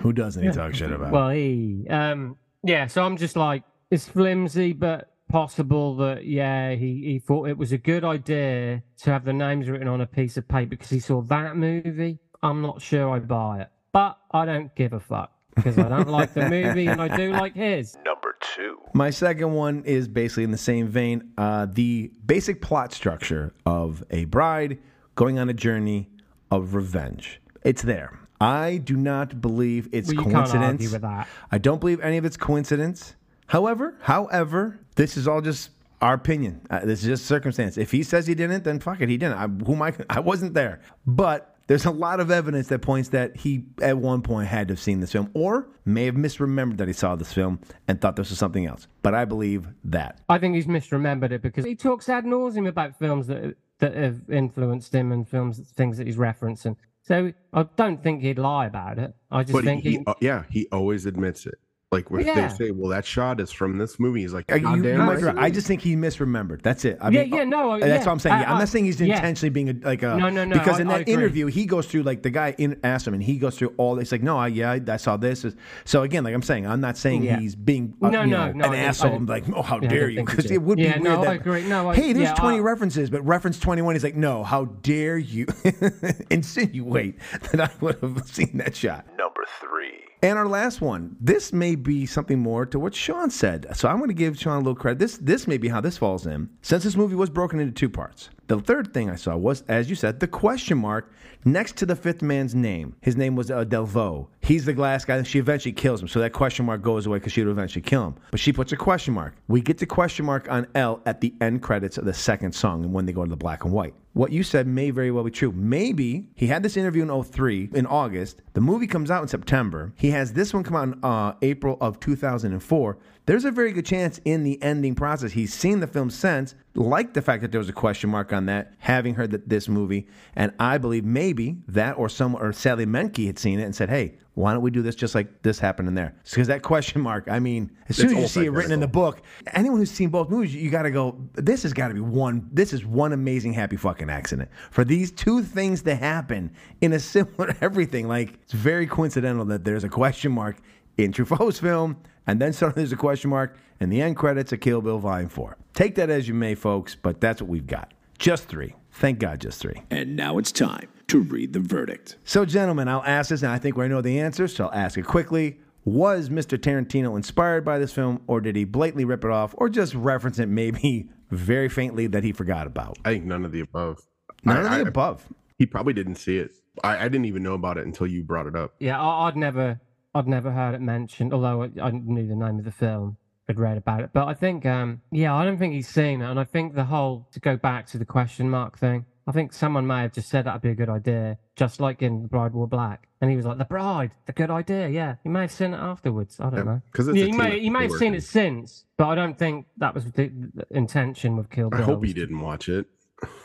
Who 0.00 0.12
doesn't 0.12 0.42
he 0.42 0.50
talk 0.50 0.74
shit 0.74 0.90
about? 0.92 1.12
well, 1.12 1.30
he, 1.30 1.86
um, 1.88 2.36
yeah. 2.62 2.86
So 2.86 3.02
I'm 3.02 3.16
just 3.16 3.36
like, 3.36 3.62
it's 3.90 4.06
flimsy, 4.08 4.72
but 4.72 5.12
possible 5.28 5.96
that 5.96 6.24
yeah, 6.24 6.72
he 6.74 7.02
he 7.04 7.18
thought 7.18 7.48
it 7.48 7.58
was 7.58 7.72
a 7.72 7.78
good 7.78 8.04
idea 8.04 8.82
to 8.98 9.10
have 9.10 9.24
the 9.24 9.32
names 9.32 9.68
written 9.68 9.88
on 9.88 10.00
a 10.00 10.06
piece 10.06 10.36
of 10.36 10.46
paper 10.48 10.70
because 10.70 10.90
he 10.90 11.00
saw 11.00 11.22
that 11.22 11.56
movie. 11.56 12.18
I'm 12.42 12.62
not 12.62 12.80
sure 12.80 13.10
I 13.10 13.18
buy 13.18 13.62
it, 13.62 13.68
but 13.92 14.18
I 14.30 14.44
don't 14.44 14.74
give 14.76 14.92
a 14.92 15.00
fuck 15.00 15.32
because 15.56 15.76
I 15.76 15.88
don't 15.88 16.08
like 16.08 16.34
the 16.34 16.48
movie 16.48 16.86
and 16.86 17.02
I 17.02 17.16
do 17.16 17.32
like 17.32 17.54
his. 17.54 17.96
Number 18.04 18.36
two. 18.54 18.78
My 18.94 19.10
second 19.10 19.52
one 19.52 19.82
is 19.84 20.06
basically 20.06 20.44
in 20.44 20.52
the 20.52 20.56
same 20.58 20.86
vein. 20.86 21.32
Uh, 21.36 21.66
the 21.68 22.12
basic 22.24 22.62
plot 22.62 22.92
structure 22.92 23.54
of 23.66 24.04
a 24.10 24.24
bride 24.26 24.78
going 25.16 25.38
on 25.40 25.48
a 25.48 25.52
journey 25.54 26.08
of 26.52 26.74
revenge. 26.74 27.40
It's 27.64 27.82
there. 27.82 28.18
I 28.40 28.76
do 28.78 28.96
not 28.96 29.40
believe 29.40 29.88
it's 29.92 30.12
Well, 30.14 30.24
coincidence. 30.24 30.62
argue 30.64 30.90
with 30.90 31.02
that. 31.02 31.28
I 31.50 31.58
don't 31.58 31.80
believe 31.80 32.00
any 32.00 32.16
of 32.18 32.24
it's 32.24 32.36
coincidence. 32.36 33.14
However, 33.46 33.96
however, 34.02 34.78
this 34.96 35.16
is 35.16 35.26
all 35.26 35.40
just 35.40 35.70
our 36.00 36.14
opinion. 36.14 36.60
Uh, 36.70 36.80
this 36.84 37.00
is 37.02 37.06
just 37.06 37.26
circumstance. 37.26 37.76
If 37.76 37.90
he 37.90 38.02
says 38.02 38.26
he 38.26 38.34
didn't, 38.34 38.62
then 38.64 38.78
fuck 38.78 39.00
it, 39.00 39.08
he 39.08 39.16
didn't. 39.16 39.36
I, 39.38 39.46
who 39.64 39.72
am 39.74 39.82
I? 39.82 39.92
I 40.08 40.20
wasn't 40.20 40.54
there. 40.54 40.80
But 41.06 41.56
there's 41.66 41.84
a 41.86 41.90
lot 41.90 42.20
of 42.20 42.30
evidence 42.30 42.68
that 42.68 42.80
points 42.80 43.08
that 43.10 43.36
he 43.36 43.64
at 43.82 43.98
one 43.98 44.22
point 44.22 44.48
had 44.48 44.68
to 44.68 44.72
have 44.72 44.80
seen 44.80 45.00
this 45.00 45.10
film, 45.12 45.30
or 45.34 45.68
may 45.84 46.04
have 46.04 46.14
misremembered 46.14 46.76
that 46.76 46.86
he 46.88 46.94
saw 46.94 47.16
this 47.16 47.32
film 47.32 47.58
and 47.88 48.00
thought 48.00 48.14
this 48.16 48.30
was 48.30 48.38
something 48.38 48.66
else. 48.66 48.86
But 49.02 49.14
I 49.14 49.24
believe 49.24 49.66
that. 49.84 50.20
I 50.28 50.38
think 50.38 50.54
he's 50.54 50.66
misremembered 50.66 51.32
it 51.32 51.42
because 51.42 51.64
he 51.64 51.74
talks 51.74 52.08
ad 52.08 52.24
nauseum 52.24 52.68
about 52.68 52.98
films 52.98 53.26
that 53.26 53.56
that 53.80 53.94
have 53.94 54.28
influenced 54.30 54.92
him 54.94 55.12
and 55.12 55.28
films 55.28 55.58
things 55.74 55.98
that 55.98 56.06
he's 56.06 56.16
referencing. 56.16 56.76
So 57.08 57.32
I 57.54 57.62
don't 57.74 58.02
think 58.02 58.20
he'd 58.20 58.38
lie 58.38 58.66
about 58.66 58.98
it. 58.98 59.14
I 59.30 59.42
just 59.42 59.54
but 59.54 59.64
think 59.64 59.82
he, 59.82 59.92
he, 59.92 60.04
yeah, 60.20 60.44
he 60.50 60.68
always 60.70 61.06
admits 61.06 61.46
it. 61.46 61.58
Like 61.90 62.10
if 62.10 62.26
Yeah. 62.26 62.48
they 62.48 62.54
say, 62.66 62.70
"Well, 62.70 62.90
that 62.90 63.06
shot 63.06 63.40
is 63.40 63.50
from 63.50 63.78
this 63.78 63.98
movie," 63.98 64.20
he's 64.20 64.34
like, 64.34 64.44
Uh, 64.52 64.58
"God 64.58 64.70
you- 64.72 64.76
you 64.76 64.82
damn 64.82 65.08
right 65.08 65.22
right. 65.22 65.38
I 65.38 65.48
just 65.50 65.66
think 65.66 65.80
he 65.80 65.96
misremembered. 65.96 66.60
That's 66.60 66.84
it. 66.84 66.98
I 67.00 67.08
Yeah, 67.08 67.22
mean, 67.22 67.32
yeah, 67.32 67.44
no, 67.44 67.70
uh, 67.72 67.78
that's 67.78 67.88
yeah. 67.88 67.98
what 68.00 68.08
I'm 68.08 68.18
saying. 68.18 68.34
I, 68.34 68.44
I'm 68.44 68.58
not 68.58 68.68
saying 68.68 68.84
he's 68.84 69.00
yeah. 69.00 69.14
intentionally 69.16 69.48
being 69.48 69.70
a, 69.70 69.86
like 69.86 70.02
a 70.02 70.14
No, 70.18 70.28
no, 70.28 70.44
no, 70.44 70.52
Because 70.58 70.76
I- 70.76 70.82
in 70.82 70.88
that 70.88 71.08
interview, 71.08 71.46
he 71.46 71.64
goes 71.64 71.86
through 71.86 72.02
like 72.02 72.20
the 72.22 72.28
guy 72.28 72.54
in 72.58 72.78
asked 72.84 73.06
him, 73.06 73.14
and 73.14 73.22
he 73.22 73.38
goes 73.38 73.56
through 73.56 73.72
all. 73.78 73.98
It's 73.98 74.12
like, 74.12 74.22
no, 74.22 74.36
I, 74.36 74.48
yeah, 74.48 74.72
I, 74.72 74.80
I 74.86 74.96
saw 74.98 75.16
this. 75.16 75.46
So 75.86 76.02
again, 76.02 76.24
like 76.24 76.34
I'm 76.34 76.42
saying, 76.42 76.66
I'm 76.66 76.82
not 76.82 76.98
saying 76.98 77.22
Yeah. 77.22 77.38
he's 77.40 77.54
being 77.54 77.94
uh, 78.02 78.10
No, 78.10 78.26
no, 78.26 78.48
know, 78.48 78.52
no, 78.52 78.64
an 78.66 78.72
I 78.74 78.76
asshole. 78.80 79.12
I 79.12 79.14
I'm 79.16 79.24
like, 79.24 79.44
oh, 79.56 79.62
how 79.62 79.80
yeah, 79.80 79.88
dare 79.88 80.08
you? 80.10 80.24
Because 80.26 80.50
it 80.50 80.60
would 80.60 80.76
be 80.76 80.82
Yeah, 80.82 80.98
weird. 80.98 81.04
no, 81.04 81.22
that, 81.22 81.30
I 81.30 81.34
agree. 81.36 81.66
No, 81.66 81.88
I- 81.88 81.94
hey, 81.96 82.12
there's 82.12 82.28
yeah, 82.28 82.34
20 82.34 82.58
I- 82.58 82.60
references, 82.60 83.08
but 83.08 83.24
reference 83.26 83.58
21. 83.58 83.94
He's 83.94 84.04
like, 84.04 84.14
no, 84.14 84.44
how 84.44 84.66
dare 84.82 85.16
you 85.16 85.46
insinuate 86.30 87.18
that 87.52 87.60
I 87.62 87.70
would 87.80 87.96
have 88.02 88.28
seen 88.28 88.58
that 88.58 88.76
shot? 88.76 89.06
Number 89.16 89.44
three. 89.58 90.02
And 90.20 90.36
our 90.36 90.48
last 90.48 90.80
one, 90.80 91.16
this 91.20 91.52
may 91.52 91.76
be 91.76 92.04
something 92.04 92.40
more 92.40 92.66
to 92.66 92.78
what 92.80 92.94
Shon 92.94 93.30
said. 93.30 93.66
So 93.74 93.88
I'm 93.88 93.98
going 93.98 94.08
to 94.08 94.14
give 94.14 94.36
Shon 94.36 94.56
a 94.56 94.58
little 94.58 94.74
credit. 94.74 94.98
This 94.98 95.16
this 95.18 95.46
may 95.46 95.58
be 95.58 95.68
how 95.68 95.80
this 95.80 95.96
falls 95.96 96.26
in. 96.26 96.48
Since 96.60 96.82
this 96.82 96.96
movie 96.96 97.14
was 97.14 97.30
broken 97.30 97.60
into 97.60 97.72
two 97.72 97.88
parts, 97.88 98.30
The 98.48 98.58
third 98.58 98.92
thing 98.92 99.10
I 99.10 99.14
saw 99.14 99.36
was, 99.36 99.62
as 99.68 99.88
you 99.88 99.94
said, 99.94 100.18
the 100.18 100.26
question 100.26 100.78
mark 100.78 101.12
next 101.44 101.76
to 101.76 101.86
the 101.86 101.96
fifth 101.96 102.22
man's 102.22 102.54
name. 102.54 102.96
His 103.00 103.16
name 103.16 103.36
was 103.36 103.50
uh, 103.50 103.64
Delvaux. 103.64 104.28
He's 104.40 104.64
the 104.64 104.72
glass 104.72 105.04
guy. 105.04 105.22
She 105.22 105.38
eventually 105.38 105.72
kills 105.72 106.00
him, 106.00 106.08
so 106.08 106.20
that 106.20 106.32
question 106.32 106.66
mark 106.66 106.82
goes 106.82 107.06
away 107.06 107.18
because 107.18 107.32
she 107.32 107.42
would 107.42 107.50
eventually 107.50 107.82
kill 107.82 108.06
him. 108.06 108.14
But 108.30 108.40
she 108.40 108.52
puts 108.52 108.72
a 108.72 108.76
question 108.76 109.14
mark. 109.14 109.34
We 109.48 109.60
get 109.60 109.78
the 109.78 109.86
question 109.86 110.24
mark 110.24 110.50
on 110.50 110.66
Elle 110.74 111.00
at 111.06 111.20
the 111.20 111.34
end 111.40 111.62
credits 111.62 111.98
of 111.98 112.04
the 112.04 112.14
second 112.14 112.52
song 112.54 112.84
and 112.84 112.92
when 112.92 113.06
they 113.06 113.12
go 113.12 113.24
to 113.24 113.30
the 113.30 113.36
black 113.36 113.64
and 113.64 113.72
white. 113.72 113.94
What 114.14 114.32
you 114.32 114.42
said 114.42 114.66
may 114.66 114.90
very 114.90 115.12
well 115.12 115.22
be 115.22 115.30
true. 115.30 115.52
Maybe 115.52 116.28
he 116.34 116.48
had 116.48 116.62
this 116.62 116.76
interview 116.76 117.02
in 117.02 117.22
03 117.22 117.70
in 117.74 117.86
August. 117.86 118.42
The 118.54 118.60
movie 118.60 118.88
comes 118.88 119.10
out 119.12 119.22
in 119.22 119.28
September. 119.28 119.92
He 119.96 120.10
has 120.10 120.32
this 120.32 120.52
one 120.52 120.64
come 120.64 120.74
out 120.74 120.88
in 120.88 121.04
uh, 121.04 121.34
April 121.40 121.76
of 121.80 122.00
2004. 122.00 122.98
There's 123.26 123.44
a 123.44 123.50
very 123.50 123.72
good 123.72 123.84
chance 123.84 124.20
in 124.24 124.42
the 124.42 124.60
ending 124.62 124.94
process 124.94 125.32
he's 125.32 125.52
seen 125.52 125.80
the 125.80 125.86
film 125.86 126.08
since, 126.08 126.54
liked 126.74 127.12
the 127.12 127.20
fact 127.20 127.42
that 127.42 127.52
there 127.52 127.58
was 127.58 127.68
a 127.68 127.74
question 127.74 128.08
mark 128.08 128.32
on 128.32 128.46
that, 128.46 128.72
having 128.78 129.14
heard 129.14 129.32
that 129.32 129.50
this 129.50 129.68
movie, 129.68 130.06
and 130.34 130.50
I 130.58 130.78
believe 130.78 131.04
maybe 131.04 131.27
that 131.68 131.98
or 131.98 132.08
some 132.08 132.34
or 132.34 132.52
Sally 132.52 132.86
Menke 132.86 133.26
had 133.26 133.38
seen 133.38 133.58
it 133.58 133.64
and 133.64 133.74
said, 133.74 133.88
"Hey, 133.88 134.14
why 134.34 134.52
don't 134.52 134.62
we 134.62 134.70
do 134.70 134.82
this 134.82 134.94
just 134.94 135.14
like 135.14 135.42
this 135.42 135.58
happened 135.58 135.88
in 135.88 135.94
there?" 135.94 136.14
Because 136.28 136.46
that 136.48 136.62
question 136.62 137.00
mark, 137.00 137.28
I 137.28 137.38
mean, 137.38 137.70
as 137.88 137.96
soon 137.96 138.06
It's 138.06 138.14
as 138.14 138.22
you 138.22 138.28
see 138.28 138.46
it 138.46 138.50
written 138.50 138.72
in 138.72 138.80
the 138.80 138.88
book, 138.88 139.22
anyone 139.54 139.78
who's 139.78 139.90
seen 139.90 140.08
both 140.10 140.30
movies, 140.30 140.54
you 140.54 140.70
got 140.70 140.82
to 140.82 140.90
go. 140.90 141.18
This 141.34 141.62
has 141.62 141.72
got 141.72 141.88
to 141.88 141.94
be 141.94 142.00
one. 142.00 142.48
This 142.52 142.72
is 142.72 142.84
one 142.84 143.12
amazing 143.12 143.52
happy 143.52 143.76
fucking 143.76 144.10
accident 144.10 144.50
for 144.70 144.84
these 144.84 145.10
two 145.10 145.42
things 145.42 145.82
to 145.82 145.94
happen 145.94 146.50
in 146.80 146.92
a 146.92 146.98
similar 147.00 147.56
everything. 147.60 148.08
Like 148.08 148.34
it's 148.42 148.52
very 148.52 148.86
coincidental 148.86 149.44
that 149.46 149.64
there's 149.64 149.84
a 149.84 149.88
question 149.88 150.32
mark 150.32 150.58
in 150.96 151.12
Truffaut's 151.12 151.58
film, 151.60 151.96
and 152.26 152.40
then 152.40 152.52
suddenly 152.52 152.82
there's 152.82 152.92
a 152.92 152.96
question 152.96 153.30
mark 153.30 153.56
in 153.80 153.90
the 153.90 154.00
end 154.00 154.16
credits 154.16 154.52
of 154.52 154.60
Kill 154.60 154.80
Bill 154.80 154.98
Volume 154.98 155.28
Four. 155.28 155.56
Take 155.74 155.94
that 155.96 156.10
as 156.10 156.26
you 156.26 156.34
may, 156.34 156.54
folks, 156.54 156.96
but 156.96 157.20
that's 157.20 157.40
what 157.40 157.48
we've 157.48 157.66
got. 157.66 157.94
Just 158.18 158.44
three. 158.48 158.74
Thank 158.90 159.20
God, 159.20 159.40
just 159.40 159.60
three. 159.60 159.82
And 159.90 160.16
now 160.16 160.38
it's 160.38 160.50
time 160.50 160.88
to 161.08 161.20
read 161.20 161.52
the 161.52 161.60
verdict. 161.60 162.16
So, 162.24 162.44
gentlemen, 162.44 162.86
I'll 162.88 163.02
ask 163.04 163.30
this, 163.30 163.42
and 163.42 163.50
I 163.50 163.58
think 163.58 163.76
we 163.76 163.88
know 163.88 164.00
the 164.00 164.20
answer, 164.20 164.46
so 164.46 164.66
I'll 164.66 164.74
ask 164.74 164.96
it 164.98 165.04
quickly. 165.06 165.58
Was 165.84 166.28
Mr. 166.28 166.58
Tarantino 166.58 167.16
inspired 167.16 167.64
by 167.64 167.78
this 167.78 167.92
film, 167.92 168.20
or 168.26 168.40
did 168.40 168.56
he 168.56 168.64
blatantly 168.64 169.04
rip 169.06 169.24
it 169.24 169.30
off, 169.30 169.54
or 169.56 169.68
just 169.70 169.94
reference 169.94 170.38
it 170.38 170.46
maybe 170.46 171.08
very 171.30 171.68
faintly 171.68 172.06
that 172.08 172.24
he 172.24 172.32
forgot 172.32 172.66
about? 172.66 172.98
I 173.04 173.12
think 173.14 173.24
none 173.24 173.44
of 173.44 173.52
the 173.52 173.60
above. 173.60 174.00
None 174.44 174.56
I- 174.56 174.60
of 174.60 174.64
the 174.64 174.70
I- 174.70 174.88
above. 174.88 175.26
He 175.58 175.66
probably 175.66 175.92
didn't 175.92 176.16
see 176.16 176.38
it. 176.38 176.52
I, 176.84 176.98
I 176.98 177.02
didn't 177.08 177.24
even 177.24 177.42
know 177.42 177.54
about 177.54 177.78
it 177.78 177.84
until 177.86 178.06
you 178.06 178.22
brought 178.22 178.46
it 178.46 178.54
up. 178.54 178.74
Yeah, 178.78 179.00
I, 179.00 179.26
I'd 179.26 179.34
never, 179.36 179.80
I'd 180.14 180.28
never 180.28 180.52
heard 180.52 180.76
it 180.76 180.80
mentioned. 180.80 181.34
Although 181.34 181.64
I, 181.64 181.70
I 181.82 181.90
knew 181.90 182.28
the 182.28 182.36
name 182.36 182.60
of 182.60 182.64
the 182.64 182.70
film, 182.70 183.16
I'd 183.48 183.58
read 183.58 183.76
about 183.76 184.02
it. 184.02 184.10
But 184.12 184.28
I 184.28 184.34
think, 184.34 184.64
um, 184.66 185.00
yeah, 185.10 185.34
I 185.34 185.44
don't 185.44 185.58
think 185.58 185.72
he's 185.72 185.88
seen 185.88 186.20
it. 186.22 186.30
And 186.30 186.38
I 186.38 186.44
think 186.44 186.76
the 186.76 186.84
whole 186.84 187.26
to 187.32 187.40
go 187.40 187.56
back 187.56 187.86
to 187.88 187.98
the 187.98 188.04
question 188.04 188.48
mark 188.48 188.78
thing. 188.78 189.06
I 189.28 189.32
think 189.32 189.52
someone 189.52 189.86
may 189.86 190.00
have 190.02 190.12
just 190.14 190.30
said 190.30 190.46
that'd 190.46 190.62
be 190.62 190.70
a 190.70 190.74
good 190.74 190.88
idea, 190.88 191.36
just 191.54 191.80
like 191.80 192.00
in 192.00 192.22
The 192.22 192.28
Bride 192.28 192.54
Wore 192.54 192.66
Black. 192.66 193.08
And 193.20 193.30
he 193.30 193.36
was 193.36 193.44
like, 193.44 193.58
"The 193.58 193.66
Bride, 193.66 194.12
the 194.26 194.32
good 194.32 194.50
idea." 194.50 194.88
Yeah, 194.88 195.16
he 195.22 195.28
may 195.28 195.42
have 195.42 195.52
seen 195.52 195.74
it 195.74 195.76
afterwards. 195.76 196.40
I 196.40 196.44
don't 196.44 196.54
Yeah, 196.54 196.62
know. 196.64 196.82
'cause 196.92 197.08
it's 197.08 197.16
yeah, 197.18 197.24
a 197.24 197.26
he 197.26 197.32
team 197.32 197.38
may, 197.40 197.60
he 197.60 197.68
may 197.70 197.82
have 197.82 197.92
seen 197.92 198.14
it 198.14 198.22
since, 198.24 198.84
but 198.96 199.06
I 199.08 199.14
don't 199.14 199.36
think 199.38 199.66
that 199.76 199.94
was 199.94 200.06
the, 200.12 200.28
the 200.54 200.66
intention 200.70 201.36
with 201.36 201.50
Kill 201.50 201.68
Bill. 201.68 201.80
I 201.80 201.82
hope 201.84 202.04
he 202.04 202.12
didn't 202.14 202.40
watch 202.40 202.68
it. 202.70 202.86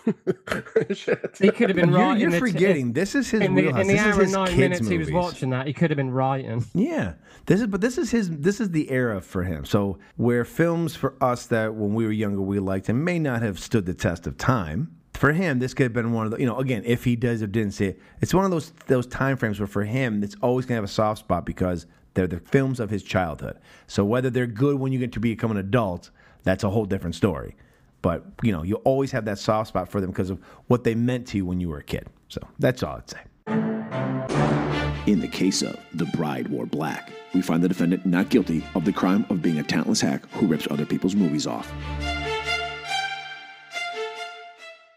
He 1.40 1.50
could 1.52 1.70
have 1.70 1.76
been 1.76 1.90
You're- 1.90 2.20
you're 2.20 2.28
in 2.28 2.32
the- 2.32 2.40
forgetting, 2.40 2.94
this 2.94 3.16
is 3.16 3.30
his 3.32 3.42
in 3.42 3.56
the, 3.56 3.64
wheelhouse. 3.64 3.82
in 3.82 3.88
the 3.88 3.94
This 3.94 4.02
is 4.06 4.14
hour 4.14 4.22
and 4.24 4.32
nine 4.32 4.48
kids' 4.48 4.58
minutes 4.60 4.88
he 4.88 4.98
was 4.98 5.12
watching 5.12 5.50
that. 5.50 5.66
He 5.68 5.74
could 5.74 5.90
have 5.90 5.98
been 5.98 6.12
writing. 6.12 6.64
Yeah, 6.74 7.14
this 7.46 7.60
is 7.62 7.68
but 7.68 7.82
this 7.82 7.98
is 7.98 8.12
his 8.12 8.30
this 8.30 8.60
is 8.62 8.70
the 8.72 8.90
era 8.92 9.20
for 9.22 9.44
him. 9.44 9.66
So 9.66 9.98
where 10.16 10.46
films 10.46 10.96
for 10.96 11.16
us 11.22 11.48
that 11.48 11.74
when 11.76 11.94
we 11.94 12.06
were 12.06 12.12
younger 12.12 12.42
we 12.42 12.60
liked 12.60 12.90
and 12.90 13.04
may 13.04 13.20
not 13.20 13.42
have 13.42 13.60
stood 13.60 13.86
the 13.86 13.94
test 13.94 14.28
of 14.28 14.38
time. 14.38 14.96
For 15.24 15.32
him, 15.32 15.60
this 15.60 15.74
could 15.74 15.84
have 15.84 15.94
been 15.94 16.12
one 16.12 16.26
of 16.26 16.34
the 16.34 16.38
you 16.42 16.46
know 16.46 16.58
again 16.58 16.84
if 16.86 17.06
he 17.06 17.16
does 17.16 17.42
or 17.42 17.48
didn't 17.48 17.72
see 17.72 17.86
it, 17.86 18.00
it's 18.20 18.34
one 18.34 18.44
of 18.44 18.52
those 18.52 18.74
those 18.88 19.08
time 19.08 19.38
frames 19.38 19.58
where 19.58 19.68
for 19.68 19.86
him 19.86 20.22
it's 20.22 20.36
always 20.42 20.66
gonna 20.66 20.76
have 20.76 20.84
a 20.84 20.88
soft 20.90 21.20
spot 21.20 21.46
because 21.46 21.86
they're 22.14 22.28
the 22.28 22.42
films 22.42 22.82
of 22.82 22.90
his 22.90 23.04
childhood. 23.04 23.58
So 23.88 24.04
whether 24.04 24.30
they're 24.30 24.46
good 24.46 24.82
when 24.82 24.92
you 24.92 25.00
get 25.00 25.14
to 25.14 25.22
become 25.22 25.50
an 25.50 25.56
adult, 25.56 26.10
that's 26.44 26.66
a 26.66 26.70
whole 26.70 26.84
different 26.84 27.16
story. 27.16 27.56
But 28.02 28.26
you 28.42 28.52
know 28.52 28.64
you 28.64 28.76
always 28.84 29.12
have 29.12 29.24
that 29.24 29.40
soft 29.40 29.70
spot 29.70 29.88
for 29.88 30.02
them 30.02 30.10
because 30.10 30.30
of 30.30 30.42
what 30.68 30.84
they 30.84 30.94
meant 30.94 31.26
to 31.28 31.38
you 31.38 31.46
when 31.46 31.62
you 31.62 31.70
were 31.70 31.78
a 31.78 31.84
kid. 31.84 32.06
So 32.28 32.42
that's 32.60 32.84
all 32.84 32.98
I'd 32.98 33.10
say. 33.10 33.22
In 35.10 35.22
the 35.22 35.30
case 35.30 35.62
of 35.62 35.80
The 35.94 36.06
Bride 36.08 36.50
Wore 36.50 36.66
Black, 36.66 37.14
we 37.34 37.42
find 37.42 37.64
the 37.64 37.70
defendant 37.70 38.06
not 38.06 38.28
guilty 38.28 38.62
of 38.76 38.84
the 38.84 38.92
crime 38.92 39.26
of 39.30 39.42
being 39.42 39.60
a 39.60 39.64
talentless 39.64 40.02
hack 40.02 40.30
who 40.32 40.48
rips 40.48 40.68
other 40.70 40.86
people's 40.86 41.16
movies 41.16 41.48
off. 41.48 41.72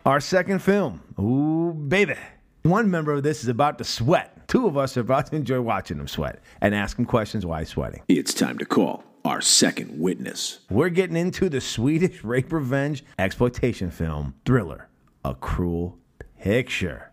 Our 0.06 0.20
second 0.20 0.60
film. 0.60 1.02
Ooh, 1.18 1.72
baby. 1.72 2.14
One 2.62 2.88
member 2.88 3.12
of 3.12 3.24
this 3.24 3.42
is 3.42 3.48
about 3.48 3.76
to 3.78 3.84
sweat. 3.84 4.46
Two 4.46 4.68
of 4.68 4.76
us 4.76 4.96
are 4.96 5.00
about 5.00 5.26
to 5.26 5.34
enjoy 5.34 5.60
watching 5.60 5.98
him 5.98 6.06
sweat 6.06 6.38
and 6.60 6.76
ask 6.76 6.96
him 6.96 7.06
questions 7.06 7.44
why 7.44 7.58
he's 7.58 7.70
sweating. 7.70 8.04
It's 8.06 8.32
time 8.32 8.56
to 8.58 8.64
call 8.64 9.02
our 9.24 9.40
second 9.40 9.98
witness. 9.98 10.60
We're 10.70 10.90
getting 10.90 11.16
into 11.16 11.48
the 11.48 11.60
Swedish 11.60 12.22
rape 12.22 12.52
revenge 12.52 13.02
exploitation 13.18 13.90
film 13.90 14.36
Thriller, 14.44 14.86
A 15.24 15.34
Cruel 15.34 15.98
Picture. 16.40 17.10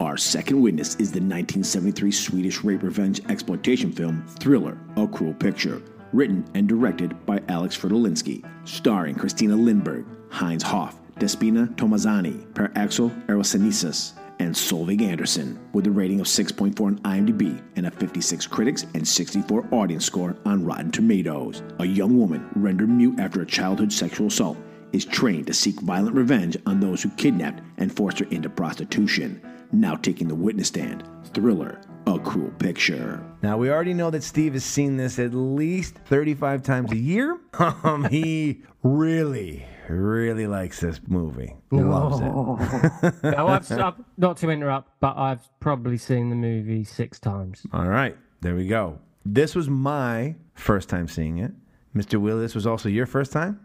Our 0.00 0.16
second 0.16 0.60
witness 0.60 0.96
is 0.96 1.12
the 1.12 1.20
1973 1.20 2.10
Swedish 2.10 2.64
rape 2.64 2.82
revenge 2.82 3.20
exploitation 3.28 3.92
film 3.92 4.26
Thriller, 4.40 4.76
A 4.96 5.06
Cruel 5.06 5.34
Picture, 5.34 5.80
written 6.12 6.44
and 6.54 6.68
directed 6.68 7.26
by 7.26 7.42
Alex 7.48 7.76
Fridolinski, 7.76 8.44
starring 8.64 9.14
Christina 9.14 9.54
Lindberg, 9.54 10.06
Heinz 10.30 10.62
Hopf, 10.62 10.96
Despina 11.18 11.74
Tomazani, 11.76 12.52
Per 12.54 12.70
Axel 12.74 13.10
Arosenius, 13.28 14.12
and 14.38 14.54
Solveig 14.54 15.00
Andersson, 15.02 15.58
with 15.72 15.86
a 15.86 15.90
rating 15.90 16.20
of 16.20 16.26
6.4 16.26 16.80
on 16.80 16.98
IMDb 17.00 17.62
and 17.76 17.86
a 17.86 17.90
56 17.90 18.46
critics 18.46 18.84
and 18.94 19.06
64 19.06 19.66
audience 19.72 20.04
score 20.04 20.36
on 20.44 20.64
Rotten 20.64 20.90
Tomatoes. 20.90 21.62
A 21.78 21.86
young 21.86 22.18
woman 22.18 22.48
rendered 22.54 22.90
mute 22.90 23.18
after 23.18 23.40
a 23.40 23.46
childhood 23.46 23.92
sexual 23.92 24.26
assault 24.26 24.58
is 24.92 25.04
trained 25.04 25.46
to 25.46 25.54
seek 25.54 25.80
violent 25.80 26.14
revenge 26.14 26.56
on 26.66 26.80
those 26.80 27.02
who 27.02 27.10
kidnapped 27.10 27.62
and 27.78 27.94
forced 27.94 28.18
her 28.18 28.26
into 28.30 28.48
prostitution. 28.48 29.40
Now 29.72 29.96
taking 29.96 30.28
the 30.28 30.34
witness 30.34 30.68
stand, 30.68 31.02
Thriller, 31.36 31.78
A 32.06 32.18
Cruel 32.18 32.50
Picture. 32.58 33.22
Now, 33.42 33.58
we 33.58 33.68
already 33.70 33.92
know 33.92 34.08
that 34.08 34.22
Steve 34.22 34.54
has 34.54 34.64
seen 34.64 34.96
this 34.96 35.18
at 35.18 35.34
least 35.34 35.96
35 36.06 36.62
times 36.62 36.92
a 36.92 36.96
year. 36.96 37.38
Um, 37.58 38.04
he 38.04 38.62
really, 38.82 39.66
really 39.88 40.46
likes 40.46 40.80
this 40.80 41.00
movie. 41.06 41.54
He 41.70 41.76
Loves 41.76 42.20
it. 42.20 43.22
no, 43.22 43.48
I've, 43.48 43.70
I've, 43.70 43.94
not 44.16 44.36
to 44.38 44.50
interrupt, 44.50 44.90
but 45.00 45.16
I've 45.16 45.46
probably 45.60 45.98
seen 45.98 46.30
the 46.30 46.36
movie 46.36 46.84
six 46.84 47.18
times. 47.18 47.66
All 47.72 47.88
right, 47.88 48.16
there 48.40 48.54
we 48.54 48.66
go. 48.66 48.98
This 49.24 49.54
was 49.54 49.68
my 49.68 50.36
first 50.54 50.88
time 50.88 51.08
seeing 51.08 51.38
it. 51.38 51.52
Mr. 51.94 52.20
Will, 52.20 52.38
this 52.38 52.54
was 52.54 52.66
also 52.66 52.88
your 52.88 53.06
first 53.06 53.32
time? 53.32 53.60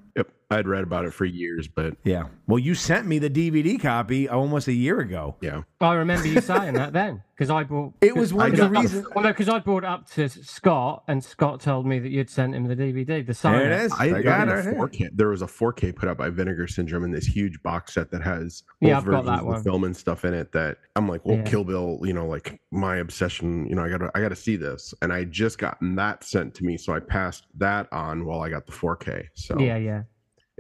Yep. 0.52 0.60
I'd 0.60 0.68
read 0.68 0.84
about 0.84 1.06
it 1.06 1.14
for 1.14 1.26
years, 1.26 1.68
but 1.68 1.96
Yeah. 2.04 2.26
Well, 2.48 2.60
you 2.60 2.76
sent 2.76 3.08
me 3.08 3.20
the 3.20 3.30
DVD 3.30 3.80
copy 3.82 4.28
almost 4.28 4.68
a 4.68 4.74
year 4.74 5.00
ago. 5.00 5.36
yeah. 5.42 5.62
I 5.80 5.96
remember 5.96 6.28
you 6.28 6.42
saying 6.42 6.76
that 6.76 6.94
then, 6.94 7.24
because 7.36 7.50
I 7.50 7.64
brought. 7.64 7.94
It 8.02 8.16
was 8.16 8.34
one 8.36 8.52
of 8.52 8.58
the 8.58 8.66
I- 8.66 8.82
reasons- 8.82 9.08
Well, 9.16 9.24
no, 9.24 9.30
because 9.32 9.50
I 9.50 9.58
brought 9.60 9.84
it 9.84 9.88
up 9.88 10.08
to 10.12 10.30
Scott, 10.30 11.04
and 11.08 11.24
Scott 11.24 11.60
told 11.62 11.86
me 11.88 11.98
that 12.00 12.10
you'd 12.10 12.30
sent 12.30 12.54
him 12.54 12.66
the 12.68 12.76
DVD. 12.76 13.26
The 13.26 13.34
sign. 13.34 13.54
There 13.58 13.72
it 13.72 13.82
is. 13.86 13.94
I, 13.94 14.06
I 14.06 14.10
got 14.22 14.24
got 14.24 14.48
it 14.50 14.66
a 14.68 14.72
right 14.80 14.92
4K. 14.92 15.10
There 15.14 15.30
was 15.30 15.42
a 15.42 15.48
4K 15.48 15.96
put 15.96 16.08
out 16.10 16.18
by 16.18 16.30
Vinegar 16.30 16.68
Syndrome 16.68 17.04
in 17.06 17.12
this 17.12 17.26
huge 17.26 17.62
box 17.64 17.94
set 17.96 18.12
that 18.12 18.22
has 18.22 18.64
Yeah, 18.82 18.98
I've 18.98 19.06
got 19.06 19.26
that 19.26 19.46
one. 19.46 19.58
the 19.58 19.64
film 19.64 19.84
and 19.86 19.96
stuff 19.98 20.24
in 20.26 20.34
it. 20.34 20.52
That 20.52 20.78
I'm 20.96 21.08
like, 21.08 21.26
well, 21.26 21.38
Yeah. 21.38 21.44
Kill 21.44 21.64
Bill, 21.64 22.00
you 22.04 22.14
know, 22.14 22.28
like 22.28 22.60
my 22.72 22.98
obsession. 22.98 23.66
You 23.68 23.76
know, 23.76 23.84
I 23.84 23.90
gotta, 23.90 24.12
I 24.14 24.22
gotta 24.22 24.36
see 24.36 24.56
this, 24.58 24.94
and 25.02 25.12
I 25.12 25.24
just 25.24 25.58
gotten 25.58 25.96
that 25.96 26.24
sent 26.24 26.54
to 26.56 26.64
me, 26.64 26.78
so 26.78 26.94
I 26.94 27.00
passed 27.00 27.48
that 27.58 27.88
on 27.92 28.26
while 28.26 28.42
I 28.42 28.50
got 28.50 28.66
the 28.68 28.72
4K. 28.74 29.26
So 29.34 29.58
Yeah, 29.60 29.78
yeah. 29.78 30.04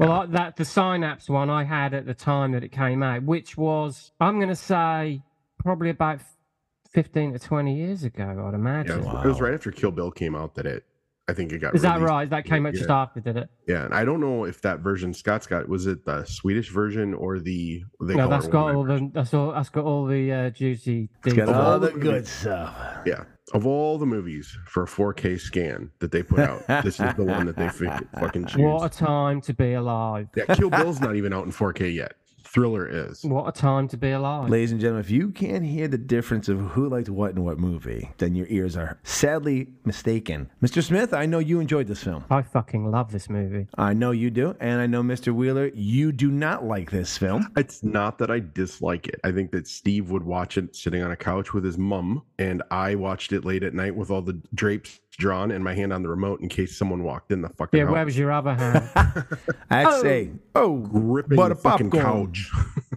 Well, 0.01 0.11
I, 0.11 0.25
that 0.27 0.55
the 0.57 0.65
Synapse 0.65 1.29
one 1.29 1.49
I 1.49 1.63
had 1.63 1.93
at 1.93 2.05
the 2.05 2.13
time 2.13 2.51
that 2.53 2.63
it 2.63 2.71
came 2.71 3.01
out, 3.03 3.23
which 3.23 3.55
was 3.57 4.11
I'm 4.19 4.37
going 4.37 4.49
to 4.49 4.55
say 4.55 5.21
probably 5.59 5.89
about 5.91 6.21
fifteen 6.91 7.33
to 7.33 7.39
twenty 7.39 7.75
years 7.77 8.03
ago, 8.03 8.45
I'd 8.47 8.53
imagine. 8.53 8.97
yeah, 9.03 9.09
imagine. 9.09 9.25
it 9.25 9.27
was 9.27 9.41
right 9.41 9.53
after 9.53 9.71
Kill 9.71 9.91
Bill 9.91 10.11
came 10.11 10.35
out 10.35 10.55
that 10.55 10.65
it. 10.65 10.83
I 11.27 11.33
think 11.33 11.53
it 11.53 11.59
got. 11.59 11.75
Is 11.75 11.83
that 11.83 11.95
released. 11.97 12.09
right? 12.09 12.29
That 12.31 12.45
came 12.45 12.65
out 12.65 12.73
just 12.73 12.89
Yeah. 12.89 12.95
after, 13.03 13.19
did 13.21 13.37
it? 13.37 13.47
Yeah, 13.67 13.85
and 13.85 13.93
I 13.93 14.03
don't 14.03 14.19
know 14.19 14.43
if 14.45 14.59
that 14.63 14.79
version 14.79 15.13
Scott's 15.13 15.45
got 15.47 15.69
was 15.69 15.85
it 15.87 16.03
the 16.03 16.25
Swedish 16.25 16.69
version 16.71 17.13
or 17.13 17.39
the 17.39 17.83
they 18.01 18.15
no, 18.15 18.23
call 18.23 18.29
that's 18.29 18.45
it 18.47 18.51
got 18.51 18.75
all 18.75 18.83
the 18.83 19.09
that's 19.13 19.33
all 19.33 19.51
that's 19.53 19.69
got 19.69 19.85
all 19.85 20.05
the 20.07 20.31
uh, 20.31 20.49
juicy 20.49 21.09
It's 21.23 21.33
got 21.35 21.45
details. 21.45 21.49
all 21.55 21.79
the 21.79 21.91
good 21.91 22.27
stuff. 22.27 22.75
Yeah, 23.05 23.23
of 23.53 23.65
all 23.67 23.97
the 23.97 24.05
movies 24.05 24.57
for 24.65 24.83
a 24.83 24.87
4K 24.87 25.39
scan 25.39 25.91
that 25.99 26.11
they 26.11 26.23
put 26.23 26.39
out, 26.39 26.65
this 26.83 26.99
is 26.99 27.13
the 27.15 27.23
one 27.23 27.45
that 27.45 27.55
they 27.55 27.69
fucking 28.19 28.45
choose. 28.45 28.57
What 28.61 28.93
a 28.93 28.97
time 28.97 29.41
to 29.41 29.53
be 29.53 29.73
alive! 29.73 30.27
Yeah, 30.35 30.45
Kill 30.55 30.69
Bill's 30.69 30.99
not 31.01 31.15
even 31.15 31.33
out 31.33 31.45
in 31.45 31.51
4K 31.51 31.93
yet. 31.93 32.13
Thriller 32.51 32.87
is. 32.87 33.23
What 33.23 33.47
a 33.47 33.51
time 33.51 33.87
to 33.89 33.97
be 33.97 34.11
alive. 34.11 34.49
Ladies 34.49 34.71
and 34.71 34.81
gentlemen, 34.81 35.05
if 35.05 35.09
you 35.09 35.29
can't 35.29 35.63
hear 35.63 35.87
the 35.87 35.97
difference 35.97 36.49
of 36.49 36.59
who 36.59 36.89
liked 36.89 37.09
what 37.09 37.31
in 37.31 37.43
what 37.45 37.57
movie, 37.57 38.11
then 38.17 38.35
your 38.35 38.47
ears 38.49 38.75
are 38.75 38.99
sadly 39.03 39.69
mistaken. 39.85 40.49
Mr. 40.61 40.83
Smith, 40.83 41.13
I 41.13 41.25
know 41.25 41.39
you 41.39 41.59
enjoyed 41.59 41.87
this 41.87 42.03
film. 42.03 42.25
I 42.29 42.41
fucking 42.41 42.91
love 42.91 43.11
this 43.11 43.29
movie. 43.29 43.67
I 43.77 43.93
know 43.93 44.11
you 44.11 44.29
do, 44.29 44.55
and 44.59 44.81
I 44.81 44.87
know 44.87 45.01
Mr. 45.01 45.33
Wheeler, 45.33 45.71
you 45.73 46.11
do 46.11 46.29
not 46.29 46.65
like 46.65 46.91
this 46.91 47.17
film. 47.17 47.47
It's 47.55 47.83
not 47.83 48.17
that 48.17 48.29
I 48.29 48.39
dislike 48.39 49.07
it. 49.07 49.19
I 49.23 49.31
think 49.31 49.51
that 49.51 49.67
Steve 49.67 50.09
would 50.11 50.23
watch 50.23 50.57
it 50.57 50.75
sitting 50.75 51.01
on 51.01 51.11
a 51.11 51.15
couch 51.15 51.53
with 51.53 51.63
his 51.63 51.77
mum, 51.77 52.23
and 52.37 52.63
I 52.69 52.95
watched 52.95 53.31
it 53.31 53.45
late 53.45 53.63
at 53.63 53.73
night 53.73 53.95
with 53.95 54.11
all 54.11 54.21
the 54.21 54.41
drapes 54.53 54.99
drawn 55.17 55.51
and 55.51 55.63
my 55.63 55.73
hand 55.73 55.91
on 55.93 56.01
the 56.03 56.09
remote 56.09 56.41
in 56.41 56.49
case 56.49 56.75
someone 56.75 57.03
walked 57.03 57.31
in 57.31 57.41
the 57.41 57.49
fucking 57.49 57.77
Yeah, 57.77 57.85
house. 57.85 57.93
where 57.93 58.05
was 58.05 58.17
your 58.17 58.31
other 58.31 58.53
hand? 58.55 58.89
I'd 59.69 59.85
Oh. 59.87 60.01
say, 60.01 60.31
oh, 60.55 60.61
oh 60.63 60.75
gripping 60.77 61.35
but 61.37 61.49
the 61.49 61.55
a 61.55 61.57
fucking 61.57 61.91
popcorn. 61.91 62.27
couch. 62.33 62.51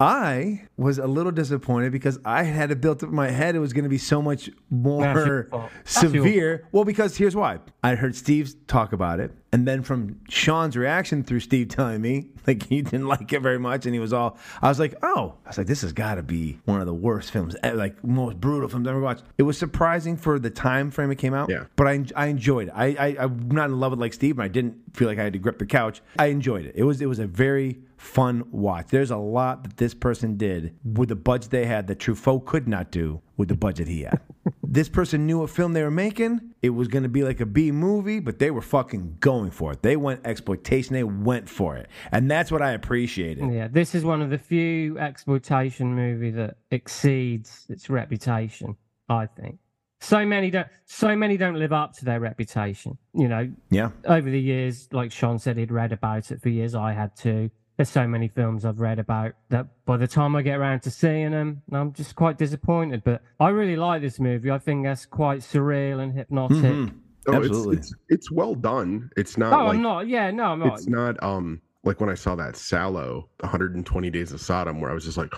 I 0.00 0.62
was 0.76 0.98
a 0.98 1.06
little 1.08 1.32
disappointed 1.32 1.90
because 1.90 2.20
I 2.24 2.44
had 2.44 2.70
it 2.70 2.80
built 2.80 3.02
up 3.02 3.08
in 3.08 3.14
my 3.16 3.30
head 3.30 3.56
it 3.56 3.58
was 3.58 3.72
going 3.72 3.82
to 3.82 3.88
be 3.90 3.98
so 3.98 4.22
much 4.22 4.48
more 4.70 5.48
fault. 5.50 5.64
Uh, 5.64 5.68
severe. 5.84 6.68
Well, 6.70 6.84
because 6.84 7.16
here's 7.16 7.34
why. 7.34 7.58
I 7.82 7.96
heard 7.96 8.14
Steve 8.14 8.54
talk 8.68 8.92
about 8.92 9.18
it, 9.18 9.32
and 9.52 9.66
then 9.66 9.82
from 9.82 10.20
Shon's 10.28 10.76
reaction 10.76 11.24
through 11.24 11.40
Steve 11.40 11.68
telling 11.68 12.00
me 12.00 12.28
like 12.46 12.62
he 12.66 12.82
didn't 12.82 13.08
like 13.14 13.32
it 13.32 13.40
very 13.42 13.58
much, 13.58 13.86
and 13.86 13.94
he 13.94 13.98
was 13.98 14.12
all, 14.12 14.38
I 14.62 14.68
was 14.68 14.78
like, 14.78 14.94
oh, 15.02 15.34
I 15.44 15.48
was 15.48 15.58
like, 15.58 15.66
this 15.66 15.82
has 15.82 15.92
got 15.92 16.14
to 16.14 16.22
be 16.22 16.58
one 16.64 16.80
of 16.80 16.86
the 16.86 16.94
worst 16.94 17.32
films, 17.32 17.56
like 17.64 18.02
most 18.04 18.40
brutal 18.40 18.68
films 18.68 18.86
I've 18.86 18.92
ever 18.92 19.00
watched. 19.02 19.24
It 19.36 19.42
was 19.42 19.58
surprising 19.58 20.16
for 20.16 20.38
the 20.38 20.50
time 20.50 20.92
frame 20.92 21.10
it 21.10 21.16
came 21.18 21.34
out, 21.34 21.50
Yeah. 21.50 21.64
but 21.74 21.88
I 21.88 22.04
I 22.14 22.26
enjoyed 22.26 22.68
it. 22.68 22.74
I, 22.76 22.86
I 22.94 23.24
I'm 23.24 23.48
not 23.50 23.68
in 23.70 23.80
love 23.80 23.90
with 23.90 24.00
like 24.00 24.12
Steve, 24.12 24.38
and 24.38 24.44
I 24.44 24.48
didn't 24.48 24.76
feel 24.94 25.08
like 25.08 25.18
I 25.18 25.24
had 25.24 25.32
to 25.32 25.40
grip 25.40 25.58
the 25.58 25.66
couch. 25.66 26.02
I 26.20 26.26
enjoyed 26.26 26.66
it. 26.66 26.74
It 26.76 26.84
was 26.84 27.00
it 27.00 27.06
was 27.06 27.18
a 27.18 27.26
very 27.26 27.80
fun 27.98 28.44
watch. 28.50 28.86
There's 28.88 29.10
a 29.10 29.16
lot 29.16 29.64
that 29.64 29.76
this 29.76 29.92
person 29.92 30.36
did 30.36 30.74
with 30.84 31.10
the 31.10 31.16
budget 31.16 31.50
they 31.50 31.66
had 31.66 31.86
that 31.88 31.98
Truffaut 31.98 32.46
could 32.46 32.66
not 32.66 32.90
do 32.90 33.20
with 33.36 33.48
the 33.48 33.56
budget 33.56 33.88
he 33.88 34.02
had. 34.02 34.20
this 34.62 34.88
person 34.88 35.26
knew 35.26 35.40
what 35.40 35.50
film 35.50 35.72
they 35.72 35.82
were 35.82 35.90
making. 35.90 36.40
It 36.62 36.70
was 36.70 36.88
going 36.88 37.02
to 37.02 37.08
be 37.08 37.22
like 37.24 37.40
a 37.40 37.46
B 37.46 37.70
movie, 37.72 38.20
but 38.20 38.38
they 38.38 38.50
were 38.50 38.62
fucking 38.62 39.16
going 39.20 39.50
for 39.50 39.72
it. 39.72 39.82
They 39.82 39.96
went 39.96 40.24
exploitation. 40.24 40.94
They 40.94 41.04
went 41.04 41.48
for 41.48 41.76
it, 41.76 41.88
and 42.12 42.30
that's 42.30 42.50
what 42.50 42.62
I 42.62 42.72
appreciated. 42.72 43.52
Yeah, 43.52 43.68
this 43.68 43.94
is 43.94 44.04
one 44.04 44.22
of 44.22 44.30
the 44.30 44.38
few 44.38 44.98
exploitation 44.98 45.94
movie 45.94 46.30
that 46.30 46.56
exceeds 46.70 47.66
its 47.68 47.90
reputation. 47.90 48.76
I 49.08 49.26
think 49.26 49.58
so 50.00 50.24
many 50.24 50.50
don't. 50.50 50.68
So 50.86 51.16
many 51.16 51.36
don't 51.36 51.58
live 51.58 51.72
up 51.72 51.92
to 51.98 52.04
their 52.04 52.20
reputation. 52.20 52.96
You 53.14 53.28
know, 53.28 53.50
Yeah. 53.70 53.90
over 54.04 54.30
the 54.30 54.40
years, 54.40 54.88
like 54.92 55.10
Shon 55.12 55.38
said, 55.38 55.56
he'd 55.56 55.72
read 55.72 55.92
about 55.92 56.30
it 56.30 56.40
for 56.40 56.48
years. 56.48 56.74
I 56.74 56.92
had 56.92 57.16
too. 57.16 57.50
There's 57.78 57.88
so 57.88 58.08
many 58.08 58.26
films 58.26 58.64
I've 58.64 58.80
read 58.80 58.98
about 58.98 59.34
that 59.50 59.68
by 59.86 59.96
the 59.96 60.08
time 60.08 60.34
I 60.34 60.42
get 60.42 60.58
around 60.58 60.80
to 60.82 60.90
seeing 60.90 61.30
them, 61.30 61.62
I'm 61.70 61.92
just 61.92 62.16
quite 62.16 62.36
disappointed. 62.36 63.04
But 63.04 63.22
I 63.38 63.50
really 63.50 63.76
like 63.76 64.02
this 64.02 64.18
movie. 64.18 64.50
I 64.50 64.58
think 64.58 64.84
that's 64.84 65.06
quite 65.06 65.40
surreal 65.42 66.02
and 66.02 66.12
hypnotic. 66.12 66.56
Mhm. 66.56 66.94
Oh, 67.28 67.34
Absolutely. 67.34 67.76
It's, 67.76 67.92
it's 67.92 67.94
it's 68.08 68.30
well 68.32 68.56
done. 68.56 69.10
It's 69.16 69.38
not 69.38 69.52
Oh, 69.52 69.66
like 69.66 69.76
I'm 69.76 69.82
not. 69.82 70.08
Yeah, 70.08 70.30
no, 70.32 70.44
I'm 70.44 70.58
not. 70.58 70.74
it's 70.78 70.88
not 70.88 71.22
um 71.22 71.60
like 71.84 72.00
when 72.00 72.10
I 72.10 72.14
saw 72.14 72.34
that 72.34 72.54
Salò, 72.54 73.28
120 73.40 74.10
Days 74.10 74.32
of 74.32 74.40
Sodom, 74.40 74.80
where 74.80 74.90
I 74.90 74.94
was 74.94 75.04
just 75.04 75.16
like, 75.16 75.32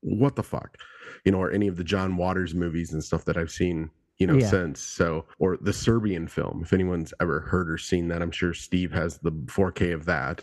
what 0.00 0.34
the 0.34 0.42
fuck, 0.42 0.76
you 1.24 1.30
know, 1.30 1.38
or 1.38 1.52
any 1.52 1.68
of 1.68 1.76
the 1.76 1.84
John 1.84 2.16
Waters 2.16 2.52
movies 2.52 2.92
and 2.92 3.02
stuff 3.04 3.24
that 3.26 3.36
I've 3.36 3.50
seen, 3.52 3.90
you 4.18 4.26
know, 4.26 4.34
Yeah. 4.34 4.48
since. 4.48 4.80
So, 4.80 5.26
or 5.38 5.56
the 5.60 5.72
Serbian 5.72 6.26
film, 6.26 6.62
if 6.64 6.72
anyone's 6.72 7.14
ever 7.20 7.40
heard 7.40 7.70
or 7.70 7.78
seen 7.78 8.08
that, 8.08 8.20
I'm 8.22 8.32
sure 8.32 8.52
Steve 8.52 8.90
has 8.92 9.18
the 9.18 9.30
4K 9.30 9.92
of 9.94 10.06
that. 10.06 10.42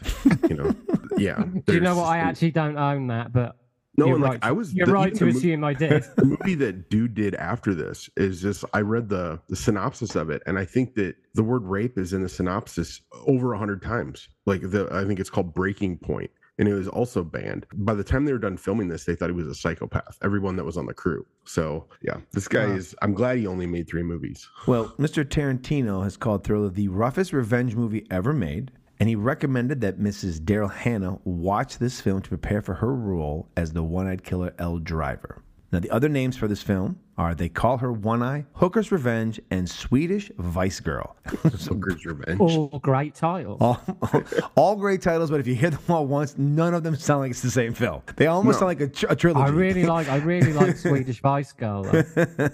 You 0.49 0.55
know, 0.55 0.75
yeah. 1.18 1.43
Do 1.65 1.74
you 1.74 1.80
know 1.80 1.95
what? 1.95 2.05
I 2.05 2.18
actually 2.20 2.51
don't 2.51 2.78
own 2.78 3.07
that, 3.07 3.34
but 3.34 3.55
No, 3.97 4.05
you're 4.07 4.15
and 4.15 4.24
right. 4.24 4.32
like 4.34 4.45
I 4.45 4.51
was. 4.51 4.74
You're 4.74 4.86
the- 4.88 4.93
right 4.93 5.13
to 5.13 5.26
the 5.26 5.32
mo- 5.32 5.38
assume 5.38 5.63
I 5.63 5.74
did. 5.86 6.03
the 6.15 6.26
movie 6.26 6.55
that 6.55 6.89
dude 6.89 7.13
did 7.15 7.36
after 7.36 7.74
this 7.74 8.09
is 8.15 8.41
just 8.41 8.63
I 8.74 8.82
read 8.82 9.09
the 9.09 9.39
the 9.49 9.55
synopsis 9.55 10.15
of 10.15 10.30
it, 10.30 10.41
and 10.45 10.57
I 10.59 10.65
think 10.65 10.95
that 10.95 11.15
the 11.34 11.43
word 11.43 11.63
rape 11.63 11.97
is 11.97 12.13
in 12.13 12.22
the 12.24 12.30
synopsis 12.30 13.01
over 13.26 13.53
a 13.53 13.57
hundred 13.57 13.82
times. 13.82 14.30
Like 14.45 14.61
the 14.61 14.88
I 14.91 15.05
think 15.05 15.20
it's 15.20 15.30
called 15.30 15.53
Breaking 15.53 15.97
Point, 15.97 16.30
and 16.59 16.68
it 16.68 16.74
was 16.74 16.88
also 16.88 17.24
banned. 17.24 17.65
By 17.74 17.93
the 17.95 18.03
time 18.03 18.26
they 18.26 18.32
were 18.34 18.38
done 18.39 18.55
filming 18.57 18.88
this, 18.88 19.03
they 19.05 19.15
thought 19.15 19.30
he 19.30 19.36
was 19.36 19.47
a 19.47 19.55
psychopath. 19.55 20.18
Everyone 20.24 20.55
that 20.57 20.63
was 20.63 20.78
on 20.78 20.86
the 20.86 20.93
crew. 20.93 21.26
So 21.45 21.88
yeah, 22.03 22.18
this 22.34 22.47
guy 22.47 22.65
Wow. 22.68 22.74
is. 22.76 22.95
I'm 23.01 23.13
glad 23.13 23.38
he 23.39 23.47
only 23.47 23.65
made 23.65 23.88
three 23.89 24.03
movies. 24.03 24.47
Well, 24.68 24.93
Mr. 24.99 25.26
Tarantino 25.26 26.03
has 26.03 26.18
called 26.18 26.43
Thriller 26.43 26.70
the 26.70 26.88
roughest 26.88 27.34
revenge 27.34 27.76
movie 27.76 28.05
ever 28.11 28.32
made, 28.34 28.72
and 28.99 29.07
he 29.09 29.15
recommended 29.15 29.81
that 29.81 29.99
Mrs. 29.99 30.39
Daryl 30.39 30.71
Hannah 30.71 31.19
watch 31.23 31.77
this 31.77 32.01
film 32.01 32.21
to 32.21 32.29
prepare 32.29 32.61
for 32.61 32.75
her 32.75 32.93
role 32.93 33.47
as 33.57 33.73
the 33.73 33.83
one 33.83 34.07
eyed 34.07 34.23
killer 34.23 34.53
Elle 34.57 34.79
Driver. 34.79 35.43
Now, 35.71 35.79
the 35.79 35.89
other 35.91 36.07
names 36.07 36.37
for 36.37 36.47
this 36.47 36.63
film 36.63 36.97
are 37.17 37.35
They 37.35 37.49
Call 37.49 37.77
Her 37.79 37.91
One 37.91 38.23
Eye, 38.23 38.45
Hooker's 38.53 38.89
Revenge, 38.89 39.41
and 39.51 39.69
Swedish 39.69 40.31
Vice 40.37 40.79
Girl. 40.79 41.17
Hooker's 41.25 42.05
Revenge. 42.05 42.39
All 42.39 42.79
great 42.79 43.15
titles. 43.15 43.57
all, 43.59 43.81
all 44.55 44.75
great 44.77 45.01
titles, 45.01 45.29
but 45.29 45.41
if 45.41 45.47
you 45.47 45.55
hear 45.55 45.71
them 45.71 45.81
all 45.89 46.05
once, 46.07 46.37
none 46.37 46.73
of 46.73 46.83
them 46.83 46.95
sound 46.95 47.19
like 47.19 47.31
it's 47.31 47.41
the 47.41 47.51
same 47.51 47.73
film. 47.73 48.01
They 48.15 48.27
almost 48.27 48.61
No. 48.61 48.67
sound 48.67 48.79
like 48.79 48.81
a, 48.81 48.87
tr- 48.87 49.07
a 49.09 49.15
trilogy. 49.17 49.43
I 49.43 49.49
really 49.53 49.85
like. 49.85 50.07
I 50.07 50.17
really 50.17 50.53
like 50.53 50.77
Swedish 50.77 51.19
Vice 51.21 51.51
Girl. 51.51 51.83
Though. 51.83 52.49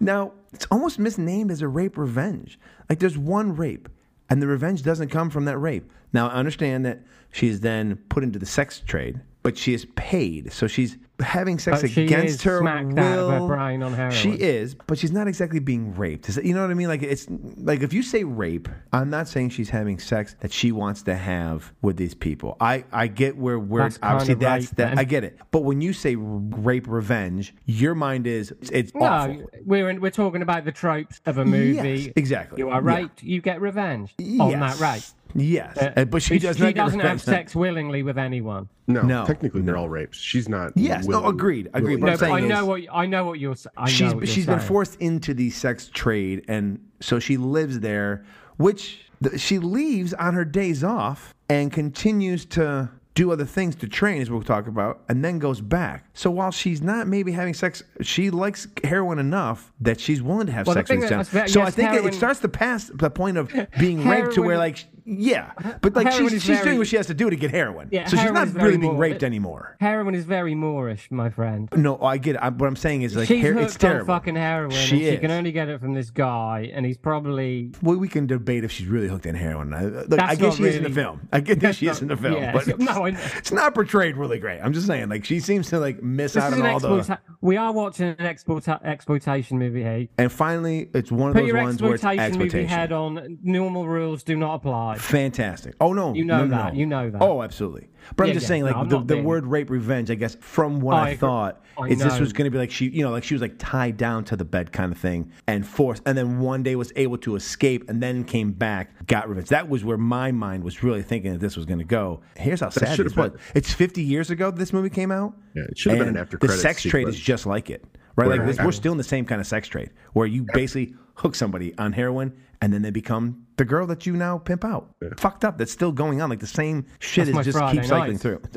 Now, 0.00 0.32
it's 0.52 0.66
almost 0.70 0.98
misnamed 0.98 1.50
as 1.50 1.60
a 1.62 1.68
rape 1.68 1.98
revenge. 1.98 2.58
Like 2.88 3.00
there's 3.00 3.18
one 3.18 3.54
rape, 3.56 3.88
and 4.28 4.42
the 4.42 4.46
revenge 4.46 4.82
doesn't 4.82 5.08
come 5.08 5.30
from 5.30 5.44
that 5.46 5.58
rape. 5.58 5.90
Now, 6.12 6.28
I 6.28 6.34
understand 6.34 6.84
that 6.86 7.00
she's 7.32 7.60
then 7.60 7.96
put 8.08 8.22
into 8.22 8.38
the 8.38 8.46
sex 8.46 8.80
trade, 8.80 9.20
but 9.42 9.56
she 9.56 9.74
is 9.74 9.86
paid. 9.96 10.52
So 10.52 10.66
she's 10.66 10.96
having 11.20 11.58
sex 11.58 11.80
But 11.82 11.96
against 11.96 12.42
her 12.42 12.62
will. 12.62 13.30
her 13.30 13.46
brain 13.46 13.82
on 13.82 13.94
heroin. 13.94 14.14
She 14.14 14.30
is, 14.32 14.74
but 14.74 14.98
she's 14.98 15.12
not 15.12 15.26
exactly 15.28 15.60
being 15.60 15.94
raped. 15.96 16.26
That- 16.26 16.44
You 16.44 16.54
know 16.54 16.60
what 16.62 16.70
I 16.70 16.74
mean? 16.74 16.88
Like 16.88 17.02
it's 17.02 17.26
like 17.56 17.82
if 17.82 17.92
you 17.92 18.02
say 18.02 18.24
rape, 18.24 18.68
I'm 18.92 19.08
not 19.10 19.26
saying 19.28 19.50
she's 19.50 19.70
having 19.70 19.98
sex 19.98 20.36
that 20.40 20.52
she 20.52 20.72
wants 20.72 21.02
to 21.04 21.14
have 21.14 21.72
with 21.82 21.96
these 21.96 22.14
people. 22.14 22.56
I 22.60 22.84
I 22.92 23.06
get 23.06 23.36
where 23.36 23.58
we're 23.58 23.80
That's 23.80 23.98
obviously 24.02 24.34
that's 24.34 24.64
rape, 24.66 24.70
that 24.76 24.88
then. 24.90 24.98
I 24.98 25.04
get 25.04 25.24
it. 25.24 25.38
But 25.52 25.60
when 25.60 25.80
you 25.80 25.92
say 25.92 26.16
rape 26.16 26.86
revenge, 26.86 27.54
your 27.64 27.94
mind 27.94 28.26
is 28.26 28.52
it's 28.72 28.92
awful. 28.94 29.34
No, 29.34 29.46
we're 29.64 29.88
in, 29.90 30.00
we're 30.00 30.10
talking 30.10 30.42
about 30.42 30.64
the 30.64 30.72
tropes 30.72 31.20
of 31.26 31.38
a 31.38 31.44
movie. 31.44 31.74
Yes, 32.00 32.08
exactly. 32.16 32.58
You 32.58 32.68
are 32.70 32.82
Yeah. 32.82 32.96
raped, 32.96 33.22
you 33.22 33.40
get 33.40 33.60
revenge 33.60 34.14
on 34.40 34.50
that 34.60 34.78
Yes. 34.78 34.80
rape. 34.80 35.02
Yes, 35.36 35.76
Uh, 35.96 36.04
but 36.06 36.22
she 36.22 36.38
does 36.38 36.56
she 36.56 36.62
not 36.64 36.74
doesn't 36.74 37.00
have 37.00 37.20
sex 37.20 37.54
willingly 37.54 38.02
with 38.02 38.18
anyone. 38.18 38.68
No, 38.88 39.02
No, 39.02 39.24
technically 39.26 39.62
they're 39.62 39.76
all 39.76 39.88
rapes. 39.88 40.18
She's 40.18 40.48
not. 40.48 40.72
Yes, 40.76 41.06
no, 41.06 41.26
agreed, 41.26 41.68
agreed. 41.74 42.00
willing 42.00 42.06
No, 42.06 42.12
I'm 42.12 42.18
but 42.18 42.30
I 42.30 42.40
know 42.40 42.60
is- 42.60 42.66
what 42.66 42.82
I 42.92 43.06
know 43.06 43.24
what 43.24 43.38
you're. 43.38 43.52
s- 43.52 43.66
I 43.76 43.82
know 43.82 43.86
she's 43.86 44.14
what 44.14 44.16
you're 44.18 44.26
she's 44.26 44.46
been 44.46 44.58
saying. 44.58 44.68
forced 44.68 45.00
into 45.00 45.34
the 45.34 45.50
sex 45.50 45.90
trade, 45.92 46.44
and 46.48 46.78
so 47.00 47.18
she 47.18 47.36
lives 47.36 47.80
there, 47.80 48.24
which 48.56 49.06
th- 49.22 49.40
she 49.40 49.58
leaves 49.58 50.14
on 50.14 50.34
her 50.34 50.44
days 50.44 50.82
off 50.84 51.34
and 51.48 51.72
continues 51.72 52.44
to 52.46 52.88
do 53.14 53.32
other 53.32 53.46
things 53.46 53.74
to 53.74 53.88
train, 53.88 54.20
as 54.20 54.30
we'll 54.30 54.42
talk 54.42 54.66
about, 54.66 55.00
and 55.08 55.24
then 55.24 55.38
goes 55.38 55.62
back. 55.62 56.04
So 56.12 56.30
while 56.30 56.50
she's 56.50 56.82
not 56.82 57.08
maybe 57.08 57.32
having 57.32 57.54
sex, 57.54 57.82
she 58.02 58.28
likes 58.28 58.68
heroin 58.84 59.18
enough 59.18 59.72
that 59.80 59.98
she's 59.98 60.20
willing 60.22 60.46
to 60.48 60.52
have 60.52 60.66
Well, 60.66 60.74
sex 60.74 60.82
with 60.84 60.88
thing 60.90 61.00
this 61.00 61.08
that- 61.08 61.16
gentleman. 61.24 61.40
that's 61.42 61.52
So 61.54 61.60
very- 61.60 61.68
I 61.68 61.70
think 61.70 62.04
it- 62.04 62.08
it 62.08 62.14
starts 62.14 62.40
to 62.40 62.48
pass 62.48 62.90
the 62.94 63.08
point 63.08 63.38
of 63.38 63.50
being 63.80 64.06
raped 64.06 64.34
to 64.34 64.42
where, 64.42 64.58
like, 64.58 64.84
yeah, 65.06 65.52
but 65.80 65.94
like 65.94 66.10
she's, 66.12 66.30
she's 66.32 66.44
very- 66.44 66.64
doing 66.64 66.78
what 66.78 66.88
she 66.88 66.96
has 66.96 67.06
to 67.06 67.14
do 67.14 67.30
to 67.30 67.36
get 67.36 67.50
heroin. 67.52 67.88
Yeah, 67.92 68.06
so 68.08 68.16
she's 68.16 68.30
not 68.32 68.52
really 68.54 68.76
being 68.76 68.98
raped 68.98 69.22
anymore. 69.22 69.76
Heroin 69.80 70.14
is 70.14 70.24
very 70.24 70.54
moreish, 70.54 71.10
my 71.10 71.30
friend. 71.30 71.68
No, 71.76 71.98
I 72.02 72.18
get 72.18 72.34
it. 72.36 72.38
I, 72.42 72.48
what 72.48 72.66
I'm 72.66 72.76
saying 72.76 73.02
is 73.02 73.14
like 73.14 73.28
She's 73.28 73.42
her- 73.42 73.52
hooked 73.52 73.64
it's 73.66 73.76
terrible. 73.76 74.00
on 74.12 74.18
fucking 74.20 74.34
heroin, 74.36 74.72
She 74.72 75.08
she 75.08 75.16
can 75.18 75.30
only 75.30 75.52
get 75.52 75.68
it 75.68 75.80
from 75.80 75.94
this 75.94 76.10
guy, 76.10 76.70
and 76.74 76.84
he's 76.84 76.98
probably 76.98 77.72
Well, 77.82 77.96
we 77.98 78.08
can 78.08 78.26
debate 78.26 78.64
if 78.64 78.72
she's 78.72 78.88
really 78.88 79.08
hooked 79.08 79.26
on 79.26 79.34
heroin. 79.34 79.72
I, 79.72 79.84
look, 79.84 80.20
I 80.20 80.34
guess 80.34 80.56
she 80.56 80.64
is 80.64 80.76
in 80.76 80.82
the 80.82 80.90
film. 80.90 81.28
I 81.32 81.40
get 81.40 81.60
that 81.60 81.76
she 81.76 81.86
is 81.86 81.96
not- 81.96 82.02
in 82.02 82.08
the 82.08 82.16
film, 82.16 82.42
yeah, 82.42 82.52
but 82.52 82.66
it's- 82.68 82.78
no, 82.96 83.06
I- 83.06 83.16
it's 83.36 83.52
not 83.52 83.74
portrayed 83.74 84.16
really 84.16 84.38
great. 84.38 84.60
I'm 84.60 84.72
just 84.72 84.86
saying, 84.86 85.08
like 85.08 85.24
she 85.24 85.38
seems 85.40 85.68
to 85.70 85.78
like 85.78 86.02
miss 86.02 86.36
out 86.36 86.52
on 86.52 86.62
all 86.66 86.80
the. 86.80 86.88
exploita- 86.88 87.18
We 87.40 87.56
are 87.56 87.72
watching 87.72 88.08
an 88.08 88.16
exploita- 88.16 88.84
exploitation 88.84 89.58
movie 89.58 89.82
here. 89.82 90.08
And 90.18 90.32
finally, 90.32 90.90
it's 90.94 91.12
one 91.12 91.30
of 91.30 91.36
Put 91.36 91.44
those 91.44 91.52
ones 91.52 91.80
where 91.82 91.94
it's 91.94 92.04
exploitation 92.04 92.38
movie 92.60 92.64
head 92.66 92.92
on. 92.92 93.38
Normal 93.42 93.86
rules 93.86 94.22
do 94.24 94.36
not 94.36 94.54
apply. 94.56 94.95
Fantastic. 95.00 95.74
Oh 95.80 95.92
no, 95.92 96.14
You 96.14 96.24
know 96.24 96.38
no, 96.38 96.44
no, 96.46 96.56
that, 96.56 96.72
no. 96.74 96.78
you 96.78 96.86
know 96.86 97.10
that. 97.10 97.22
Oh, 97.22 97.42
absolutely. 97.42 97.88
But 98.14 98.28
I'm 98.28 98.32
just 98.34 98.44
yeah, 98.44 98.48
saying, 98.48 98.64
like 98.64 98.76
I'm 98.76 98.88
the, 98.88 98.98
the 98.98 99.04
being- 99.16 99.24
word 99.24 99.46
rape 99.46 99.68
revenge. 99.70 100.10
I 100.10 100.14
guess 100.14 100.36
from 100.36 100.80
what 100.80 100.94
I 100.96 101.10
I, 101.10 101.16
thought 101.16 101.64
I 101.76 101.88
is 101.88 101.98
this 101.98 102.20
was 102.20 102.32
going 102.32 102.44
to 102.44 102.50
be 102.50 102.58
like 102.58 102.70
she, 102.70 102.88
you 102.88 103.02
know, 103.02 103.10
like 103.10 103.24
she 103.24 103.34
was 103.34 103.42
like 103.42 103.54
tied 103.58 103.96
down 103.96 104.24
to 104.26 104.36
the 104.36 104.44
bed 104.44 104.72
kind 104.72 104.92
of 104.92 104.98
thing 104.98 105.32
and 105.48 105.66
forced, 105.66 106.02
and 106.06 106.16
then 106.16 106.38
one 106.38 106.62
day 106.62 106.76
was 106.76 106.92
able 106.96 107.18
to 107.18 107.34
escape 107.36 107.88
and 107.88 108.00
then 108.02 108.22
came 108.24 108.52
back, 108.52 109.06
got 109.06 109.28
revenge. 109.28 109.48
That 109.48 109.68
was 109.68 109.84
where 109.84 109.98
my 109.98 110.30
mind 110.30 110.62
was 110.62 110.82
really 110.82 111.02
thinking 111.02 111.32
that 111.32 111.40
this 111.40 111.56
was 111.56 111.66
going 111.66 111.78
to 111.78 111.84
go. 111.84 112.20
Here's 112.36 112.60
how 112.60 112.68
sad 112.70 112.96
should 112.96 113.06
it 113.06 113.12
is. 113.12 113.14
have 113.14 113.32
What? 113.32 113.40
It's 113.54 113.72
50 113.72 114.02
years 114.02 114.30
ago 114.30 114.50
this 114.50 114.72
movie 114.72 114.90
came 114.90 115.10
out. 115.10 115.34
Yeah, 115.54 115.64
it 115.68 115.76
should 115.78 115.92
have 115.92 115.98
been 115.98 116.08
an 116.08 116.16
after 116.16 116.36
The 116.36 116.46
credits 116.46 116.62
sex 116.62 116.82
trade 116.82 117.08
is 117.08 117.18
just 117.18 117.44
like 117.46 117.70
it, 117.70 117.84
right? 118.14 118.28
Like 118.28 118.46
this, 118.46 118.58
we're 118.60 118.72
still 118.72 118.92
in 118.92 118.98
the 118.98 119.04
same 119.04 119.24
kind 119.24 119.40
of 119.40 119.46
sex 119.46 119.66
trade 119.68 119.90
where 120.12 120.26
you 120.26 120.46
basically 120.54 120.94
hook 121.14 121.34
somebody 121.34 121.76
on 121.78 121.92
heroin 121.92 122.32
and 122.62 122.72
then 122.72 122.82
they 122.82 122.90
become 122.90 123.45
the 123.56 123.64
girl 123.64 123.86
that 123.86 124.06
you 124.06 124.16
now 124.16 124.38
pimp 124.38 124.64
out. 124.64 124.90
Fucked 125.18 125.44
up. 125.44 125.58
That's 125.58 125.72
still 125.72 125.92
going 125.92 126.20
on. 126.20 126.30
Like 126.30 126.40
the 126.40 126.46
same 126.46 126.86
shit 126.98 127.26
That's 127.32 127.46
is 127.46 127.54
just 127.54 127.72
keep 127.72 127.84
cycling 127.84 128.12
nights. 128.12 128.22
through. 128.22 128.40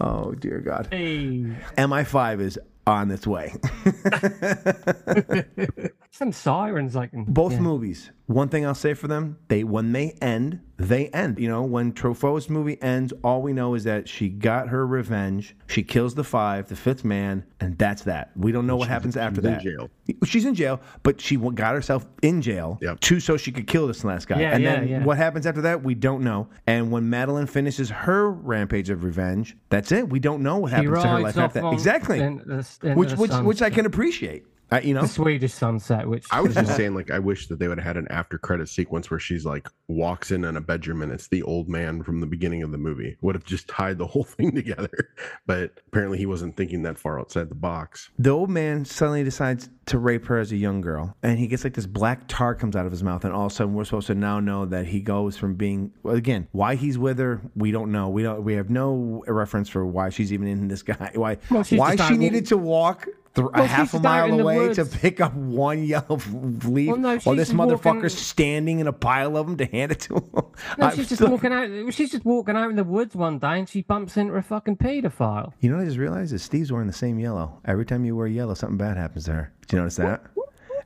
Oh 0.00 0.30
dear 0.32 0.60
God. 0.60 0.86
Hey. 0.92 1.56
MI5 1.76 2.40
is 2.40 2.58
on 2.86 3.10
its 3.10 3.26
way. 3.26 3.52
Some 6.12 6.30
sirens 6.30 6.94
like 6.94 7.10
Both 7.12 7.54
yeah. 7.54 7.60
movies. 7.60 8.12
One 8.28 8.50
thing 8.50 8.66
I'll 8.66 8.74
say 8.74 8.92
for 8.92 9.08
them, 9.08 9.38
they 9.48 9.64
when 9.64 9.92
they 9.92 10.10
end, 10.20 10.60
they 10.76 11.08
end. 11.08 11.38
You 11.38 11.48
know, 11.48 11.62
when 11.62 11.92
Truffaut's 11.94 12.50
movie 12.50 12.80
ends, 12.82 13.14
all 13.24 13.40
we 13.40 13.54
know 13.54 13.72
is 13.74 13.84
that 13.84 14.06
she 14.06 14.28
got 14.28 14.68
her 14.68 14.86
revenge. 14.86 15.56
She 15.66 15.82
kills 15.82 16.14
the 16.14 16.22
five, 16.24 16.68
the 16.68 16.76
fifth 16.76 17.06
man, 17.06 17.42
and 17.58 17.78
that's 17.78 18.02
that. 18.02 18.30
We 18.36 18.52
don't 18.52 18.66
know 18.66 18.76
what 18.76 18.88
happens 18.88 19.16
after 19.16 19.36
she's 19.40 19.46
in 19.46 19.52
that. 19.54 19.62
jail. 19.62 19.90
She's 20.26 20.44
in 20.44 20.54
jail, 20.54 20.78
but 21.02 21.22
she 21.22 21.36
got 21.36 21.74
herself 21.74 22.06
in 22.20 22.42
jail 22.42 22.78
too, 23.00 23.18
so 23.18 23.38
she 23.38 23.50
could 23.50 23.66
kill 23.66 23.86
this 23.86 24.04
last 24.04 24.28
guy. 24.28 24.40
Yeah, 24.42 24.54
and 24.54 24.62
yeah, 24.62 24.74
then 24.80 24.88
yeah. 24.88 25.04
what 25.04 25.16
happens 25.16 25.46
after 25.46 25.62
that, 25.62 25.82
we 25.82 25.94
don't 25.94 26.22
know. 26.22 26.48
And 26.66 26.90
when 26.92 27.08
Madeline 27.08 27.46
finishes 27.46 27.88
her 27.88 28.30
rampage 28.30 28.90
of 28.90 29.04
revenge, 29.04 29.56
that's 29.70 29.90
it. 29.90 30.10
We 30.10 30.20
don't 30.20 30.42
know 30.42 30.58
what 30.58 30.68
She 30.68 30.74
happens 30.76 31.02
to 31.02 31.08
her 31.08 31.20
life 31.20 31.38
after 31.38 31.62
that. 31.62 31.72
Exactly. 31.72 32.20
in 32.20 32.36
the- 32.46 32.78
in 32.82 32.94
which 32.94 33.14
which 33.14 33.32
which 33.32 33.62
I 33.62 33.70
can 33.70 33.86
appreciate. 33.86 34.44
Uh, 34.70 34.80
you 34.82 34.92
know, 34.94 35.02
the 35.02 35.08
Swedish 35.08 35.52
sunset, 35.54 36.08
which 36.08 36.26
I 36.30 36.40
was 36.40 36.54
just 36.54 36.76
saying, 36.76 36.94
like, 36.94 37.10
I 37.10 37.18
wish 37.18 37.46
that 37.48 37.58
they 37.58 37.68
would 37.68 37.78
have 37.78 37.86
had 37.86 37.96
an 37.96 38.06
after 38.10 38.38
credit 38.38 38.68
sequence 38.68 39.10
where 39.10 39.20
she's 39.20 39.44
like 39.46 39.66
walks 39.88 40.30
in 40.30 40.44
in 40.44 40.56
a 40.56 40.60
bedroom 40.60 41.00
and 41.02 41.10
it's 41.10 41.28
the 41.28 41.42
old 41.42 41.68
man 41.68 42.02
from 42.02 42.20
the 42.20 42.26
beginning 42.26 42.62
of 42.62 42.70
the 42.70 42.78
movie. 42.78 43.16
Would 43.22 43.34
have 43.34 43.44
just 43.44 43.68
tied 43.68 43.98
the 43.98 44.06
whole 44.06 44.24
thing 44.38 44.54
together. 44.54 45.10
But 45.46 45.80
apparently, 45.86 46.18
he 46.18 46.26
wasn't 46.26 46.56
thinking 46.56 46.82
that 46.82 46.98
far 46.98 47.18
outside 47.18 47.48
the 47.48 47.54
box. 47.54 48.10
the 48.18 48.30
old 48.30 48.50
man 48.50 48.84
suddenly 48.84 49.24
decides 49.24 49.68
to 49.88 49.98
rape 49.98 50.26
her 50.26 50.38
as 50.38 50.52
a 50.52 50.56
young 50.56 50.80
girl. 50.80 51.16
And 51.22 51.38
he 51.38 51.46
gets 51.46 51.64
like 51.64 51.74
this 51.74 51.86
black 51.86 52.28
tar 52.28 52.54
comes 52.54 52.76
out 52.76 52.86
of 52.86 52.92
his 52.92 53.02
mouth 53.02 53.24
and 53.24 53.32
all 53.34 53.46
of 53.46 53.52
a 53.52 53.54
sudden 53.54 53.74
we're 53.74 53.84
supposed 53.84 54.06
to 54.08 54.14
now 54.14 54.40
know 54.40 54.64
that 54.66 54.86
he 54.86 55.00
goes 55.00 55.36
from 55.36 55.54
being 55.54 55.92
again 56.04 56.46
why 56.52 56.74
he's 56.76 56.96
with 56.98 57.18
her 57.18 57.40
we 57.56 57.70
don't 57.70 57.90
know. 57.92 58.08
We 58.08 58.22
don't 58.22 58.42
we 58.44 58.54
have 58.54 58.70
no 58.70 59.22
reference 59.26 59.68
for 59.68 59.84
why 59.84 60.08
she's 60.10 60.32
even 60.32 60.46
in 60.48 60.68
this 60.68 60.82
guy 60.82 61.10
why 61.14 61.38
Well, 61.50 61.64
why 61.70 61.96
she 61.96 62.16
needed 62.16 62.46
to 62.46 62.56
walk 62.56 63.04
th- 63.34 63.46
Well, 63.54 63.64
a 63.64 63.66
half 63.66 63.94
a 63.94 64.00
mile 64.00 64.38
away 64.40 64.72
to 64.74 64.84
pick 64.84 65.20
up 65.20 65.34
one 65.34 65.84
yellow 65.84 66.18
leaf 66.64 66.88
Well, 66.88 66.96
no, 66.98 67.18
while 67.18 67.36
this 67.36 67.52
motherfucker's 67.52 67.84
walking- 67.84 68.08
standing 68.10 68.78
in 68.80 68.86
a 68.86 68.92
pile 68.92 69.36
of 69.36 69.46
them 69.46 69.56
to 69.58 69.64
hand 69.66 69.92
it 69.92 70.00
to 70.00 70.14
him. 70.16 70.24
No, 70.34 70.50
I'm 70.78 70.90
she's 70.96 71.08
just 71.08 71.20
still- 71.22 71.30
walking 71.30 71.52
out. 71.52 71.68
She's 71.94 72.10
just 72.10 72.24
walking 72.24 72.56
out 72.56 72.68
in 72.70 72.76
the 72.76 72.84
woods 72.84 73.14
one 73.14 73.38
day, 73.38 73.58
and 73.60 73.68
she 73.68 73.82
bumps 73.82 74.16
into 74.16 74.34
a 74.34 74.42
fucking 74.42 74.76
paedophile. 74.76 75.52
you 75.60 75.70
know 75.70 75.76
what 75.76 75.82
I 75.82 75.86
just 75.86 75.98
realized? 75.98 76.32
Is 76.32 76.42
Steve's 76.42 76.72
wearing 76.72 76.88
the 76.88 76.92
same 76.92 77.18
yellow. 77.18 77.60
Every 77.64 77.86
time 77.86 78.04
you 78.04 78.16
wear 78.16 78.26
yellow 78.26 78.54
something 78.54 78.76
bad 78.78 78.96
happens 78.96 79.24
to 79.26 79.32
her 79.34 79.52
did 79.68 79.72
you 79.76 79.78
notice 79.80 79.96
that 79.96 80.22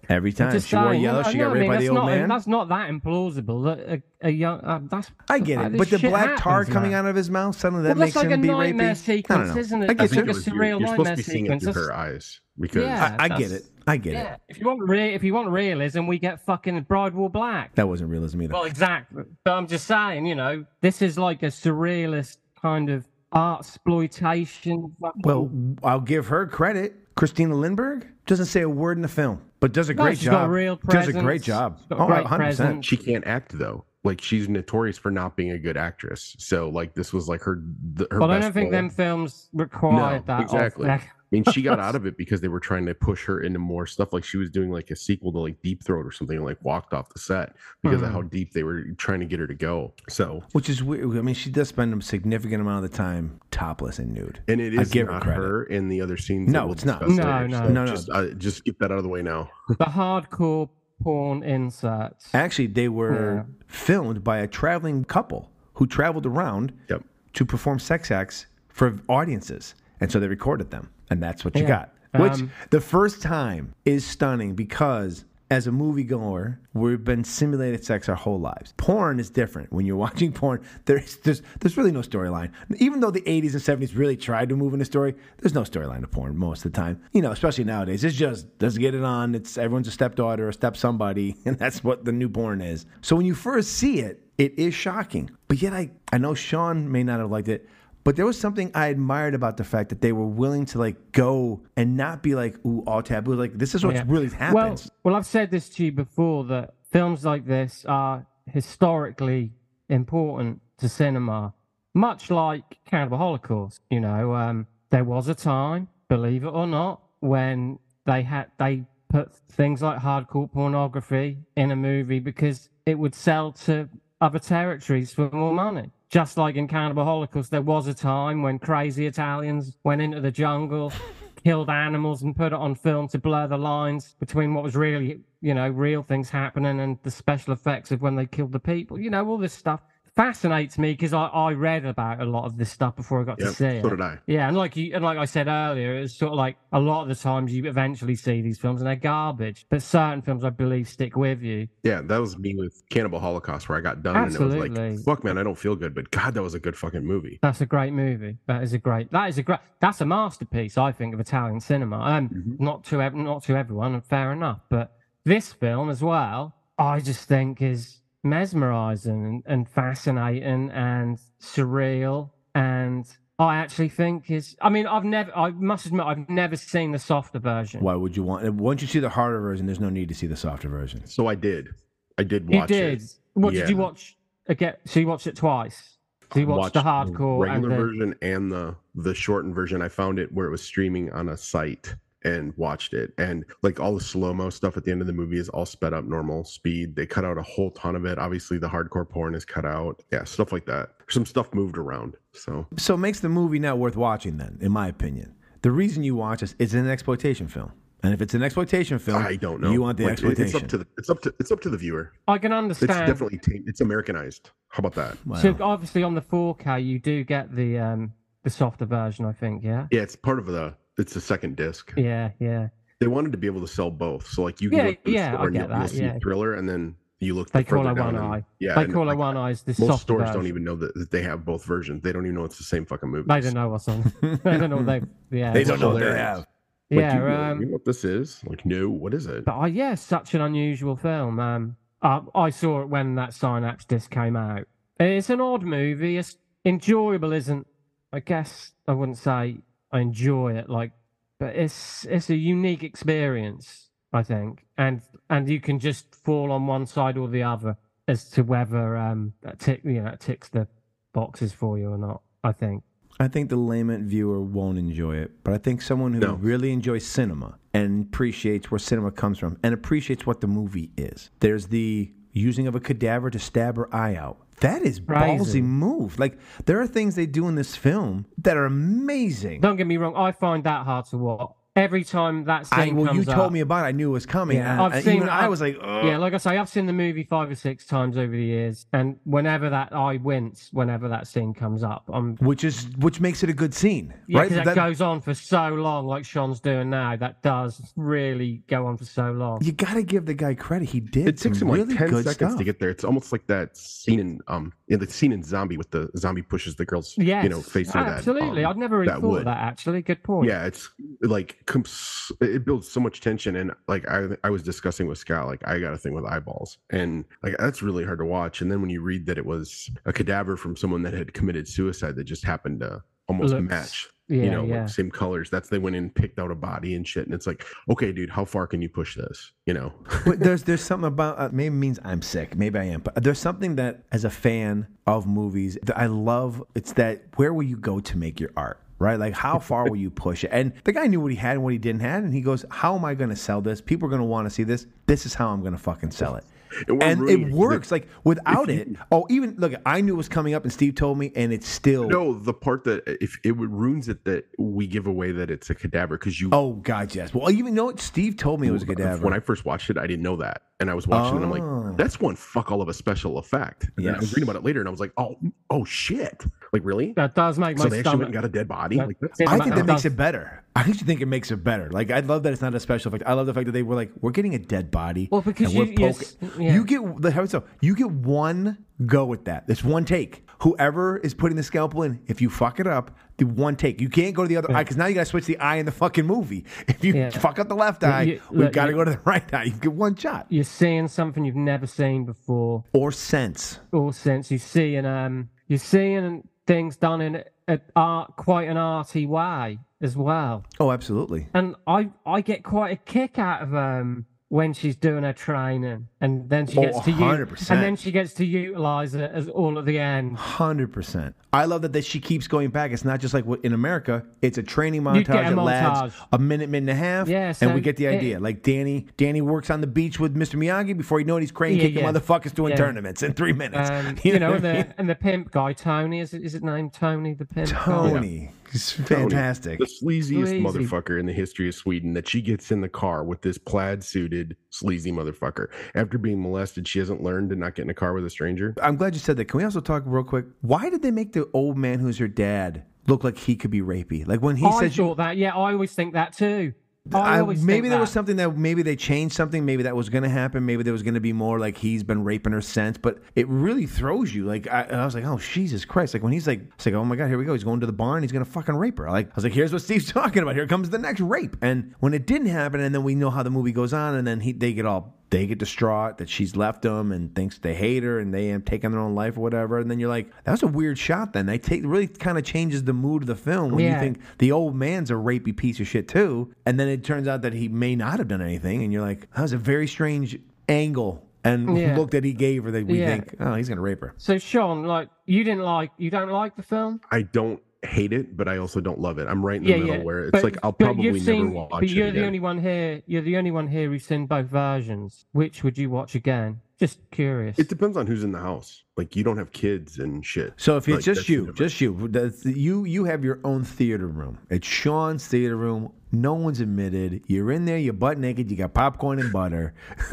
every 0.09 0.33
time 0.33 0.59
she 0.59 0.77
wore 0.77 0.93
yellow 0.93 1.23
she 1.23 1.39
got 1.39 1.51
I 1.51 1.53
raped 1.55 1.61
mean, 1.61 1.71
by 1.71 1.77
the 1.79 1.87
that's 1.87 1.97
old 1.97 2.07
man 2.07 2.29
That's 2.29 2.47
not 2.49 2.69
that 2.71 2.91
implausible. 2.91 3.65
That 3.65 4.03
a, 4.23 4.27
a 4.29 4.31
young. 4.31 4.61
Uh, 4.61 4.81
that's. 4.91 5.11
I 5.29 5.39
get 5.39 5.65
it, 5.65 5.73
this 5.73 5.79
but 5.79 5.91
the 5.91 5.99
shit 5.99 6.11
black 6.11 6.37
tar 6.39 6.59
happens, 6.59 6.75
coming 6.75 6.91
man. 6.91 7.07
out 7.07 7.11
of 7.11 7.17
his 7.17 7.31
mouth 7.31 7.57
suddenly 7.59 7.85
that 7.85 7.91
Well, 7.97 8.07
makes 8.07 8.15
that's 8.15 8.25
like 8.25 8.33
him 8.35 8.41
a 8.41 8.43
be 8.43 8.49
nightmare 8.49 8.91
rapey. 8.91 8.91
I 8.91 8.95
don't 8.95 8.97
sequence, 8.97 9.55
know. 9.55 9.61
isn't 9.61 9.83
it? 9.85 9.91
I 9.91 9.95
get 9.95 9.99
That's 9.99 10.13
you. 10.15 10.21
like 10.23 10.29
a 10.31 10.39
surreal 10.41 10.81
you're 10.81 10.89
supposed 10.89 10.99
nightmare 10.99 11.13
to 11.13 11.17
be 11.17 11.23
seeing 11.23 11.47
it 11.47 11.49
sequence. 11.49 11.63
through 11.63 11.73
That's- 11.73 11.87
her 11.87 11.95
eyes 11.95 12.41
because 12.59 12.83
Yeah. 12.83 13.17
I, 13.19 13.25
I 13.25 13.29
get 13.29 13.53
it. 13.53 13.63
I 13.87 13.97
get 13.97 14.13
Yeah, 14.15 14.35
it. 14.35 14.41
if 14.49 14.59
you 14.61 14.67
want 14.67 14.81
re- 14.89 15.15
if 15.15 15.23
you 15.25 15.35
want 15.35 15.49
realism, 15.49 16.07
we 16.07 16.19
get 16.19 16.41
fucking 16.45 16.81
Bride 16.83 17.15
Wore 17.15 17.31
Black. 17.31 17.75
That 17.77 17.89
wasn't 17.89 18.11
realism 18.11 18.43
either. 18.43 18.53
Well, 18.53 18.65
exactly. 18.65 19.23
But 19.45 19.53
I'm 19.55 19.67
just 19.69 19.87
saying, 19.87 20.27
you 20.27 20.35
know, 20.35 20.65
this 20.81 21.01
is 21.03 21.17
like 21.19 21.43
a 21.43 21.47
surrealist 21.47 22.39
kind 22.61 22.91
of 22.91 23.07
art 23.33 23.61
exploitation. 23.61 24.95
Well, 25.25 25.51
I'll 25.83 26.01
give 26.01 26.27
her 26.29 26.47
credit. 26.47 26.97
Christina 27.14 27.55
Lindberg 27.55 28.06
doesn't 28.26 28.47
say 28.47 28.62
a 28.62 28.68
word 28.68 28.97
in 28.98 29.02
the 29.02 29.09
film, 29.09 29.40
but 29.60 29.72
does 29.72 29.89
a 29.89 29.94
No, 29.94 30.05
great 30.05 30.18
she's 30.18 30.28
got 30.28 30.43
job. 30.44 30.51
real 30.51 30.76
does 30.89 31.09
a 31.09 31.12
great 31.12 31.43
job. 31.43 31.78
She's 31.78 31.86
got 31.89 32.01
Oh, 32.01 32.06
great 32.06 32.24
100%. 32.24 32.36
presence. 32.36 32.86
she 32.86 32.97
can't 32.97 33.26
act 33.26 33.56
though. 33.59 33.84
Like 34.05 34.20
she's 34.20 34.48
notorious 34.48 34.98
for 34.98 35.10
not 35.10 35.36
being 35.36 35.52
a 35.52 35.59
good 35.59 35.76
actress. 35.76 36.34
So 36.39 36.68
like 36.68 36.94
this 36.94 37.12
was 37.12 37.28
like 37.28 37.43
her 37.43 37.62
the, 37.94 38.06
her 38.10 38.18
But 38.18 38.30
I 38.30 38.39
don't 38.40 38.52
think 38.52 38.72
role. 38.72 38.82
them 38.82 38.90
films 38.90 39.48
required 39.52 40.26
no, 40.26 40.34
that. 40.36 40.40
exactly. 40.43 40.86
their- 40.86 40.94
I 40.97 41.02
mean, 41.33 41.45
she 41.53 41.63
got 41.63 41.81
out 41.81 41.95
of 41.97 42.07
it 42.07 42.17
because 42.17 42.41
they 42.41 42.49
were 42.49 42.61
trying 42.61 42.87
to 42.87 42.95
push 42.95 43.25
her 43.25 43.41
into 43.41 43.59
more 43.59 43.87
stuff. 43.87 44.13
Like 44.13 44.23
she 44.25 44.37
was 44.37 44.51
doing 44.51 44.71
like 44.71 44.91
a 44.91 44.97
sequel 44.97 45.33
to 45.33 45.39
like 45.39 45.61
Deep 45.63 45.83
Throat 45.85 46.07
or 46.07 46.13
something, 46.13 46.37
and 46.37 46.45
like 46.47 46.63
walked 46.63 46.93
off 46.95 47.09
the 47.13 47.19
set 47.19 47.57
because 47.83 48.03
of 48.03 48.09
Hmm. 48.09 48.15
how 48.15 48.23
deep 48.23 48.53
they 48.53 48.63
were 48.63 48.83
trying 48.99 49.21
to 49.21 49.27
get 49.27 49.41
her 49.41 49.47
to 49.47 49.55
go. 49.55 49.95
So, 50.09 50.43
Which 50.53 50.69
is 50.69 50.83
weird. 50.83 51.05
I 51.17 51.23
mean, 51.23 51.35
she 51.35 51.51
does 51.51 51.69
spend 51.69 51.93
a 51.95 52.03
significant 52.05 52.61
amount 52.61 52.85
of 52.85 52.91
the 52.91 52.97
time 52.97 53.41
topless 53.51 53.99
and 53.99 54.13
nude. 54.15 54.41
and 54.49 54.61
it 54.61 54.75
is 54.75 54.91
I 54.91 54.93
give 54.93 55.07
her 55.09 55.15
not 55.15 55.23
credit. 55.23 55.41
her 55.41 55.63
in 55.65 55.89
the 55.89 56.01
other 56.01 56.17
scenes. 56.17 56.51
No, 56.53 56.65
we'll 56.67 56.75
it's 56.75 56.85
not. 56.85 57.01
No, 57.03 57.09
later. 57.09 57.49
no. 57.49 57.59
So 57.59 57.69
No, 57.69 57.85
no. 57.85 57.91
Just, 57.91 58.11
uh, 58.11 58.27
just 58.35 58.65
get 58.65 58.79
that 58.79 58.93
out 58.93 58.99
of 58.99 59.03
the 59.03 59.09
way 59.09 59.23
now. 59.23 59.51
the 59.69 59.77
hardcore 59.87 60.69
porn 61.03 61.43
inserts. 61.43 62.29
Actually, 62.35 62.69
they 62.69 62.89
were 62.89 63.35
Yeah. 63.37 63.43
filmed 63.67 64.23
by 64.23 64.39
a 64.39 64.47
traveling 64.47 65.05
couple 65.05 65.51
who 65.75 65.87
traveled 65.87 66.27
around 66.27 66.73
Yep. 66.91 67.03
to 67.33 67.45
perform 67.45 67.79
sex 67.79 68.11
acts 68.11 68.47
for 68.69 68.99
audiences. 69.09 69.75
And 70.01 70.11
so 70.13 70.19
they 70.21 70.29
recorded 70.29 70.71
them. 70.71 70.91
And 71.12 71.22
that's 71.22 71.44
what 71.44 71.55
you 71.56 71.62
Yeah. 71.62 71.68
got. 71.68 71.94
Which 72.22 72.32
Um, 72.32 72.51
the 72.70 72.80
first 72.80 73.22
time 73.22 73.74
is 73.84 74.05
stunning 74.05 74.55
because 74.55 75.24
as 75.51 75.66
a 75.66 75.70
moviegoer, 75.70 76.56
we've 76.72 77.05
been 77.05 77.24
simulated 77.24 77.84
sex 77.84 78.09
our 78.09 78.14
whole 78.14 78.40
lives. 78.40 78.72
Porn 78.78 79.20
is 79.20 79.28
different. 79.28 79.70
When 79.72 79.84
you're 79.84 79.97
watching 80.09 80.32
porn, 80.32 80.60
there's 80.86 81.16
there's, 81.18 81.43
there's 81.60 81.76
really 81.76 81.93
no 81.93 82.01
storyline. 82.01 82.51
Even 82.76 83.01
though 83.01 83.10
the 83.10 83.20
80s 83.22 83.52
and 83.52 83.62
70s 83.82 83.97
really 83.97 84.16
tried 84.16 84.48
to 84.48 84.56
move 84.56 84.72
in 84.74 84.80
a 84.80 84.84
story, 84.86 85.14
there's 85.39 85.55
no 85.55 85.62
storyline 85.62 86.01
to 86.01 86.09
porn 86.09 86.36
most 86.39 86.64
of 86.64 86.72
the 86.72 86.76
time. 86.80 87.01
You 87.12 87.20
know, 87.22 87.30
especially 87.32 87.64
nowadays. 87.64 88.02
It's 88.05 88.16
just 88.16 88.47
let's 88.60 88.78
get 88.78 88.94
it 88.94 89.05
on. 89.05 89.34
It's 89.34 89.59
everyone's 89.59 89.89
a 89.89 89.90
stepdaughter, 89.90 90.48
or 90.48 90.52
step 90.52 90.76
somebody, 90.76 91.36
and 91.44 91.59
that's 91.59 91.84
what 91.84 92.05
the 92.06 92.12
new 92.12 92.28
porn 92.30 92.60
is. 92.62 92.86
So 93.02 93.16
when 93.16 93.26
you 93.26 93.34
first 93.34 93.72
see 93.74 94.01
it, 94.01 94.22
it 94.39 94.59
is 94.59 94.72
shocking. 94.74 95.30
But 95.48 95.60
yet 95.60 95.72
I 95.74 95.90
I 96.12 96.18
know 96.18 96.32
Shon 96.34 96.90
may 96.90 97.05
not 97.05 97.20
have 97.20 97.30
liked 97.30 97.48
it. 97.48 97.68
But 98.05 98.16
there 98.16 98.27
was 98.27 98.39
something 98.39 98.70
I 98.74 98.89
admired 98.89 99.35
about 99.35 99.57
the 99.57 99.65
fact 99.65 99.91
that 99.91 100.01
they 100.01 100.12
were 100.12 100.27
willing 100.27 100.65
to 100.66 100.79
like 100.79 101.12
go 101.12 101.62
and 101.77 101.97
not 101.97 102.23
be 102.23 102.35
like, 102.35 102.57
ooh, 102.66 102.83
all 102.87 103.03
taboo. 103.03 103.35
Like 103.35 103.57
this 103.59 103.74
is 103.74 103.85
what 103.85 103.95
Yeah. 103.95 104.05
really 104.07 104.29
happens. 104.29 104.55
Well, 104.55 105.12
well, 105.12 105.15
I've 105.16 105.27
said 105.27 105.51
this 105.51 105.69
to 105.70 105.85
you 105.85 105.93
before 105.93 106.45
that 106.47 106.74
films 106.91 107.24
like 107.24 107.47
this 107.47 107.85
are 107.87 108.27
historically 108.47 109.53
important 109.89 110.61
to 110.79 110.89
cinema, 110.89 111.55
much 111.95 112.31
like 112.31 112.65
Cannibal 112.87 113.19
Holocaust. 113.19 113.81
You 113.91 114.01
know, 114.01 114.35
um, 114.35 114.66
there 114.91 115.05
was 115.05 115.29
a 115.29 115.35
time, 115.35 115.89
believe 116.09 116.43
it 116.45 116.49
or 116.49 116.66
not, 116.66 117.03
when 117.20 117.79
they 118.07 118.23
had 118.23 118.51
they 118.59 118.85
put 119.09 119.33
things 119.53 119.83
like 119.83 120.01
hardcore 120.01 120.51
pornography 120.51 121.39
in 121.57 121.70
a 121.70 121.77
movie 121.77 122.19
because 122.19 122.69
it 122.87 122.99
would 122.99 123.15
sell 123.15 123.53
to 123.53 123.89
other 124.20 124.39
territories 124.39 125.12
for 125.12 125.31
more 125.31 125.53
money. 125.55 125.91
Just 126.12 126.36
like 126.36 126.56
in 126.56 126.68
Cannibal 126.68 127.05
Holocaust, 127.05 127.51
there 127.51 127.62
was 127.62 127.86
a 127.86 127.94
time 127.94 128.43
when 128.43 128.59
crazy 128.59 129.06
Italians 129.06 129.78
went 129.82 130.02
into 130.02 130.20
the 130.20 130.30
jungle, 130.30 130.93
killed 131.43 131.70
animals, 131.70 132.20
and 132.20 132.36
put 132.36 132.48
it 132.48 132.52
on 132.52 132.74
film 132.74 133.09
to 133.09 133.18
blur 133.18 133.47
the 133.47 133.56
lines 133.56 134.14
between 134.20 134.52
what 134.52 134.62
was 134.62 134.76
really, 134.76 135.20
you 135.40 135.55
know, 135.55 135.70
real 135.70 136.02
things 136.02 136.28
happening 136.28 136.80
and 136.80 136.98
the 137.02 137.10
special 137.10 137.55
effects 137.55 137.93
of 137.93 138.02
when 138.02 138.14
they 138.14 138.26
killed 138.26 138.52
the 138.52 138.60
people. 138.60 139.01
You 139.01 139.09
know, 139.09 139.26
all 139.26 139.39
this 139.39 139.55
stuff 139.55 139.80
fascinates 140.14 140.78
me 140.78 140.93
because 140.93 141.12
I, 141.14 141.24
I 141.26 141.52
read 141.52 141.86
about 141.86 142.20
a 142.20 142.24
lot 142.24 142.44
of 142.44 142.56
this 142.59 142.70
stuff 142.70 142.97
before 142.97 143.20
I 143.20 143.24
got 143.24 143.39
Yep, 143.40 143.48
to 143.48 143.55
see 143.55 143.64
it. 143.66 143.82
so 143.82 143.97
I. 144.02 144.18
Yeah, 144.26 144.47
and 144.48 144.56
like 144.56 144.76
you, 144.76 144.94
and 144.94 145.02
like 145.02 145.16
I 145.16 145.24
said 145.24 145.47
earlier, 145.48 145.94
it's 145.97 146.14
sort 146.14 146.32
of 146.32 146.39
like 146.39 146.56
a 146.72 146.78
lot 146.78 147.02
of 147.02 147.09
the 147.09 147.14
times 147.14 147.52
you 147.52 147.64
eventually 147.68 148.14
see 148.14 148.43
these 148.43 148.59
films 148.59 148.80
and 148.80 148.86
they're 148.89 148.97
garbage, 148.97 149.64
but 149.70 149.82
certain 149.82 150.20
films 150.20 150.44
I 150.44 150.51
believe 150.51 150.86
stick 150.89 151.16
with 151.16 151.40
you. 151.43 151.66
Yeah, 151.82 152.02
that 152.02 152.18
was 152.18 152.39
me 152.39 152.55
with 152.55 152.82
Cannibal 152.90 153.20
Holocaust, 153.20 153.68
where 153.68 153.78
I 153.78 153.80
got 153.80 154.02
done 154.02 154.16
and 154.16 154.34
it 154.34 154.39
was 154.40 154.55
like, 154.55 154.98
"Fuck, 155.05 155.24
man, 155.24 155.39
I 155.39 155.43
don't 155.43 155.59
feel 155.59 155.74
good." 155.76 155.94
But 155.94 156.10
God, 156.10 156.34
that 156.34 156.43
was 156.43 156.55
a 156.55 156.60
good 156.60 156.76
fucking 156.76 157.05
movie. 157.05 157.39
That's 157.43 157.60
a 157.62 157.66
great 157.66 157.93
movie. 157.93 158.36
That 158.47 158.62
is 158.62 158.72
a 158.74 158.78
great. 158.78 159.10
That 159.12 159.28
is 159.30 159.39
a 159.39 159.43
great. 159.43 159.60
That's 159.80 160.01
a 160.02 160.06
masterpiece, 160.06 160.76
I 160.76 160.93
think, 160.93 161.14
of 161.14 161.20
Italian 161.20 161.60
cinema. 161.60 161.98
Um, 162.01 162.28
Mm-hmm. 162.28 162.64
not 162.64 162.84
to 162.84 163.01
ev- 163.02 163.14
not 163.14 163.43
to 163.44 163.56
everyone, 163.56 163.94
and 163.94 164.05
fair 164.05 164.32
enough. 164.32 164.60
But 164.68 164.93
this 165.24 165.52
film 165.52 165.89
as 165.90 166.02
well, 166.02 166.55
I 166.78 167.01
just 167.01 167.26
think 167.28 167.60
is 167.62 167.98
mesmerizing 168.23 169.24
and, 169.27 169.43
and 169.47 169.69
fascinating 169.69 170.70
and 170.70 171.19
surreal. 171.40 172.31
And 172.55 173.07
I 173.39 173.57
actually 173.57 173.89
think 173.89 174.31
is. 174.31 174.57
I 174.61 174.69
mean, 174.69 174.86
I've 174.86 175.05
never. 175.05 175.36
I 175.36 175.51
must 175.51 175.86
admit, 175.86 176.07
I've 176.07 176.28
never 176.28 176.57
seen 176.57 176.93
the 176.93 176.99
softer 176.99 177.39
version. 177.39 177.81
Why 177.81 177.94
would 177.94 178.16
you 178.16 178.23
want? 178.23 178.53
Once 178.55 178.82
you 178.82 178.89
see 178.89 179.01
the 179.01 179.09
harder 179.09 179.40
version, 179.40 179.66
there's 179.66 179.81
no 179.81 179.90
need 179.90 180.09
to 180.09 180.15
see 180.15 180.27
the 180.27 180.36
softer 180.36 180.69
version. 180.69 181.07
So 181.07 181.27
I 181.27 181.35
did. 181.35 181.70
I 182.19 182.24
did 182.24 182.44
watch. 182.44 182.53
You 182.53 182.61
watch 182.61 182.69
did. 182.69 183.03
it. 183.03 183.15
What 183.35 183.55
did 183.55 183.69
you 183.69 183.77
watch? 183.77 184.16
Again, 184.47 184.74
so 184.85 185.01
you 185.01 185.07
watched 185.07 185.27
it 185.27 185.36
twice. 185.36 185.99
So 186.32 186.40
you 186.40 186.47
watched, 186.47 186.74
the 186.74 186.81
hardcore 186.81 187.47
and 187.49 187.62
regular 187.62 187.69
the, 187.69 187.82
version 187.82 188.15
and 188.23 188.51
the 188.51 188.77
the 188.94 189.15
shortened 189.15 189.55
version. 189.55 189.82
I 189.82 189.89
found 189.89 190.19
it 190.19 190.32
where 190.32 190.47
it 190.47 190.51
was 190.51 190.62
streaming 190.62 191.12
on 191.12 191.28
a 191.28 191.36
site 191.36 191.94
and 192.24 192.53
watched 192.57 192.93
it. 192.94 193.12
And 193.19 193.44
like 193.62 193.81
all 193.81 193.94
the 193.94 194.01
slow 194.01 194.32
mo 194.35 194.51
stuff 194.51 194.77
at 194.77 194.85
the 194.85 194.90
end 194.90 195.01
of 195.01 195.07
the 195.07 195.12
movie 195.12 195.39
is 195.39 195.49
all 195.49 195.66
sped 195.66 195.93
up 195.93 196.05
normal 196.05 196.44
speed. 196.44 196.94
They 196.97 197.07
cut 197.07 197.24
out 197.24 197.39
a 197.39 197.43
whole 197.43 197.70
ton 197.70 197.97
of 197.97 198.05
it. 198.05 198.19
Obviously, 198.19 198.59
the 198.59 198.69
hardcore 198.69 199.09
porn 199.09 199.35
is 199.35 199.44
cut 199.44 199.65
out. 199.65 200.03
Yeah, 200.12 200.24
stuff 200.24 200.53
like 200.53 200.66
that. 200.66 200.90
Some 201.09 201.27
stuff 201.27 201.53
moved 201.55 201.77
around. 201.78 202.16
So 202.32 202.66
So 202.78 202.94
it 202.94 202.99
makes 202.99 203.20
the 203.20 203.28
movie 203.28 203.59
not 203.59 203.78
worth 203.78 203.97
watching. 203.97 204.36
Then, 204.39 204.59
in 204.61 204.73
my 204.73 204.89
opinion, 204.89 205.35
the 205.62 205.70
reason 205.70 206.03
you 206.03 206.15
watch 206.16 206.40
this, 206.40 206.55
it's 206.59 206.73
an 206.74 206.89
exploitation 206.89 207.47
film, 207.49 207.73
and 208.03 208.15
if 208.15 208.23
it's 208.23 208.35
an 208.35 208.43
exploitation 208.43 208.99
film, 208.99 209.23
I 209.24 209.36
don't 209.36 209.61
know. 209.61 209.70
You 209.70 209.82
want 209.82 209.99
the 209.99 210.05
Like, 210.05 210.12
exploitation. 210.12 210.47
It's 210.47 210.55
up 210.65 210.69
to 210.69 210.78
the 210.78 210.86
it's 210.99 211.11
up 211.11 211.20
to 211.23 211.35
it's 211.39 211.53
up 211.53 211.61
to 211.61 211.70
the 211.70 211.77
viewer. 211.77 212.12
I 212.28 212.39
can 212.39 212.53
understand. 212.53 212.90
It's 212.90 212.99
definitely 213.01 213.39
ta- 213.39 213.62
it's 213.66 213.81
Americanized. 213.81 214.51
How 214.69 214.81
about 214.81 214.94
that? 214.94 215.40
So 215.43 215.55
obviously 215.61 216.03
on 216.03 216.15
the 216.15 216.23
4K 216.23 216.85
you 216.85 216.99
do 216.99 217.24
get 217.24 217.55
the 217.55 217.78
um 217.78 218.12
the 218.43 218.51
softer 218.51 218.86
version, 218.86 219.24
I 219.24 219.32
think. 219.32 219.62
Yeah. 219.62 219.86
Yeah, 219.93 220.01
it's 220.01 220.16
part 220.16 220.39
of 220.40 220.47
the. 220.47 220.74
It's 220.98 221.14
the 221.14 221.20
second 221.20 221.56
disc. 221.56 221.93
Yeah, 221.97 222.31
yeah. 222.39 222.69
They 223.01 223.06
wanted 223.09 223.32
to 223.32 223.39
be 223.39 223.47
able 223.47 223.60
to 223.62 223.66
sell 223.66 223.90
both, 223.90 224.28
so 224.28 224.43
like 224.43 224.60
you 224.60 224.70
can 224.70 224.78
Yeah, 224.78 224.85
look 224.86 225.02
through 225.02 225.12
the 225.12 225.19
yeah, 225.19 225.32
store 225.32 225.40
I 225.40 225.44
and 225.47 225.52
get 225.55 225.60
you'll, 225.60 225.70
you'll 225.70 225.78
that, 225.81 225.90
see 225.90 226.02
yeah. 226.02 226.19
Thriller, 226.23 226.55
and 226.55 226.69
then 226.69 226.94
you 227.20 227.35
look. 227.35 227.51
They 227.51 227.64
call 227.64 227.78
further 227.78 227.89
her 227.90 227.94
down 227.94 228.14
One 228.14 228.16
and- 228.16 228.35
Eye. 228.35 228.44
Yeah, 228.60 228.74
They 228.74 228.93
call 228.93 229.02
her 229.02 229.06
like, 229.09 229.19
One 229.19 229.36
Eye 229.36 229.51
is 229.51 229.62
the 229.62 229.70
Most 229.70 229.78
softer 229.78 230.02
stores 230.05 230.31
don't 230.32 230.47
even 230.47 230.62
know 230.64 230.77
that, 230.77 230.94
that 230.94 231.10
they 231.10 231.23
have 231.23 231.44
both 231.44 231.64
versions. 231.64 232.02
They 232.02 232.12
don't 232.12 232.24
even 232.27 232.35
know 232.36 232.44
it's 232.44 232.59
the 232.59 232.64
same 232.64 232.85
fucking 232.86 233.09
movie. 233.09 233.27
They 233.28 233.40
don't 233.40 233.55
know 233.55 233.69
what's 233.70 233.89
on. 233.89 234.02
they 234.44 234.59
don't 234.59 234.70
know 234.70 234.77
what 234.78 234.86
they. 234.86 235.02
Yeah. 235.36 235.52
They 235.52 235.64
don't 235.64 235.81
know 235.81 235.90
what 235.90 236.01
they 236.01 236.16
have. 236.16 236.39
Like, 236.39 236.47
Yeah. 236.90 237.16
you, 237.19 237.27
um, 237.27 237.60
you 237.60 237.66
know 237.66 237.73
what 237.73 237.85
this 237.85 238.05
is? 238.05 238.40
Like, 238.47 238.64
no, 238.66 238.89
what 238.90 239.14
is 239.14 239.27
it? 239.27 239.44
But 239.47 239.59
uh, 239.59 239.66
yeah, 239.66 239.94
such 239.94 240.35
an 240.35 240.40
unusual 240.43 240.94
film. 240.97 241.40
Um, 241.40 241.77
uh, 242.02 242.20
I 242.35 242.51
saw 242.51 242.82
it 242.82 242.89
when 242.89 243.14
that 243.16 243.32
Synapse 243.35 243.85
disc 243.86 244.10
came 244.10 244.36
out. 244.36 244.66
It's 245.01 245.31
an 245.31 245.40
odd 245.40 245.62
movie. 245.62 246.19
It's 246.19 246.36
enjoyable, 246.64 247.32
isn't? 247.32 247.66
I 248.12 248.20
guess 248.20 248.73
I 248.86 248.93
wouldn't 248.93 249.19
say 249.19 249.59
I 249.93 250.01
enjoy 250.01 250.55
it, 250.56 250.70
like, 250.70 250.93
but 251.39 251.55
it's 251.56 252.06
it's 252.09 252.31
a 252.31 252.36
unique 252.36 252.82
experience, 252.82 253.90
I 254.12 254.23
think, 254.23 254.66
and 254.78 255.02
and 255.28 255.48
you 255.48 255.60
can 255.60 255.78
just 255.78 256.14
fall 256.14 256.51
on 256.52 256.66
one 256.66 256.86
side 256.86 257.19
or 257.19 257.28
the 257.28 257.43
other 257.43 257.77
as 258.09 258.28
to 258.31 258.43
whether 258.43 258.97
um 258.97 259.35
that 259.43 259.59
tick 259.59 259.82
you 259.85 259.94
know 259.94 260.05
that 260.05 260.20
ticks 260.20 260.48
the 260.48 260.66
boxes 261.12 261.52
for 261.52 261.78
you 261.78 261.90
or 261.90 261.98
not. 261.98 262.23
I 262.44 262.52
think. 262.52 262.82
I 263.20 263.28
think 263.28 263.51
the 263.51 263.56
layman 263.56 264.09
viewer 264.09 264.40
won't 264.40 264.78
enjoy 264.78 265.16
it, 265.16 265.44
but 265.44 265.52
I 265.52 265.59
think 265.59 265.82
someone 265.82 266.14
who 266.14 266.35
really 266.35 266.73
enjoys 266.73 267.06
cinema 267.06 267.59
and 267.74 268.06
appreciates 268.06 268.70
where 268.70 268.78
cinema 268.78 269.10
comes 269.10 269.39
from 269.39 269.59
and 269.62 269.74
appreciates 269.74 270.27
what 270.27 270.40
the 270.40 270.47
movie 270.47 270.90
is. 270.97 271.31
There's 271.40 271.66
the 271.66 272.10
using 272.32 272.66
of 272.66 272.74
a 272.74 272.81
cadaver 272.81 273.31
to 273.31 273.39
stab 273.39 273.77
her 273.77 273.94
eye 273.94 274.16
out. 274.16 274.39
That 274.62 274.82
is 274.82 275.01
ballsy 275.01 275.62
move. 275.62 276.18
Like 276.18 276.39
there 276.66 276.80
are 276.80 276.86
things 276.86 277.14
they 277.16 277.26
do 277.26 277.48
in 277.48 277.56
this 277.56 277.76
film 277.76 278.26
that 278.39 278.56
are 278.56 278.64
amazing. 278.64 279.60
Don't 279.60 279.76
get 279.76 279.86
me 279.86 279.97
wrong. 279.97 280.14
I 280.16 280.32
find 280.32 280.64
that 280.64 280.84
hard 280.84 281.05
to 281.06 281.18
watch. 281.18 281.51
Every 281.74 282.05
time 282.05 282.44
that 282.44 282.66
scene 282.66 282.78
I, 282.78 282.93
well, 282.93 283.07
comes 283.07 283.19
you 283.20 283.24
told 283.24 283.47
up- 283.47 283.53
me 283.53 283.61
about 283.61 283.85
it. 283.85 283.89
I 283.89 283.93
knew 283.93 284.11
it 284.11 284.12
was 284.12 284.27
coming. 284.27 284.59
Yeah, 284.59 284.73
and 284.73 284.82
I've 284.82 284.93
I, 284.93 285.01
seen. 285.01 285.16
even 285.16 285.28
I 285.31 285.40
I've- 285.44 285.49
was 285.49 285.62
like, 285.62 285.78
Ugh. 285.81 286.05
yeah, 286.05 286.19
like 286.19 286.35
I 286.35 286.36
say, 286.36 286.59
I've 286.59 286.69
seen 286.69 286.85
the 286.85 286.93
movie 286.93 287.24
five 287.24 287.51
or 287.51 287.55
six 287.55 287.86
times 287.86 288.19
over 288.19 288.31
the 288.31 288.44
years, 288.44 288.85
and 288.93 289.16
whenever 289.24 289.70
that 289.70 289.90
I 289.94 290.19
wince, 290.19 290.69
whenever 290.73 291.09
that 291.09 291.27
scene 291.28 291.55
comes 291.55 291.82
up, 291.82 292.05
I'm 292.12 292.36
which 292.36 292.62
is 292.62 292.89
which 292.99 293.20
makes 293.23 293.43
it 293.43 293.49
a 293.49 293.55
good 293.55 293.73
scene, 293.73 294.12
yeah, 294.28 294.40
right? 294.40 294.49
'cause 294.49 294.57
that, 294.57 294.65
That- 294.66 294.74
goes 294.74 295.01
on 295.01 295.23
for 295.23 295.32
so 295.32 295.69
long, 295.70 296.07
like 296.07 296.27
Shon's 296.27 296.61
doing 296.61 296.90
now. 296.90 297.16
That 297.16 297.40
does 297.40 297.81
really 297.97 298.62
go 298.69 298.85
on 298.85 298.99
for 298.99 299.07
so 299.07 299.32
long. 299.32 299.65
you 299.65 299.73
got 299.73 299.94
to 299.94 300.03
give 300.03 300.27
the 300.27 300.35
guy 300.35 300.53
credit. 300.53 300.90
He 300.90 301.01
did. 301.01 301.27
It 301.27 301.39
takes 301.39 301.62
him 301.62 301.70
really 301.70 301.86
like 301.94 301.97
ten 301.97 302.09
seconds 302.23 302.35
stuff. 302.35 302.59
to 302.59 302.65
get 302.65 302.81
there. 302.81 302.90
It's 302.90 303.03
almost 303.05 303.32
like 303.32 303.47
that 303.47 303.78
scene 303.78 304.20
in 304.20 304.40
um 304.47 304.74
in 304.89 305.01
the 305.01 305.07
scene 305.07 305.32
in 305.32 305.43
Zombie 305.43 305.78
with 305.78 305.90
the 305.90 306.11
zombie 306.19 306.43
pushes 306.43 306.77
the 306.77 306.85
girl's 306.85 307.15
Yes, 307.16 307.44
you 307.44 307.49
know 307.49 307.62
face 307.62 307.86
into 307.94 307.99
that. 308.05 308.19
absolutely. 308.19 308.62
um, 308.66 308.73
I'd 308.73 308.77
never 308.77 308.99
really 308.99 309.11
that 309.11 309.23
thought 309.23 309.31
wood. 309.31 309.39
of 309.39 309.44
that. 309.47 309.57
Actually, 309.57 310.03
good 310.03 310.23
point. 310.23 310.49
Yeah, 310.51 310.66
it's 310.66 310.90
like 311.23 311.61
comes, 311.66 312.30
it 312.40 312.64
builds 312.64 312.89
so 312.89 313.01
much 313.01 313.20
tension, 313.20 313.56
and 313.56 313.72
like 313.89 314.09
I 314.09 314.28
I 314.44 314.51
was 314.51 314.62
discussing 314.62 315.06
with 315.06 315.18
Scott, 315.18 315.47
like 315.47 315.66
I 315.66 315.78
got 315.78 315.93
a 315.93 315.98
thing 315.98 316.14
with 316.14 316.24
eyeballs, 316.24 316.78
and 316.90 317.24
like 317.43 317.56
that's 317.59 317.82
really 317.82 318.05
hard 318.05 318.18
to 318.18 318.24
watch. 318.24 318.60
And 318.60 318.70
then 318.70 318.80
when 318.80 318.90
you 318.90 319.02
read 319.02 319.26
that 319.26 319.39
it 319.39 319.47
was 319.47 319.90
a 320.05 320.12
cadaver 320.12 320.56
from 320.56 320.76
someone 320.76 321.02
that 321.02 321.14
had 321.14 321.32
committed 321.34 321.68
suicide 321.68 322.16
that 322.16 322.24
just 322.24 322.44
happened 322.44 322.80
to 322.80 323.02
almost 323.28 323.55
Looks- 323.55 323.68
match, 323.68 324.09
yeah, 324.28 324.44
you 324.44 324.51
know, 324.51 324.64
yeah. 324.64 324.80
like 324.82 324.89
same 324.89 325.10
colors. 325.10 325.51
That's 325.51 325.68
they 325.68 325.78
went 325.78 325.97
in, 325.97 326.05
and 326.05 326.14
picked 326.14 326.39
out 326.39 326.51
a 326.51 326.55
body 326.55 326.94
and 326.94 327.06
shit, 327.06 327.26
and 327.26 327.34
it's 327.34 327.47
like, 327.47 327.64
okay, 327.90 328.12
dude, 328.12 328.30
how 328.30 328.44
far 328.44 328.66
can 328.66 328.80
you 328.80 328.89
push 328.89 329.16
this? 329.16 329.52
You 329.66 329.74
know, 329.74 329.93
but 330.24 330.40
there's 330.40 330.62
there's 330.62 330.82
something 330.82 331.09
about 331.09 331.39
uh, 331.39 331.48
maybe 331.52 331.74
it 331.74 331.78
means 331.78 331.98
I'm 332.05 332.22
sick, 332.22 332.56
maybe 332.56 332.78
I 332.78 332.84
am, 332.84 333.01
but 333.01 333.22
there's 333.22 333.39
something 333.39 333.76
that 333.76 334.05
as 334.12 334.24
a 334.24 334.30
fan 334.30 334.86
of 335.06 335.26
movies 335.26 335.76
that 335.82 335.98
I 335.98 336.06
love. 336.06 336.62
It's 336.74 336.93
that 336.94 337.24
where 337.36 337.52
will 337.52 337.64
you 337.64 337.76
go 337.76 338.01
to 338.01 338.16
make 338.16 338.40
your 338.40 338.51
art? 338.56 338.80
Right, 339.03 339.19
like 339.19 339.35
how 339.35 339.59
far 339.70 339.89
will 339.89 339.97
you 339.97 340.11
push 340.11 340.45
it? 340.45 340.51
And 340.53 340.73
the 340.85 340.93
guy 340.93 341.07
knew 341.09 341.20
what 341.20 341.33
he 341.33 341.37
had 341.37 341.55
and 341.57 341.65
what 341.65 341.73
he 341.73 341.79
didn't 341.79 342.03
have, 342.03 342.23
and 342.24 342.33
he 342.33 342.41
goes, 342.41 342.65
"How 342.70 342.95
am 342.97 343.05
I 343.05 343.15
going 343.15 343.31
to 343.31 343.37
sell 343.37 343.61
this? 343.61 343.81
People 343.81 344.07
are 344.07 344.11
going 344.11 344.20
to 344.23 344.27
want 344.27 344.47
to 344.47 344.51
see 344.51 344.62
this. 344.62 344.87
This 345.07 345.27
is 345.27 345.35
how 345.35 345.49
I'm 345.49 345.61
going 345.61 345.73
to 345.73 345.79
fucking 345.79 346.12
sell 346.12 346.37
it." 346.37 346.45
And 346.89 347.03
And 347.03 347.29
it 347.29 347.51
works. 347.53 347.91
Like 347.93 348.09
without 348.24 348.70
it, 348.70 348.89
oh, 349.11 349.27
even 349.29 349.57
look, 349.59 349.74
I 349.85 350.01
knew 350.01 350.15
it 350.15 350.16
was 350.16 350.29
coming 350.31 350.55
up, 350.55 350.62
and 350.62 350.73
Steve 350.73 350.95
told 350.95 351.19
me, 351.19 351.31
and 351.37 351.53
it's 351.53 351.69
still. 351.69 352.09
no, 352.09 352.33
the 352.33 352.55
part 352.55 352.85
that 352.85 353.03
if 353.23 353.39
it 353.45 353.53
ruins 353.55 354.09
it 354.09 354.24
that 354.24 354.47
we 354.59 354.87
give 354.87 355.07
away 355.07 355.33
that 355.33 355.51
it's 355.51 355.69
a 355.69 355.74
cadaver 355.74 356.16
because 356.16 356.41
you 356.41 356.49
Oh 356.51 356.73
God, 356.74 357.15
yes. 357.15 357.35
Well, 357.35 357.51
even 357.51 357.74
though 357.74 357.95
Steve 357.97 358.39
told 358.39 358.59
me 358.61 358.69
it 358.69 358.70
was 358.70 358.85
a 358.85 358.87
uh, 358.87 358.95
cadaver. 358.95 359.23
When 359.24 359.35
I 359.35 359.41
first 359.41 359.66
watched 359.66 359.91
it, 359.91 359.99
I 359.99 360.07
didn't 360.07 360.23
know 360.23 360.37
that, 360.37 360.62
and 360.81 360.91
I 360.91 360.95
was 360.95 361.07
watching 361.07 361.37
it. 361.43 361.45
and 361.45 361.53
I'm 361.55 361.61
Oh. 361.61 361.81
like, 361.89 361.97
"That's 361.99 362.19
one 362.20 362.37
fuck 362.37 362.73
all 362.73 362.81
of 362.81 362.89
a 362.89 362.95
special 362.95 363.37
effect." 363.37 363.91
And 363.99 364.07
then 364.07 364.15
I 364.15 364.19
was 364.19 364.33
reading 364.33 364.49
about 364.49 364.57
it 364.57 364.65
later, 364.65 364.81
and 364.81 364.89
I 364.89 364.91
was 364.91 365.01
like, 365.01 365.12
"Oh, 365.19 365.37
oh 365.69 365.85
shit! 365.85 366.43
Like 366.73 366.85
really? 366.86 367.12
That 367.12 367.35
does 367.35 367.59
make 367.59 367.77
my 367.77 367.85
so 367.85 367.90
they 367.90 367.99
actually 367.99 368.09
went 368.09 368.12
stomach. 368.12 368.24
and 368.28 368.35
got 368.35 368.44
a 368.47 368.49
dead 368.49 368.66
body? 368.66 368.97
That- 368.97 369.07
like 369.09 369.16
I 369.47 369.57
ma- 369.59 369.65
think 369.65 369.74
that 369.74 369.86
that 369.86 369.93
makes 369.93 370.05
it 370.07 370.16
better. 370.16 370.65
I 370.74 370.81
actually 370.81 370.94
think 371.07 371.20
it 371.20 371.27
makes 371.27 371.51
it 371.51 371.59
better. 371.62 371.90
Like 371.90 372.11
I 372.11 372.20
love 372.20 372.44
that 372.44 372.53
it's 372.55 372.62
not 372.62 372.74
a 372.74 372.81
special 372.81 373.11
effect. 373.15 373.28
I 373.28 373.35
love 373.35 373.44
the 373.47 373.53
fact 373.53 373.66
that 373.66 373.73
they 373.73 373.82
were 373.82 373.94
like, 373.94 374.11
we're 374.23 374.31
getting 374.31 374.55
a 374.55 374.59
dead 374.59 374.90
body. 374.90 375.28
Well, 375.31 375.43
because 375.43 375.74
you- 375.74 375.93
yes, 375.99 376.36
yeah. 376.59 376.73
you 376.73 376.85
get 376.86 377.20
the 377.20 377.47
so 377.47 377.65
you 377.82 377.94
get 377.94 378.11
one 378.11 378.78
go 379.05 379.27
with 379.27 379.44
that. 379.44 379.65
It's 379.69 379.85
one 379.85 380.07
take. 380.07 380.47
Whoever 380.61 381.19
is 381.19 381.35
putting 381.35 381.57
the 381.57 381.62
scalpel 381.62 382.05
in, 382.05 382.20
if 382.28 382.40
you 382.40 382.49
fuck 382.49 382.78
it 382.81 382.86
up, 382.86 383.16
the 383.36 383.44
one 383.44 383.74
take. 383.77 384.01
You 384.01 384.09
can't 384.09 384.32
go 384.35 384.43
to 384.43 384.49
the 384.49 384.57
other 384.57 384.73
eye 384.74 384.85
because 384.85 384.97
now 384.97 385.07
you 385.07 385.15
got 385.15 385.23
to 385.23 385.27
switch 385.27 385.44
the 385.44 385.59
eye 385.59 385.77
in 385.77 385.85
the 385.86 385.93
fucking 385.93 386.24
movie. 386.24 386.65
If 386.89 387.05
you 387.05 387.12
Yeah. 387.12 387.28
fuck 387.31 387.59
up 387.59 387.69
the 387.69 387.74
left 387.74 388.03
You- 388.03 388.09
eye, 388.09 388.23
you- 388.23 388.40
we've 388.51 388.73
got 388.73 388.86
to 388.86 388.93
go 388.94 389.05
to 389.05 389.11
the 389.11 389.19
right 389.27 389.53
eye. 389.53 389.65
You 389.65 389.73
get 389.73 389.93
one 389.93 390.15
shot 390.16 390.47
You're 390.49 390.65
seeing 390.65 391.09
something 391.09 391.44
you've 391.44 391.55
never 391.57 391.86
seen 391.86 392.24
before. 392.24 392.85
or 392.94 393.12
sense. 393.12 393.78
or 393.93 394.15
sense. 394.15 394.51
You're 394.51 394.59
seeing 394.61 395.05
um, 395.05 395.51
you're 395.69 395.78
seeing 395.78 396.47
things 396.66 396.97
done 396.97 397.20
in 397.20 397.44
a 397.68 397.80
art, 397.97 398.36
quite 398.36 398.68
an 398.68 398.76
arty 398.76 399.26
way 399.26 399.78
as 400.01 400.16
well. 400.16 400.64
Oh, 400.80 400.90
absolutely. 400.90 401.47
And 401.55 401.76
I 401.86 402.10
I 402.26 402.40
get 402.40 402.64
quite 402.64 402.93
a 402.93 402.97
kick 402.97 403.39
out 403.39 403.62
of 403.62 403.74
um 403.74 404.26
when 404.53 404.74
she's 404.74 404.97
doing 404.97 405.23
her 405.23 405.33
training, 405.33 406.07
and 406.20 406.47
then 406.51 406.66
she 406.66 406.77
Oh, 406.77 406.83
gets 406.83 407.01
to 407.07 407.11
u- 407.11 407.16
100%. 407.16 407.70
and 407.70 407.83
then 407.83 407.97
she 407.97 408.11
gets 408.12 408.35
to 408.35 408.45
utilize 408.45 409.15
it 409.15 409.31
as 409.33 409.49
all 409.49 409.79
at 409.79 409.87
the 409.87 409.99
end. 409.99 410.37
Hundred 410.37 410.93
percent. 410.93 411.35
I 411.55 411.65
love 411.65 411.81
that, 411.83 411.95
that 411.95 412.05
she 412.05 412.20
keeps 412.20 412.47
going 412.49 412.69
back. 412.69 412.93
It's 412.93 413.03
not 413.05 413.19
just 413.19 413.33
like 413.33 413.47
what 413.47 413.65
in 413.65 413.73
America. 413.73 414.23
It's 414.43 414.59
a 414.59 414.62
training 414.62 415.05
montage 415.05 415.27
that 415.27 415.57
lasts 415.57 416.19
a 416.35 416.39
minute, 416.39 416.69
minute 416.69 416.91
and 416.91 416.99
a 417.01 417.03
half. 417.03 417.29
Yeah, 417.29 417.55
and 417.62 417.73
we 417.74 417.81
get 417.81 417.97
the 417.97 418.05
it- 418.07 418.16
idea. 418.19 418.41
like 418.41 418.62
Danny, 418.62 419.07
Danny 419.16 419.41
works 419.41 419.70
on 419.70 419.81
the 419.81 419.87
beach 419.87 420.20
with 420.20 420.35
Mr. 420.37 420.57
Miyagi. 420.57 420.99
Before 420.99 421.19
you 421.19 421.24
know 421.24 421.39
it, 421.39 421.41
he's 421.41 421.51
crane 421.51 421.77
Yeah, 421.77 421.85
kicking 421.85 422.03
yeah. 422.05 422.12
motherfuckers 422.12 422.55
doing 422.55 422.73
Yeah. 422.73 422.77
tournaments 422.77 423.23
in 423.23 423.33
three 423.33 423.55
minutes. 423.55 423.89
Um, 423.89 424.16
you 424.23 424.39
know, 424.39 424.51
what 424.53 424.62
and 424.62 424.65
the 424.89 424.95
and 424.99 425.09
the 425.09 425.15
pimp 425.15 425.51
guy 425.51 425.73
Tony 425.73 426.20
is 426.20 426.35
it, 426.35 426.43
is 426.43 426.55
it 426.55 426.62
named 426.62 426.93
Tony 426.93 427.33
the 427.33 427.47
pimp? 427.47 427.70
guy? 427.70 428.51
Tony, 428.73 428.78
he's 428.78 428.90
fantastic. 428.93 429.78
the 429.78 429.85
sleaziest 429.86 430.49
Sleazy. 430.49 430.61
motherfucker 430.61 431.20
in 431.20 431.27
the 431.27 431.32
history 431.32 431.69
of 431.69 431.74
Sweden. 431.74 432.15
That 432.15 432.28
she 432.28 432.40
gets 432.40 432.70
in 432.70 432.81
the 432.81 432.89
car 432.89 433.23
with 433.24 433.43
this 433.43 433.59
plaid 433.59 434.03
suited 434.03 434.57
sleazy 434.70 435.12
motherfucker. 435.12 435.69
After 435.94 436.19
being 436.19 436.43
molested, 436.43 436.89
she 436.89 436.99
hasn't 436.99 437.23
learned 437.23 437.51
to 437.51 437.57
not 437.57 437.74
get 437.74 437.85
in 437.85 437.90
a 437.90 437.94
car 437.94 438.12
with 438.15 438.24
a 438.24 438.31
stranger. 438.31 438.74
I'm 438.82 438.97
glad 438.97 439.15
you 439.15 439.20
said 439.20 439.36
that. 439.36 439.47
Can 439.47 439.59
we 439.59 439.65
also 439.65 439.81
talk 439.81 440.03
real 440.07 440.24
quick? 440.24 440.47
Why 440.62 440.90
did 440.90 441.03
they 441.03 441.11
make 441.11 441.32
the 441.32 441.49
old 441.53 441.77
man 441.77 442.01
who's 442.01 442.19
her 442.19 442.28
dad 442.28 442.85
look 443.07 443.24
like 443.24 443.36
he 443.36 443.57
could 443.57 443.70
be 443.70 443.81
rapey? 443.81 444.27
Like 444.27 444.40
when 444.40 444.57
he 444.57 444.66
I 444.66 444.81
says 444.81 444.97
you 444.97 445.15
that. 445.16 445.36
Yeah, 445.36 445.51
I 445.51 445.73
always 445.73 445.93
think 445.93 446.15
that 446.15 446.32
too. 446.32 446.74
I, 447.11 447.41
I, 447.41 447.43
maybe 447.43 447.89
there 447.89 447.99
was 447.99 448.11
something 448.11 448.37
that 448.37 448.57
maybe 448.57 448.83
they 448.83 448.95
changed 448.95 449.35
something. 449.35 449.65
Maybe 449.65 449.83
that 449.83 449.97
was 449.97 450.09
going 450.09 450.23
to 450.23 450.29
happen. 450.29 450.65
Maybe 450.65 450.85
there 450.85 450.93
was 450.93 451.03
going 451.03 451.15
to 451.15 451.20
be 451.20 451.33
more 451.33 451.59
like 451.59 451.77
he's 451.77 452.05
been 452.05 452.23
raping 452.23 452.53
her 452.53 452.61
since. 452.61 452.97
But 452.97 453.19
it 453.35 453.49
really 453.49 453.87
throws 453.87 454.33
you. 454.33 454.45
Like 454.45 454.69
I, 454.69 454.85
I 454.85 455.05
was 455.05 455.15
like, 455.16 455.24
oh 455.24 455.39
Jesus 455.39 455.85
Christ! 455.85 456.15
Like 456.15 456.23
when 456.23 456.33
he's 456.33 456.47
like, 456.47 456.61
it's 456.74 456.87
like, 456.87 456.95
oh 456.95 457.05
my 457.05 457.16
God, 457.16 457.27
here 457.27 457.39
we 457.39 457.45
go. 457.45 457.55
He's 457.55 457.65
going 457.65 457.81
to 457.81 457.87
the 457.87 457.93
barn. 457.93 458.23
He's 458.23 458.31
going 458.31 458.45
to 458.45 458.51
fucking 458.51 458.77
rape 458.77 458.99
her. 458.99 459.11
Like 459.11 459.29
I 459.29 459.35
was 459.35 459.43
like, 459.43 459.53
here's 459.53 459.73
what 459.73 459.83
Steve's 459.83 460.12
talking 460.12 460.43
about. 460.43 460.55
Here 460.55 460.66
comes 460.69 460.91
the 460.91 460.99
next 460.99 461.20
rape. 461.20 461.57
And 461.61 461.95
when 461.99 462.15
it 462.15 462.27
didn't 462.27 462.49
happen, 462.49 462.81
and 462.81 462.95
then 462.95 463.03
we 463.03 463.16
know 463.16 463.31
how 463.31 463.43
the 463.43 463.51
movie 463.51 463.73
goes 463.73 463.93
on, 463.93 464.15
and 464.15 464.24
then 464.24 464.39
he 464.41 464.53
they 464.53 464.73
get 464.73 464.87
all 464.87 465.19
they 465.33 465.47
get 465.47 465.59
distraught 465.59 466.19
that 466.19 466.29
she's 466.29 466.55
left 466.55 466.83
them 466.83 467.11
and 467.11 467.35
thinks 467.35 467.59
they 467.59 467.75
hate 467.75 468.03
her 468.05 468.19
and 468.21 468.33
they 468.33 468.49
have 468.49 468.65
taking 468.65 468.93
their 468.93 469.01
own 469.01 469.15
life 469.15 469.37
or 469.37 469.41
whatever. 469.41 469.79
And 469.79 469.91
then 469.91 469.99
you're 469.99 470.09
like, 470.11 470.31
that 470.45 470.53
was 470.53 470.63
a 470.63 470.67
weird 470.67 470.99
shot. 470.99 471.33
Then 471.33 471.47
they 471.47 471.59
take 471.59 471.83
really 471.85 472.07
kind 472.07 472.37
of 472.39 472.45
changes 472.45 472.85
the 472.85 472.93
mood 472.93 473.23
of 473.23 473.27
the 473.29 473.35
film 473.35 473.73
when 473.73 473.85
you 473.93 473.99
think 473.99 474.21
the 474.39 474.53
old 474.53 474.77
man's 474.77 475.11
a 475.11 475.15
rapey 475.15 475.57
piece 475.57 475.81
of 475.81 475.89
shit 475.89 476.07
too, 476.07 476.53
and 476.67 476.79
then 476.79 476.87
it 476.87 477.03
turns 477.03 477.27
out 477.27 477.43
that 477.43 477.55
he 477.55 477.67
may 477.69 477.97
not 477.97 478.19
have 478.19 478.29
done 478.29 478.43
anything, 478.43 478.83
and 478.85 478.93
you're 478.93 479.03
like, 479.03 479.29
that 479.35 479.43
was 479.43 479.53
a 479.53 479.59
very 479.59 479.89
strange 479.89 480.39
angle 480.69 481.27
and 481.45 481.77
Yeah. 481.79 481.97
look 481.97 482.11
that 482.13 482.25
he 482.25 482.33
gave 482.35 482.65
her 482.65 482.71
that 482.71 482.87
we 482.87 483.01
Yeah. 483.01 483.07
think, 483.07 483.35
oh, 483.41 483.55
he's 483.55 483.69
gonna 483.69 483.81
rape 483.81 484.01
her. 484.01 484.15
So 484.19 484.39
Shon, 484.39 484.85
like 484.85 485.09
you 485.27 485.43
didn't 485.45 485.65
like 485.65 485.91
you 485.97 486.11
don't 486.11 486.29
like 486.31 486.57
the 486.57 486.63
film? 486.63 487.01
I 487.11 487.23
don't 487.23 487.61
hate 487.83 488.13
it, 488.13 488.37
but 488.37 488.49
I 488.49 488.59
also 488.59 488.81
don't 488.81 489.01
love 489.01 489.19
it. 489.19 489.27
I'm 489.29 489.45
right 489.45 489.57
in 489.57 489.65
the 489.65 489.71
yeah, 489.71 489.77
middle 489.79 489.97
yeah. 489.97 490.03
where 490.03 490.23
it's 490.25 490.31
But- 490.33 490.45
like 490.45 490.57
I'll 490.63 490.73
probably 490.73 491.05
you've 491.05 491.15
never 491.15 491.25
seen, 491.25 491.53
watch 491.53 491.71
But 491.71 491.85
it 491.85 491.91
you're 491.91 492.07
the 492.07 492.19
again. 492.19 492.25
only 492.27 492.41
one 492.41 492.59
here. 492.61 493.03
You're 493.07 493.23
the 493.23 493.37
only 493.37 493.51
one 493.51 493.67
here 493.69 493.89
who's 493.89 494.05
seen 494.05 494.27
both 494.27 494.47
versions. 494.47 495.27
Which 495.33 495.65
would 495.65 495.77
you 495.77 495.91
watch 495.91 496.15
again? 496.15 496.61
Just 496.79 496.99
curious. 497.13 497.59
It 497.59 497.69
depends 497.69 497.97
on 497.97 498.07
who's 498.09 498.25
in 498.25 498.33
the 498.33 498.41
house. 498.41 498.83
Like 498.97 499.15
you 499.15 499.23
don't 499.23 499.37
have 499.39 499.53
kids 499.53 499.99
and 499.99 500.25
shit. 500.25 500.53
So 500.57 500.77
if 500.77 500.89
it's 500.89 501.07
Like, 501.07 501.17
just 501.17 501.29
you, 501.29 501.53
just 501.55 501.81
you, 501.81 502.09
that's, 502.09 502.45
you 502.45 502.85
you 502.85 503.05
have 503.05 503.25
your 503.25 503.41
own 503.45 503.63
theater 503.65 504.09
room. 504.09 504.39
It's 504.51 504.67
Shon's 504.67 505.27
theater 505.27 505.57
room. 505.57 505.93
No 506.11 506.35
one's 506.35 506.61
admitted. 506.61 507.23
You're 507.27 507.53
in 507.53 507.65
there. 507.65 507.79
You're 507.79 507.95
butt 507.95 508.19
naked. 508.19 508.51
You 508.51 508.57
got 508.57 508.75
popcorn 508.75 509.19
and 509.21 509.33
butter. 509.33 509.75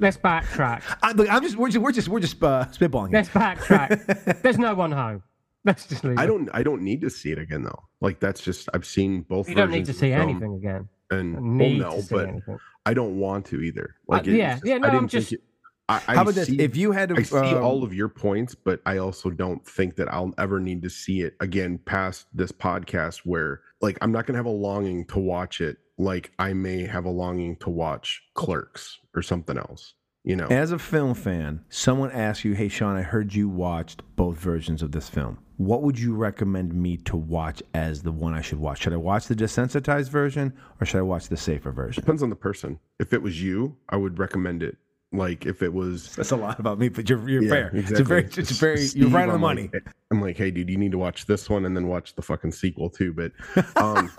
Let's 0.00 0.16
backtrack. 0.16 0.82
I, 1.02 1.12
look, 1.12 1.30
I'm 1.32 1.42
just 1.42 1.56
we're 1.56 1.68
just 1.68 1.78
we're 1.82 1.92
just 1.92 2.08
we're 2.08 2.20
just 2.20 2.42
uh, 2.42 2.64
spitballing. 2.72 3.12
Let's 3.12 3.28
backtrack. 3.28 4.42
There's 4.42 4.58
no 4.58 4.74
one 4.74 4.92
home. 4.92 5.22
Let's 5.64 5.86
just 5.86 6.04
leave 6.04 6.18
I 6.18 6.26
don't. 6.26 6.48
I 6.52 6.62
don't 6.62 6.82
need 6.82 7.00
to 7.02 7.10
see 7.10 7.32
it 7.32 7.38
again 7.38 7.62
though. 7.62 7.84
Like 8.00 8.20
that's 8.20 8.40
just 8.42 8.68
I've 8.74 8.84
seen 8.86 9.22
both. 9.22 9.46
Versions. 9.46 9.48
You 9.48 9.54
don't 9.62 9.70
need 9.70 9.84
to 9.86 9.90
of 9.92 9.96
see 9.96 10.12
anything 10.12 10.54
again. 10.56 10.88
And 11.10 11.58
well, 11.58 11.70
no, 11.70 12.02
but 12.10 12.28
anything. 12.28 12.58
I 12.86 12.92
don't 12.94 13.18
want 13.18 13.46
to 13.46 13.60
either. 13.60 13.94
Uh, 14.08 14.12
Like, 14.12 14.26
it's 14.26 14.36
yeah, 14.36 14.52
just- 14.54 14.66
yeah, 14.66 14.78
no, 14.78 14.88
I 14.88 14.90
I'm 14.90 14.94
didn't 15.06 15.10
think 15.10 15.22
just- 15.22 15.32
it- 15.34 15.40
I, 15.86 15.96
I 16.08 16.14
How 16.14 16.22
about 16.22 16.34
this? 16.34 16.48
If 16.48 16.76
you 16.78 16.92
had 16.92 17.10
to, 17.10 17.16
I 17.16 17.22
see 17.24 17.36
um, 17.36 17.62
all 17.62 17.84
of 17.84 17.92
your 17.92 18.08
points, 18.08 18.54
but 18.54 18.80
I 18.86 18.96
also 18.96 19.28
don't 19.28 19.62
think 19.66 19.96
that 19.96 20.10
I'll 20.10 20.32
ever 20.38 20.58
need 20.58 20.80
to 20.82 20.88
see 20.88 21.20
it 21.20 21.36
again 21.40 21.78
past 21.84 22.26
this 22.32 22.50
podcast. 22.52 23.18
Where 23.26 23.60
like 23.82 23.98
I'm 24.00 24.10
not 24.10 24.26
gonna 24.26 24.38
have 24.38 24.46
a 24.46 24.48
longing 24.48 25.04
to 25.08 25.18
watch 25.18 25.60
it, 25.60 25.76
like 25.98 26.32
I 26.38 26.54
may 26.54 26.84
have 26.86 27.04
a 27.04 27.10
longing 27.10 27.56
to 27.56 27.68
watch 27.70 28.22
Clerks 28.32 28.98
or 29.14 29.20
something 29.20 29.58
else. 29.58 29.92
You 30.24 30.36
know, 30.36 30.46
As 30.46 30.72
a 30.72 30.78
film 30.78 31.12
fan, 31.12 31.62
someone 31.68 32.10
asks 32.12 32.46
you, 32.46 32.54
"Hey, 32.54 32.68
Shon, 32.68 32.96
I 32.96 33.02
heard 33.02 33.34
you 33.34 33.46
watched 33.50 34.02
both 34.16 34.38
versions 34.38 34.80
of 34.80 34.92
this 34.92 35.10
film. 35.10 35.36
What 35.56 35.82
would 35.82 35.98
you 35.98 36.14
recommend 36.14 36.74
me 36.74 36.96
to 36.98 37.16
watch 37.16 37.62
as 37.74 38.02
the 38.02 38.10
one 38.12 38.34
I 38.34 38.40
should 38.40 38.58
watch? 38.58 38.82
Should 38.82 38.92
I 38.92 38.96
watch 38.96 39.26
the 39.26 39.36
desensitized 39.36 40.08
version 40.10 40.52
or 40.80 40.86
should 40.86 40.98
I 40.98 41.02
watch 41.02 41.28
the 41.28 41.36
safer 41.36 41.70
version?" 41.70 42.02
depends 42.02 42.22
on 42.22 42.30
the 42.30 42.36
person. 42.36 42.78
If 42.98 43.12
it 43.12 43.22
was 43.22 43.40
you, 43.42 43.76
I 43.88 43.96
would 43.96 44.18
recommend 44.18 44.62
it. 44.62 44.76
Like 45.12 45.46
if 45.46 45.62
it 45.62 45.72
was 45.72 46.16
That's 46.16 46.32
a 46.32 46.36
lot 46.36 46.58
about 46.58 46.80
me, 46.80 46.88
but 46.88 47.08
you're, 47.08 47.28
you're 47.28 47.42
Yeah, 47.44 47.48
fair. 47.50 47.70
It's 47.72 47.92
a 47.92 48.02
very, 48.02 48.24
it's 48.24 48.50
a 48.50 48.54
very, 48.54 48.84
you're 48.96 49.08
right 49.10 49.22
on 49.22 49.28
the 49.28 49.34
I'm 49.34 49.40
money. 49.40 49.70
like- 49.72 49.86
I'm 50.10 50.20
like, 50.20 50.36
hey, 50.36 50.50
dude, 50.50 50.68
you 50.68 50.76
need 50.76 50.90
to 50.92 50.98
watch 50.98 51.26
this 51.26 51.48
one 51.48 51.64
and 51.66 51.76
then 51.76 51.86
watch 51.86 52.14
the 52.16 52.22
fucking 52.22 52.50
sequel 52.52 52.90
too. 52.90 53.12
But 53.12 53.30
um, 53.76 54.10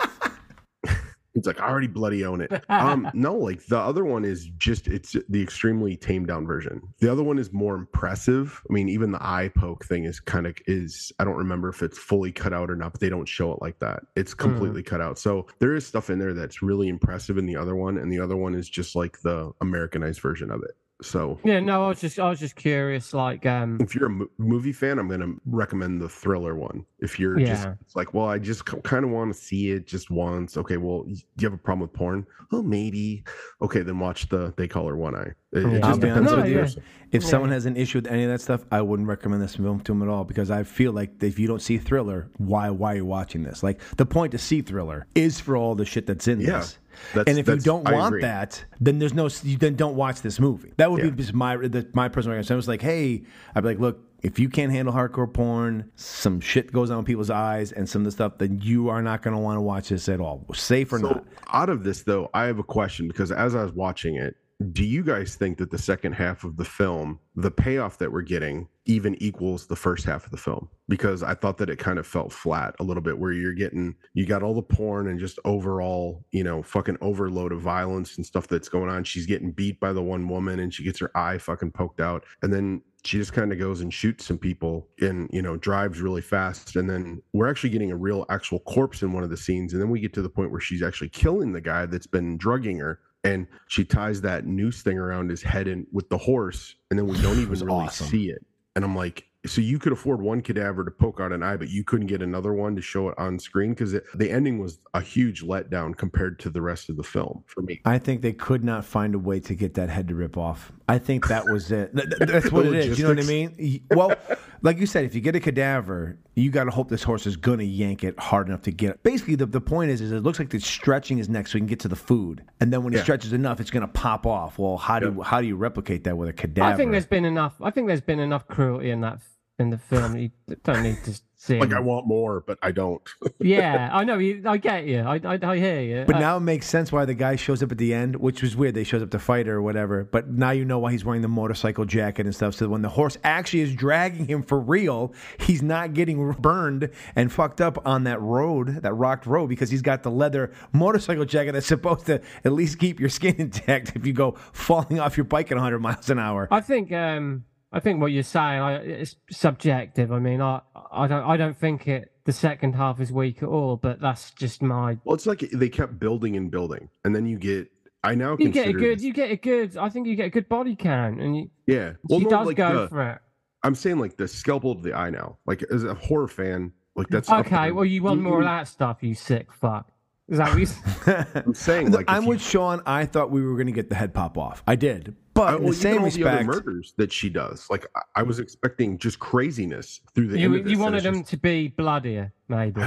it's 1.36 1.46
like 1.46 1.60
I 1.60 1.68
already 1.68 1.86
bloody 1.86 2.24
own 2.24 2.40
it. 2.40 2.50
Um, 2.68 3.08
no, 3.14 3.34
like 3.34 3.64
the 3.66 3.78
other 3.78 4.04
one 4.04 4.24
is 4.24 4.46
just 4.58 4.86
it's 4.86 5.16
the 5.28 5.42
extremely 5.42 5.96
tamed 5.96 6.28
down 6.28 6.46
version. 6.46 6.80
The 7.00 7.10
other 7.10 7.22
one 7.22 7.38
is 7.38 7.52
more 7.52 7.74
impressive. 7.74 8.62
I 8.68 8.72
mean, 8.72 8.88
even 8.88 9.12
the 9.12 9.22
eye 9.22 9.50
poke 9.54 9.84
thing 9.84 10.04
is 10.04 10.20
kind 10.20 10.46
of 10.46 10.56
is 10.66 11.10
I 11.18 11.24
don't 11.24 11.36
remember 11.36 11.68
if 11.68 11.82
it's 11.82 11.98
fully 11.98 12.32
cut 12.32 12.52
out 12.52 12.70
or 12.70 12.76
not, 12.76 12.92
but 12.92 13.00
they 13.00 13.08
don't 13.08 13.26
show 13.26 13.52
it 13.52 13.62
like 13.62 13.78
that. 13.80 14.02
It's 14.14 14.34
completely 14.34 14.82
cut 14.82 15.00
out. 15.00 15.18
So 15.18 15.46
there 15.58 15.74
is 15.74 15.86
stuff 15.86 16.10
in 16.10 16.18
there 16.18 16.34
that's 16.34 16.62
really 16.62 16.88
impressive 16.88 17.38
in 17.38 17.46
the 17.46 17.56
other 17.56 17.74
one, 17.74 17.98
and 17.98 18.12
the 18.12 18.20
other 18.20 18.36
one 18.36 18.54
is 18.54 18.68
just 18.68 18.94
like 18.94 19.20
the 19.22 19.52
Americanized 19.60 20.20
version 20.20 20.50
of 20.50 20.62
it. 20.62 20.76
So 21.02 21.38
Yeah, 21.44 21.60
no, 21.60 21.84
I 21.84 21.88
was 21.88 22.00
just 22.00 22.18
I 22.18 22.28
was 22.30 22.40
just 22.40 22.56
curious, 22.56 23.12
like 23.12 23.44
um 23.44 23.76
if 23.80 23.94
you're 23.94 24.06
a 24.06 24.10
mo- 24.10 24.30
movie 24.38 24.72
fan, 24.72 24.98
I'm 24.98 25.08
gonna 25.08 25.34
recommend 25.44 26.00
the 26.00 26.08
thriller 26.08 26.54
one. 26.54 26.86
If 27.00 27.20
you're 27.20 27.36
just 27.36 27.64
Yeah. 27.64 27.74
it's 27.82 27.94
like, 27.94 28.14
well, 28.14 28.26
I 28.26 28.38
just 28.38 28.64
kind 28.64 29.04
of 29.04 29.10
want 29.10 29.34
to 29.34 29.38
see 29.38 29.72
it 29.72 29.86
just 29.86 30.10
once. 30.10 30.56
Okay, 30.56 30.78
well, 30.78 31.02
do 31.04 31.12
you 31.38 31.46
have 31.46 31.52
a 31.52 31.58
problem 31.58 31.80
with 31.82 31.92
porn? 31.92 32.26
Oh, 32.50 32.62
maybe. 32.62 33.24
Okay, 33.60 33.82
then 33.82 33.98
watch 33.98 34.28
the 34.30 34.54
They 34.56 34.66
Call 34.68 34.86
Her 34.88 34.96
One 34.96 35.14
Eye. 35.14 35.32
It, 35.52 35.64
it 35.66 35.82
just 35.82 36.00
depends 36.00 36.32
honest 36.32 36.32
on 36.32 36.36
with 36.38 36.44
the 36.46 36.50
you. 36.52 36.58
person. 36.60 36.82
If 37.12 37.24
someone 37.24 37.50
has 37.50 37.66
an 37.66 37.76
issue 37.76 37.98
with 37.98 38.06
any 38.06 38.24
of 38.24 38.30
that 38.30 38.40
stuff, 38.40 38.64
I 38.72 38.80
wouldn't 38.80 39.08
recommend 39.08 39.42
this 39.42 39.56
film 39.56 39.80
to 39.80 39.92
them 39.92 40.02
at 40.02 40.08
all 40.08 40.24
because 40.24 40.50
I 40.50 40.62
feel 40.62 40.92
like 40.92 41.22
if 41.22 41.38
you 41.38 41.46
don't 41.46 41.62
see 41.62 41.76
Thriller, 41.76 42.28
why 42.38 42.70
why 42.70 42.94
are 42.94 42.96
you 42.96 43.04
watching 43.04 43.42
this? 43.42 43.62
Like 43.62 43.80
the 43.96 44.06
point 44.06 44.32
to 44.32 44.38
see 44.38 44.62
Thriller 44.62 45.06
is 45.14 45.40
for 45.40 45.56
all 45.56 45.74
the 45.74 45.84
shit 45.84 46.06
that's 46.06 46.26
in 46.26 46.40
Yeah. 46.40 46.58
this. 46.58 46.78
That's- 47.14 47.30
and 47.30 47.38
if 47.38 47.48
you 47.48 47.56
don't 47.60 47.86
I 47.88 47.92
want 47.92 48.08
agree. 48.14 48.22
that, 48.22 48.64
then 48.80 48.98
there's 48.98 49.14
no 49.14 49.28
you 49.42 49.56
then 49.58 49.74
don't 49.76 49.96
watch 49.96 50.22
this 50.22 50.38
movie. 50.40 50.72
That 50.76 50.90
would 50.90 51.02
Yeah. 51.04 51.10
be 51.10 51.16
just 51.22 51.34
my 51.34 51.56
the, 51.56 51.88
my 51.94 52.08
personal 52.08 52.32
recommendation. 52.32 52.54
I 52.54 52.56
was 52.56 52.68
like, 52.68 52.82
hey, 52.82 53.22
I'd 53.54 53.62
be 53.62 53.68
like, 53.70 53.78
look, 53.80 54.00
if 54.22 54.38
you 54.38 54.48
can't 54.48 54.72
handle 54.72 54.92
hardcore 54.94 55.32
porn, 55.32 55.90
some 55.94 56.40
shit 56.40 56.72
goes 56.72 56.90
on 56.90 57.04
people's 57.04 57.30
eyes, 57.30 57.70
and 57.72 57.88
some 57.88 58.00
of 58.02 58.06
the 58.06 58.10
stuff, 58.12 58.38
then 58.38 58.58
you 58.62 58.88
are 58.88 59.02
not 59.02 59.22
going 59.22 59.34
to 59.36 59.40
want 59.40 59.56
to 59.56 59.60
watch 59.60 59.90
this 59.90 60.08
at 60.08 60.20
all, 60.20 60.44
safe 60.54 60.92
or 60.92 60.98
So 60.98 61.08
not. 61.08 61.24
out 61.52 61.68
of 61.68 61.84
this 61.84 62.02
though, 62.02 62.30
I 62.34 62.44
have 62.44 62.58
a 62.58 62.64
question 62.64 63.06
because 63.08 63.30
as 63.30 63.54
I 63.54 63.62
was 63.62 63.72
watching 63.72 64.16
it, 64.16 64.36
do 64.72 64.84
you 64.84 65.02
guys 65.02 65.34
think 65.34 65.58
that 65.58 65.70
the 65.70 65.78
second 65.78 66.14
half 66.14 66.42
of 66.42 66.56
the 66.56 66.64
film, 66.64 67.20
the 67.34 67.50
payoff 67.50 67.98
that 67.98 68.10
we're 68.10 68.22
getting, 68.22 68.68
even 68.86 69.14
equals 69.22 69.66
the 69.66 69.76
first 69.76 70.06
half 70.06 70.24
of 70.24 70.30
the 70.30 70.38
film? 70.38 70.70
Because 70.88 71.22
I 71.22 71.34
thought 71.34 71.58
that 71.58 71.68
it 71.68 71.78
kind 71.78 71.98
of 71.98 72.06
felt 72.06 72.32
flat 72.32 72.74
a 72.80 72.84
little 72.84 73.02
bit, 73.02 73.18
where 73.18 73.32
you're 73.32 73.52
getting 73.52 73.94
you 74.14 74.24
got 74.24 74.42
all 74.42 74.54
the 74.54 74.62
porn 74.62 75.08
and 75.08 75.20
just 75.20 75.38
overall, 75.44 76.24
you 76.30 76.42
know, 76.42 76.62
fucking 76.62 76.96
overload 77.02 77.52
of 77.52 77.60
violence 77.60 78.16
and 78.16 78.24
stuff 78.24 78.48
that's 78.48 78.70
going 78.70 78.88
on. 78.88 79.04
She's 79.04 79.26
getting 79.26 79.52
beat 79.52 79.78
by 79.78 79.92
the 79.92 80.02
one 80.02 80.26
woman 80.26 80.60
and 80.60 80.72
she 80.72 80.84
gets 80.84 81.00
her 81.00 81.14
eye 81.14 81.36
fucking 81.36 81.72
poked 81.72 82.00
out, 82.00 82.24
and 82.40 82.52
then 82.52 82.80
she 83.04 83.18
just 83.18 83.34
kind 83.34 83.52
of 83.52 83.58
goes 83.58 83.82
and 83.82 83.94
shoots 83.94 84.24
some 84.24 84.38
people 84.38 84.88
and 85.00 85.30
you 85.32 85.40
know 85.40 85.56
drives 85.56 86.00
really 86.00 86.22
fast 86.22 86.74
and 86.74 86.90
then 86.90 87.22
we're 87.32 87.48
actually 87.48 87.70
getting 87.70 87.92
a 87.92 87.96
real 87.96 88.26
actual 88.30 88.58
corpse 88.60 89.00
in 89.02 89.12
one 89.12 89.22
of 89.22 89.30
the 89.30 89.36
scenes 89.36 89.72
and 89.72 89.80
then 89.80 89.90
we 89.90 90.00
get 90.00 90.12
to 90.12 90.22
the 90.22 90.28
point 90.28 90.50
where 90.50 90.60
she's 90.60 90.82
actually 90.82 91.08
killing 91.10 91.52
the 91.52 91.60
guy 91.60 91.86
that's 91.86 92.08
been 92.08 92.36
drugging 92.36 92.78
her 92.78 92.98
and 93.26 93.46
she 93.66 93.84
ties 93.84 94.20
that 94.20 94.46
noose 94.46 94.82
thing 94.82 94.98
around 94.98 95.30
his 95.30 95.42
head 95.42 95.68
and 95.68 95.86
with 95.92 96.08
the 96.08 96.18
horse 96.18 96.76
and 96.90 96.98
then 96.98 97.06
we 97.06 97.20
don't 97.20 97.38
even 97.40 97.58
really 97.60 97.86
awesome. 97.86 98.06
see 98.06 98.30
it 98.30 98.44
and 98.74 98.84
i'm 98.84 98.96
like 98.96 99.26
so 99.44 99.60
you 99.60 99.78
could 99.78 99.92
afford 99.92 100.20
one 100.20 100.40
cadaver 100.40 100.84
to 100.84 100.90
poke 100.90 101.20
out 101.20 101.32
an 101.32 101.42
eye 101.42 101.56
but 101.56 101.68
you 101.68 101.84
couldn't 101.84 102.08
get 102.08 102.20
another 102.20 102.52
one 102.52 102.74
to 102.74 102.82
show 102.82 103.08
it 103.08 103.14
on 103.16 103.38
screen 103.38 103.70
because 103.70 103.92
the 103.92 104.30
ending 104.30 104.58
was 104.58 104.80
a 104.94 105.00
huge 105.00 105.42
letdown 105.44 105.96
compared 105.96 106.38
to 106.38 106.50
the 106.50 106.60
rest 106.60 106.88
of 106.88 106.96
the 106.96 107.02
film 107.02 107.44
for 107.46 107.62
me 107.62 107.80
I 107.84 107.98
think 107.98 108.22
they 108.22 108.32
could 108.32 108.64
not 108.64 108.84
find 108.84 109.14
a 109.14 109.18
way 109.18 109.40
to 109.40 109.54
get 109.54 109.74
that 109.74 109.88
head 109.88 110.08
to 110.08 110.14
rip 110.14 110.36
off. 110.36 110.72
I 110.88 110.98
think 110.98 111.26
that 111.28 111.46
was 111.46 111.72
it. 111.72 111.94
Th- 111.96 112.08
th- 112.08 112.30
That's 112.30 112.52
what 112.52 112.64
it 112.66 112.74
is. 112.74 112.98
You 112.98 113.04
know 113.04 113.10
what 113.14 113.24
I 113.24 113.26
mean? 113.26 113.82
Well, 113.90 114.14
like 114.62 114.78
you 114.78 114.86
said, 114.86 115.04
if 115.04 115.14
you 115.16 115.20
get 115.20 115.34
a 115.34 115.40
cadaver, 115.40 116.16
you 116.36 116.50
got 116.50 116.64
to 116.64 116.70
hope 116.70 116.88
this 116.88 117.02
horse 117.02 117.26
is 117.26 117.36
going 117.36 117.58
to 117.58 117.64
yank 117.64 118.04
it 118.04 118.16
hard 118.20 118.46
enough 118.48 118.62
to 118.62 118.70
get 118.70 118.90
it. 118.90 119.02
Basically, 119.02 119.34
the, 119.34 119.46
the 119.46 119.60
point 119.60 119.90
is, 119.90 120.00
is 120.00 120.12
it 120.12 120.20
looks 120.22 120.38
like 120.38 120.54
it's 120.54 120.66
stretching 120.66 121.18
his 121.18 121.28
neck 121.28 121.48
so 121.48 121.54
he 121.54 121.60
can 121.60 121.66
get 121.66 121.80
to 121.80 121.88
the 121.88 121.96
food, 121.96 122.44
and 122.60 122.72
then 122.72 122.84
when 122.84 122.92
he 122.92 122.98
Yeah. 122.98 123.02
stretches 123.02 123.32
enough, 123.32 123.58
it's 123.60 123.70
going 123.70 123.80
to 123.82 123.88
pop 123.92 124.26
off. 124.26 124.58
Well, 124.58 124.76
how 124.76 125.00
do 125.00 125.06
you, 125.06 125.22
how 125.22 125.40
do 125.40 125.46
you 125.48 125.56
replicate 125.56 126.04
that 126.04 126.16
with 126.16 126.28
a 126.28 126.32
cadaver? 126.32 126.68
I 126.68 126.76
think 126.76 126.92
there's 126.92 127.06
been 127.06 127.24
enough 127.24 127.54
I 127.60 127.70
think 127.70 127.88
there's 127.88 128.00
been 128.00 128.20
enough 128.20 128.46
cruelty 128.46 128.90
in 128.90 129.00
that 129.00 129.18
in 129.58 129.70
the 129.70 129.78
film. 129.78 130.16
You 130.16 130.30
don't 130.62 130.82
need 130.84 131.02
to 131.04 131.18
see 131.46 131.58
like 131.60 131.72
i 131.72 131.80
want 131.80 132.06
more 132.06 132.40
but 132.46 132.58
i 132.62 132.70
don't 132.70 133.02
Yeah, 133.38 133.90
I 133.92 134.04
know 134.04 134.18
you 134.18 134.42
I 134.46 134.56
get 134.56 134.86
you. 134.86 135.00
I 135.00 135.20
I, 135.22 135.38
I 135.42 135.56
hear 135.56 135.80
you. 135.80 136.04
But 136.06 136.16
Uh, 136.16 136.20
now 136.20 136.36
it 136.38 136.40
makes 136.40 136.66
sense 136.66 136.90
why 136.90 137.04
the 137.04 137.14
guy 137.14 137.36
shows 137.36 137.62
up 137.62 137.70
at 137.70 137.78
the 137.78 137.92
end, 137.94 138.16
which 138.16 138.42
was 138.42 138.56
weird. 138.56 138.74
They 138.74 138.82
shows 138.84 139.02
up 139.02 139.10
to 139.10 139.18
fight 139.18 139.46
or 139.46 139.60
whatever. 139.62 140.04
But 140.04 140.28
now 140.30 140.50
you 140.50 140.64
know 140.64 140.78
why 140.78 140.90
he's 140.92 141.04
wearing 141.04 141.22
the 141.22 141.28
motorcycle 141.28 141.84
jacket 141.84 142.26
and 142.26 142.34
stuff. 142.34 142.54
So 142.54 142.68
when 142.68 142.82
the 142.82 142.88
horse 142.88 143.16
actually 143.22 143.60
is 143.60 143.74
dragging 143.74 144.26
him 144.26 144.42
for 144.42 144.58
real, 144.58 145.12
he's 145.38 145.62
not 145.62 145.94
getting 145.94 146.32
burned 146.32 146.90
and 147.14 147.32
fucked 147.32 147.60
up 147.60 147.86
on 147.86 148.04
that 148.04 148.20
road, 148.20 148.82
that 148.82 148.94
rocked 148.94 149.26
road, 149.26 149.48
because 149.48 149.70
he's 149.70 149.82
got 149.82 150.02
the 150.02 150.10
leather 150.10 150.52
motorcycle 150.72 151.24
jacket 151.24 151.52
that's 151.52 151.66
supposed 151.66 152.06
to 152.06 152.20
at 152.44 152.52
least 152.52 152.78
keep 152.78 152.98
your 152.98 153.10
skin 153.10 153.36
intact 153.38 153.92
if 153.94 154.06
you 154.06 154.12
go 154.12 154.32
falling 154.52 154.98
off 154.98 155.16
your 155.16 155.24
bike 155.24 155.50
at 155.52 155.56
100 155.56 155.78
miles 155.78 156.10
an 156.10 156.18
hour. 156.18 156.48
I 156.50 156.60
think 156.60 156.90
um 156.92 157.44
I 157.76 157.80
think 157.80 158.00
what 158.00 158.06
you're 158.10 158.22
saying 158.22 158.60
I, 158.62 158.74
it's 158.76 159.16
subjective. 159.30 160.10
I 160.10 160.18
mean, 160.18 160.40
I 160.40 160.62
I 160.90 161.06
don't 161.06 161.24
I 161.24 161.36
don't 161.36 161.56
think 161.56 161.86
it 161.86 162.10
the 162.24 162.32
second 162.32 162.74
half 162.74 163.00
is 163.00 163.12
weak 163.12 163.42
at 163.42 163.48
all, 163.50 163.76
but 163.76 164.00
that's 164.00 164.30
just 164.30 164.62
my 164.62 164.96
well 165.04 165.14
it's 165.14 165.26
like 165.26 165.40
they 165.52 165.68
kept 165.68 165.98
building 165.98 166.36
and 166.36 166.50
building 166.50 166.88
and 167.04 167.14
then 167.14 167.26
you 167.26 167.38
get 167.38 167.70
i 168.02 168.14
now 168.14 168.34
you 168.38 168.48
get 168.50 168.68
a 168.68 168.72
consider 168.72 168.78
good 168.78 169.00
you 169.02 169.12
get 169.12 169.30
a 169.30 169.36
good 169.36 169.76
I 169.76 169.90
think 169.90 170.06
you 170.06 170.16
get 170.16 170.26
a 170.26 170.30
good 170.30 170.48
body 170.48 170.74
count 170.74 171.20
and 171.20 171.36
you, 171.36 171.50
yeah 171.66 171.92
she 172.08 172.18
no, 172.24 172.30
does 172.30 172.46
like 172.46 172.56
go 172.56 172.82
the- 172.82 172.88
for 172.88 173.10
it. 173.10 173.18
I'm 173.62 173.74
saying 173.74 173.98
like 173.98 174.16
the 174.16 174.28
scalpel 174.28 174.74
to 174.76 174.80
the 174.80 174.94
eye 174.94 175.10
now. 175.10 175.38
Like 175.44 175.62
as 175.70 175.84
a 175.84 175.92
horror 175.94 176.28
fan, 176.28 176.72
like 176.94 177.08
that's 177.08 177.28
Okay, 177.28 177.72
well 177.72 177.84
you 177.84 178.02
want 178.02 178.22
more 178.22 178.38
of 178.38 178.44
that 178.46 178.68
stuff, 178.68 179.02
you 179.02 179.14
sick 179.14 179.52
fuck. 179.52 179.90
Is 180.28 180.38
that 180.38 180.48
what 180.48 180.58
you 180.58 180.64
s- 181.06 181.26
I'm 181.34 181.54
saying 181.54 181.92
like 181.92 182.06
I'm 182.08 182.22
if 182.22 182.28
with 182.28 182.40
Shon. 182.42 182.80
I 182.86 183.04
thought 183.06 183.30
we 183.30 183.42
were 183.42 183.54
going 183.54 183.66
to 183.66 183.72
get 183.72 183.88
the 183.90 183.96
head 183.96 184.14
pop 184.14 184.38
off. 184.38 184.62
I 184.66 184.76
did. 184.76 185.14
But 185.36 185.54
Uh, 185.54 185.56
in 185.58 185.62
well, 185.64 185.72
the 185.72 185.78
even 185.78 185.80
same 185.80 186.02
all 186.02 186.10
the 186.10 186.24
other 186.24 186.36
respect, 186.38 186.46
murders 186.46 186.94
that 186.96 187.12
she 187.12 187.28
does. 187.28 187.68
Like 187.70 187.86
I, 187.94 188.00
I 188.16 188.22
was 188.22 188.38
expecting 188.38 188.96
just 188.98 189.18
craziness 189.18 190.00
through 190.14 190.28
the 190.28 190.38
you 190.38 190.46
end 190.46 190.54
of 190.56 190.64
this, 190.64 190.72
you 190.72 190.78
wanted 190.78 191.02
them 191.04 191.18
just- 191.20 191.30
to 191.30 191.36
be 191.36 191.68
bloodier, 191.68 192.32
maybe. 192.48 192.80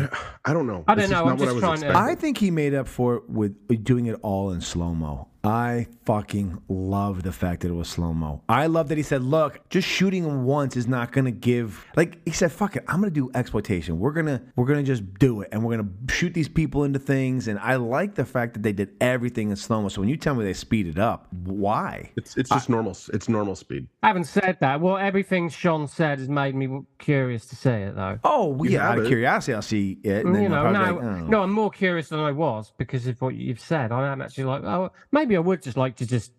I 0.46 0.54
don't 0.54 0.68
know. 0.68 0.84
I 0.88 0.96
don't 0.96 1.10
know, 1.10 1.24
not 1.26 1.32
I'm 1.34 1.38
what 1.38 1.40
just 1.40 1.50
I 1.50 1.54
was 1.70 1.80
trying 1.82 1.94
to- 1.94 1.98
I 1.98 2.16
think 2.16 2.38
he 2.38 2.52
made 2.52 2.74
up 2.74 2.88
for 2.88 3.16
it 3.16 3.30
with 3.30 3.84
doing 3.84 4.06
it 4.08 4.18
all 4.22 4.52
in 4.52 4.62
slow 4.62 4.94
mo. 4.94 5.28
I 5.42 5.88
fucking 6.04 6.62
love 6.68 7.24
the 7.24 7.32
fact 7.32 7.62
that 7.62 7.70
it 7.70 7.74
was 7.74 7.88
slow 7.88 8.14
mo. 8.14 8.42
I 8.50 8.66
love 8.68 8.90
that 8.90 8.98
he 8.98 9.04
said, 9.04 9.24
"Look, 9.24 9.70
just 9.70 9.88
shooting 9.88 10.26
him 10.26 10.44
once 10.44 10.76
is 10.76 10.86
not 10.86 11.14
going 11.14 11.24
to 11.24 11.32
give." 11.32 11.86
Like 11.96 12.18
he 12.26 12.32
said, 12.34 12.52
"Fuck 12.52 12.76
it, 12.76 12.84
I'm 12.90 13.00
going 13.00 13.14
to 13.14 13.18
do 13.18 13.32
exploitation. 13.34 14.00
We're 14.00 14.12
gonna 14.12 14.42
we're 14.58 14.66
gonna 14.66 14.84
just 14.84 15.02
do 15.18 15.40
it, 15.40 15.48
and 15.54 15.64
we're 15.64 15.78
gonna 15.78 15.88
shoot 16.10 16.34
these 16.34 16.50
people 16.50 16.84
into 16.84 17.00
things." 17.00 17.48
And 17.48 17.58
I 17.60 17.78
like 17.78 18.16
the 18.16 18.26
fact 18.26 18.54
that 18.56 18.64
they 18.64 18.74
did 18.74 18.90
everything 19.00 19.50
in 19.50 19.56
slow 19.56 19.82
mo. 19.82 19.88
So 19.88 20.02
when 20.02 20.10
you 20.10 20.18
tell 20.18 20.36
me 20.36 20.44
they 20.44 20.52
speed 20.52 20.88
it 20.88 21.00
up, 21.00 21.28
why? 21.32 22.12
It's 22.18 22.36
it's 22.36 22.50
just 22.50 22.68
normal. 22.68 22.98
It's 23.14 23.30
normal 23.30 23.56
speed. 23.56 23.88
I 24.04 24.08
haven't 24.08 24.26
said 24.26 24.58
that, 24.60 24.82
well, 24.82 24.98
everything 24.98 25.48
Shon 25.48 25.88
said 25.88 26.20
has 26.20 26.28
made 26.28 26.54
me 26.54 26.82
curious 26.98 27.46
to 27.46 27.56
say 27.56 27.84
it, 27.84 27.96
though. 27.96 28.20
Oh, 28.26 28.48
well, 28.50 28.66
You 28.70 28.72
yeah. 28.78 28.90
Out 28.90 28.96
have 28.96 29.04
of 29.04 29.08
curiosity, 29.08 29.49
I'll 29.49 29.49
see 29.62 29.98
it. 30.04 30.26
And 30.26 30.36
then 30.36 30.44
you 30.44 30.50
know, 30.50 30.66
I'll 30.66 30.74
no, 30.74 30.80
like, 30.80 31.04
oh. 31.04 31.26
no, 31.28 31.44
I'm 31.44 31.52
more 31.52 31.72
curious 31.72 32.10
than 32.10 32.20
I 32.20 32.32
was 32.32 32.74
because 32.78 33.08
of 33.08 33.22
what 33.22 33.36
you've 33.36 33.60
said. 33.60 33.92
I 33.92 34.08
am 34.08 34.22
actually 34.22 34.46
like, 34.46 34.64
oh, 34.64 34.92
maybe 35.12 35.36
I 35.36 35.40
would 35.40 35.62
just 35.62 35.78
like 35.78 35.96
to 35.98 36.06
just 36.06 36.32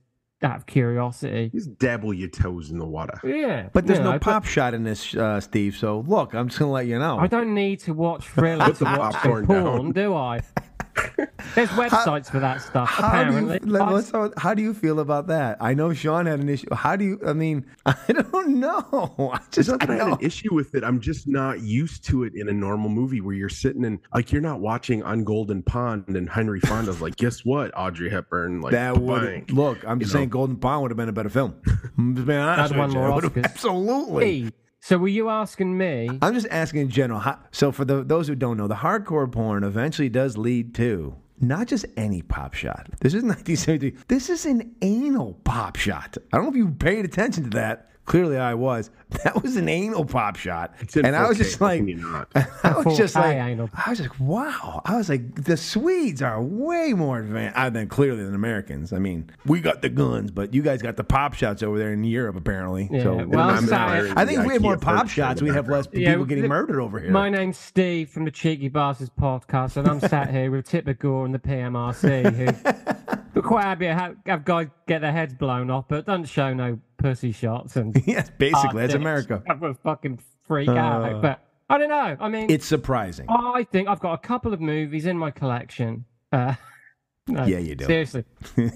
out 0.43 0.57
of 0.57 0.67
curiosity. 0.67 1.51
Just 1.55 1.79
dabble 1.79 2.15
your 2.15 2.29
toes 2.29 2.71
in 2.71 2.79
the 2.79 2.87
water. 2.87 3.21
Yeah, 3.25 3.69
But 3.73 3.87
there's 3.87 3.99
no 3.99 4.13
know, 4.13 4.19
pop 4.19 4.45
shot 4.45 4.75
in 4.75 4.85
this, 4.85 5.15
uh, 5.15 5.41
Steve. 5.41 5.77
So 5.77 6.05
look, 6.07 6.35
I'm 6.35 6.49
just 6.49 6.59
gonna 6.59 6.73
let 6.73 6.87
you 6.87 6.99
know. 6.99 7.19
I 7.19 7.27
don't 7.27 7.55
need 7.55 7.81
to 7.81 7.95
watch 7.95 8.27
thriller 8.27 8.65
Put 8.67 8.77
to 8.77 8.85
watch 8.85 9.15
popcorn 9.15 9.47
some 9.47 9.55
down. 9.55 9.77
porn, 9.77 9.93
do 9.93 10.15
I? 10.15 10.41
There's 11.55 11.69
websites 11.71 12.31
for 12.31 12.39
that 12.41 12.61
stuff. 12.63 12.89
How 12.89 13.25
do, 13.25 13.33
you, 13.33 13.39
apparently, 13.49 13.71
let- 13.71 13.83
I've- 13.83 13.95
let's 13.95 14.11
talk- 14.11 14.39
how 14.39 14.55
do 14.55 14.63
you 14.63 14.73
feel 14.75 15.01
about 15.01 15.27
that? 15.29 15.57
I 15.61 15.75
know 15.75 15.93
Shon 15.93 16.27
had 16.27 16.41
an 16.41 16.49
issue. 16.49 16.67
How 16.73 16.97
do 16.97 17.05
you? 17.05 17.21
I 17.27 17.33
mean, 17.33 17.67
I 17.87 17.97
don't 18.09 18.61
know. 18.61 19.31
I 19.33 19.37
It's 19.47 19.57
just 19.57 19.69
not 19.71 19.81
that 19.81 19.91
I, 19.91 19.95
I 19.95 19.97
had 20.11 20.19
an 20.21 20.25
issue 20.27 20.55
with 20.55 20.75
it. 20.75 20.85
I'm 20.85 21.01
just 21.01 21.27
not 21.27 21.61
used 21.61 22.05
to 22.07 22.25
it 22.25 22.35
in 22.35 22.49
a 22.49 22.53
normal 22.53 22.89
movie 22.91 23.21
where 23.21 23.35
you're 23.35 23.49
sitting 23.49 23.85
and 23.85 23.99
like 24.15 24.33
you're 24.33 24.43
not 24.43 24.61
watching 24.61 25.03
on 25.03 25.25
Golden 25.25 25.63
Pond 25.63 26.05
and 26.09 26.29
Henry 26.29 26.61
Fonda's 26.61 27.01
like, 27.01 27.17
guess 27.17 27.45
what, 27.45 27.71
Audrey 27.77 28.11
Hepburn? 28.11 28.61
Like 28.61 28.73
that 28.73 28.95
bang. 28.95 29.05
would 29.07 29.51
look. 29.53 29.85
I'm 29.87 29.99
You 29.99 30.05
just 30.05 30.15
know? 30.15 30.21
saying, 30.21 30.29
Golden 30.31 30.57
Pond 30.57 30.83
would 30.83 30.91
have 30.91 30.99
been 30.99 31.09
a 31.09 31.13
better 31.13 31.31
film. 31.31 31.55
I'm 31.99 32.15
just 32.15 32.27
being 32.27 32.39
honest 32.39 32.73
Had 32.73 32.79
one 32.79 32.89
with 32.89 32.95
you. 32.95 33.01
more 33.01 33.21
Oscars. 33.21 33.45
Absolutely. 33.45 34.43
Hey, 34.45 34.51
so 34.81 34.99
were 34.99 35.09
you 35.09 35.29
asking 35.29 35.77
me? 35.77 36.09
I'm 36.23 36.35
just 36.35 36.47
asking 36.51 36.81
in 36.83 36.89
general. 36.91 37.23
So 37.53 37.71
for 37.71 37.85
the, 37.85 38.03
those 38.03 38.29
who 38.29 38.35
don't 38.35 38.57
know, 38.57 38.67
the 38.67 38.75
hardcore 38.77 39.31
porn 39.31 39.63
eventually 39.63 40.09
does 40.09 40.37
lead 40.39 40.75
to 40.77 41.15
not 41.39 41.67
just 41.67 41.87
any 41.97 42.23
pop 42.23 42.55
shot. 42.55 42.89
This 43.01 43.15
is 43.15 43.23
1973. 43.25 44.05
This 44.09 44.31
is 44.31 44.47
an 44.47 44.75
anal 44.83 45.35
pop 45.45 45.77
shot. 45.77 46.17
I 46.33 46.37
don't 46.37 46.47
know 46.47 46.51
if 46.51 46.57
you 46.57 46.69
paid 46.71 47.05
attention 47.05 47.45
to 47.45 47.51
that. 47.51 47.90
Clearly, 48.07 48.39
I 48.39 48.55
was. 48.55 48.91
That 49.25 49.43
was 49.43 49.57
an 49.57 49.69
anal 49.69 50.05
pop 50.05 50.37
shot, 50.37 50.73
and 50.95 51.17
I 51.17 51.29
was 51.29 51.37
just 51.37 51.61
like, 51.61 51.81
can 51.81 51.89
you 51.89 51.97
not? 51.97 52.29
I 52.63 52.81
was 52.81 52.97
just 52.97 53.17
like. 53.17 53.37
I 53.37 53.91
was 53.91 54.01
like, 54.01 54.21
wow. 54.21 54.83
I 54.85 54.97
was 54.97 55.09
like, 55.09 55.35
the 55.35 55.57
Swedes 55.57 56.23
are 56.23 56.41
way 56.41 56.93
more 56.93 57.19
advanced 57.19 57.59
uh, 57.59 57.71
than 57.71 57.89
clearly 57.89 58.23
than 58.23 58.37
Americans. 58.37 58.93
I 58.93 59.01
mean, 59.01 59.29
we 59.47 59.61
got 59.61 59.83
the 59.83 59.89
guns, 59.89 60.31
but 60.31 60.55
you 60.55 60.63
guys 60.63 60.81
got 60.81 60.97
the 60.97 61.03
pop 61.03 61.35
shots 61.35 61.65
over 61.65 61.77
there 61.77 61.93
in 61.93 62.05
Europe, 62.05 62.37
apparently. 62.37 62.89
Yeah, 62.91 63.03
so 63.03 63.27
well, 63.27 63.51
I'm 63.51 63.67
sorry. 63.67 64.13
I 64.17 64.25
think 64.25 64.39
if 64.39 64.47
we 64.47 64.53
had 64.53 64.63
more 64.63 64.79
pop 64.79 65.09
shots, 65.09 65.43
we'd 65.43 65.55
have 65.55 65.69
less 65.69 65.87
background. 65.89 66.05
Yeah, 66.05 66.13
people 66.13 66.25
getting 66.27 66.43
the- 66.43 66.49
murdered 66.49 66.81
over 66.81 67.01
here. 67.01 67.11
My 67.11 67.29
name's 67.29 67.59
Steve 67.59 68.11
from 68.11 68.25
the 68.25 68.31
Cheeky 68.31 68.71
Basterds 68.71 69.11
podcast, 69.21 69.77
and 69.77 69.89
I'm 69.89 69.99
sat 69.99 70.31
here 70.31 70.53
with 70.53 70.69
Tipper 70.69 70.95
Gore 70.95 71.25
and 71.27 71.35
the 71.35 71.41
PMRC, 71.41 72.33
who 72.33 73.17
are 73.41 73.49
quite 73.49 73.65
happy 73.65 73.87
to 73.87 73.95
have, 73.95 74.17
have 74.27 74.45
guys 74.45 74.69
get 74.87 75.01
their 75.01 75.13
heads 75.13 75.35
blown 75.35 75.71
off, 75.71 75.87
but 75.89 76.07
don't 76.07 76.25
show 76.25 76.53
no 76.55 76.79
pussy 76.99 77.33
shots. 77.33 77.77
And 77.77 77.95
yes, 78.07 78.31
basically, 78.39 78.81
that's 78.83 78.93
dicks. 78.93 79.01
America. 79.03 79.43
Would 79.61 79.79
fucking 79.85 80.21
freak 80.47 80.69
Uh, 80.69 80.73
out. 80.73 81.23
But 81.23 81.45
I 81.69 81.79
don't 81.79 81.89
know. 81.89 82.17
I 82.21 82.29
mean, 82.29 82.51
It's 82.51 82.67
surprising. 82.67 83.27
I 83.29 83.65
think 83.65 83.89
I've 83.89 84.01
got 84.01 84.15
a 84.15 84.19
couple 84.19 84.53
of 84.55 84.61
movies 84.61 85.07
in 85.07 85.17
my 85.19 85.31
collection. 85.31 86.05
Uh, 86.33 86.55
no, 87.29 87.45
Yeah, 87.45 87.59
you 87.59 87.75
do. 87.77 87.85
Seriously. 87.87 88.25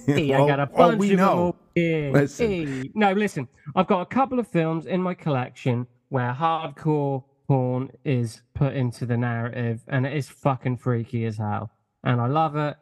Hey, 0.07 0.33
I 0.35 0.39
got 0.47 0.61
a 0.61 0.69
oh, 0.73 0.77
bunch 0.77 0.99
we 1.01 1.13
of 1.13 1.19
them 1.19 1.27
know. 1.27 1.33
all 1.39 1.57
here. 1.75 2.13
Listen. 2.13 2.49
Hey. 2.49 2.91
No, 2.95 3.13
listen. 3.13 3.49
I've 3.75 3.87
got 3.87 4.01
a 4.03 4.07
couple 4.07 4.39
of 4.39 4.47
films 4.49 4.87
in 4.87 5.03
my 5.03 5.15
collection 5.15 5.87
where 6.11 6.33
hardcore 6.33 7.25
porn 7.49 7.91
is 8.05 8.43
put 8.55 8.75
into 8.75 9.05
the 9.07 9.17
narrative, 9.17 9.83
and 9.89 10.07
it 10.07 10.13
is 10.17 10.29
fucking 10.29 10.77
freaky 10.79 11.25
as 11.27 11.37
hell. 11.39 11.71
And 12.05 12.21
I 12.21 12.27
love 12.29 12.55
it. 12.57 12.77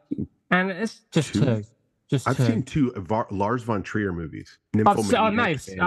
And 0.51 0.69
it's 0.69 1.01
just 1.11 1.33
Two? 1.33 1.39
two. 1.45 1.63
Just 2.13 2.27
I've 2.27 2.37
two. 2.37 2.45
seen 2.45 2.61
two 2.61 2.91
Var- 2.95 3.25
Lars 3.31 3.63
von 3.63 3.81
Trier 3.81 4.13
movies. 4.13 4.59
I've 4.85 4.99
se- 5.03 5.17
I 5.17 5.31
Nymphomaniac 5.31 5.33
may 5.33 5.51
have, 5.53 5.67
and 5.67 5.81
uh, 5.81 5.85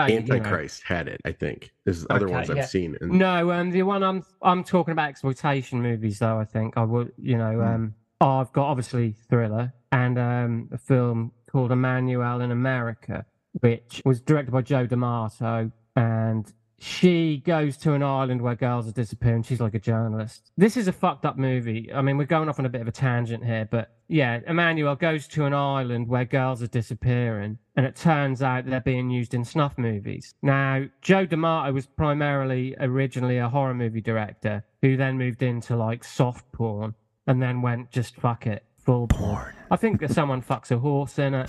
uh, 0.00 0.06
you 0.06 0.20
know. 0.20 0.34
Antichrist 0.34 0.82
had 0.82 1.06
it. 1.06 1.20
I 1.24 1.30
think 1.30 1.70
there's 1.84 2.04
other 2.10 2.26
Okay, 2.26 2.34
ones 2.34 2.50
I've 2.50 2.66
seen. 2.68 2.96
And 3.00 3.12
No, 3.12 3.52
um, 3.52 3.70
the 3.70 3.84
one 3.84 4.02
I'm 4.02 4.24
I'm 4.42 4.64
talking 4.64 4.90
about 4.90 5.08
exploitation 5.08 5.80
movies 5.80 6.18
though. 6.18 6.36
I 6.40 6.44
think 6.44 6.76
I 6.76 6.82
would, 6.82 7.12
you 7.16 7.38
know, 7.38 7.52
Hmm. 7.54 7.60
um, 7.74 7.94
oh, 8.20 8.40
I've 8.40 8.52
got 8.52 8.64
obviously 8.66 9.14
thriller 9.30 9.72
and 9.92 10.18
um, 10.18 10.68
a 10.72 10.78
film 10.78 11.30
called 11.48 11.70
Emanuelle 11.70 12.42
in 12.42 12.50
America, 12.50 13.24
which 13.60 14.02
was 14.04 14.20
directed 14.20 14.50
by 14.50 14.62
Joe 14.62 14.86
D'Amato, 14.86 15.70
and 15.94 16.52
she 16.82 17.36
goes 17.46 17.76
to 17.76 17.92
an 17.92 18.02
island 18.02 18.42
where 18.42 18.56
girls 18.56 18.88
are 18.88 18.92
disappearing. 18.92 19.44
She's 19.44 19.60
like 19.60 19.74
a 19.74 19.78
journalist. 19.78 20.50
This 20.56 20.76
is 20.76 20.88
a 20.88 20.92
fucked 20.92 21.24
up 21.24 21.38
movie. 21.38 21.88
I 21.94 22.02
mean, 22.02 22.18
we're 22.18 22.24
going 22.24 22.48
off 22.48 22.58
on 22.58 22.66
a 22.66 22.68
bit 22.68 22.80
of 22.80 22.88
a 22.88 22.92
tangent 22.92 23.44
here, 23.44 23.68
but 23.70 23.92
yeah, 24.08 24.40
Emanuelle 24.40 24.98
goes 24.98 25.28
to 25.28 25.44
an 25.44 25.54
island 25.54 26.08
where 26.08 26.24
girls 26.24 26.60
are 26.60 26.66
disappearing, 26.66 27.58
and 27.76 27.86
it 27.86 27.94
turns 27.94 28.42
out 28.42 28.66
they're 28.66 28.80
being 28.80 29.10
used 29.10 29.32
in 29.32 29.44
snuff 29.44 29.78
movies. 29.78 30.34
Now, 30.42 30.86
Joe 31.02 31.24
D'Amato 31.24 31.72
was 31.72 31.86
primarily 31.86 32.74
originally 32.80 33.38
a 33.38 33.48
horror 33.48 33.74
movie 33.74 34.00
director 34.00 34.64
who 34.80 34.96
then 34.96 35.16
moved 35.16 35.44
into 35.44 35.76
like 35.76 36.02
soft 36.02 36.50
porn 36.50 36.96
and 37.28 37.40
then 37.40 37.62
went 37.62 37.92
just 37.92 38.16
fuck 38.16 38.48
it, 38.48 38.64
full 38.84 39.06
porn. 39.06 39.54
I 39.70 39.76
think 39.76 40.00
that 40.00 40.10
someone 40.10 40.42
fucks 40.42 40.72
a 40.72 40.78
horse 40.78 41.20
in 41.20 41.34
it. 41.34 41.48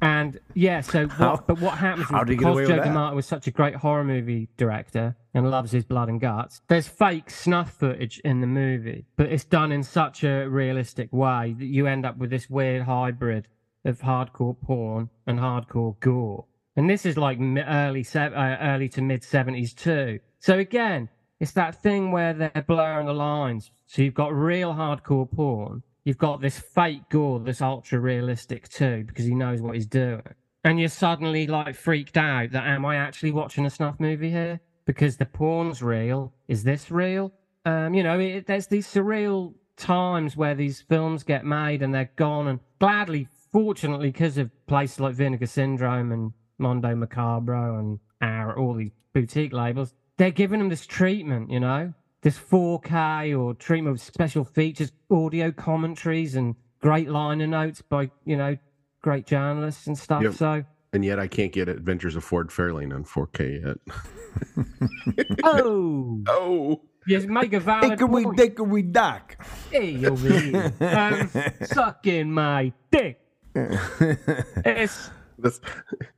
And 0.00 0.38
yeah, 0.54 0.80
so 0.80 1.08
How- 1.18 1.32
what, 1.32 1.46
but 1.46 1.60
what 1.60 1.78
happens 1.78 2.08
how 2.08 2.22
is 2.22 2.26
did 2.26 2.32
he 2.32 2.38
get 2.38 2.48
away 2.48 2.62
because 2.62 2.76
Joe? 2.78 2.84
D'Amato 2.84 3.16
was 3.16 3.26
such 3.26 3.46
a 3.46 3.50
great 3.50 3.76
horror 3.76 4.04
movie 4.04 4.48
director 4.56 5.16
and 5.34 5.50
loves 5.50 5.72
his 5.72 5.84
blood 5.84 6.08
and 6.08 6.20
guts, 6.20 6.60
there's 6.68 6.88
fake 6.88 7.30
snuff 7.30 7.72
footage 7.72 8.18
in 8.24 8.40
the 8.40 8.46
movie, 8.46 9.06
but 9.16 9.26
it's 9.26 9.44
done 9.44 9.72
in 9.72 9.82
such 9.82 10.24
a 10.24 10.46
realistic 10.48 11.12
way 11.12 11.54
that 11.58 11.66
you 11.66 11.86
end 11.86 12.04
up 12.04 12.16
with 12.18 12.30
this 12.30 12.50
weird 12.50 12.82
hybrid 12.82 13.46
of 13.84 14.00
hardcore 14.00 14.60
porn 14.60 15.08
and 15.26 15.38
hardcore 15.38 15.98
gore. 16.00 16.44
And 16.76 16.88
this 16.88 17.06
is 17.06 17.16
like 17.16 17.38
early 17.40 18.06
uh, 18.14 18.56
early 18.60 18.88
to 18.90 19.02
mid 19.02 19.22
70s 19.22 19.74
too. 19.74 20.20
So 20.38 20.58
again, 20.58 21.08
it's 21.40 21.52
that 21.52 21.82
thing 21.82 22.12
where 22.12 22.32
they're 22.32 22.64
blurring 22.66 23.06
the 23.06 23.12
lines. 23.12 23.70
So 23.86 24.02
you've 24.02 24.14
got 24.14 24.32
real 24.32 24.74
hardcore 24.74 25.30
porn. 25.30 25.82
You've 26.08 26.16
got 26.16 26.40
this 26.40 26.58
fake 26.58 27.10
gore 27.10 27.38
that's 27.38 27.60
ultra 27.60 28.00
realistic 28.00 28.66
too, 28.70 29.04
because 29.06 29.26
he 29.26 29.34
knows 29.34 29.60
what 29.60 29.74
he's 29.74 29.84
doing. 29.84 30.22
And 30.64 30.80
you're 30.80 30.88
suddenly 30.88 31.46
like 31.46 31.74
freaked 31.74 32.16
out 32.16 32.52
that 32.52 32.66
am 32.66 32.86
I 32.86 32.96
actually 32.96 33.32
watching 33.32 33.66
a 33.66 33.70
snuff 33.70 34.00
movie 34.00 34.30
here? 34.30 34.58
Because 34.86 35.18
the 35.18 35.26
porn's 35.26 35.82
real. 35.82 36.32
Is 36.48 36.64
this 36.64 36.90
real? 36.90 37.30
Um, 37.66 37.92
you 37.92 38.02
know, 38.02 38.18
it, 38.18 38.46
there's 38.46 38.68
these 38.68 38.86
surreal 38.86 39.52
times 39.76 40.34
where 40.34 40.54
these 40.54 40.80
films 40.80 41.24
get 41.24 41.44
made 41.44 41.82
and 41.82 41.92
they're 41.92 42.10
gone. 42.16 42.48
And 42.48 42.60
gladly, 42.78 43.28
fortunately, 43.52 44.10
because 44.10 44.38
of 44.38 44.50
places 44.66 45.00
like 45.00 45.14
Vinegar 45.14 45.44
Syndrome 45.44 46.10
and 46.10 46.32
Mondo 46.56 46.94
Macabro 46.94 47.78
and 47.78 47.98
our, 48.22 48.58
all 48.58 48.72
these 48.72 48.92
boutique 49.12 49.52
labels, 49.52 49.92
they're 50.16 50.30
giving 50.30 50.60
them 50.60 50.70
this 50.70 50.86
treatment, 50.86 51.50
you 51.50 51.60
know, 51.60 51.92
this 52.22 52.38
4K 52.38 53.38
or 53.38 53.54
treatment 53.54 53.94
with 53.94 54.02
special 54.02 54.44
features, 54.44 54.92
audio 55.10 55.52
commentaries, 55.52 56.34
and 56.34 56.56
great 56.80 57.08
liner 57.08 57.46
notes 57.46 57.82
by, 57.82 58.10
you 58.24 58.36
know, 58.36 58.56
great 59.02 59.26
journalists 59.26 59.86
and 59.86 59.96
stuff. 59.96 60.22
Yep. 60.22 60.34
So, 60.34 60.64
and 60.92 61.04
yet 61.04 61.18
I 61.18 61.26
can't 61.26 61.52
get 61.52 61.68
Adventures 61.68 62.16
of 62.16 62.24
Ford 62.24 62.48
Fairlane 62.48 62.94
on 62.94 63.04
4K 63.04 63.64
yet. 63.66 65.38
oh, 65.44 66.22
oh, 66.28 66.80
you 67.06 67.20
make 67.28 67.52
a 67.52 67.60
valid 67.60 67.98
Dickory 67.98 68.24
point. 68.24 68.36
dickory 68.36 68.82
dock. 68.82 69.36
Hey, 69.70 70.04
over 70.04 70.28
here. 70.28 70.72
um, 70.80 71.30
sucking 71.66 72.30
my 72.30 72.72
dick. 72.90 73.20
It's 73.54 75.10
That's 75.38 75.60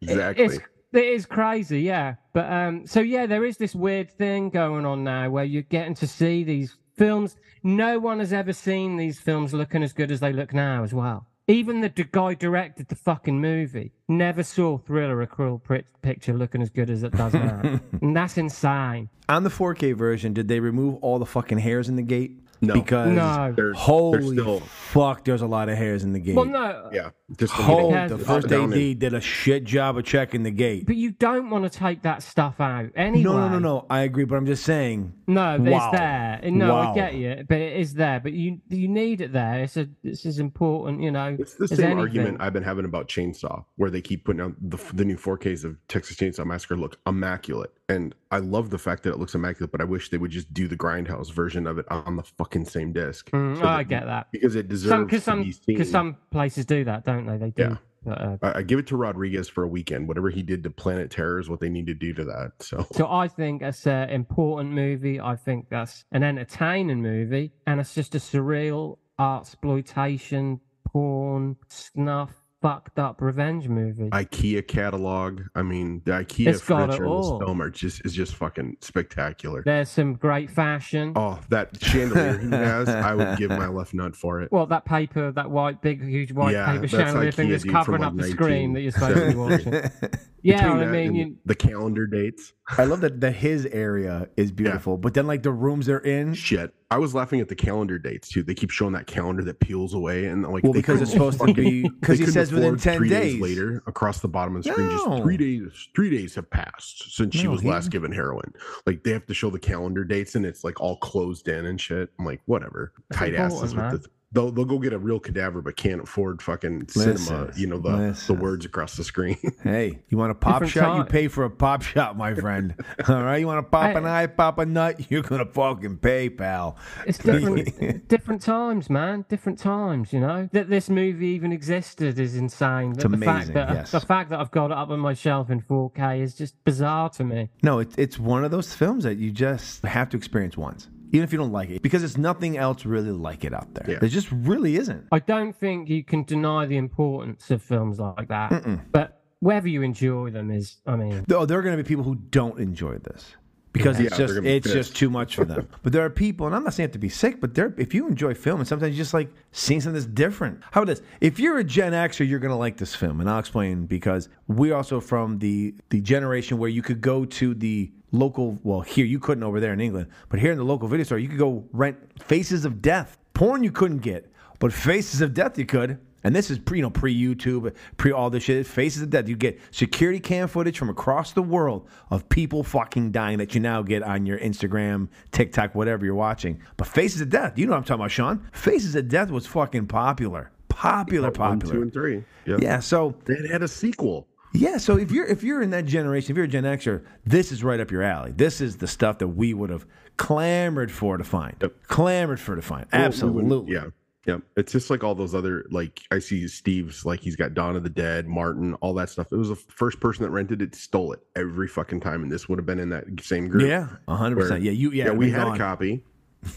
exactly. 0.01 0.45
It's, 0.47 0.59
it 0.93 1.05
is 1.05 1.27
crazy, 1.27 1.83
yeah. 1.83 2.17
But 2.33 2.51
um, 2.53 2.87
so 2.87 3.01
yeah, 3.01 3.27
there 3.27 3.45
is 3.45 3.57
this 3.57 3.75
weird 3.75 4.11
thing 4.11 4.51
going 4.51 4.87
on 4.87 5.05
now 5.05 5.31
where 5.31 5.45
you're 5.45 5.63
getting 5.63 5.95
to 5.97 6.07
see 6.07 6.45
these 6.45 6.77
films. 6.97 7.37
No 7.63 7.99
one 7.99 8.19
has 8.21 8.33
ever 8.33 8.53
seen 8.53 8.97
these 8.97 9.19
films 9.21 9.53
looking 9.53 9.83
as 9.83 9.93
good 9.93 10.11
as 10.11 10.21
they 10.21 10.33
look 10.33 10.53
now, 10.55 10.83
as 10.83 10.93
well. 10.95 11.27
Even 11.49 11.81
the 11.81 11.89
d- 11.89 12.05
guy 12.11 12.35
directed 12.35 12.89
the 12.89 12.95
fucking 12.95 13.41
movie 13.41 13.93
never 14.09 14.43
saw 14.45 14.79
Thriller, 14.79 15.21
a 15.23 15.27
cruel 15.27 15.59
Pri- 15.59 15.83
picture, 16.01 16.33
looking 16.33 16.63
as 16.63 16.71
good 16.71 16.89
as 16.91 17.03
it 17.03 17.13
does 17.13 17.35
now, 17.35 17.61
and 18.01 18.17
that's 18.17 18.39
insane. 18.39 19.09
On 19.29 19.43
the 19.43 19.51
4K 19.51 19.97
version, 19.97 20.33
did 20.33 20.47
they 20.47 20.61
remove 20.61 20.97
all 21.03 21.19
the 21.19 21.27
fucking 21.27 21.59
hairs 21.59 21.89
in 21.89 21.97
the 21.97 22.03
gate? 22.03 22.40
No. 22.63 22.75
Because 22.75 23.13
No. 23.13 23.53
They're- 23.57 23.73
holy 23.73 24.19
they're 24.35 24.43
still- 24.45 24.61
fuck, 24.61 25.25
there's 25.25 25.43
a 25.43 25.47
lot 25.47 25.69
of 25.69 25.79
hairs 25.79 26.05
in 26.05 26.13
the 26.13 26.19
gate. 26.21 26.35
Well, 26.37 26.45
no, 26.45 26.91
yeah, 26.93 27.11
just 27.39 27.53
Hold, 27.55 27.93
little 27.93 28.19
the 28.19 28.25
first 28.25 28.53
AD 28.53 28.73
in- 28.93 28.99
did 28.99 29.15
a 29.15 29.21
shit 29.21 29.65
job 29.65 29.97
of 29.97 30.05
checking 30.05 30.43
the 30.43 30.51
gate. 30.51 30.85
but 30.87 30.97
you 30.97 31.13
don't 31.13 31.49
want 31.49 31.65
to 31.65 31.71
take 31.79 32.03
that 32.03 32.23
stuff 32.23 32.61
out 32.61 32.91
anyway. 32.97 33.23
No, 33.23 33.39
no, 33.39 33.49
no, 33.49 33.59
no. 33.59 33.87
I 33.89 34.01
agree, 34.01 34.25
but 34.25 34.37
I'm 34.37 34.47
just 34.47 34.65
saying. 34.65 35.13
No, 35.27 35.57
but 35.59 35.71
Wow. 35.73 35.91
it's 35.91 35.99
there. 35.99 36.51
No, 36.51 36.75
Wow. 36.75 36.93
I 36.93 36.95
get 36.95 37.15
you, 37.15 37.45
but 37.49 37.59
it 37.59 37.77
is 37.81 37.95
there. 37.95 38.21
But 38.21 38.33
you 38.33 38.59
you 38.69 38.89
need 38.89 39.21
it 39.21 39.33
there. 39.33 39.63
It's 39.63 39.77
a 39.77 39.89
it's 40.03 40.27
as 40.27 40.39
important, 40.41 41.03
you 41.03 41.13
know. 41.13 41.37
It's 41.39 41.55
the 41.55 41.69
same 41.69 41.81
anything. 41.87 41.99
argument 41.99 42.37
I've 42.41 42.53
been 42.53 42.65
having 42.65 42.85
about 42.85 43.09
Chainsaw, 43.09 43.65
where 43.77 43.91
they 43.91 44.01
keep 44.03 44.25
putting 44.25 44.43
out 44.43 44.55
the, 44.61 44.77
the 44.93 45.05
new 45.05 45.17
4Ks 45.17 45.65
of 45.65 45.77
Texas 45.89 46.17
Chainsaw 46.17 46.45
Massacre 46.45 46.77
look 46.77 46.99
immaculate. 47.07 47.71
And 47.89 48.15
I 48.33 48.39
love 48.39 48.71
the 48.71 48.79
fact 48.79 49.03
that 49.05 49.11
it 49.11 49.19
looks 49.19 49.35
immaculate, 49.35 49.73
but 49.73 49.81
I 49.81 49.85
wish 49.85 50.11
they 50.11 50.19
would 50.19 50.31
just 50.31 50.53
do 50.53 50.67
the 50.69 50.77
Grindhouse 50.77 51.33
version 51.33 51.67
of 51.67 51.79
it 51.79 51.87
on 51.91 52.17
the 52.17 52.23
fucking 52.23 52.50
same 52.65 52.93
disc. 52.93 53.31
Mm, 53.31 53.57
So 53.59 53.65
I 53.65 53.79
that- 53.79 53.89
get 53.89 54.05
that. 54.07 54.29
Because 54.33 54.57
it 54.57 54.69
deserves 54.69 55.05
because 55.05 55.25
some 55.25 55.51
because 55.67 55.91
some 55.91 56.17
places 56.31 56.67
do 56.67 56.85
that, 56.85 57.05
don't 57.05 57.27
they? 57.27 57.37
They 57.37 57.51
do. 57.51 57.63
Yeah. 57.63 57.77
But, 58.03 58.19
uh, 58.23 58.37
I, 58.43 58.59
I 58.59 58.63
give 58.63 58.79
it 58.79 58.87
to 58.87 58.97
Rodriguez 58.97 59.47
for 59.51 59.63
a 59.63 59.69
weekend. 59.69 60.09
Whatever 60.09 60.31
he 60.31 60.43
did 60.43 60.63
to 60.63 60.71
Planet 60.71 61.11
Terror 61.11 61.39
is 61.39 61.51
what 61.51 61.61
they 61.61 61.69
need 61.69 61.87
to 61.87 61.93
do 61.95 62.15
to 62.15 62.25
that. 62.25 62.53
So 62.61 62.87
so 62.93 63.11
I 63.11 63.29
think 63.29 63.61
it's 63.61 63.87
an 63.87 64.09
important 64.09 64.73
movie. 64.73 65.21
I 65.21 65.37
think 65.37 65.67
that's 65.69 66.05
an 66.11 66.23
entertaining 66.23 67.03
movie, 67.03 67.53
and 67.67 67.79
it's 67.79 67.95
just 67.95 68.15
a 68.15 68.19
surreal 68.19 68.97
art 69.19 69.43
exploitation, 69.43 70.61
porn, 70.87 71.57
snuff 71.69 72.40
fucked 72.61 72.99
up 72.99 73.21
revenge 73.21 73.69
movie. 73.69 74.11
IKEA 74.11 74.67
catalog. 74.67 75.43
I 75.55 75.63
mean, 75.63 76.03
the 76.05 76.13
IKEA 76.13 76.49
It's 76.49 76.61
furniture 76.61 77.05
in 77.07 77.17
this 77.17 77.29
film 77.29 77.63
are 77.63 77.71
just 77.71 78.05
is 78.05 78.13
just 78.13 78.35
fucking 78.35 78.77
spectacular. 78.81 79.63
There's 79.65 79.89
some 79.89 80.15
great 80.15 80.51
fashion. 80.51 81.13
Oh, 81.17 81.41
that 81.49 81.83
chandelier 81.83 82.39
he 82.39 82.51
has, 82.51 82.89
I 82.89 83.15
would 83.15 83.39
give 83.39 83.51
my 83.51 83.69
left 83.69 83.95
nut 83.95 84.15
for 84.15 84.41
it. 84.43 84.53
Well, 84.53 84.67
that 84.67 84.85
paper, 84.85 85.33
that 85.33 85.51
white, 85.51 85.81
big, 85.81 86.03
huge 86.03 86.33
white 86.33 86.53
Yeah, 86.53 86.73
paper 86.73 86.89
chandelier 86.89 87.33
thing 87.33 87.49
IKEA, 87.49 87.51
that's 87.53 87.63
dude, 87.65 87.73
covering 87.73 88.03
from, 88.03 88.09
up 88.09 88.15
like, 88.15 88.27
the 88.27 88.33
screen 88.33 88.73
that 88.75 88.83
you're 88.83 88.93
supposed 88.93 89.17
to 89.17 89.29
be 89.31 89.35
watching. 89.37 90.11
1970. 90.43 90.45
Yeah, 90.45 90.89
I 90.89 91.09
mean, 91.09 91.15
you, 91.15 91.37
the 91.45 91.55
calendar 91.55 92.07
dates. 92.07 92.53
I 92.79 92.85
love 92.85 93.01
that 93.01 93.21
the 93.21 93.31
his 93.31 93.67
area 93.67 94.29
is 94.37 94.53
beautiful, 94.53 94.97
but 94.97 95.15
then 95.15 95.27
like 95.27 95.43
the 95.43 95.51
rooms 95.53 95.87
they're 95.87 95.99
in. 95.99 96.35
Shit, 96.35 96.73
I 96.91 96.99
was 96.99 97.15
laughing 97.15 97.41
at 97.41 97.49
the 97.49 97.55
calendar 97.57 97.99
dates 97.99 98.29
too. 98.29 98.43
They 98.43 98.55
keep 98.55 98.71
showing 98.71 98.93
that 98.93 99.07
calendar 99.07 99.43
that 99.45 99.59
peels 99.61 99.93
away, 99.95 100.27
and 100.27 100.43
like 100.47 100.63
Well, 100.65 100.73
because 100.73 101.01
it's 101.03 101.11
supposed 101.13 101.41
to 101.41 101.53
be- 101.53 101.89
'cause 102.03 102.19
he 102.19 102.27
says 102.27 102.53
within 102.53 102.77
10 102.77 102.97
three 102.99 103.09
days. 103.09 103.41
later 103.41 103.83
across 103.87 104.21
the 104.21 104.29
bottom 104.29 104.55
of 104.57 104.63
the 104.63 104.71
screen. 104.73 104.89
No. 104.89 104.97
Just 105.09 105.23
three 105.23 105.37
days. 105.37 105.89
Three 105.95 106.11
days 106.11 106.35
have 106.37 106.49
passed 106.51 107.15
since 107.17 107.35
she 107.35 107.45
No, 107.45 107.51
was 107.53 107.63
he- 107.63 107.69
last 107.69 107.91
given 107.91 108.13
heroin. 108.13 108.53
Like 108.87 109.03
they 109.05 109.11
have 109.11 109.27
to 109.27 109.35
show 109.35 109.51
the 109.51 109.59
calendar 109.59 110.05
dates, 110.05 110.37
and 110.37 110.47
it's 110.47 110.65
like 110.65 110.81
all 110.81 110.97
closed 110.99 111.49
in 111.49 111.67
and 111.67 111.81
shit. 111.81 112.11
I'm 112.19 112.25
like, 112.25 112.41
whatever. 112.47 112.93
Tight 113.13 113.35
asses 113.35 113.75
with 113.75 113.91
the. 114.03 114.09
They'll, 114.33 114.53
they'll 114.53 114.65
go 114.65 114.79
get 114.79 114.93
a 114.93 114.99
real 114.99 115.19
cadaver, 115.19 115.61
but 115.61 115.77
can't 115.77 116.03
afford 116.03 116.41
fucking 116.41 116.87
cinema. 116.89 117.51
You 117.57 117.67
know 117.67 117.79
the 117.79 117.91
listen. 117.91 118.37
the 118.37 118.41
words 118.41 118.65
across 118.65 118.97
the 118.97 119.03
screen. 119.03 119.39
Hey, 119.63 119.99
you 120.09 120.17
want 120.17 120.31
a 120.31 120.35
pop 120.35 120.63
Different 120.63 120.73
shot? 120.73 120.97
You 120.97 121.05
pay 121.05 121.29
for 121.29 121.45
a 121.45 121.51
pop 121.51 121.83
shot, 121.83 122.17
my 122.17 122.35
friend. 122.35 122.75
All 123.09 123.23
right, 123.23 123.39
you 123.39 123.47
want 123.47 123.59
to 123.59 123.69
pop 123.69 123.95
an 123.95 124.07
eye, 124.07 124.27
pop 124.27 124.59
a 124.59 124.65
nut? 124.65 125.01
You're 125.11 125.23
gonna 125.23 125.45
fucking 125.45 125.99
pay, 125.99 126.31
pal. 126.31 126.79
it's 127.07 127.19
different, 127.19 128.09
different 128.09 128.43
times, 128.43 128.89
man. 128.89 129.27
Different 129.29 129.59
times. 129.59 130.13
You 130.13 130.21
know 130.21 130.49
that 130.53 130.71
this 130.71 130.89
movie 130.89 131.29
even 131.29 131.53
existed 131.53 132.19
is 132.19 132.37
insane. 132.37 132.93
It's 132.93 133.03
the 133.03 133.11
fact 133.11 133.23
amazing, 133.23 133.55
that 133.55 133.75
yes. 133.75 133.91
the 133.91 134.01
fact 134.01 134.31
that 134.31 134.41
I've 134.41 134.51
got 134.51 134.67
it 134.71 134.77
up 134.77 134.91
on 134.91 135.01
my 135.01 135.15
shelf 135.15 135.51
in 135.51 135.61
4K 135.61 136.23
is 136.23 136.35
just 136.35 136.63
bizarre 136.65 137.11
to 137.11 137.25
me. 137.25 137.51
No, 137.63 137.81
it, 137.81 137.99
it's 137.99 138.19
one 138.19 138.45
of 138.45 138.51
those 138.51 138.75
films 138.75 139.05
that 139.05 139.19
you 139.19 139.31
just 139.31 139.83
have 139.85 140.09
to 140.11 140.17
experience 140.17 140.57
once, 140.57 140.89
even 141.13 141.25
if 141.25 141.33
you 141.33 141.39
don't 141.39 141.53
like 141.53 141.71
it, 141.71 141.83
because 141.83 142.03
there's 142.03 142.19
nothing 142.19 142.57
else 142.57 142.85
really 142.85 143.11
like 143.11 143.45
it 143.45 143.53
out 143.53 143.73
there. 143.75 143.93
Yeah. 143.95 143.99
There 143.99 144.09
just 144.09 144.31
really 144.31 144.77
isn't. 144.77 145.07
I 145.13 145.19
don't 145.19 145.55
think 145.55 145.89
you 145.89 146.05
can 146.05 146.25
deny 146.25 146.67
the 146.67 146.77
importance 146.77 147.51
of 147.51 147.63
films 147.63 147.99
like 147.99 148.29
that. 148.29 148.65
But 148.93 149.21
whether 149.41 149.69
you 149.69 149.83
enjoy 149.83 150.31
them 150.31 150.51
is, 150.51 150.77
I 150.87 150.97
mean, 150.97 151.25
Though 151.27 151.47
there 151.47 151.59
are 151.59 151.63
going 151.63 151.77
to 151.77 151.83
be 151.83 151.89
people 151.89 152.05
who 152.05 152.15
don't 152.15 152.59
enjoy 152.61 152.99
this 152.99 153.35
because 153.73 153.99
Yeah, 153.99 154.07
it's 154.07 154.17
they're 154.17 154.27
just 154.27 154.43
be 154.43 154.51
it's 154.51 154.73
just 154.73 154.97
too 154.97 155.11
much 155.11 155.37
for 155.37 155.45
them. 155.45 155.69
but 155.83 155.93
there 155.93 156.05
are 156.05 156.11
people, 156.11 156.47
and 156.47 156.55
I'm 156.55 156.65
not 156.65 156.75
saying 156.75 156.91
it 156.91 156.93
to 156.93 156.99
be 156.99 157.09
sick, 157.09 157.41
but 157.41 157.55
there 157.55 157.75
if 157.79 157.95
you 157.95 158.09
enjoy 158.09 158.35
film, 158.35 158.61
and 158.61 158.69
sometimes 158.69 158.93
you 158.93 158.97
just 158.97 159.15
like 159.15 159.31
seeing 159.53 159.81
something 159.81 159.95
that's 159.95 160.13
different. 160.13 160.61
How 160.71 160.83
about 160.83 160.97
this? 160.97 161.03
If 161.21 161.39
you're 161.39 161.59
a 161.59 161.65
Gen 161.65 161.93
Xer, 161.93 162.29
you're 162.29 162.39
going 162.39 162.51
to 162.51 162.57
like 162.57 162.77
this 162.77 162.95
film, 162.95 163.21
and 163.21 163.31
I'll 163.31 163.39
explain 163.39 163.87
because 163.87 164.29
we're 164.49 164.75
also 164.75 165.01
from 165.01 165.39
the 165.39 165.75
the 165.91 166.01
generation 166.01 166.59
where 166.59 166.71
you 166.71 166.83
could 166.83 167.01
go 167.01 167.25
to 167.25 167.55
the 167.55 167.91
local. 168.13 168.59
Well, 168.63 168.81
here 168.81 169.05
you 169.07 169.19
couldn't 169.19 169.45
over 169.45 169.61
there 169.61 169.73
in 169.73 169.81
England, 169.81 170.09
but 170.29 170.41
here 170.41 170.53
in 170.53 170.59
the 170.59 170.65
local 170.65 170.89
video 170.89 171.05
store, 171.05 171.19
you 171.19 171.29
could 171.29 171.39
go 171.39 171.65
rent 171.73 171.97
Faces 172.23 172.65
of 172.65 172.81
Death. 172.83 173.19
Porn 173.35 173.63
you 173.65 173.73
couldn't 173.73 173.99
get, 173.99 174.31
but 174.59 174.73
Faces 174.73 175.21
of 175.21 175.35
Death 175.35 175.59
you 175.59 175.67
could. 175.67 175.99
And 176.23 176.37
this 176.37 176.51
is 176.51 176.59
pre, 176.59 176.77
you 176.77 176.83
know, 176.83 176.91
pre 176.91 177.19
YouTube, 177.19 177.75
pre 177.97 178.13
all 178.13 178.29
this 178.29 178.43
shit. 178.43 178.67
Faces 178.67 179.01
of 179.01 179.09
Death. 179.09 179.27
You 179.27 179.37
get 179.37 179.59
security 179.71 180.21
cam 180.21 180.49
footage 180.49 180.79
from 180.79 180.91
across 180.91 181.33
the 181.33 181.41
world 181.43 181.89
of 182.11 182.29
people 182.29 182.63
fucking 182.63 183.11
dying 183.11 183.39
that 183.39 183.55
you 183.55 183.61
now 183.61 183.81
get 183.81 184.03
on 184.03 184.27
your 184.27 184.39
Instagram, 184.39 185.09
TikTok, 185.33 185.75
whatever 185.75 186.05
you're 186.05 186.15
watching. 186.15 186.61
But 186.77 186.89
Faces 186.89 187.23
of 187.23 187.31
Death, 187.31 187.59
you 187.59 187.65
know 187.65 187.73
what 187.73 187.79
I'm 187.79 187.85
talking 187.85 188.01
about, 188.03 188.11
Shon. 188.11 188.47
Faces 188.53 188.95
of 188.97 189.09
Death 189.09 189.31
was 189.31 189.47
fucking 189.47 189.87
popular, 189.87 190.51
popular, 190.69 191.29
One, 191.31 191.33
popular. 191.59 191.75
two, 191.75 191.83
and 191.83 191.93
three. 191.93 192.25
Yep. 192.45 192.61
Yeah. 192.61 192.81
So 192.81 193.17
They 193.25 193.49
had 193.49 193.63
a 193.63 193.69
sequel. 193.69 194.27
Yeah, 194.53 194.79
so 194.79 194.97
if 194.97 195.11
you're 195.11 195.27
if 195.27 195.43
you're 195.43 195.63
in 195.63 195.71
that 195.71 195.87
generation, 195.87 196.33
if 196.33 196.37
you're 196.37 196.47
a 196.47 196.49
Gen 196.49 196.65
Xer, 196.65 197.05
this 197.25 197.53
is 197.53 197.63
right 197.63 197.81
up 197.81 197.91
your 197.91 198.03
alley. 198.03 198.33
This 198.33 198.61
is 198.61 198.79
the 198.79 198.87
stuff 198.87 199.19
that 199.19 199.29
we 199.29 199.55
would 199.55 199.71
have 199.71 199.87
clamored 200.17 200.91
for 200.91 201.17
to 201.17 201.25
find. 201.25 201.57
Clamored 201.87 202.41
for 202.41 202.57
to 202.57 202.63
find. 202.63 202.87
Well, 202.93 203.01
we 203.01 203.07
Absolutely. 203.07 203.75
yeah. 203.75 203.87
Yeah. 204.27 204.39
It's 204.57 204.71
just 204.71 204.91
like 204.91 205.03
all 205.03 205.15
those 205.15 205.35
other 205.35 205.65
like 205.71 206.03
I 206.11 206.19
see 206.19 206.47
Steve's 206.47 207.07
like 207.07 207.21
he's 207.21 207.37
got 207.37 207.55
Dawn 207.55 207.75
of 207.75 207.83
the 207.83 207.91
Dead, 207.91 208.27
Martin, 208.27 208.75
all 208.75 208.93
that 208.95 209.09
stuff. 209.09 209.29
It 209.33 209.37
was 209.37 209.49
the 209.49 209.57
first 209.57 209.99
person 209.99 210.25
that 210.25 210.31
rented 210.31 210.61
it, 210.61 210.75
stole 210.75 211.13
it 211.13 211.21
every 211.35 211.67
fucking 211.67 212.01
time, 212.01 212.23
and 212.23 212.31
this 212.31 212.49
would 212.49 212.59
have 212.59 212.67
been 212.67 212.79
in 212.79 212.91
that 212.91 213.05
same 213.23 213.49
group. 213.49 213.67
Yeah, 213.67 213.89
hundred 214.15 214.37
percent. 214.37 214.63
Yeah, 214.63 214.73
you. 214.73 214.93
Yeah, 214.93 215.11
we 215.11 215.27
we 215.27 215.31
had 215.31 215.45
gone. 215.45 215.55
a 215.55 215.59
copy. 215.59 216.05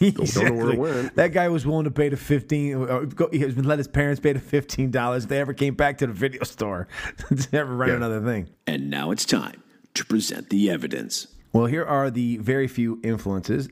know 0.00 0.14
where 0.16 0.18
it 0.18 0.20
Exactly. 0.22 0.76
went. 0.78 1.16
That 1.16 1.32
guy 1.32 1.48
was 1.48 1.66
willing 1.66 1.84
to 1.84 1.90
pay 1.90 2.08
the 2.08 2.16
fifteen. 2.16 2.74
Or 2.74 3.04
go, 3.06 3.28
he 3.30 3.38
has 3.40 3.56
let 3.56 3.78
his 3.78 3.88
parents 3.88 4.20
pay 4.20 4.32
the 4.32 4.40
fifteen 4.40 4.90
dollars. 4.90 5.24
If 5.24 5.28
they 5.30 5.38
ever 5.40 5.52
came 5.52 5.74
back 5.74 5.98
to 5.98 6.06
the 6.06 6.12
video 6.12 6.42
store 6.44 6.88
to 7.28 7.48
ever 7.52 7.74
rent 7.74 7.90
Yeah. 7.90 7.96
another 7.96 8.20
thing. 8.22 8.48
And 8.66 8.88
now 8.90 9.10
it's 9.10 9.24
time 9.24 9.62
to 9.94 10.04
present 10.04 10.50
the 10.50 10.70
evidence. 10.70 11.26
Well, 11.52 11.66
here 11.66 11.84
are 11.84 12.10
the 12.10 12.38
very 12.38 12.66
few 12.66 12.98
influences. 13.04 13.68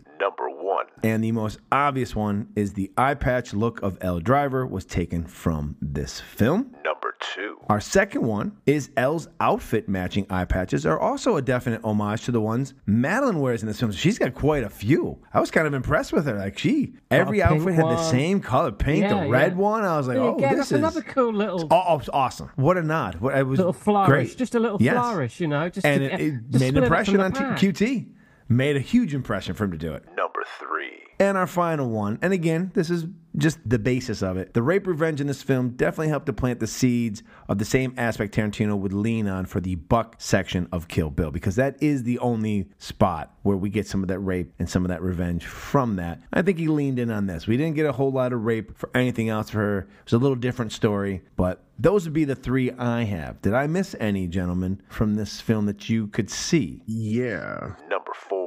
Number 1.02 1.08
one. 1.08 1.14
And 1.14 1.24
the 1.24 1.32
most 1.32 1.58
obvious 1.70 2.14
one 2.16 2.48
is 2.56 2.72
the 2.74 2.90
eye 2.96 3.14
patch 3.14 3.52
look 3.54 3.82
of 3.82 3.98
Elle 4.00 4.20
Driver 4.20 4.66
was 4.66 4.84
taken 4.84 5.24
from 5.26 5.76
this 5.80 6.20
film. 6.20 6.74
Number 6.84 7.14
two. 7.34 7.56
Our 7.68 7.80
second 7.80 8.22
one 8.22 8.56
is 8.66 8.90
Elle's 8.96 9.28
outfit 9.40 9.88
matching 9.88 10.26
eye 10.30 10.44
patches 10.44 10.84
are 10.84 10.98
also 10.98 11.36
a 11.36 11.42
definite 11.42 11.82
homage 11.84 12.24
to 12.24 12.32
the 12.32 12.40
ones 12.40 12.74
Madeline 12.86 13.38
wears 13.40 13.62
in 13.62 13.68
this 13.68 13.78
film. 13.80 13.92
She's 13.92 14.18
got 14.18 14.34
quite 14.34 14.64
a 14.64 14.68
few. 14.68 15.18
I 15.32 15.40
was 15.40 15.50
kind 15.50 15.66
of 15.66 15.74
impressed 15.74 16.12
with 16.12 16.26
her. 16.26 16.36
Like 16.36 16.58
she, 16.58 16.94
every 17.10 17.38
Got 17.38 17.52
a 17.52 17.54
outfit 17.54 17.74
had 17.74 17.84
the 17.86 18.02
same 18.02 18.40
color, 18.40 18.72
pink, 18.72 19.02
Yeah, 19.04 19.24
the 19.24 19.30
red 19.30 19.52
yeah. 19.52 19.58
one. 19.58 19.84
I 19.84 19.96
was 19.96 20.08
like, 20.08 20.16
There 20.16 20.24
oh, 20.24 20.38
this 20.38 20.50
that's 20.56 20.72
is 20.72 20.78
another 20.78 21.02
cool 21.02 21.32
little 21.32 21.66
Oh, 21.70 21.98
it's 21.98 22.08
awesome! 22.12 22.50
What 22.56 22.76
a 22.76 22.82
nod! 22.82 23.16
What 23.16 23.36
it 23.36 23.46
was 23.46 23.58
little 23.58 23.72
flourish, 23.72 24.08
great. 24.30 24.38
just 24.38 24.54
a 24.54 24.60
little 24.60 24.78
Yes. 24.80 24.94
flourish, 24.94 25.40
you 25.40 25.46
know, 25.48 25.68
just 25.68 25.86
and 25.86 26.00
to, 26.00 26.12
it, 26.14 26.20
it 26.20 26.50
just 26.50 26.60
made 26.62 26.76
an 26.76 26.82
impression 26.82 27.20
on 27.20 27.32
T- 27.32 27.38
pack. 27.38 27.58
QT. 27.58 28.08
Made 28.48 28.76
a 28.76 28.80
huge 28.80 29.14
impression 29.14 29.54
for 29.54 29.64
him 29.64 29.70
to 29.70 29.78
do 29.78 29.94
it. 29.94 30.04
Number 30.16 30.31
three. 30.58 30.98
And 31.18 31.38
our 31.38 31.46
final 31.46 31.88
one, 31.88 32.18
and 32.20 32.32
again, 32.32 32.72
this 32.74 32.90
is 32.90 33.06
just 33.36 33.58
the 33.68 33.78
basis 33.78 34.22
of 34.22 34.36
it. 34.36 34.54
The 34.54 34.62
rape 34.62 34.86
revenge 34.86 35.20
in 35.20 35.26
this 35.26 35.42
film 35.42 35.70
definitely 35.70 36.08
helped 36.08 36.26
to 36.26 36.32
plant 36.32 36.60
the 36.60 36.66
seeds 36.66 37.22
of 37.48 37.58
the 37.58 37.64
same 37.64 37.94
aspect 37.96 38.34
Tarantino 38.34 38.76
would 38.76 38.92
lean 38.92 39.28
on 39.28 39.46
for 39.46 39.60
the 39.60 39.76
buck 39.76 40.16
section 40.18 40.68
of 40.72 40.88
Kill 40.88 41.10
Bill, 41.10 41.30
because 41.30 41.56
that 41.56 41.80
is 41.82 42.02
the 42.02 42.18
only 42.18 42.68
spot 42.78 43.34
where 43.42 43.56
we 43.56 43.70
get 43.70 43.86
some 43.86 44.02
of 44.02 44.08
that 44.08 44.18
rape 44.18 44.52
and 44.58 44.68
some 44.68 44.84
of 44.84 44.88
that 44.88 45.00
revenge 45.00 45.46
from 45.46 45.96
that. 45.96 46.20
I 46.32 46.42
think 46.42 46.58
he 46.58 46.68
leaned 46.68 46.98
in 46.98 47.10
on 47.10 47.26
this. 47.26 47.46
We 47.46 47.56
didn't 47.56 47.76
get 47.76 47.86
a 47.86 47.92
whole 47.92 48.12
lot 48.12 48.32
of 48.32 48.44
rape 48.44 48.76
for 48.76 48.90
anything 48.94 49.28
else 49.28 49.50
for 49.50 49.58
her. 49.58 49.78
It 49.78 49.88
was 50.04 50.12
a 50.14 50.18
little 50.18 50.36
different 50.36 50.72
story, 50.72 51.22
but 51.36 51.64
those 51.78 52.04
would 52.04 52.12
be 52.12 52.24
the 52.24 52.34
three 52.34 52.70
I 52.72 53.04
have. 53.04 53.40
Did 53.42 53.54
I 53.54 53.66
miss 53.66 53.94
any, 53.98 54.26
gentlemen, 54.26 54.82
from 54.88 55.14
this 55.14 55.40
film 55.40 55.66
that 55.66 55.88
you 55.88 56.08
could 56.08 56.30
see? 56.30 56.82
Yeah. 56.86 57.74
Number 57.88 58.12
four. 58.14 58.41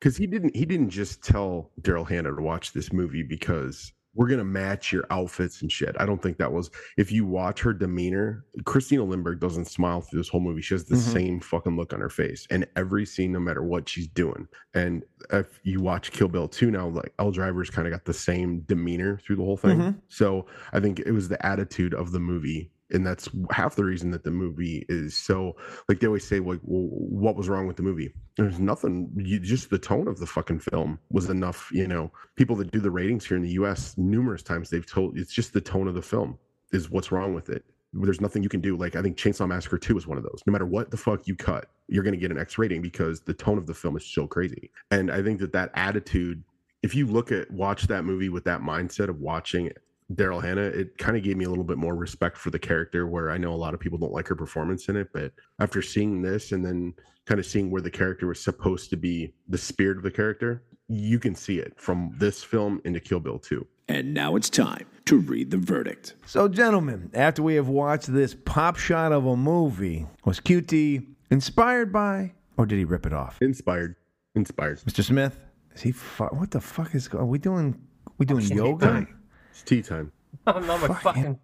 Because 0.00 0.16
he 0.16 0.26
didn't 0.26 0.54
he 0.54 0.64
didn't 0.64 0.90
just 0.90 1.22
tell 1.22 1.70
Daryl 1.80 2.08
Hannah 2.08 2.34
to 2.34 2.42
watch 2.42 2.72
this 2.72 2.92
movie 2.92 3.22
because 3.22 3.92
we're 4.14 4.28
gonna 4.28 4.44
match 4.44 4.92
your 4.92 5.04
outfits 5.10 5.62
and 5.62 5.70
shit. 5.70 5.94
I 6.00 6.06
don't 6.06 6.20
think 6.20 6.38
that 6.38 6.52
was 6.52 6.70
if 6.96 7.12
you 7.12 7.24
watch 7.26 7.60
her 7.60 7.72
demeanor, 7.72 8.44
Christina 8.64 9.02
Lindberg 9.04 9.38
doesn't 9.38 9.66
smile 9.66 10.00
through 10.00 10.18
this 10.20 10.28
whole 10.28 10.40
movie. 10.40 10.62
She 10.62 10.74
has 10.74 10.84
the 10.84 10.96
Mhm. 10.96 11.12
same 11.12 11.40
fucking 11.40 11.76
look 11.76 11.92
on 11.92 12.00
her 12.00 12.08
face 12.08 12.46
and 12.50 12.66
every 12.74 13.04
scene, 13.06 13.32
no 13.32 13.38
matter 13.40 13.62
what 13.62 13.88
she's 13.88 14.08
doing. 14.08 14.48
And 14.74 15.04
if 15.32 15.60
you 15.62 15.80
watch 15.80 16.10
Kill 16.10 16.28
Bill 16.28 16.48
2 16.48 16.70
now, 16.70 16.88
like 16.88 17.12
Elle 17.18 17.30
Driver's 17.32 17.70
kind 17.70 17.86
of 17.86 17.92
got 17.92 18.06
the 18.06 18.12
same 18.14 18.60
demeanor 18.60 19.18
through 19.24 19.36
the 19.36 19.44
whole 19.44 19.56
thing. 19.56 19.78
Mhm. 19.78 20.00
So 20.08 20.46
I 20.72 20.80
think 20.80 21.00
it 21.00 21.12
was 21.12 21.28
the 21.28 21.44
attitude 21.46 21.94
of 21.94 22.10
the 22.12 22.20
movie. 22.20 22.72
And 22.90 23.06
that's 23.06 23.28
half 23.50 23.76
the 23.76 23.84
reason 23.84 24.10
that 24.12 24.24
the 24.24 24.30
movie 24.30 24.86
is 24.88 25.14
so 25.16 25.56
like 25.88 26.00
they 26.00 26.06
always 26.06 26.26
say, 26.26 26.38
like, 26.40 26.60
well, 26.62 26.88
what 26.90 27.36
was 27.36 27.48
wrong 27.48 27.66
with 27.66 27.76
the 27.76 27.82
movie? 27.82 28.12
There's 28.36 28.58
nothing. 28.58 29.10
You, 29.16 29.38
just 29.40 29.70
the 29.70 29.78
tone 29.78 30.08
of 30.08 30.18
the 30.18 30.26
fucking 30.26 30.60
film 30.60 30.98
was 31.10 31.28
enough. 31.28 31.68
You 31.72 31.86
know, 31.86 32.10
people 32.36 32.56
that 32.56 32.70
do 32.70 32.80
the 32.80 32.90
ratings 32.90 33.26
here 33.26 33.36
in 33.36 33.42
the 33.42 33.52
U.S. 33.52 33.94
numerous 33.98 34.42
times 34.42 34.70
they've 34.70 34.86
told 34.86 35.18
it's 35.18 35.32
just 35.32 35.52
the 35.52 35.60
tone 35.60 35.88
of 35.88 35.94
the 35.94 36.02
film 36.02 36.38
is 36.72 36.90
what's 36.90 37.12
wrong 37.12 37.34
with 37.34 37.48
it. 37.50 37.64
There's 37.92 38.20
nothing 38.20 38.42
you 38.42 38.48
can 38.48 38.60
do. 38.60 38.76
Like 38.76 38.96
I 38.96 39.02
think 39.02 39.16
Chainsaw 39.16 39.48
Massacre 39.48 39.78
2 39.78 39.96
is 39.96 40.06
one 40.06 40.18
of 40.18 40.24
those. 40.24 40.42
No 40.46 40.52
matter 40.52 40.66
what 40.66 40.90
the 40.90 40.96
fuck 40.96 41.26
you 41.26 41.36
cut, 41.36 41.66
you're 41.88 42.04
gonna 42.04 42.16
get 42.16 42.30
an 42.30 42.38
X 42.38 42.58
rating 42.58 42.82
because 42.82 43.20
the 43.20 43.34
tone 43.34 43.58
of 43.58 43.66
the 43.66 43.74
film 43.74 43.96
is 43.96 44.04
so 44.04 44.26
crazy. 44.26 44.70
And 44.90 45.10
I 45.10 45.22
think 45.22 45.40
that 45.40 45.52
that 45.52 45.70
attitude, 45.74 46.42
if 46.82 46.94
you 46.94 47.06
look 47.06 47.32
at 47.32 47.50
watch 47.50 47.86
that 47.88 48.04
movie 48.04 48.28
with 48.28 48.44
that 48.44 48.60
mindset 48.60 49.08
of 49.08 49.20
watching 49.20 49.66
Daryl 50.12 50.42
Hannah, 50.42 50.62
it 50.62 50.96
kind 50.96 51.16
of 51.16 51.22
gave 51.22 51.36
me 51.36 51.44
a 51.44 51.48
little 51.50 51.64
bit 51.64 51.76
more 51.76 51.94
respect 51.94 52.36
for 52.38 52.50
the 52.50 52.58
character. 52.58 53.06
Where 53.06 53.30
I 53.30 53.36
know 53.36 53.52
a 53.52 53.56
lot 53.56 53.74
of 53.74 53.80
people 53.80 53.98
don't 53.98 54.12
like 54.12 54.26
her 54.28 54.34
performance 54.36 54.88
in 54.88 54.96
it, 54.96 55.08
but 55.12 55.32
after 55.60 55.82
seeing 55.82 56.22
this 56.22 56.52
and 56.52 56.64
then 56.64 56.94
kind 57.26 57.38
of 57.38 57.44
seeing 57.46 57.70
where 57.70 57.82
the 57.82 57.90
character 57.90 58.26
was 58.26 58.40
supposed 58.40 58.88
to 58.90 58.96
be, 58.96 59.34
the 59.48 59.58
spirit 59.58 59.98
of 59.98 60.02
the 60.02 60.10
character, 60.10 60.62
you 60.88 61.18
can 61.18 61.34
see 61.34 61.58
it 61.58 61.74
from 61.76 62.10
this 62.16 62.42
film 62.42 62.80
into 62.86 63.00
Kill 63.00 63.20
Bill 63.20 63.38
2. 63.38 63.66
And 63.88 64.14
now 64.14 64.36
it's 64.36 64.48
time 64.48 64.86
to 65.06 65.18
read 65.18 65.50
the 65.50 65.58
verdict. 65.58 66.14
So, 66.26 66.48
gentlemen, 66.48 67.10
after 67.14 67.42
we 67.42 67.54
have 67.56 67.68
watched 67.68 68.12
this 68.12 68.34
pop 68.34 68.76
shot 68.76 69.12
of 69.12 69.26
a 69.26 69.36
movie, 69.36 70.06
was 70.24 70.40
QT 70.40 71.06
inspired 71.30 71.92
by, 71.92 72.32
or 72.56 72.64
did 72.66 72.78
he 72.78 72.84
rip 72.84 73.04
it 73.04 73.12
off? 73.12 73.38
Inspired. 73.42 73.96
Inspired. 74.34 74.80
Mr. 74.80 75.02
Smith, 75.04 75.38
is 75.74 75.82
he? 75.82 75.92
Fu- 75.92 76.24
what 76.26 76.50
the 76.50 76.60
fuck 76.60 76.94
is? 76.94 77.08
Are 77.08 77.24
we 77.26 77.38
doing? 77.38 77.78
We 78.18 78.26
doing 78.26 78.44
yoga? 78.46 79.06
It's 79.58 79.62
tea 79.68 79.82
time. 79.82 80.12
I'm 80.46 80.66
not 80.66 80.82
a 80.82 80.88
Fucking- 80.94 81.02
fucking 81.02 81.38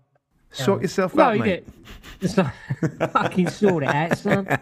Sort 0.53 0.83
yourself 0.83 1.17
no, 1.17 1.25
out, 1.25 1.35
he 1.35 1.41
mate. 1.41 1.65
did. 1.67 1.73
It's 2.21 2.39
like, 2.39 2.53
fucking 3.13 3.49
sort 3.51 3.83
it 3.83 3.89
out, 3.89 4.17
son. 4.19 4.47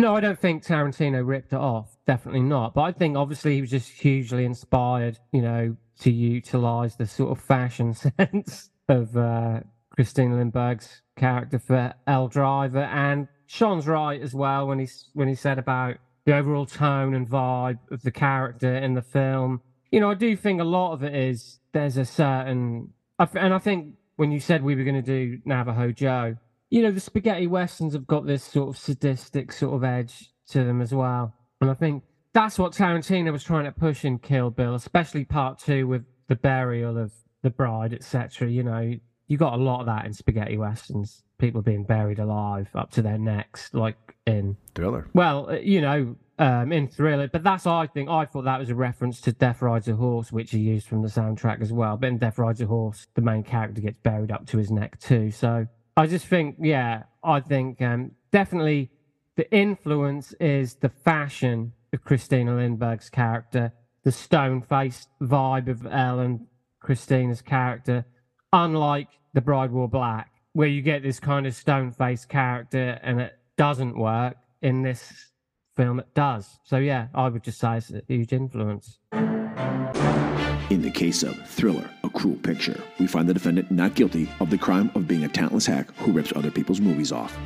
No, 0.00 0.14
I 0.14 0.20
don't 0.20 0.38
think 0.38 0.64
Tarantino 0.64 1.26
ripped 1.26 1.52
it 1.52 1.58
off. 1.58 1.96
Definitely 2.06 2.42
not. 2.42 2.72
But 2.72 2.82
I 2.82 2.92
think 2.92 3.16
obviously 3.16 3.54
he 3.56 3.62
was 3.62 3.70
just 3.70 3.88
hugely 3.90 4.44
inspired, 4.44 5.18
you 5.32 5.42
know, 5.42 5.76
to 6.02 6.12
utilize 6.12 6.94
the 6.94 7.06
sort 7.06 7.32
of 7.36 7.42
fashion 7.42 7.94
sense 7.94 8.70
of 8.88 9.16
uh, 9.16 9.60
Christina 9.96 10.36
Lindberg's 10.36 11.02
character 11.16 11.58
for 11.58 11.94
Elle 12.06 12.28
Driver. 12.28 12.82
And 12.84 13.26
Shon's 13.46 13.88
right 13.88 14.20
as 14.22 14.34
well 14.34 14.68
when 14.68 14.78
he 14.78 14.86
when 15.14 15.26
he 15.26 15.34
said 15.34 15.58
about 15.58 15.96
the 16.26 16.36
overall 16.36 16.66
tone 16.66 17.12
and 17.14 17.28
vibe 17.28 17.78
of 17.90 18.02
the 18.02 18.12
character 18.12 18.72
in 18.76 18.94
the 18.94 19.02
film. 19.02 19.62
You 19.90 19.98
know, 19.98 20.10
I 20.12 20.14
do 20.14 20.36
think 20.36 20.60
a 20.60 20.64
lot 20.64 20.92
of 20.92 21.02
it 21.02 21.14
is 21.16 21.57
there's 21.72 21.96
a 21.96 22.04
certain, 22.04 22.92
and 23.18 23.54
I 23.54 23.58
think 23.58 23.94
when 24.16 24.32
you 24.32 24.40
said 24.40 24.62
we 24.62 24.74
were 24.74 24.84
going 24.84 25.02
to 25.02 25.02
do 25.02 25.38
Navajo 25.44 25.92
Joe, 25.92 26.36
you 26.70 26.82
know, 26.82 26.90
the 26.90 27.00
spaghetti 27.00 27.46
westerns 27.46 27.94
have 27.94 28.06
got 28.06 28.26
this 28.26 28.44
sort 28.44 28.68
of 28.68 28.76
sadistic 28.76 29.52
sort 29.52 29.74
of 29.74 29.84
edge 29.84 30.32
to 30.48 30.64
them 30.64 30.82
as 30.82 30.92
well. 30.92 31.34
And 31.60 31.70
I 31.70 31.74
think 31.74 32.04
that's 32.32 32.58
what 32.58 32.72
Tarantino 32.72 33.32
was 33.32 33.42
trying 33.42 33.64
to 33.64 33.72
push 33.72 34.04
in 34.04 34.18
Kill 34.18 34.50
Bill, 34.50 34.74
especially 34.74 35.24
part 35.24 35.58
two 35.58 35.86
with 35.86 36.04
the 36.28 36.36
burial 36.36 36.98
of 36.98 37.12
the 37.42 37.50
bride, 37.50 37.94
etc. 37.94 38.48
You 38.50 38.62
know, 38.62 38.94
you 39.28 39.36
got 39.36 39.54
a 39.54 39.62
lot 39.62 39.80
of 39.80 39.86
that 39.86 40.04
in 40.04 40.12
spaghetti 40.12 40.56
westerns. 40.56 41.22
People 41.38 41.62
being 41.62 41.84
buried 41.84 42.18
alive 42.18 42.68
up 42.74 42.90
to 42.92 43.02
their 43.02 43.18
necks, 43.18 43.72
like 43.72 44.16
in 44.26 44.56
Thriller. 44.74 45.08
Well, 45.14 45.50
uh, 45.50 45.54
you 45.54 45.80
know, 45.80 46.16
um, 46.38 46.72
in 46.72 46.86
Thriller, 46.86 47.28
but 47.28 47.42
that's 47.42 47.66
I 47.66 47.86
think 47.86 48.08
I 48.08 48.24
thought 48.24 48.44
that 48.44 48.60
was 48.60 48.70
a 48.70 48.74
reference 48.74 49.20
to 49.22 49.32
Death 49.32 49.60
Rides 49.62 49.88
a 49.88 49.94
Horse, 49.94 50.30
which 50.30 50.52
he 50.52 50.58
used 50.58 50.86
from 50.86 51.02
the 51.02 51.08
soundtrack 51.08 51.60
as 51.60 51.72
well. 51.72 51.96
But 51.96 52.08
in 52.08 52.18
Death 52.18 52.38
Rides 52.38 52.60
a 52.60 52.66
Horse, 52.66 53.06
the 53.14 53.22
main 53.22 53.42
character 53.42 53.80
gets 53.80 53.98
buried 53.98 54.30
up 54.30 54.46
to 54.48 54.58
his 54.58 54.70
neck 54.70 55.00
too. 55.00 55.30
So 55.30 55.66
I 55.96 56.06
just 56.06 56.26
think, 56.26 56.56
yeah, 56.60 57.04
I 57.24 57.40
think 57.40 57.82
um, 57.82 58.12
definitely 58.30 58.90
the 59.36 59.50
influence 59.52 60.32
is 60.40 60.74
the 60.74 60.88
fashion 60.88 61.72
of 61.92 62.04
Christina 62.04 62.52
Lindberg's 62.56 63.10
character, 63.10 63.72
the 64.04 64.12
stone 64.12 64.62
faced 64.62 65.08
vibe 65.20 65.68
of 65.68 65.86
Ellen, 65.86 66.46
Christina's 66.80 67.42
character, 67.42 68.04
unlike 68.52 69.08
The 69.34 69.40
Bride 69.40 69.72
Wore 69.72 69.88
Black, 69.88 70.30
where 70.52 70.68
you 70.68 70.82
get 70.82 71.02
this 71.02 71.18
kind 71.18 71.46
of 71.46 71.54
stone 71.54 71.90
faced 71.90 72.28
character 72.28 73.00
and 73.02 73.20
it 73.20 73.38
doesn't 73.56 73.98
work. 73.98 74.36
In 74.60 74.82
this 74.82 75.30
film, 75.78 76.00
it 76.00 76.12
does. 76.12 76.58
So, 76.64 76.78
yeah, 76.78 77.06
I 77.14 77.28
would 77.28 77.44
just 77.44 77.60
say 77.60 77.76
it's 77.76 77.90
a 77.90 78.02
huge 78.08 78.32
influence. 78.32 78.98
In 79.12 80.82
the 80.82 80.90
case 80.92 81.22
of 81.22 81.38
Thriller, 81.48 81.88
a 82.02 82.10
cruel 82.10 82.34
picture, 82.34 82.82
we 82.98 83.06
find 83.06 83.28
the 83.28 83.32
defendant 83.32 83.70
not 83.70 83.94
guilty 83.94 84.28
of 84.40 84.50
the 84.50 84.58
crime 84.58 84.90
of 84.96 85.06
being 85.06 85.22
a 85.22 85.28
talentless 85.28 85.66
hack 85.66 85.94
who 85.98 86.10
rips 86.10 86.32
other 86.34 86.50
people's 86.50 86.80
movies 86.80 87.12
off. 87.12 87.38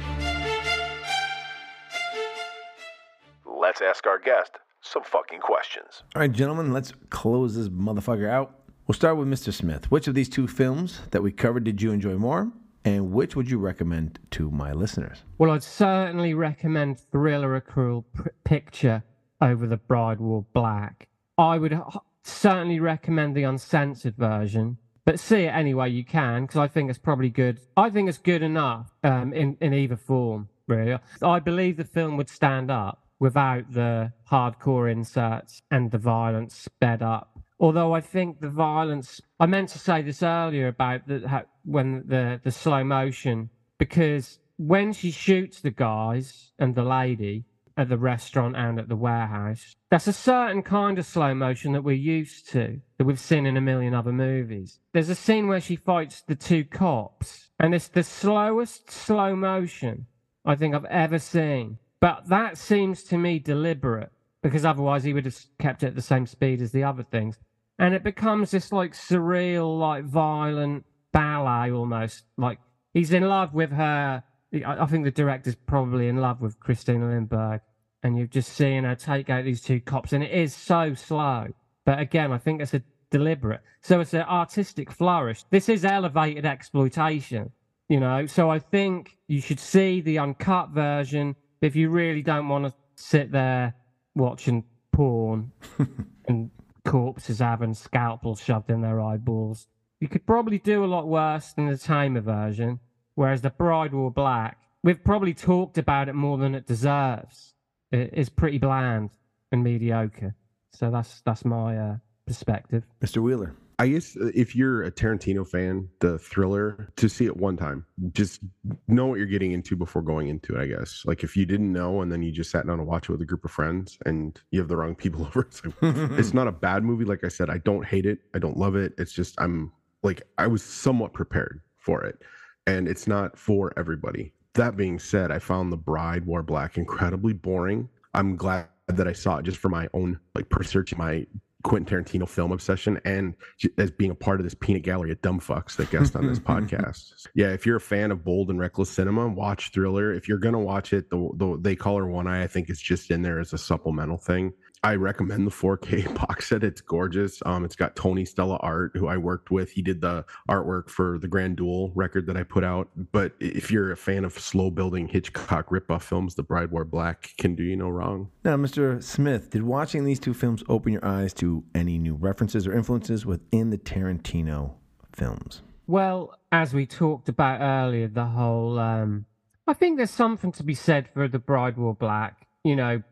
Let's 3.45 3.83
ask 3.83 4.07
our 4.07 4.19
guest 4.19 4.59
some 4.81 5.05
fucking 5.05 5.41
questions. 5.41 6.03
All 6.17 6.21
right, 6.21 6.33
gentlemen, 6.33 6.73
let's 6.73 6.95
close 7.11 7.55
this 7.55 7.69
motherfucker 7.69 8.29
out. 8.29 8.61
We'll 8.87 8.95
start 8.95 9.19
with 9.19 9.29
Mr. 9.29 9.53
Smith. 9.53 9.91
Which 9.91 10.09
of 10.09 10.15
these 10.15 10.31
two 10.31 10.49
films 10.49 11.01
that 11.11 11.23
we 11.23 11.33
covered 11.33 11.65
did 11.65 11.83
you 11.83 11.93
enjoy 11.93 12.17
more? 12.17 12.51
And 12.85 13.13
which 13.13 13.37
would 13.37 13.49
you 13.49 13.59
recommend 13.59 14.19
to 14.33 14.51
my 14.51 14.73
listeners? 14.73 15.23
Well, 15.39 15.51
I'd 15.51 15.63
certainly 15.63 16.35
recommend 16.35 16.99
Thriller, 16.99 17.55
a 17.55 17.61
cruel 17.61 18.05
P- 18.17 18.31
picture 18.45 19.05
over 19.41 19.67
The 19.67 19.77
Bride 19.77 20.21
Wore 20.21 20.45
Black. 20.53 21.09
I 21.39 21.59
would 21.59 21.81
certainly 22.23 22.81
recommend 22.81 23.37
the 23.37 23.45
uncensored 23.45 24.17
version, 24.17 24.79
but 25.05 25.21
see 25.21 25.45
it 25.45 25.55
any 25.55 25.75
way 25.75 25.89
you 25.89 26.05
can 26.05 26.43
because 26.43 26.59
I 26.59 26.69
think 26.69 26.91
it's 26.91 26.99
probably 26.99 27.29
good. 27.29 27.61
I 27.77 27.91
think 27.91 28.09
it's 28.09 28.19
good 28.19 28.43
enough 28.43 28.93
um, 29.03 29.33
in 29.33 29.57
in 29.61 29.75
either 29.75 29.97
form. 29.97 30.49
Really, 30.69 30.97
I 31.23 31.41
believe 31.41 31.77
the 31.77 31.85
film 31.85 32.17
would 32.17 32.29
stand 32.29 32.71
up 32.71 33.05
without 33.19 33.73
the 33.73 34.13
hardcore 34.31 34.91
inserts 34.91 35.63
and 35.71 35.91
the 35.91 35.99
violence 35.99 36.57
sped 36.57 37.03
up. 37.03 37.32
Although 37.63 37.95
I 37.95 38.01
think 38.01 38.41
the 38.41 38.51
violence, 38.51 39.21
I 39.39 39.47
meant 39.47 39.69
to 39.69 39.79
say 39.79 40.03
this 40.03 40.21
earlier 40.21 40.67
about 40.67 41.07
the 41.07 41.29
how, 41.29 41.45
when 41.65 42.03
the 42.09 42.41
the 42.43 42.51
slow 42.51 42.83
motion 42.83 43.51
because 43.79 44.41
when 44.57 44.93
she 44.93 45.13
shoots 45.13 45.61
the 45.61 45.71
guys 45.71 46.51
and 46.59 46.75
the 46.75 46.83
lady 46.83 47.45
at 47.77 47.89
the 47.89 47.97
restaurant 47.97 48.57
and 48.57 48.81
at 48.81 48.89
the 48.89 48.97
warehouse, 48.97 49.77
that's 49.91 50.09
a 50.09 50.13
certain 50.13 50.63
kind 50.63 50.99
of 50.99 51.07
slow 51.07 51.35
motion 51.35 51.73
that 51.73 51.85
we're 51.85 51.93
used 51.93 52.51
to, 52.51 52.81
that 52.99 53.05
we've 53.05 53.21
seen 53.21 53.47
in 53.47 53.57
a 53.57 53.61
million 53.61 53.95
other 53.95 54.13
movies. 54.13 54.81
There's 54.93 55.09
a 55.09 55.15
scene 55.15 55.47
where 55.47 55.61
she 55.61 55.77
fights 55.77 56.21
the 56.21 56.35
two 56.35 56.65
cops, 56.65 57.51
and 57.61 57.77
it's 57.77 57.89
the 57.89 58.03
slowest 58.03 58.91
slow 58.91 59.37
motion 59.37 60.07
I 60.45 60.57
think 60.57 60.75
I've 60.75 60.85
ever 60.87 61.21
seen. 61.21 61.79
But 62.01 62.29
that 62.29 62.59
seems 62.59 63.05
to 63.05 63.17
me 63.17 63.39
deliberate, 63.39 64.11
because 64.43 64.65
otherwise 64.65 65.05
he 65.05 65.13
would 65.13 65.27
have 65.27 65.39
kept 65.61 65.85
it 65.85 65.89
at 65.89 65.95
the 65.95 66.03
same 66.03 66.27
speed 66.27 66.61
as 66.61 66.73
the 66.73 66.83
other 66.83 67.05
things. 67.05 67.39
And 67.79 67.95
it 67.95 68.05
becomes 68.05 68.51
this 68.51 68.73
like 68.73 68.93
surreal, 68.93 69.79
like 69.79 70.05
violent 70.05 70.85
ballet 71.13 71.71
almost. 71.71 72.25
Like 72.37 72.59
he's 72.95 73.13
in 73.13 73.29
love 73.29 73.55
with 73.55 73.71
her. 73.71 74.23
I 74.55 74.63
I 74.65 74.87
think 74.87 75.05
the 75.05 75.11
director's 75.11 75.55
probably 75.55 76.09
in 76.09 76.17
love 76.17 76.41
with 76.41 76.61
Christina 76.61 77.07
Lindberg, 77.07 77.61
and 78.03 78.17
you're 78.17 78.27
just 78.27 78.53
seeing 78.53 78.85
her 78.85 78.95
take 78.95 79.31
out 79.31 79.45
these 79.45 79.61
two 79.61 79.81
cops, 79.81 80.13
and 80.13 80.23
it 80.23 80.31
is 80.31 80.55
so 80.55 80.95
slow. 80.95 81.49
But 81.85 81.99
again, 81.99 82.33
I 82.33 82.39
think 82.39 82.61
it's 82.61 82.75
a 82.75 82.83
deliberate. 83.11 83.61
So 83.81 84.01
it's 84.01 84.15
an 84.15 84.23
artistic 84.23 84.91
flourish. 84.91 85.45
This 85.51 85.69
is 85.69 85.85
elevated 85.85 86.45
exploitation, 86.47 87.51
you 87.89 88.01
know. 88.01 88.27
So 88.27 88.51
I 88.51 88.59
think 88.59 89.17
you 89.29 89.41
should 89.41 89.61
see 89.61 90.01
the 90.01 90.19
uncut 90.19 90.71
version 90.71 91.37
if 91.61 91.77
you 91.77 91.91
really 91.91 92.23
don't 92.23 92.49
want 92.49 92.67
to 92.67 92.75
sit 92.97 93.33
there 93.33 93.75
watching 94.15 94.65
porn 94.93 95.53
and 96.29 96.51
corpses 96.93 97.39
having 97.39 97.73
scalpels 97.73 98.39
shoved 98.39 98.71
in 98.71 98.83
their 98.83 99.01
eyeballs. 99.01 99.67
You 99.99 100.09
could 100.09 100.27
probably 100.27 100.59
do 100.59 100.85
a 100.85 100.93
lot 100.95 101.09
worse 101.09 101.55
than 101.55 101.67
the 101.67 101.79
Tamer 101.79 102.21
version, 102.21 102.81
whereas 103.15 103.41
the 103.41 103.49
Bride 103.49 103.95
Wore 103.95 104.11
Black, 104.11 104.59
we've 104.85 105.03
probably 105.03 105.33
talked 105.33 105.79
about 105.79 106.11
it 106.11 106.15
more 106.15 106.37
than 106.37 106.55
it 106.55 106.67
deserves. 106.67 107.55
It 107.91 108.11
is 108.13 108.29
pretty 108.29 108.59
bland 108.59 109.09
and 109.51 109.65
mediocre. 109.65 110.35
So 110.73 110.91
that's 110.91 111.23
that's 111.23 111.47
my 111.47 111.79
uh, 111.79 111.97
perspective. 112.27 112.85
Mr. 113.03 113.23
Wheeler. 113.23 113.55
I 113.83 113.89
guess 113.89 114.17
uh, 114.17 114.31
if 114.33 114.55
you're 114.55 114.85
a 114.85 114.93
Tarantino 114.93 115.45
fan, 115.45 115.89
the 115.99 116.17
thriller, 116.17 116.93
to 116.95 117.09
see 117.09 117.27
it 117.27 117.37
one 117.37 117.57
time, 117.57 117.85
just 118.13 118.39
know 118.87 119.07
what 119.07 119.19
you're 119.19 119.27
getting 119.27 119.51
into 119.51 119.75
before 119.75 120.03
going 120.03 120.29
into 120.29 120.55
it. 120.55 120.63
I 120.63 120.67
guess, 120.67 121.03
like 121.05 121.25
if 121.25 121.37
you 121.37 121.45
didn't 121.47 121.73
know 121.73 122.01
and 122.01 122.13
then 122.13 122.23
you 122.23 122.31
just 122.31 122.53
sat 122.53 122.65
down 122.65 122.79
to 122.79 122.85
watch 122.85 123.09
it 123.09 123.13
with 123.13 123.21
a 123.23 123.25
group 123.25 123.45
of 123.45 123.51
friends 123.51 123.99
and 124.07 124.41
you 124.53 124.61
have 124.61 124.69
the 124.69 124.77
wrong 124.77 124.95
people 124.95 125.27
over, 125.27 125.41
it's, 125.41 125.65
like, 125.65 125.75
it's 126.17 126.33
not 126.41 126.47
a 126.47 126.53
bad 126.53 126.85
movie. 126.85 127.05
Like 127.05 127.25
I 127.25 127.29
said, 127.29 127.51
I 127.51 127.59
don't 127.59 127.85
hate 127.85 128.07
it, 128.07 128.21
I 128.37 128.39
don't 128.39 128.57
love 128.57 128.77
it. 128.77 128.93
It's 128.99 129.13
just 129.13 129.35
I'm 129.41 129.73
like 130.05 130.23
I 130.39 130.47
was 130.47 130.63
somewhat 130.63 131.13
prepared 131.13 131.61
for 131.77 132.05
it, 132.05 132.23
and 132.69 132.87
it's 132.87 133.09
not 133.09 133.37
for 133.37 133.73
everybody. 133.77 134.33
That 134.55 134.77
being 134.77 135.01
said, 135.01 135.33
I 135.33 135.41
found 135.41 135.73
The 135.73 135.77
Bride 135.77 136.25
Wore 136.25 136.45
Black 136.45 136.79
incredibly 136.79 137.33
boring. 137.33 137.89
I'm 138.15 138.37
glad 138.37 138.69
that 138.87 139.09
I 139.09 139.13
saw 139.13 139.39
it 139.39 139.45
just 139.45 139.59
for 139.59 139.71
my 139.71 139.89
own 139.93 140.21
like 140.37 140.47
research, 140.57 140.95
my 140.97 141.27
Quentin 141.63 142.05
Tarantino 142.05 142.29
film 142.29 142.53
obsession 142.53 143.01
and 143.05 143.35
as 143.79 143.91
being 143.91 144.11
a 144.11 144.15
part 144.15 144.41
of 144.41 144.45
this 144.45 144.55
peanut 144.55 144.83
gallery 144.83 145.13
of 145.13 145.21
dumb 145.23 145.41
fucks 145.41 145.77
that 145.77 145.91
guest 145.91 146.17
on 146.17 146.27
this 146.27 146.39
podcast. 146.41 147.27
Yeah, 147.35 147.49
if 147.53 147.67
you're 147.67 147.77
a 147.77 147.81
fan 147.81 148.11
of 148.11 148.25
bold 148.25 148.51
and 148.51 148.59
reckless 148.59 148.91
cinema, 148.91 149.29
watch 149.29 149.71
Thriller. 149.73 150.13
If 150.13 150.29
you're 150.29 150.39
gonna 150.39 150.61
watch 150.61 150.93
it, 150.93 151.11
the, 151.11 151.31
the 151.37 151.59
they 151.61 151.77
call 151.77 151.97
her 151.99 152.07
one 152.07 152.27
eye. 152.27 152.43
I 152.43 152.47
think 152.47 152.69
it's 152.69 152.81
just 152.81 153.11
in 153.11 153.23
there 153.23 153.41
as 153.41 153.53
a 153.53 153.59
supplemental 153.59 154.19
thing. 154.19 154.53
I 154.85 154.97
recommend 154.97 155.47
the 155.47 155.51
4K 155.51 156.13
box 156.27 156.49
set. 156.49 156.65
It's 156.65 156.81
gorgeous. 156.81 157.41
Um, 157.47 157.65
it's 157.65 157.77
got 157.77 157.95
Tony 157.95 158.25
Stella 158.25 158.57
art, 158.61 158.93
who 158.95 159.07
I 159.07 159.17
worked 159.17 159.51
with. 159.51 159.71
He 159.71 159.83
did 159.83 160.01
the 160.01 160.25
artwork 160.49 160.91
for 160.91 161.19
the 161.19 161.29
Grand 161.29 161.57
Duel 161.57 161.93
record 161.95 162.27
that 162.27 162.37
I 162.37 162.43
put 162.43 162.65
out. 162.65 162.89
But 163.13 163.33
if 163.39 163.71
you're 163.71 163.93
a 163.93 163.97
fan 163.97 164.25
of 164.25 164.33
slow 164.39 164.71
building 164.71 165.07
Hitchcock 165.07 165.71
ripoff 165.71 166.03
films, 166.03 166.35
The 166.35 166.43
Bride 166.43 166.71
Wore 166.73 166.85
Black 166.85 167.31
can 167.39 167.55
do 167.55 167.63
you 167.63 167.77
no 167.77 167.89
wrong. 167.89 168.31
Now, 168.45 168.57
Mr. 168.57 169.03
Smith, 169.03 169.51
did 169.51 169.63
watching 169.63 170.05
these 170.05 170.19
two 170.19 170.35
films 170.35 170.65
open 170.69 170.93
your 170.95 171.05
eyes 171.05 171.33
to 171.35 171.65
any 171.75 171.99
new 171.99 172.15
references 172.15 172.67
or 172.67 172.73
influences 172.75 173.25
within 173.25 173.71
the 173.71 173.79
Tarantino 173.79 174.75
films? 175.13 175.63
Well, 175.87 176.39
as 176.51 176.75
we 176.75 176.87
talked 176.87 177.29
about 177.29 177.61
earlier, 177.61 178.09
the 178.09 178.25
whole 178.25 178.79
um 178.79 179.27
I 179.67 179.75
think 179.75 179.97
there's 179.97 180.11
something 180.11 180.51
to 180.53 180.65
be 180.65 180.75
said 180.75 181.09
for 181.15 181.29
the 181.29 181.39
bride 181.39 181.77
wore 181.77 181.95
black, 181.95 182.47
you 182.65 182.75
know, 182.75 183.03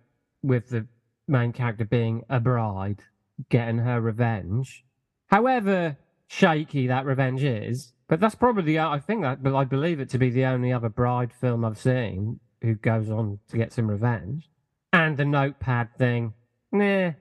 with 0.43 0.71
the 0.71 0.87
main 1.31 1.53
character 1.53 1.85
being 1.85 2.25
a 2.29 2.41
bride 2.41 3.03
getting 3.49 3.79
her 3.79 4.01
revenge. 4.01 4.85
However 5.29 5.97
shaky 6.27 6.87
that 6.89 7.07
revenge 7.07 7.43
is, 7.43 7.93
but 8.09 8.21
that's 8.21 8.35
probably 8.35 8.79
I 8.79 8.99
think 8.99 9.23
that 9.23 9.43
but 9.43 9.55
I 9.55 9.65
believe 9.65 10.01
it 10.01 10.11
to 10.11 10.19
be 10.19 10.31
the 10.31 10.45
only 10.45 10.73
other 10.73 10.89
bride 10.89 11.33
film 11.33 11.65
I've 11.65 11.79
seen 11.79 12.41
who 12.63 12.75
goes 12.75 13.11
on 13.11 13.39
to 13.49 13.57
get 13.57 13.73
some 13.73 13.89
revenge. 13.89 14.51
And 14.93 15.17
the 15.17 15.25
notepad 15.25 15.97
thing, 15.97 16.35
nah, 16.73 17.13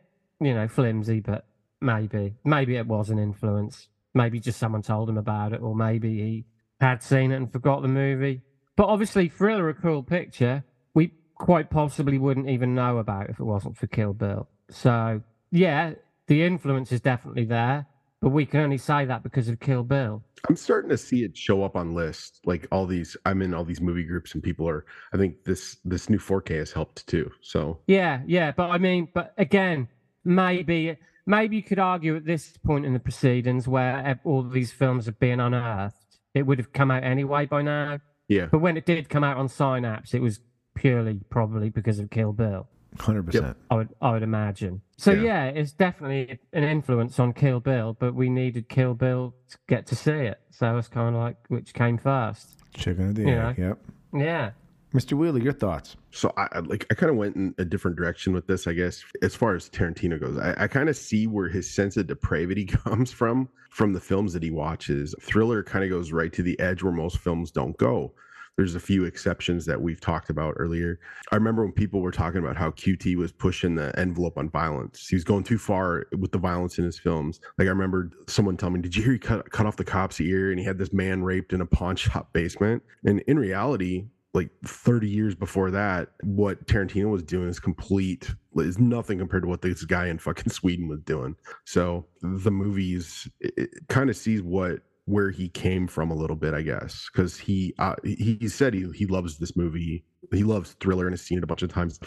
you 0.42 0.54
know, 0.54 0.68
flimsy, 0.68 1.20
but 1.20 1.46
maybe. 1.82 2.36
Maybe 2.44 2.76
it 2.76 2.88
was 2.88 3.10
an 3.10 3.20
influence. 3.20 3.88
Maybe 4.14 4.40
just 4.40 4.60
someone 4.60 4.82
told 4.82 5.10
him 5.10 5.18
about 5.18 5.54
it, 5.54 5.62
or 5.62 5.76
maybe 5.76 6.16
he 6.18 6.46
had 6.82 7.04
seen 7.04 7.32
it 7.32 7.38
and 7.38 7.52
forgot 7.52 7.82
the 7.84 7.88
movie. 7.88 8.42
But 8.76 8.88
obviously, 8.88 9.30
Thriller, 9.30 9.70
a 9.70 9.74
cool 9.74 10.02
picture, 10.02 10.64
we 10.94 11.14
quite 11.40 11.72
possibly 11.72 12.20
wouldn't 12.20 12.50
even 12.50 12.76
know 12.76 13.00
about 13.00 13.30
if 13.30 13.40
it 13.40 13.44
wasn't 13.44 13.76
for 13.78 13.88
Kill 13.88 14.14
Bill. 14.14 14.48
So, 14.70 15.22
yeah, 15.50 15.94
the 16.28 16.44
influence 16.44 16.92
is 16.92 17.02
definitely 17.02 17.46
there, 17.46 17.88
but 18.22 18.30
we 18.30 18.46
can 18.46 18.60
only 18.60 18.78
say 18.78 19.06
that 19.06 19.24
because 19.24 19.50
of 19.50 19.60
Kill 19.60 19.84
Bill. 19.84 20.22
I'm 20.48 20.56
starting 20.56 20.90
to 20.92 20.98
see 20.98 21.24
it 21.24 21.36
show 21.36 21.64
up 21.64 21.76
on 21.76 21.96
lists. 21.96 22.40
Like 22.46 22.68
all 22.72 22.86
these, 22.86 23.18
I'm 23.26 23.42
in 23.42 23.54
all 23.54 23.66
these 23.66 23.82
movie 23.82 24.04
groups, 24.04 24.34
and 24.34 24.44
people 24.44 24.70
are. 24.70 24.86
I 25.12 25.18
think 25.18 25.44
this 25.44 25.78
this 25.84 26.10
new 26.10 26.20
4K 26.20 26.60
has 26.60 26.72
helped 26.72 27.08
too. 27.08 27.32
So 27.42 27.80
Yeah, 27.88 28.22
yeah, 28.28 28.52
but 28.52 28.70
I 28.70 28.78
mean, 28.78 29.08
but 29.14 29.34
again, 29.38 29.88
maybe 30.24 30.98
maybe 31.26 31.56
you 31.56 31.64
could 31.64 31.80
argue 31.80 32.16
at 32.16 32.26
this 32.26 32.54
point 32.66 32.86
in 32.86 32.94
the 32.94 33.00
proceedings 33.00 33.68
where 33.68 34.20
all 34.24 34.44
these 34.44 34.72
films 34.72 35.08
are 35.08 35.14
being 35.14 35.40
unearthed, 35.40 35.96
it 36.34 36.44
would 36.44 36.58
have 36.58 36.74
come 36.74 36.92
out 36.92 37.04
anyway 37.04 37.46
by 37.46 37.62
now. 37.62 38.00
yeah, 38.28 38.46
But 38.46 38.60
when 38.60 38.78
it 38.78 38.86
did 38.86 39.10
come 39.10 39.24
out 39.24 39.38
on 39.38 39.48
Synapse, 39.48 40.14
it 40.14 40.22
was 40.22 40.40
purely 40.80 41.20
probably 41.30 41.70
because 41.70 42.00
of 42.00 42.10
Kill 42.10 42.32
Bill. 42.34 42.68
Hundred 43.00 43.28
percent. 43.28 43.56
I 43.70 43.76
would 43.76 43.90
I 44.02 44.12
would 44.12 44.24
imagine. 44.24 44.82
So 44.98 45.12
Yeah. 45.12 45.22
yeah. 45.22 45.60
it's 45.60 45.72
definitely 45.74 46.40
an 46.54 46.64
influence 46.64 47.20
on 47.20 47.34
Kill 47.34 47.60
Bill, 47.60 47.96
but 48.00 48.16
we 48.16 48.30
needed 48.30 48.68
Kill 48.70 48.94
Bill 48.96 49.36
to 49.50 49.58
get 49.68 49.86
to 49.88 49.96
see 49.96 50.12
it. 50.12 50.40
So 50.50 50.78
it's 50.78 50.88
kind 50.88 51.16
of 51.16 51.22
like 51.22 51.38
which 51.50 51.74
came 51.74 51.98
first. 51.98 52.56
Chicken 52.74 53.10
or 53.10 53.14
the 53.14 53.24
Yeah. 53.24 53.50
egg. 53.50 53.58
Yep. 53.60 53.80
Yeah. 54.14 54.52
Mr. 54.94 55.14
Wheeler, 55.14 55.40
your 55.40 55.54
thoughts? 55.54 55.96
so 56.12 56.34
I 56.36 56.48
I- 56.54 56.60
like 56.60 56.88
I 56.90 56.96
kind 56.96 57.12
of 57.12 57.16
went 57.18 57.36
in 57.36 57.54
a 57.60 57.66
different 57.66 57.96
direction 57.96 58.34
with 58.34 58.48
this. 58.48 58.66
I 58.66 58.74
guess 58.74 59.04
as 59.22 59.36
far 59.36 59.54
as 59.54 59.70
Tarantino 59.70 60.20
goes, 60.20 60.38
I, 60.40 60.56
I 60.64 60.68
kind 60.68 60.90
of 60.90 60.98
see 60.98 61.28
where 61.28 61.48
his 61.48 61.70
sense 61.70 61.96
of 61.98 62.08
depravity 62.08 62.66
comes 62.86 63.12
from 63.12 63.50
from 63.70 63.94
the 63.94 64.00
films 64.00 64.34
that 64.34 64.42
he 64.42 64.50
watches. 64.50 65.14
Thriller 65.22 65.62
kind 65.62 65.84
of 65.84 65.92
goes 65.92 66.12
right 66.12 66.34
to 66.34 66.42
the 66.42 66.60
edge 66.60 66.82
where 66.82 66.92
most 66.94 67.20
films 67.20 67.52
don't 67.52 67.78
go. 67.78 68.14
There's 68.60 68.76
a 68.76 68.80
few 68.82 69.06
exceptions 69.06 69.66
that 69.68 69.82
we've 69.82 70.02
talked 70.02 70.30
about 70.30 70.56
earlier. 70.58 71.00
I 71.32 71.36
remember 71.38 71.64
when 71.64 71.72
people 71.72 72.02
were 72.02 72.12
talking 72.12 72.40
about 72.40 72.58
how 72.58 72.72
QT 72.72 73.16
was 73.16 73.32
pushing 73.32 73.76
the 73.76 73.98
envelope 73.98 74.38
on 74.38 74.50
violence. 74.50 75.08
He 75.08 75.16
was 75.16 75.24
going 75.24 75.46
too 75.46 75.58
far 75.58 76.08
with 76.18 76.34
the 76.34 76.40
violence 76.40 76.78
in 76.78 76.84
his 76.84 77.00
films. 77.00 77.40
Like 77.58 77.68
I 77.68 77.72
remember 77.72 78.12
someone 78.28 78.58
telling 78.58 78.74
me, 78.74 78.82
"Did 78.82 78.98
you 78.98 79.04
hear 79.04 79.14
he 79.14 79.20
cut 79.20 79.50
cut 79.50 79.66
off 79.66 79.78
the 79.78 79.86
cop's 79.86 80.20
ear 80.20 80.52
and 80.52 80.60
he 80.60 80.66
had 80.66 80.78
this 80.78 80.92
man 80.92 81.24
raped 81.24 81.54
in 81.54 81.62
a 81.62 81.66
pawn 81.66 81.96
shop 81.96 82.34
basement?" 82.34 82.84
And 83.06 83.22
in 83.28 83.40
reality, 83.40 84.08
like 84.34 84.50
30 84.66 85.08
years 85.08 85.36
before 85.36 85.72
that, 85.72 86.10
what 86.24 86.68
Tarantino 86.68 87.10
was 87.10 87.24
doing 87.24 87.48
is 87.48 87.62
complete 87.62 88.30
is 88.58 88.78
nothing 88.78 89.20
compared 89.20 89.44
to 89.44 89.50
what 89.50 89.62
this 89.62 89.86
guy 89.86 90.08
in 90.08 90.18
fucking 90.18 90.52
Sweden 90.52 90.90
was 90.90 91.00
doing. 91.02 91.38
So 91.64 92.06
the 92.22 92.52
movies 92.52 93.26
it, 93.40 93.70
kind 93.88 94.10
of 94.10 94.18
sees 94.18 94.42
what 94.42 94.82
where 95.10 95.32
he 95.32 95.50
came 95.50 95.88
from 95.88 96.12
a 96.12 96.16
little 96.16 96.36
bit, 96.36 96.54
I 96.54 96.62
guess, 96.62 97.10
because 97.12 97.36
he 97.36 97.74
uh, 97.80 97.96
he 98.04 98.48
said 98.48 98.76
he 98.76 98.88
he 98.94 99.08
loves 99.08 99.40
this 99.40 99.56
movie. 99.56 100.06
He 100.32 100.44
loves 100.44 100.74
Thriller 100.80 101.08
and 101.08 101.14
has 101.14 101.22
seen 101.22 101.40
it 101.40 101.44
a 101.44 101.48
bunch 101.48 101.64
of 101.64 101.74
times. 101.74 102.00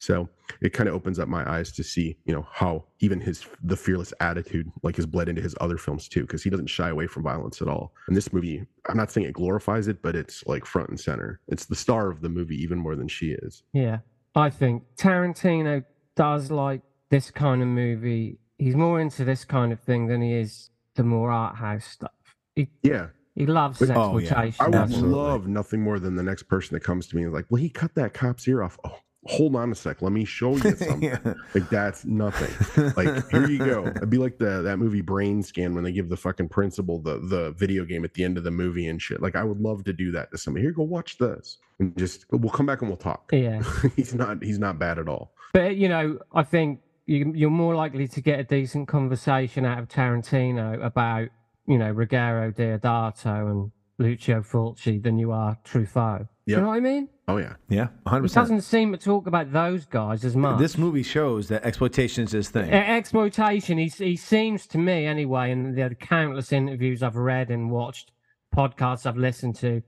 So 0.00 0.28
it 0.60 0.72
kind 0.72 0.88
of 0.88 0.94
opens 0.96 1.20
up 1.20 1.28
my 1.28 1.48
eyes 1.48 1.70
to 1.72 1.84
see, 1.84 2.16
you 2.24 2.34
know, 2.34 2.44
how 2.50 2.84
even 2.98 3.20
his 3.20 3.46
the 3.62 3.76
fearless 3.76 4.12
attitude 4.18 4.66
like 4.82 4.96
has 4.96 5.06
bled 5.06 5.28
into 5.28 5.40
his 5.40 5.54
other 5.60 5.78
films 5.78 6.08
too, 6.08 6.22
because 6.22 6.42
he 6.42 6.50
doesn't 6.50 6.66
shy 6.66 6.88
away 6.88 7.06
from 7.06 7.22
violence 7.22 7.62
at 7.62 7.68
all. 7.68 7.92
And 8.08 8.16
this 8.16 8.32
movie, 8.32 8.66
I'm 8.88 8.96
not 8.96 9.12
saying 9.12 9.28
it 9.28 9.34
glorifies 9.34 9.86
it, 9.86 10.02
but 10.02 10.16
it's 10.16 10.44
like 10.46 10.66
front 10.66 10.88
and 10.88 10.98
center. 10.98 11.40
It's 11.46 11.66
the 11.66 11.76
star 11.76 12.10
of 12.10 12.22
the 12.22 12.28
movie 12.28 12.60
even 12.60 12.78
more 12.78 12.96
than 12.96 13.06
she 13.06 13.30
is. 13.30 13.62
Yeah. 13.72 13.98
I 14.34 14.50
think 14.50 14.82
Tarantino 14.96 15.84
does 16.16 16.50
like 16.50 16.82
this 17.10 17.30
kind 17.30 17.62
of 17.62 17.68
movie. 17.68 18.40
He's 18.58 18.74
more 18.74 19.00
into 19.00 19.24
this 19.24 19.44
kind 19.44 19.72
of 19.72 19.80
thing 19.80 20.08
than 20.08 20.22
he 20.22 20.34
is 20.34 20.70
the 20.96 21.04
more 21.04 21.30
art 21.30 21.54
house 21.54 21.84
stuff. 21.86 22.10
He, 22.58 22.68
Yeah. 22.82 23.06
he 23.34 23.46
loves 23.46 23.78
But- 23.78 23.90
Oh, 23.96 24.18
yeah. 24.18 24.38
I 24.58 24.64
would 24.64 24.72
doesn't 24.72 25.10
love 25.10 25.46
nothing 25.46 25.80
more 25.82 25.98
than 25.98 26.16
the 26.16 26.22
next 26.22 26.44
person 26.44 26.74
that 26.74 26.80
comes 26.80 27.06
to 27.08 27.16
me 27.16 27.22
and 27.22 27.30
is 27.30 27.34
like, 27.34 27.46
well, 27.50 27.60
he 27.62 27.68
cut 27.70 27.94
that 27.94 28.14
cop's 28.14 28.48
ear 28.48 28.62
off. 28.62 28.78
Oh, 28.84 28.98
hold 29.26 29.54
on 29.56 29.70
a 29.70 29.74
sec. 29.74 30.02
Let 30.02 30.10
me 30.12 30.24
show 30.24 30.56
you 30.56 30.74
something. 30.76 31.02
Yeah. 31.02 31.18
Like 31.54 31.68
that's 31.70 32.04
nothing. 32.04 32.92
Like 32.96 33.30
here 33.30 33.46
you 33.48 33.58
go. 33.58 33.86
It'd 33.86 34.10
be 34.10 34.18
like 34.18 34.38
the 34.38 34.62
that 34.62 34.78
movie 34.78 35.02
Brain 35.02 35.42
Scan 35.42 35.74
when 35.74 35.84
they 35.84 35.92
give 35.92 36.08
the 36.08 36.16
fucking 36.16 36.48
principal 36.48 36.98
the 37.00 37.18
the 37.20 37.52
video 37.52 37.84
game 37.84 38.04
at 38.04 38.14
the 38.14 38.24
end 38.24 38.38
of 38.38 38.44
the 38.44 38.50
movie 38.50 38.86
and 38.88 39.00
shit. 39.00 39.20
Like 39.22 39.36
I 39.36 39.44
would 39.44 39.60
love 39.60 39.84
to 39.84 39.92
do 39.92 40.10
that 40.12 40.30
to 40.32 40.38
somebody. 40.38 40.64
Here, 40.64 40.72
go 40.72 40.82
watch 40.84 41.18
this, 41.18 41.58
and 41.78 41.96
just 41.98 42.24
we'll 42.32 42.50
come 42.50 42.66
back 42.66 42.80
and 42.80 42.88
we'll 42.90 42.96
talk. 42.96 43.30
Yeah. 43.32 43.62
he's 43.96 44.14
not 44.14 44.42
he's 44.42 44.58
not 44.58 44.78
bad 44.78 44.98
at 44.98 45.08
all. 45.08 45.32
But 45.52 45.76
you 45.76 45.88
know, 45.88 46.18
I 46.34 46.42
think 46.42 46.80
you, 47.06 47.32
you're 47.34 47.50
more 47.50 47.74
likely 47.74 48.06
to 48.08 48.20
get 48.20 48.38
a 48.40 48.44
decent 48.44 48.86
conversation 48.88 49.64
out 49.64 49.78
of 49.78 49.88
Tarantino 49.88 50.82
about 50.84 51.28
you 51.68 51.78
know 51.78 51.92
Ruggero 51.94 52.52
Deodato 52.54 53.50
and 53.50 53.70
Lucio 53.98 54.40
Fulci 54.42 55.02
than 55.02 55.18
you 55.18 55.32
are 55.32 55.56
Truffaut. 55.64 56.20
Do 56.20 56.52
Yep. 56.52 56.56
you 56.56 56.62
know 56.62 56.68
what 56.68 56.76
I 56.76 56.80
mean? 56.80 57.08
Oh 57.26 57.36
yeah, 57.36 57.56
Yeah, 57.68 57.88
100%. 58.06 58.32
doesn't 58.32 58.62
seem 58.62 58.92
to 58.92 58.98
talk 58.98 59.26
about 59.26 59.52
those 59.52 59.84
guys 59.84 60.24
as 60.24 60.34
much. 60.34 60.58
This 60.58 60.78
movie 60.78 61.02
shows 61.02 61.48
that 61.48 61.62
exploitation 61.62 62.24
is 62.24 62.32
his 62.32 62.48
thing. 62.48 62.70
Exploitation. 62.72 63.76
He 63.76 63.88
he 63.88 64.16
seems 64.16 64.66
to 64.68 64.78
me 64.78 65.04
anyway, 65.04 65.50
in 65.50 65.74
the 65.74 65.94
countless 65.94 66.52
interviews 66.52 67.02
I've 67.02 67.16
read 67.16 67.50
and 67.50 67.70
watched, 67.70 68.12
podcasts 68.56 69.04
I've 69.04 69.18
listened 69.18 69.56
to, 69.56 69.82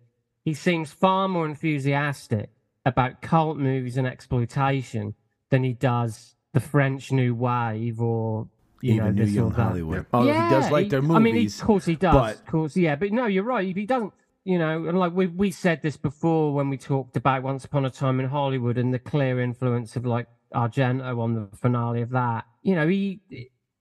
he 0.44 0.52
seems 0.52 0.92
far 0.92 1.28
more 1.28 1.46
enthusiastic 1.46 2.50
about 2.84 3.22
cult 3.22 3.56
movies 3.56 3.96
and 3.96 4.06
exploitation 4.06 5.14
than 5.50 5.64
he 5.64 5.72
does 5.72 6.34
the 6.52 6.60
French 6.60 7.10
New 7.12 7.34
Wave 7.34 8.00
or 8.02 8.48
you 8.82 8.94
Even 8.94 9.04
know 9.06 9.10
New 9.12 9.24
this 9.24 9.32
or 9.32 9.36
Young 9.36 9.48
that. 9.50 9.62
Hollywood. 9.62 10.06
Although 10.12 10.32
he 10.32 10.50
does 10.50 10.70
like 10.70 10.88
their 10.88 11.02
movies. 11.02 11.16
I 11.16 11.18
mean, 11.20 11.34
he- 11.34 11.46
of 11.46 11.60
course 11.60 11.84
he 11.84 11.96
does. 11.96 12.14
but- 12.14 12.34
of 12.36 12.46
course, 12.46 12.76
yeah. 12.76 12.96
But 12.96 13.12
no, 13.12 13.26
you're 13.26 13.44
right. 13.44 13.74
He 13.76 13.86
doesn't. 13.86 14.12
You 14.44 14.58
know, 14.58 14.86
and 14.88 14.98
like 14.98 15.12
we 15.12 15.26
we 15.26 15.50
said 15.50 15.82
this 15.82 15.96
before 15.98 16.54
when 16.54 16.70
we 16.70 16.78
talked 16.78 17.14
about 17.16 17.42
Once 17.42 17.64
Upon 17.66 17.84
a 17.84 17.90
Time 17.90 18.20
in 18.20 18.28
Hollywood 18.28 18.78
and 18.78 18.92
the 18.92 18.98
clear 18.98 19.38
influence 19.38 19.96
of 19.96 20.06
like 20.06 20.28
Argento 20.54 21.18
on 21.20 21.34
the 21.34 21.48
finale 21.58 22.00
of 22.00 22.10
that. 22.10 22.46
You 22.62 22.74
know, 22.74 22.88
he 22.88 23.20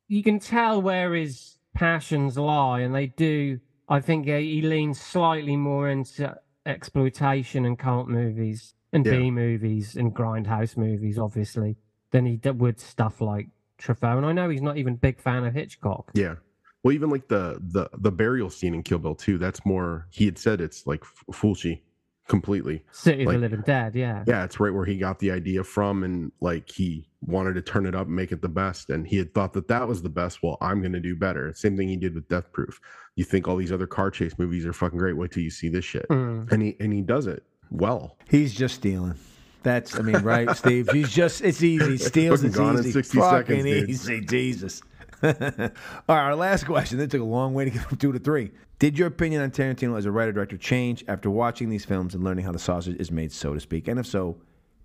you 0.09 0.21
can 0.21 0.37
tell 0.39 0.81
where 0.81 1.13
his 1.15 1.57
passions 1.73 2.37
lie, 2.37 2.81
and 2.81 2.93
they 2.93 3.07
do. 3.07 3.59
I 3.87 4.01
think 4.01 4.25
he 4.25 4.55
he 4.55 4.61
leans 4.61 4.99
slightly 4.99 5.55
more 5.55 5.89
into 5.89 6.35
exploitation 6.65 7.65
and 7.65 7.77
cult 7.79 8.07
movies 8.07 8.73
and 8.91 9.05
Yeah. 9.05 9.13
B 9.13 9.31
movies 9.31 9.95
and 9.95 10.13
grindhouse 10.13 10.75
movies, 10.77 11.17
obviously, 11.19 11.77
than 12.11 12.25
he 12.25 12.39
would 12.51 12.79
stuff 12.79 13.21
like 13.21 13.47
Truffaut. 13.79 14.17
And 14.17 14.25
I 14.25 14.31
know 14.33 14.49
he's 14.49 14.61
not 14.61 14.77
even 14.77 14.93
a 14.93 14.97
big 14.97 15.19
fan 15.19 15.45
of 15.45 15.53
Hitchcock. 15.53 16.11
yeah. 16.13 16.35
Well, 16.83 16.93
even 16.93 17.09
like 17.09 17.27
the 17.27 17.59
the 17.61 17.89
the 17.97 18.11
burial 18.11 18.49
scene 18.49 18.73
in 18.73 18.83
Kill 18.83 18.99
Bill 18.99 19.13
2, 19.15 19.37
that's 19.37 19.65
more. 19.65 20.07
He 20.11 20.23
had 20.25 20.37
said 20.37 20.61
it's 20.61 20.87
like 20.87 21.01
F- 21.03 21.23
Fulci 21.35 21.81
completely. 22.29 22.85
City 22.91 23.23
of 23.23 23.27
Like- 23.27 23.35
the 23.35 23.39
Living 23.41 23.61
Dead, 23.65 23.95
yeah. 23.95 24.23
yeah 24.27 24.43
it's 24.45 24.59
right 24.61 24.73
where 24.73 24.85
he 24.85 24.97
got 24.97 25.19
the 25.19 25.31
idea 25.31 25.63
from 25.63 26.03
and 26.03 26.31
like 26.39 26.69
he 26.69 27.09
wanted 27.21 27.55
to 27.55 27.61
turn 27.61 27.85
it 27.85 27.95
up 27.95 28.07
and 28.07 28.15
make 28.15 28.31
it 28.31 28.41
the 28.41 28.47
best 28.47 28.89
and 28.91 29.05
he 29.07 29.17
had 29.17 29.33
thought 29.33 29.51
that 29.53 29.67
that 29.67 29.87
was 29.87 30.01
the 30.03 30.09
best 30.09 30.41
well 30.43 30.57
i'm 30.61 30.79
going 30.79 30.93
to 30.93 30.99
do 31.01 31.15
better 31.17 31.51
same 31.53 31.75
thing 31.75 31.87
he 31.89 31.97
did 31.97 32.13
with 32.15 32.25
death 32.29 32.49
proof 32.53 32.79
you 33.17 33.25
think 33.25 33.45
all 33.47 33.57
these 33.57 33.71
other 33.73 33.87
car 33.87 34.09
chase 34.11 34.37
movies 34.37 34.63
are 34.65 34.71
fucking 34.71 34.97
great 34.99 35.17
wait 35.17 35.29
till 35.31 35.43
you 35.43 35.49
see 35.49 35.67
this 35.69 35.83
shit 35.83 36.07
Mm. 36.09 36.49
and 36.51 36.61
he 36.61 36.77
and 36.79 36.93
he 36.93 37.01
does 37.01 37.25
it 37.27 37.43
well 37.71 38.15
He's 38.29 38.53
just 38.53 38.75
stealing. 38.75 39.15
That's, 39.63 39.97
I 39.97 40.01
mean, 40.01 40.17
right, 40.17 40.55
Steve? 40.55 40.89
He's 40.91 41.11
just, 41.11 41.41
it's 41.41 41.61
easy. 41.61 41.97
Steals, 42.03 42.43
it's 42.43 42.57
easy. 42.57 42.91
60 42.91 43.17
Fucking 43.17 43.63
seconds, 43.63 43.89
easy. 43.89 44.21
Jesus. 44.21 44.81
All 45.23 45.31
right, 45.31 45.73
our 46.07 46.35
last 46.35 46.65
question. 46.65 46.97
That 46.97 47.11
took 47.11 47.21
a 47.21 47.25
long 47.25 47.53
way 47.53 47.65
to 47.65 47.71
get 47.71 47.83
from 47.83 47.97
two 47.97 48.11
to 48.13 48.19
three. 48.19 48.51
Did 48.79 48.97
your 48.97 49.09
opinion 49.09 49.41
on 49.41 49.51
Tarantino 49.51 49.97
as 49.97 50.05
a 50.05 50.11
writer 50.11 50.31
director 50.31 50.57
change 50.57 51.03
after 51.09 51.29
watching 51.29 51.69
these 51.69 51.83
films 51.83 52.15
and 52.15 52.23
learning 52.23 52.45
how 52.45 52.53
the 52.53 52.59
sausage 52.59 52.95
is 52.99 53.11
made, 53.11 53.33
so 53.33 53.53
to 53.53 53.59
speak? 53.59 53.89
And 53.89 53.99
if 53.99 54.05
so, 54.05 54.37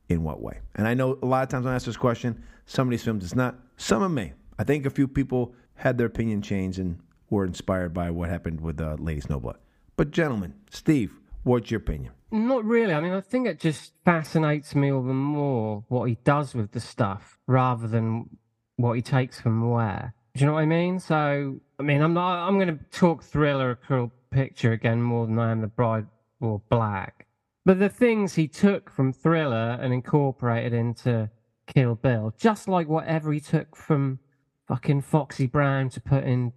in 0.08 0.24
what 0.24 0.42
way? 0.42 0.58
And 0.74 0.88
I 0.88 0.94
know 0.94 1.18
a 1.22 1.26
lot 1.26 1.44
of 1.44 1.48
times 1.48 1.64
when 1.64 1.72
I 1.72 1.76
ask 1.76 1.86
this 1.86 1.96
question, 1.96 2.42
some 2.66 2.88
of 2.88 2.90
these 2.90 3.04
films 3.04 3.22
it's 3.22 3.36
not, 3.36 3.56
some 3.76 4.02
of 4.02 4.10
may. 4.10 4.32
I 4.58 4.64
think 4.64 4.86
a 4.86 4.90
few 4.90 5.06
people 5.06 5.54
had 5.76 5.98
their 5.98 6.08
opinion 6.08 6.42
changed 6.42 6.80
and 6.80 6.98
were 7.30 7.44
inspired 7.44 7.94
by 7.94 8.10
what 8.10 8.28
happened 8.28 8.60
with 8.60 8.80
uh, 8.80 8.96
Lady 8.98 9.20
Snowblood. 9.20 9.56
But, 9.96 10.10
gentlemen, 10.10 10.54
Steve, 10.70 11.18
what's 11.44 11.70
your 11.70 11.78
opinion? 11.78 12.12
Not 12.30 12.64
really. 12.64 12.92
I 12.92 13.00
mean, 13.00 13.12
I 13.12 13.20
think 13.20 13.46
it 13.46 13.60
just 13.60 13.92
fascinates 14.04 14.74
me 14.74 14.90
all 14.90 15.02
the 15.02 15.14
more 15.14 15.84
what 15.88 16.08
he 16.08 16.18
does 16.24 16.54
with 16.54 16.72
the 16.72 16.80
stuff 16.80 17.38
rather 17.46 17.86
than 17.86 18.38
what 18.76 18.94
he 18.94 19.02
takes 19.02 19.40
from 19.40 19.70
where. 19.70 20.14
Do 20.34 20.40
you 20.40 20.46
know 20.46 20.54
what 20.54 20.62
I 20.62 20.66
mean? 20.66 20.98
So, 20.98 21.60
I 21.78 21.82
mean, 21.82 22.02
I'm 22.02 22.12
not. 22.12 22.48
I'm 22.48 22.58
going 22.58 22.76
to 22.76 22.84
talk 22.90 23.22
thriller, 23.22 23.70
a 23.70 23.76
cool 23.76 24.10
picture 24.30 24.72
again 24.72 25.00
more 25.00 25.26
than 25.26 25.38
I 25.38 25.52
am 25.52 25.60
the 25.60 25.68
bride 25.68 26.06
wore 26.40 26.60
black. 26.68 27.26
But 27.64 27.78
the 27.78 27.88
things 27.88 28.34
he 28.34 28.48
took 28.48 28.90
from 28.90 29.12
thriller 29.12 29.78
and 29.80 29.94
incorporated 29.94 30.72
into 30.72 31.30
Kill 31.68 31.94
Bill, 31.94 32.34
just 32.36 32.66
like 32.66 32.88
whatever 32.88 33.32
he 33.32 33.40
took 33.40 33.76
from 33.76 34.18
fucking 34.66 35.02
Foxy 35.02 35.46
Brown 35.46 35.88
to 35.90 36.00
put 36.00 36.24
in 36.24 36.52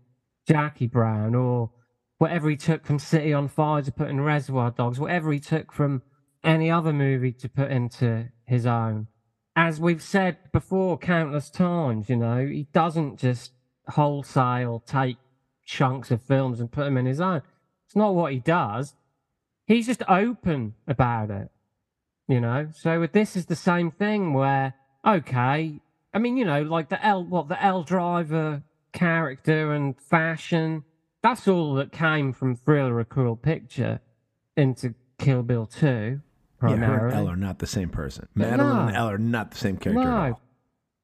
Jackie 0.48 0.88
Brown, 0.88 1.36
or 1.36 1.70
whatever 2.18 2.50
he 2.50 2.58
took 2.58 2.86
from 2.86 3.00
City 3.00 3.34
on 3.34 3.48
Fire 3.48 3.82
to 3.82 3.92
put 3.92 4.10
in 4.10 4.22
Reservoir 4.22 4.72
Dogs, 4.72 5.00
whatever 5.00 5.32
he 5.32 5.40
took 5.40 5.72
from 5.72 6.02
any 6.44 6.72
other 6.72 6.94
movie 6.94 7.32
to 7.34 7.50
put 7.50 7.72
into 7.72 8.30
his 8.46 8.66
own. 8.66 9.08
As 9.56 9.80
we've 9.80 10.02
said 10.02 10.38
before 10.52 10.98
countless 10.98 11.50
times, 11.50 12.10
you 12.10 12.16
know, 12.16 12.46
he 12.46 12.68
doesn't 12.74 13.18
just 13.20 13.52
wholesale 13.90 14.84
take 14.86 15.18
chunks 15.66 16.12
of 16.12 16.22
films 16.22 16.60
and 16.60 16.72
put 16.72 16.86
them 16.86 16.98
in 16.98 17.06
his 17.06 17.20
own. 17.20 17.42
It's 17.86 17.96
not 17.96 18.16
what 18.16 18.34
he 18.34 18.40
does. 18.40 18.96
he's 19.66 19.88
just 19.88 20.04
open 20.08 20.76
about 20.88 21.30
it, 21.30 21.50
you 22.28 22.40
know. 22.40 22.70
So 22.74 23.00
with 23.00 23.12
this 23.12 23.36
is 23.36 23.46
the 23.46 23.56
same 23.56 23.92
thing 23.92 24.34
where 24.34 24.74
okay, 25.06 25.80
I 26.14 26.20
mean, 26.20 26.38
you 26.38 26.46
know, 26.46 26.62
like 26.62 26.90
the 26.90 27.04
Elle 27.06 27.26
what 27.26 27.48
the 27.48 27.62
Elle 27.62 27.84
driver 27.84 28.64
character 28.94 29.74
and 29.74 30.00
fashion, 30.00 30.84
that's 31.22 31.48
all 31.48 31.74
that 31.76 31.92
came 31.92 32.34
from 32.34 32.56
Thriller: 32.56 33.00
A 33.00 33.06
Cruel 33.06 33.36
Picture 33.36 34.00
into 34.56 34.94
Kill 35.20 35.44
Bill 35.44 35.66
Two. 35.66 36.22
Yeah, 36.62 36.70
her 36.70 36.78
Primarily. 36.78 37.06
and 37.06 37.14
Elle 37.14 37.30
are 37.30 37.36
not 37.36 37.60
the 37.60 37.68
same 37.68 37.90
person. 37.90 38.28
No. 38.36 38.50
Madeline 38.50 38.88
and 38.88 38.98
Elle 38.98 39.10
are 39.12 39.18
not 39.20 39.52
the 39.52 39.58
same 39.58 39.78
character 39.78 40.04
No. 40.04 40.40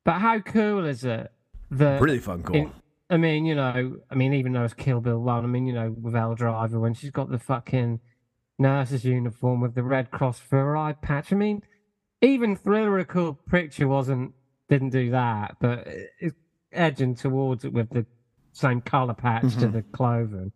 But 0.03 0.19
how 0.19 0.40
cool 0.40 0.85
is 0.85 1.06
it 1.06 1.31
that 1.72 2.02
Really 2.02 2.19
fun 2.19 2.44
cool. 2.44 2.72
I 3.10 3.18
mean, 3.18 3.45
you 3.45 3.53
know, 3.53 3.98
I 4.10 4.15
mean, 4.15 4.34
even 4.34 4.53
though 4.53 4.64
it's 4.64 4.73
Kill 4.73 4.99
Bill 4.99 5.19
one, 5.19 5.44
I 5.44 5.48
mean, 5.48 5.68
you 5.68 5.73
know, 5.73 5.91
with 5.91 6.15
Elle 6.15 6.35
Driver 6.35 6.80
when 6.80 6.94
she's 6.95 7.11
got 7.11 7.30
the 7.30 7.38
fucking 7.38 7.99
nurse's 8.57 9.06
uniform 9.06 9.61
with 9.61 9.76
the 9.76 9.84
Red 9.84 10.10
Cross 10.10 10.40
for 10.40 10.57
her 10.57 10.76
eye 10.77 10.94
patch. 10.94 11.31
I 11.31 11.35
mean, 11.35 11.61
even 12.22 12.56
Thriller: 12.56 12.98
A 12.98 13.06
Cool 13.06 13.34
Picture 13.49 13.88
wasn't 13.88 14.34
didn't 14.69 14.90
do 14.90 15.11
that, 15.11 15.57
but 15.60 15.88
it's 16.19 16.35
edging 16.72 17.14
towards 17.14 17.64
it 17.65 17.73
with 17.73 17.90
the 17.91 18.06
same 18.54 18.82
color 18.82 19.14
patch 19.14 19.42
to 19.58 19.68
Mhm. 19.68 19.72
the 19.74 19.82
clothing. 19.82 20.52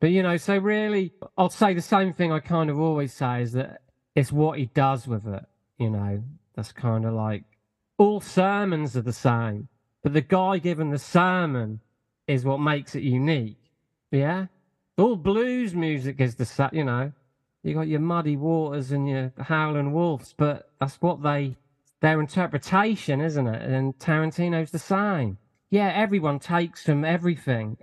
But 0.00 0.10
you 0.10 0.22
know, 0.22 0.36
so 0.36 0.58
really, 0.58 1.12
I'll 1.38 1.48
say 1.48 1.72
the 1.74 1.80
same 1.80 2.12
thing 2.12 2.32
I 2.32 2.40
kind 2.40 2.68
of 2.68 2.78
always 2.78 3.12
say 3.12 3.42
is 3.42 3.52
that 3.52 3.82
it's 4.14 4.32
what 4.32 4.58
he 4.58 4.66
does 4.66 5.06
with 5.06 5.26
it. 5.26 5.44
You 5.78 5.90
know, 5.90 6.22
that's 6.54 6.72
kind 6.72 7.04
of 7.04 7.14
like 7.14 7.44
all 7.98 8.20
sermons 8.20 8.96
are 8.96 9.02
the 9.02 9.12
same, 9.12 9.68
but 10.02 10.12
the 10.12 10.20
guy 10.20 10.58
giving 10.58 10.90
the 10.90 10.98
sermon 10.98 11.80
is 12.26 12.44
what 12.44 12.58
makes 12.58 12.94
it 12.94 13.02
unique. 13.02 13.70
Yeah, 14.10 14.46
all 14.98 15.16
blues 15.16 15.74
music 15.74 16.20
is 16.20 16.34
the 16.36 16.44
same. 16.44 16.70
You 16.72 16.84
know, 16.84 17.12
you 17.62 17.74
got 17.74 17.88
your 17.88 18.00
Muddy 18.00 18.36
Waters 18.36 18.92
and 18.92 19.08
your 19.08 19.32
howling 19.38 19.92
Wolves, 19.92 20.34
but 20.36 20.70
that's 20.80 21.00
what 21.00 21.22
they 21.22 21.56
their 22.00 22.20
interpretation, 22.20 23.22
isn't 23.22 23.46
it? 23.46 23.62
And 23.62 23.98
Tarantino's 23.98 24.70
the 24.70 24.78
same. 24.78 25.38
Yeah, 25.70 25.92
everyone 25.94 26.38
takes 26.38 26.84
from 26.84 27.04
everything. 27.04 27.78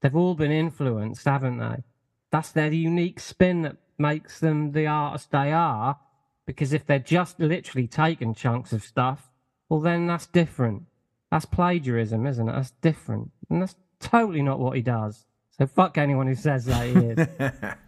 They've 0.00 0.16
all 0.16 0.34
been 0.34 0.50
influenced, 0.50 1.24
haven't 1.24 1.58
they? 1.58 1.84
That's 2.30 2.50
their 2.50 2.72
unique 2.72 3.20
spin 3.20 3.62
that 3.62 3.76
makes 3.98 4.40
them 4.40 4.72
the 4.72 4.86
artists 4.86 5.28
they 5.28 5.52
are. 5.52 5.98
Because 6.46 6.72
if 6.72 6.84
they're 6.84 6.98
just 6.98 7.38
literally 7.38 7.86
taking 7.86 8.34
chunks 8.34 8.72
of 8.72 8.82
stuff, 8.82 9.30
well, 9.68 9.80
then 9.80 10.06
that's 10.06 10.26
different. 10.26 10.84
That's 11.30 11.46
plagiarism, 11.46 12.26
isn't 12.26 12.48
it? 12.48 12.52
That's 12.52 12.72
different. 12.82 13.30
And 13.48 13.62
that's 13.62 13.76
totally 14.00 14.42
not 14.42 14.58
what 14.58 14.76
he 14.76 14.82
does. 14.82 15.24
So 15.58 15.66
fuck 15.66 15.96
anyone 15.98 16.26
who 16.26 16.34
says 16.34 16.64
that 16.66 16.86
he 16.86 16.92
is. 16.92 17.74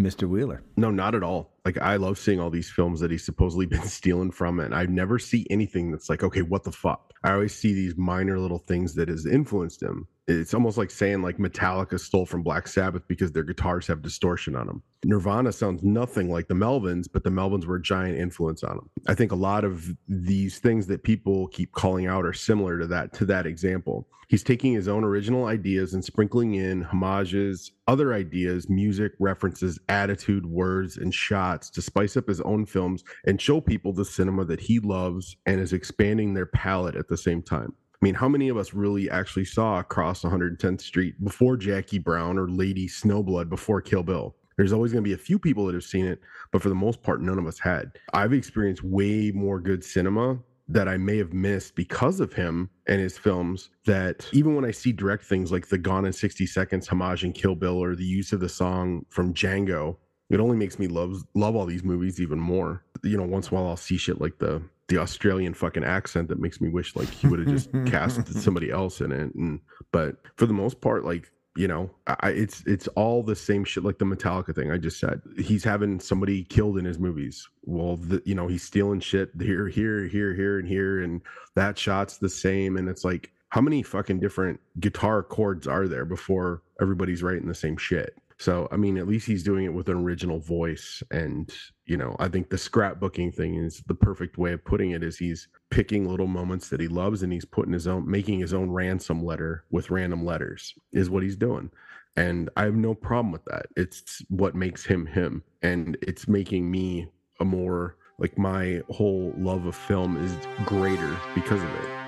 Mr. 0.00 0.28
Wheeler. 0.28 0.62
No, 0.76 0.90
not 0.90 1.14
at 1.14 1.22
all. 1.22 1.52
Like 1.64 1.78
I 1.78 1.96
love 1.96 2.18
seeing 2.18 2.40
all 2.40 2.50
these 2.50 2.70
films 2.70 3.00
that 3.00 3.10
he's 3.10 3.24
supposedly 3.24 3.66
been 3.74 3.84
stealing 3.84 4.30
from, 4.30 4.60
and 4.60 4.74
I 4.74 4.86
never 4.86 5.18
see 5.18 5.46
anything 5.50 5.90
that's 5.90 6.10
like, 6.10 6.22
okay, 6.22 6.42
what 6.42 6.64
the 6.64 6.72
fuck? 6.72 7.12
I 7.24 7.32
always 7.32 7.54
see 7.54 7.72
these 7.72 7.96
minor 7.96 8.38
little 8.38 8.58
things 8.58 8.94
that 8.94 9.08
has 9.08 9.26
influenced 9.26 9.82
him. 9.82 10.08
It's 10.28 10.54
almost 10.54 10.78
like 10.78 10.90
saying 10.90 11.22
like 11.22 11.38
Metallica 11.38 11.98
stole 11.98 12.26
from 12.26 12.42
Black 12.42 12.68
Sabbath 12.68 13.02
because 13.08 13.32
their 13.32 13.42
guitars 13.42 13.86
have 13.88 14.02
distortion 14.02 14.54
on 14.54 14.66
them. 14.66 14.82
Nirvana 15.04 15.50
sounds 15.50 15.82
nothing 15.82 16.30
like 16.30 16.46
the 16.46 16.54
Melvins, 16.54 17.08
but 17.12 17.24
the 17.24 17.30
Melvins 17.30 17.66
were 17.66 17.76
a 17.76 17.82
giant 17.82 18.18
influence 18.18 18.62
on 18.62 18.76
them. 18.76 18.90
I 19.08 19.14
think 19.14 19.32
a 19.32 19.36
lot 19.36 19.64
of 19.64 19.90
these 20.06 20.58
things 20.58 20.86
that 20.86 21.02
people 21.02 21.48
keep 21.48 21.72
calling 21.72 22.06
out 22.06 22.24
are 22.24 22.32
similar 22.32 22.78
to 22.78 22.86
that 22.86 23.12
to 23.14 23.24
that 23.26 23.46
example. 23.46 24.08
He's 24.28 24.44
taking 24.44 24.72
his 24.72 24.88
own 24.88 25.04
original 25.04 25.46
ideas 25.46 25.92
and 25.92 26.02
sprinkling 26.02 26.54
in 26.54 26.82
homages, 26.82 27.72
other 27.86 28.14
ideas, 28.14 28.70
music, 28.70 29.12
references, 29.18 29.78
attitude, 29.90 30.46
words, 30.46 30.96
and 30.96 31.12
shots 31.12 31.68
to 31.70 31.82
spice 31.82 32.16
up 32.16 32.28
his 32.28 32.40
own 32.40 32.64
films 32.64 33.04
and 33.26 33.38
show 33.38 33.60
people 33.60 33.92
the 33.92 34.06
cinema 34.06 34.46
that 34.46 34.60
he 34.60 34.78
loves 34.78 35.36
and 35.44 35.60
is 35.60 35.74
expanding 35.74 36.32
their 36.32 36.46
palette 36.46 36.96
at 36.96 37.08
the 37.08 37.16
same 37.16 37.42
time. 37.42 37.74
I 38.02 38.04
mean, 38.04 38.14
how 38.14 38.28
many 38.28 38.48
of 38.48 38.56
us 38.56 38.74
really 38.74 39.08
actually 39.08 39.44
saw 39.44 39.78
Across 39.78 40.22
110th 40.22 40.80
Street 40.80 41.22
before 41.22 41.56
Jackie 41.56 42.00
Brown 42.00 42.36
or 42.36 42.48
Lady 42.48 42.88
Snowblood 42.88 43.48
before 43.48 43.80
Kill 43.80 44.02
Bill? 44.02 44.34
There's 44.56 44.72
always 44.72 44.90
going 44.90 45.04
to 45.04 45.08
be 45.08 45.14
a 45.14 45.18
few 45.18 45.38
people 45.38 45.66
that 45.66 45.74
have 45.74 45.84
seen 45.84 46.06
it, 46.06 46.20
but 46.50 46.60
for 46.62 46.68
the 46.68 46.74
most 46.74 47.00
part, 47.04 47.22
none 47.22 47.38
of 47.38 47.46
us 47.46 47.60
had. 47.60 47.92
I've 48.12 48.32
experienced 48.32 48.82
way 48.82 49.30
more 49.30 49.60
good 49.60 49.84
cinema 49.84 50.40
that 50.66 50.88
I 50.88 50.96
may 50.96 51.16
have 51.18 51.32
missed 51.32 51.76
because 51.76 52.18
of 52.18 52.32
him 52.32 52.70
and 52.88 53.00
his 53.00 53.16
films. 53.16 53.70
That 53.86 54.28
even 54.32 54.56
when 54.56 54.64
I 54.64 54.72
see 54.72 54.90
direct 54.90 55.22
things 55.22 55.52
like 55.52 55.68
the 55.68 55.78
Gone 55.78 56.04
in 56.04 56.12
60 56.12 56.44
Seconds 56.44 56.88
homage 56.88 57.22
in 57.22 57.32
Kill 57.32 57.54
Bill 57.54 57.78
or 57.78 57.94
the 57.94 58.04
use 58.04 58.32
of 58.32 58.40
the 58.40 58.48
song 58.48 59.06
from 59.10 59.32
Django, 59.32 59.96
it 60.28 60.40
only 60.40 60.56
makes 60.56 60.76
me 60.76 60.88
love 60.88 61.22
love 61.34 61.54
all 61.54 61.66
these 61.66 61.84
movies 61.84 62.20
even 62.20 62.40
more. 62.40 62.84
You 63.04 63.16
know, 63.16 63.24
once 63.24 63.48
in 63.48 63.56
a 63.56 63.60
while 63.60 63.70
I'll 63.70 63.76
see 63.76 63.96
shit 63.96 64.20
like 64.20 64.38
the 64.38 64.60
the 64.92 64.98
Australian 64.98 65.54
fucking 65.54 65.84
accent 65.84 66.28
that 66.28 66.38
makes 66.38 66.60
me 66.60 66.68
wish 66.68 66.94
like 66.94 67.08
he 67.08 67.26
would 67.26 67.38
have 67.38 67.48
just 67.48 67.70
cast 67.86 68.26
somebody 68.28 68.70
else 68.70 69.00
in 69.00 69.10
it. 69.10 69.34
And 69.34 69.58
but 69.90 70.16
for 70.36 70.44
the 70.44 70.52
most 70.52 70.82
part, 70.82 71.02
like 71.02 71.30
you 71.56 71.66
know, 71.66 71.90
I, 72.06 72.30
it's 72.30 72.62
it's 72.66 72.88
all 72.88 73.22
the 73.22 73.34
same 73.36 73.64
shit 73.64 73.84
like 73.84 73.98
the 73.98 74.04
Metallica 74.04 74.54
thing 74.54 74.70
I 74.70 74.76
just 74.76 75.00
said. 75.00 75.22
He's 75.38 75.64
having 75.64 75.98
somebody 75.98 76.44
killed 76.44 76.76
in 76.76 76.84
his 76.84 76.98
movies. 76.98 77.48
Well, 77.64 77.96
the, 77.96 78.22
you 78.26 78.34
know, 78.34 78.48
he's 78.48 78.64
stealing 78.64 79.00
shit 79.00 79.30
here, 79.40 79.66
here, 79.68 80.06
here, 80.06 80.34
here, 80.34 80.58
and 80.58 80.68
here, 80.68 81.02
and 81.02 81.22
that 81.54 81.78
shot's 81.78 82.18
the 82.18 82.28
same. 82.28 82.76
And 82.76 82.88
it's 82.88 83.04
like, 83.04 83.32
how 83.48 83.62
many 83.62 83.82
fucking 83.82 84.20
different 84.20 84.60
guitar 84.80 85.22
chords 85.22 85.66
are 85.66 85.88
there 85.88 86.04
before 86.04 86.62
everybody's 86.80 87.22
writing 87.22 87.48
the 87.48 87.54
same 87.54 87.78
shit? 87.78 88.14
So, 88.42 88.66
I 88.72 88.76
mean, 88.76 88.98
at 88.98 89.06
least 89.06 89.28
he's 89.28 89.44
doing 89.44 89.66
it 89.66 89.72
with 89.72 89.88
an 89.88 89.96
original 89.96 90.40
voice. 90.40 91.00
And, 91.12 91.48
you 91.86 91.96
know, 91.96 92.16
I 92.18 92.26
think 92.26 92.50
the 92.50 92.56
scrapbooking 92.56 93.32
thing 93.32 93.54
is 93.54 93.84
the 93.86 93.94
perfect 93.94 94.36
way 94.36 94.52
of 94.52 94.64
putting 94.64 94.90
it 94.90 95.04
is 95.04 95.16
he's 95.16 95.46
picking 95.70 96.08
little 96.08 96.26
moments 96.26 96.68
that 96.70 96.80
he 96.80 96.88
loves 96.88 97.22
and 97.22 97.32
he's 97.32 97.44
putting 97.44 97.72
his 97.72 97.86
own, 97.86 98.10
making 98.10 98.40
his 98.40 98.52
own 98.52 98.68
ransom 98.68 99.24
letter 99.24 99.62
with 99.70 99.92
random 99.92 100.24
letters 100.24 100.74
is 100.92 101.08
what 101.08 101.22
he's 101.22 101.36
doing. 101.36 101.70
And 102.16 102.50
I 102.56 102.64
have 102.64 102.74
no 102.74 102.94
problem 102.94 103.30
with 103.30 103.44
that. 103.44 103.66
It's 103.76 104.20
what 104.28 104.56
makes 104.56 104.84
him 104.84 105.06
him. 105.06 105.44
And 105.62 105.96
it's 106.02 106.26
making 106.26 106.68
me 106.68 107.06
a 107.38 107.44
more, 107.44 107.96
like, 108.18 108.36
my 108.36 108.82
whole 108.90 109.32
love 109.38 109.66
of 109.66 109.76
film 109.76 110.16
is 110.16 110.36
greater 110.66 111.16
because 111.36 111.62
of 111.62 111.70
it. 111.76 112.01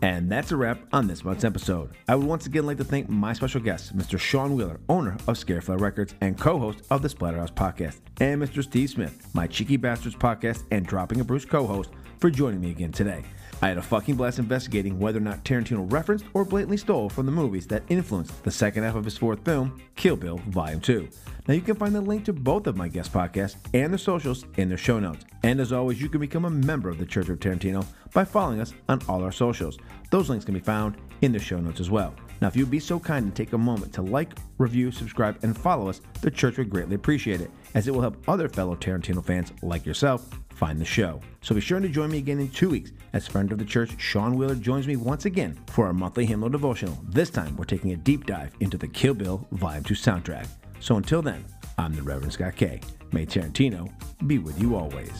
And 0.00 0.30
that's 0.30 0.52
a 0.52 0.56
wrap 0.56 0.78
on 0.92 1.06
this 1.06 1.24
month's 1.24 1.44
episode. 1.44 1.90
I 2.06 2.14
would 2.14 2.26
once 2.26 2.46
again 2.46 2.66
like 2.66 2.76
to 2.76 2.84
thank 2.84 3.08
my 3.08 3.32
special 3.32 3.60
guest, 3.60 3.96
Mr. 3.96 4.18
Shon 4.18 4.54
Wheeler, 4.54 4.80
owner 4.88 5.16
of 5.26 5.38
Scare 5.38 5.60
Flair 5.60 5.78
Records 5.78 6.14
and 6.20 6.38
co 6.38 6.58
host 6.58 6.82
of 6.90 7.02
the 7.02 7.08
Splatterhouse 7.08 7.52
podcast, 7.52 8.00
and 8.20 8.40
Mr. 8.40 8.62
Steve 8.62 8.90
Smith, 8.90 9.28
my 9.34 9.46
Cheeky 9.46 9.78
Basterds 9.78 10.16
podcast 10.16 10.64
and 10.70 10.86
Dropping 10.86 11.20
a 11.20 11.24
Bruce 11.24 11.44
co 11.44 11.66
host, 11.66 11.90
for 12.18 12.30
joining 12.30 12.60
me 12.60 12.70
again 12.70 12.92
today. 12.92 13.24
I 13.60 13.66
had 13.66 13.78
a 13.78 13.82
fucking 13.82 14.14
blast 14.14 14.38
investigating 14.38 15.00
whether 15.00 15.18
or 15.18 15.22
not 15.22 15.44
Tarantino 15.44 15.90
referenced 15.90 16.26
or 16.32 16.44
blatantly 16.44 16.76
stole 16.76 17.08
from 17.08 17.26
the 17.26 17.32
movies 17.32 17.66
that 17.66 17.82
influenced 17.88 18.44
the 18.44 18.52
second 18.52 18.84
half 18.84 18.94
of 18.94 19.04
his 19.04 19.18
fourth 19.18 19.44
film, 19.44 19.82
Kill 19.96 20.14
Bill 20.14 20.40
Volume 20.46 20.80
2. 20.80 21.08
Now 21.48 21.54
you 21.54 21.60
can 21.60 21.74
find 21.74 21.92
the 21.92 22.00
link 22.00 22.24
to 22.26 22.32
both 22.32 22.68
of 22.68 22.76
my 22.76 22.86
guest 22.86 23.12
podcasts 23.12 23.56
and 23.74 23.92
their 23.92 23.98
socials 23.98 24.44
in 24.58 24.68
their 24.68 24.78
show 24.78 25.00
notes. 25.00 25.24
And 25.42 25.58
as 25.58 25.72
always, 25.72 26.00
you 26.00 26.08
can 26.08 26.20
become 26.20 26.44
a 26.44 26.50
member 26.50 26.88
of 26.88 26.98
the 26.98 27.06
Church 27.06 27.28
of 27.30 27.40
Tarantino 27.40 27.84
by 28.12 28.24
following 28.24 28.60
us 28.60 28.74
on 28.88 29.00
all 29.08 29.24
our 29.24 29.32
socials. 29.32 29.76
Those 30.10 30.30
links 30.30 30.44
can 30.44 30.54
be 30.54 30.60
found 30.60 30.96
in 31.22 31.32
the 31.32 31.38
show 31.40 31.58
notes 31.58 31.80
as 31.80 31.90
well. 31.90 32.14
Now, 32.40 32.46
if 32.46 32.54
you'd 32.54 32.70
be 32.70 32.78
so 32.78 33.00
kind 33.00 33.24
and 33.24 33.34
take 33.34 33.54
a 33.54 33.58
moment 33.58 33.92
to 33.94 34.02
like, 34.02 34.38
review, 34.58 34.92
subscribe, 34.92 35.36
and 35.42 35.58
follow 35.58 35.88
us, 35.88 36.00
the 36.20 36.30
church 36.30 36.58
would 36.58 36.70
greatly 36.70 36.94
appreciate 36.94 37.40
it, 37.40 37.50
as 37.74 37.88
it 37.88 37.94
will 37.94 38.02
help 38.02 38.28
other 38.28 38.48
fellow 38.48 38.76
Tarantino 38.76 39.24
fans 39.24 39.52
like 39.62 39.84
yourself 39.84 40.30
find 40.58 40.80
the 40.80 40.84
show. 40.84 41.20
So 41.40 41.54
be 41.54 41.60
sure 41.60 41.78
to 41.78 41.88
join 41.88 42.10
me 42.10 42.18
again 42.18 42.40
in 42.40 42.48
two 42.48 42.68
weeks 42.68 42.90
as 43.12 43.28
friend 43.28 43.50
of 43.52 43.58
the 43.58 43.64
church 43.64 43.92
Shon 43.98 44.36
Wheeler 44.36 44.56
joins 44.56 44.88
me 44.88 44.96
once 44.96 45.24
again 45.24 45.56
for 45.68 45.86
our 45.86 45.92
monthly 45.92 46.26
hymnal 46.26 46.48
devotional. 46.48 46.98
This 47.04 47.30
time, 47.30 47.56
we're 47.56 47.64
taking 47.64 47.92
a 47.92 47.96
deep 47.96 48.26
dive 48.26 48.52
into 48.60 48.76
the 48.76 48.88
Kill 48.88 49.14
Bill 49.14 49.46
Volume 49.52 49.84
2 49.84 49.94
soundtrack. 49.94 50.48
So 50.80 50.96
until 50.96 51.22
then, 51.22 51.44
I'm 51.78 51.94
the 51.94 52.02
Reverend 52.02 52.32
Scott 52.32 52.56
K. 52.56 52.80
May 53.12 53.24
Tarantino 53.24 53.90
be 54.26 54.38
with 54.38 54.60
you 54.60 54.74
always. 54.74 55.12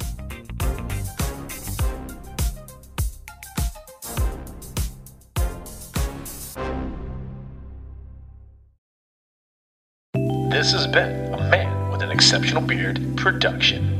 This 10.51 10.73
has 10.73 10.89
been 10.89 11.32
a 11.32 11.48
Man 11.48 11.93
with 11.93 12.02
an 12.02 12.10
Exceptional 12.10 12.60
Beard 12.60 13.01
production. 13.16 13.97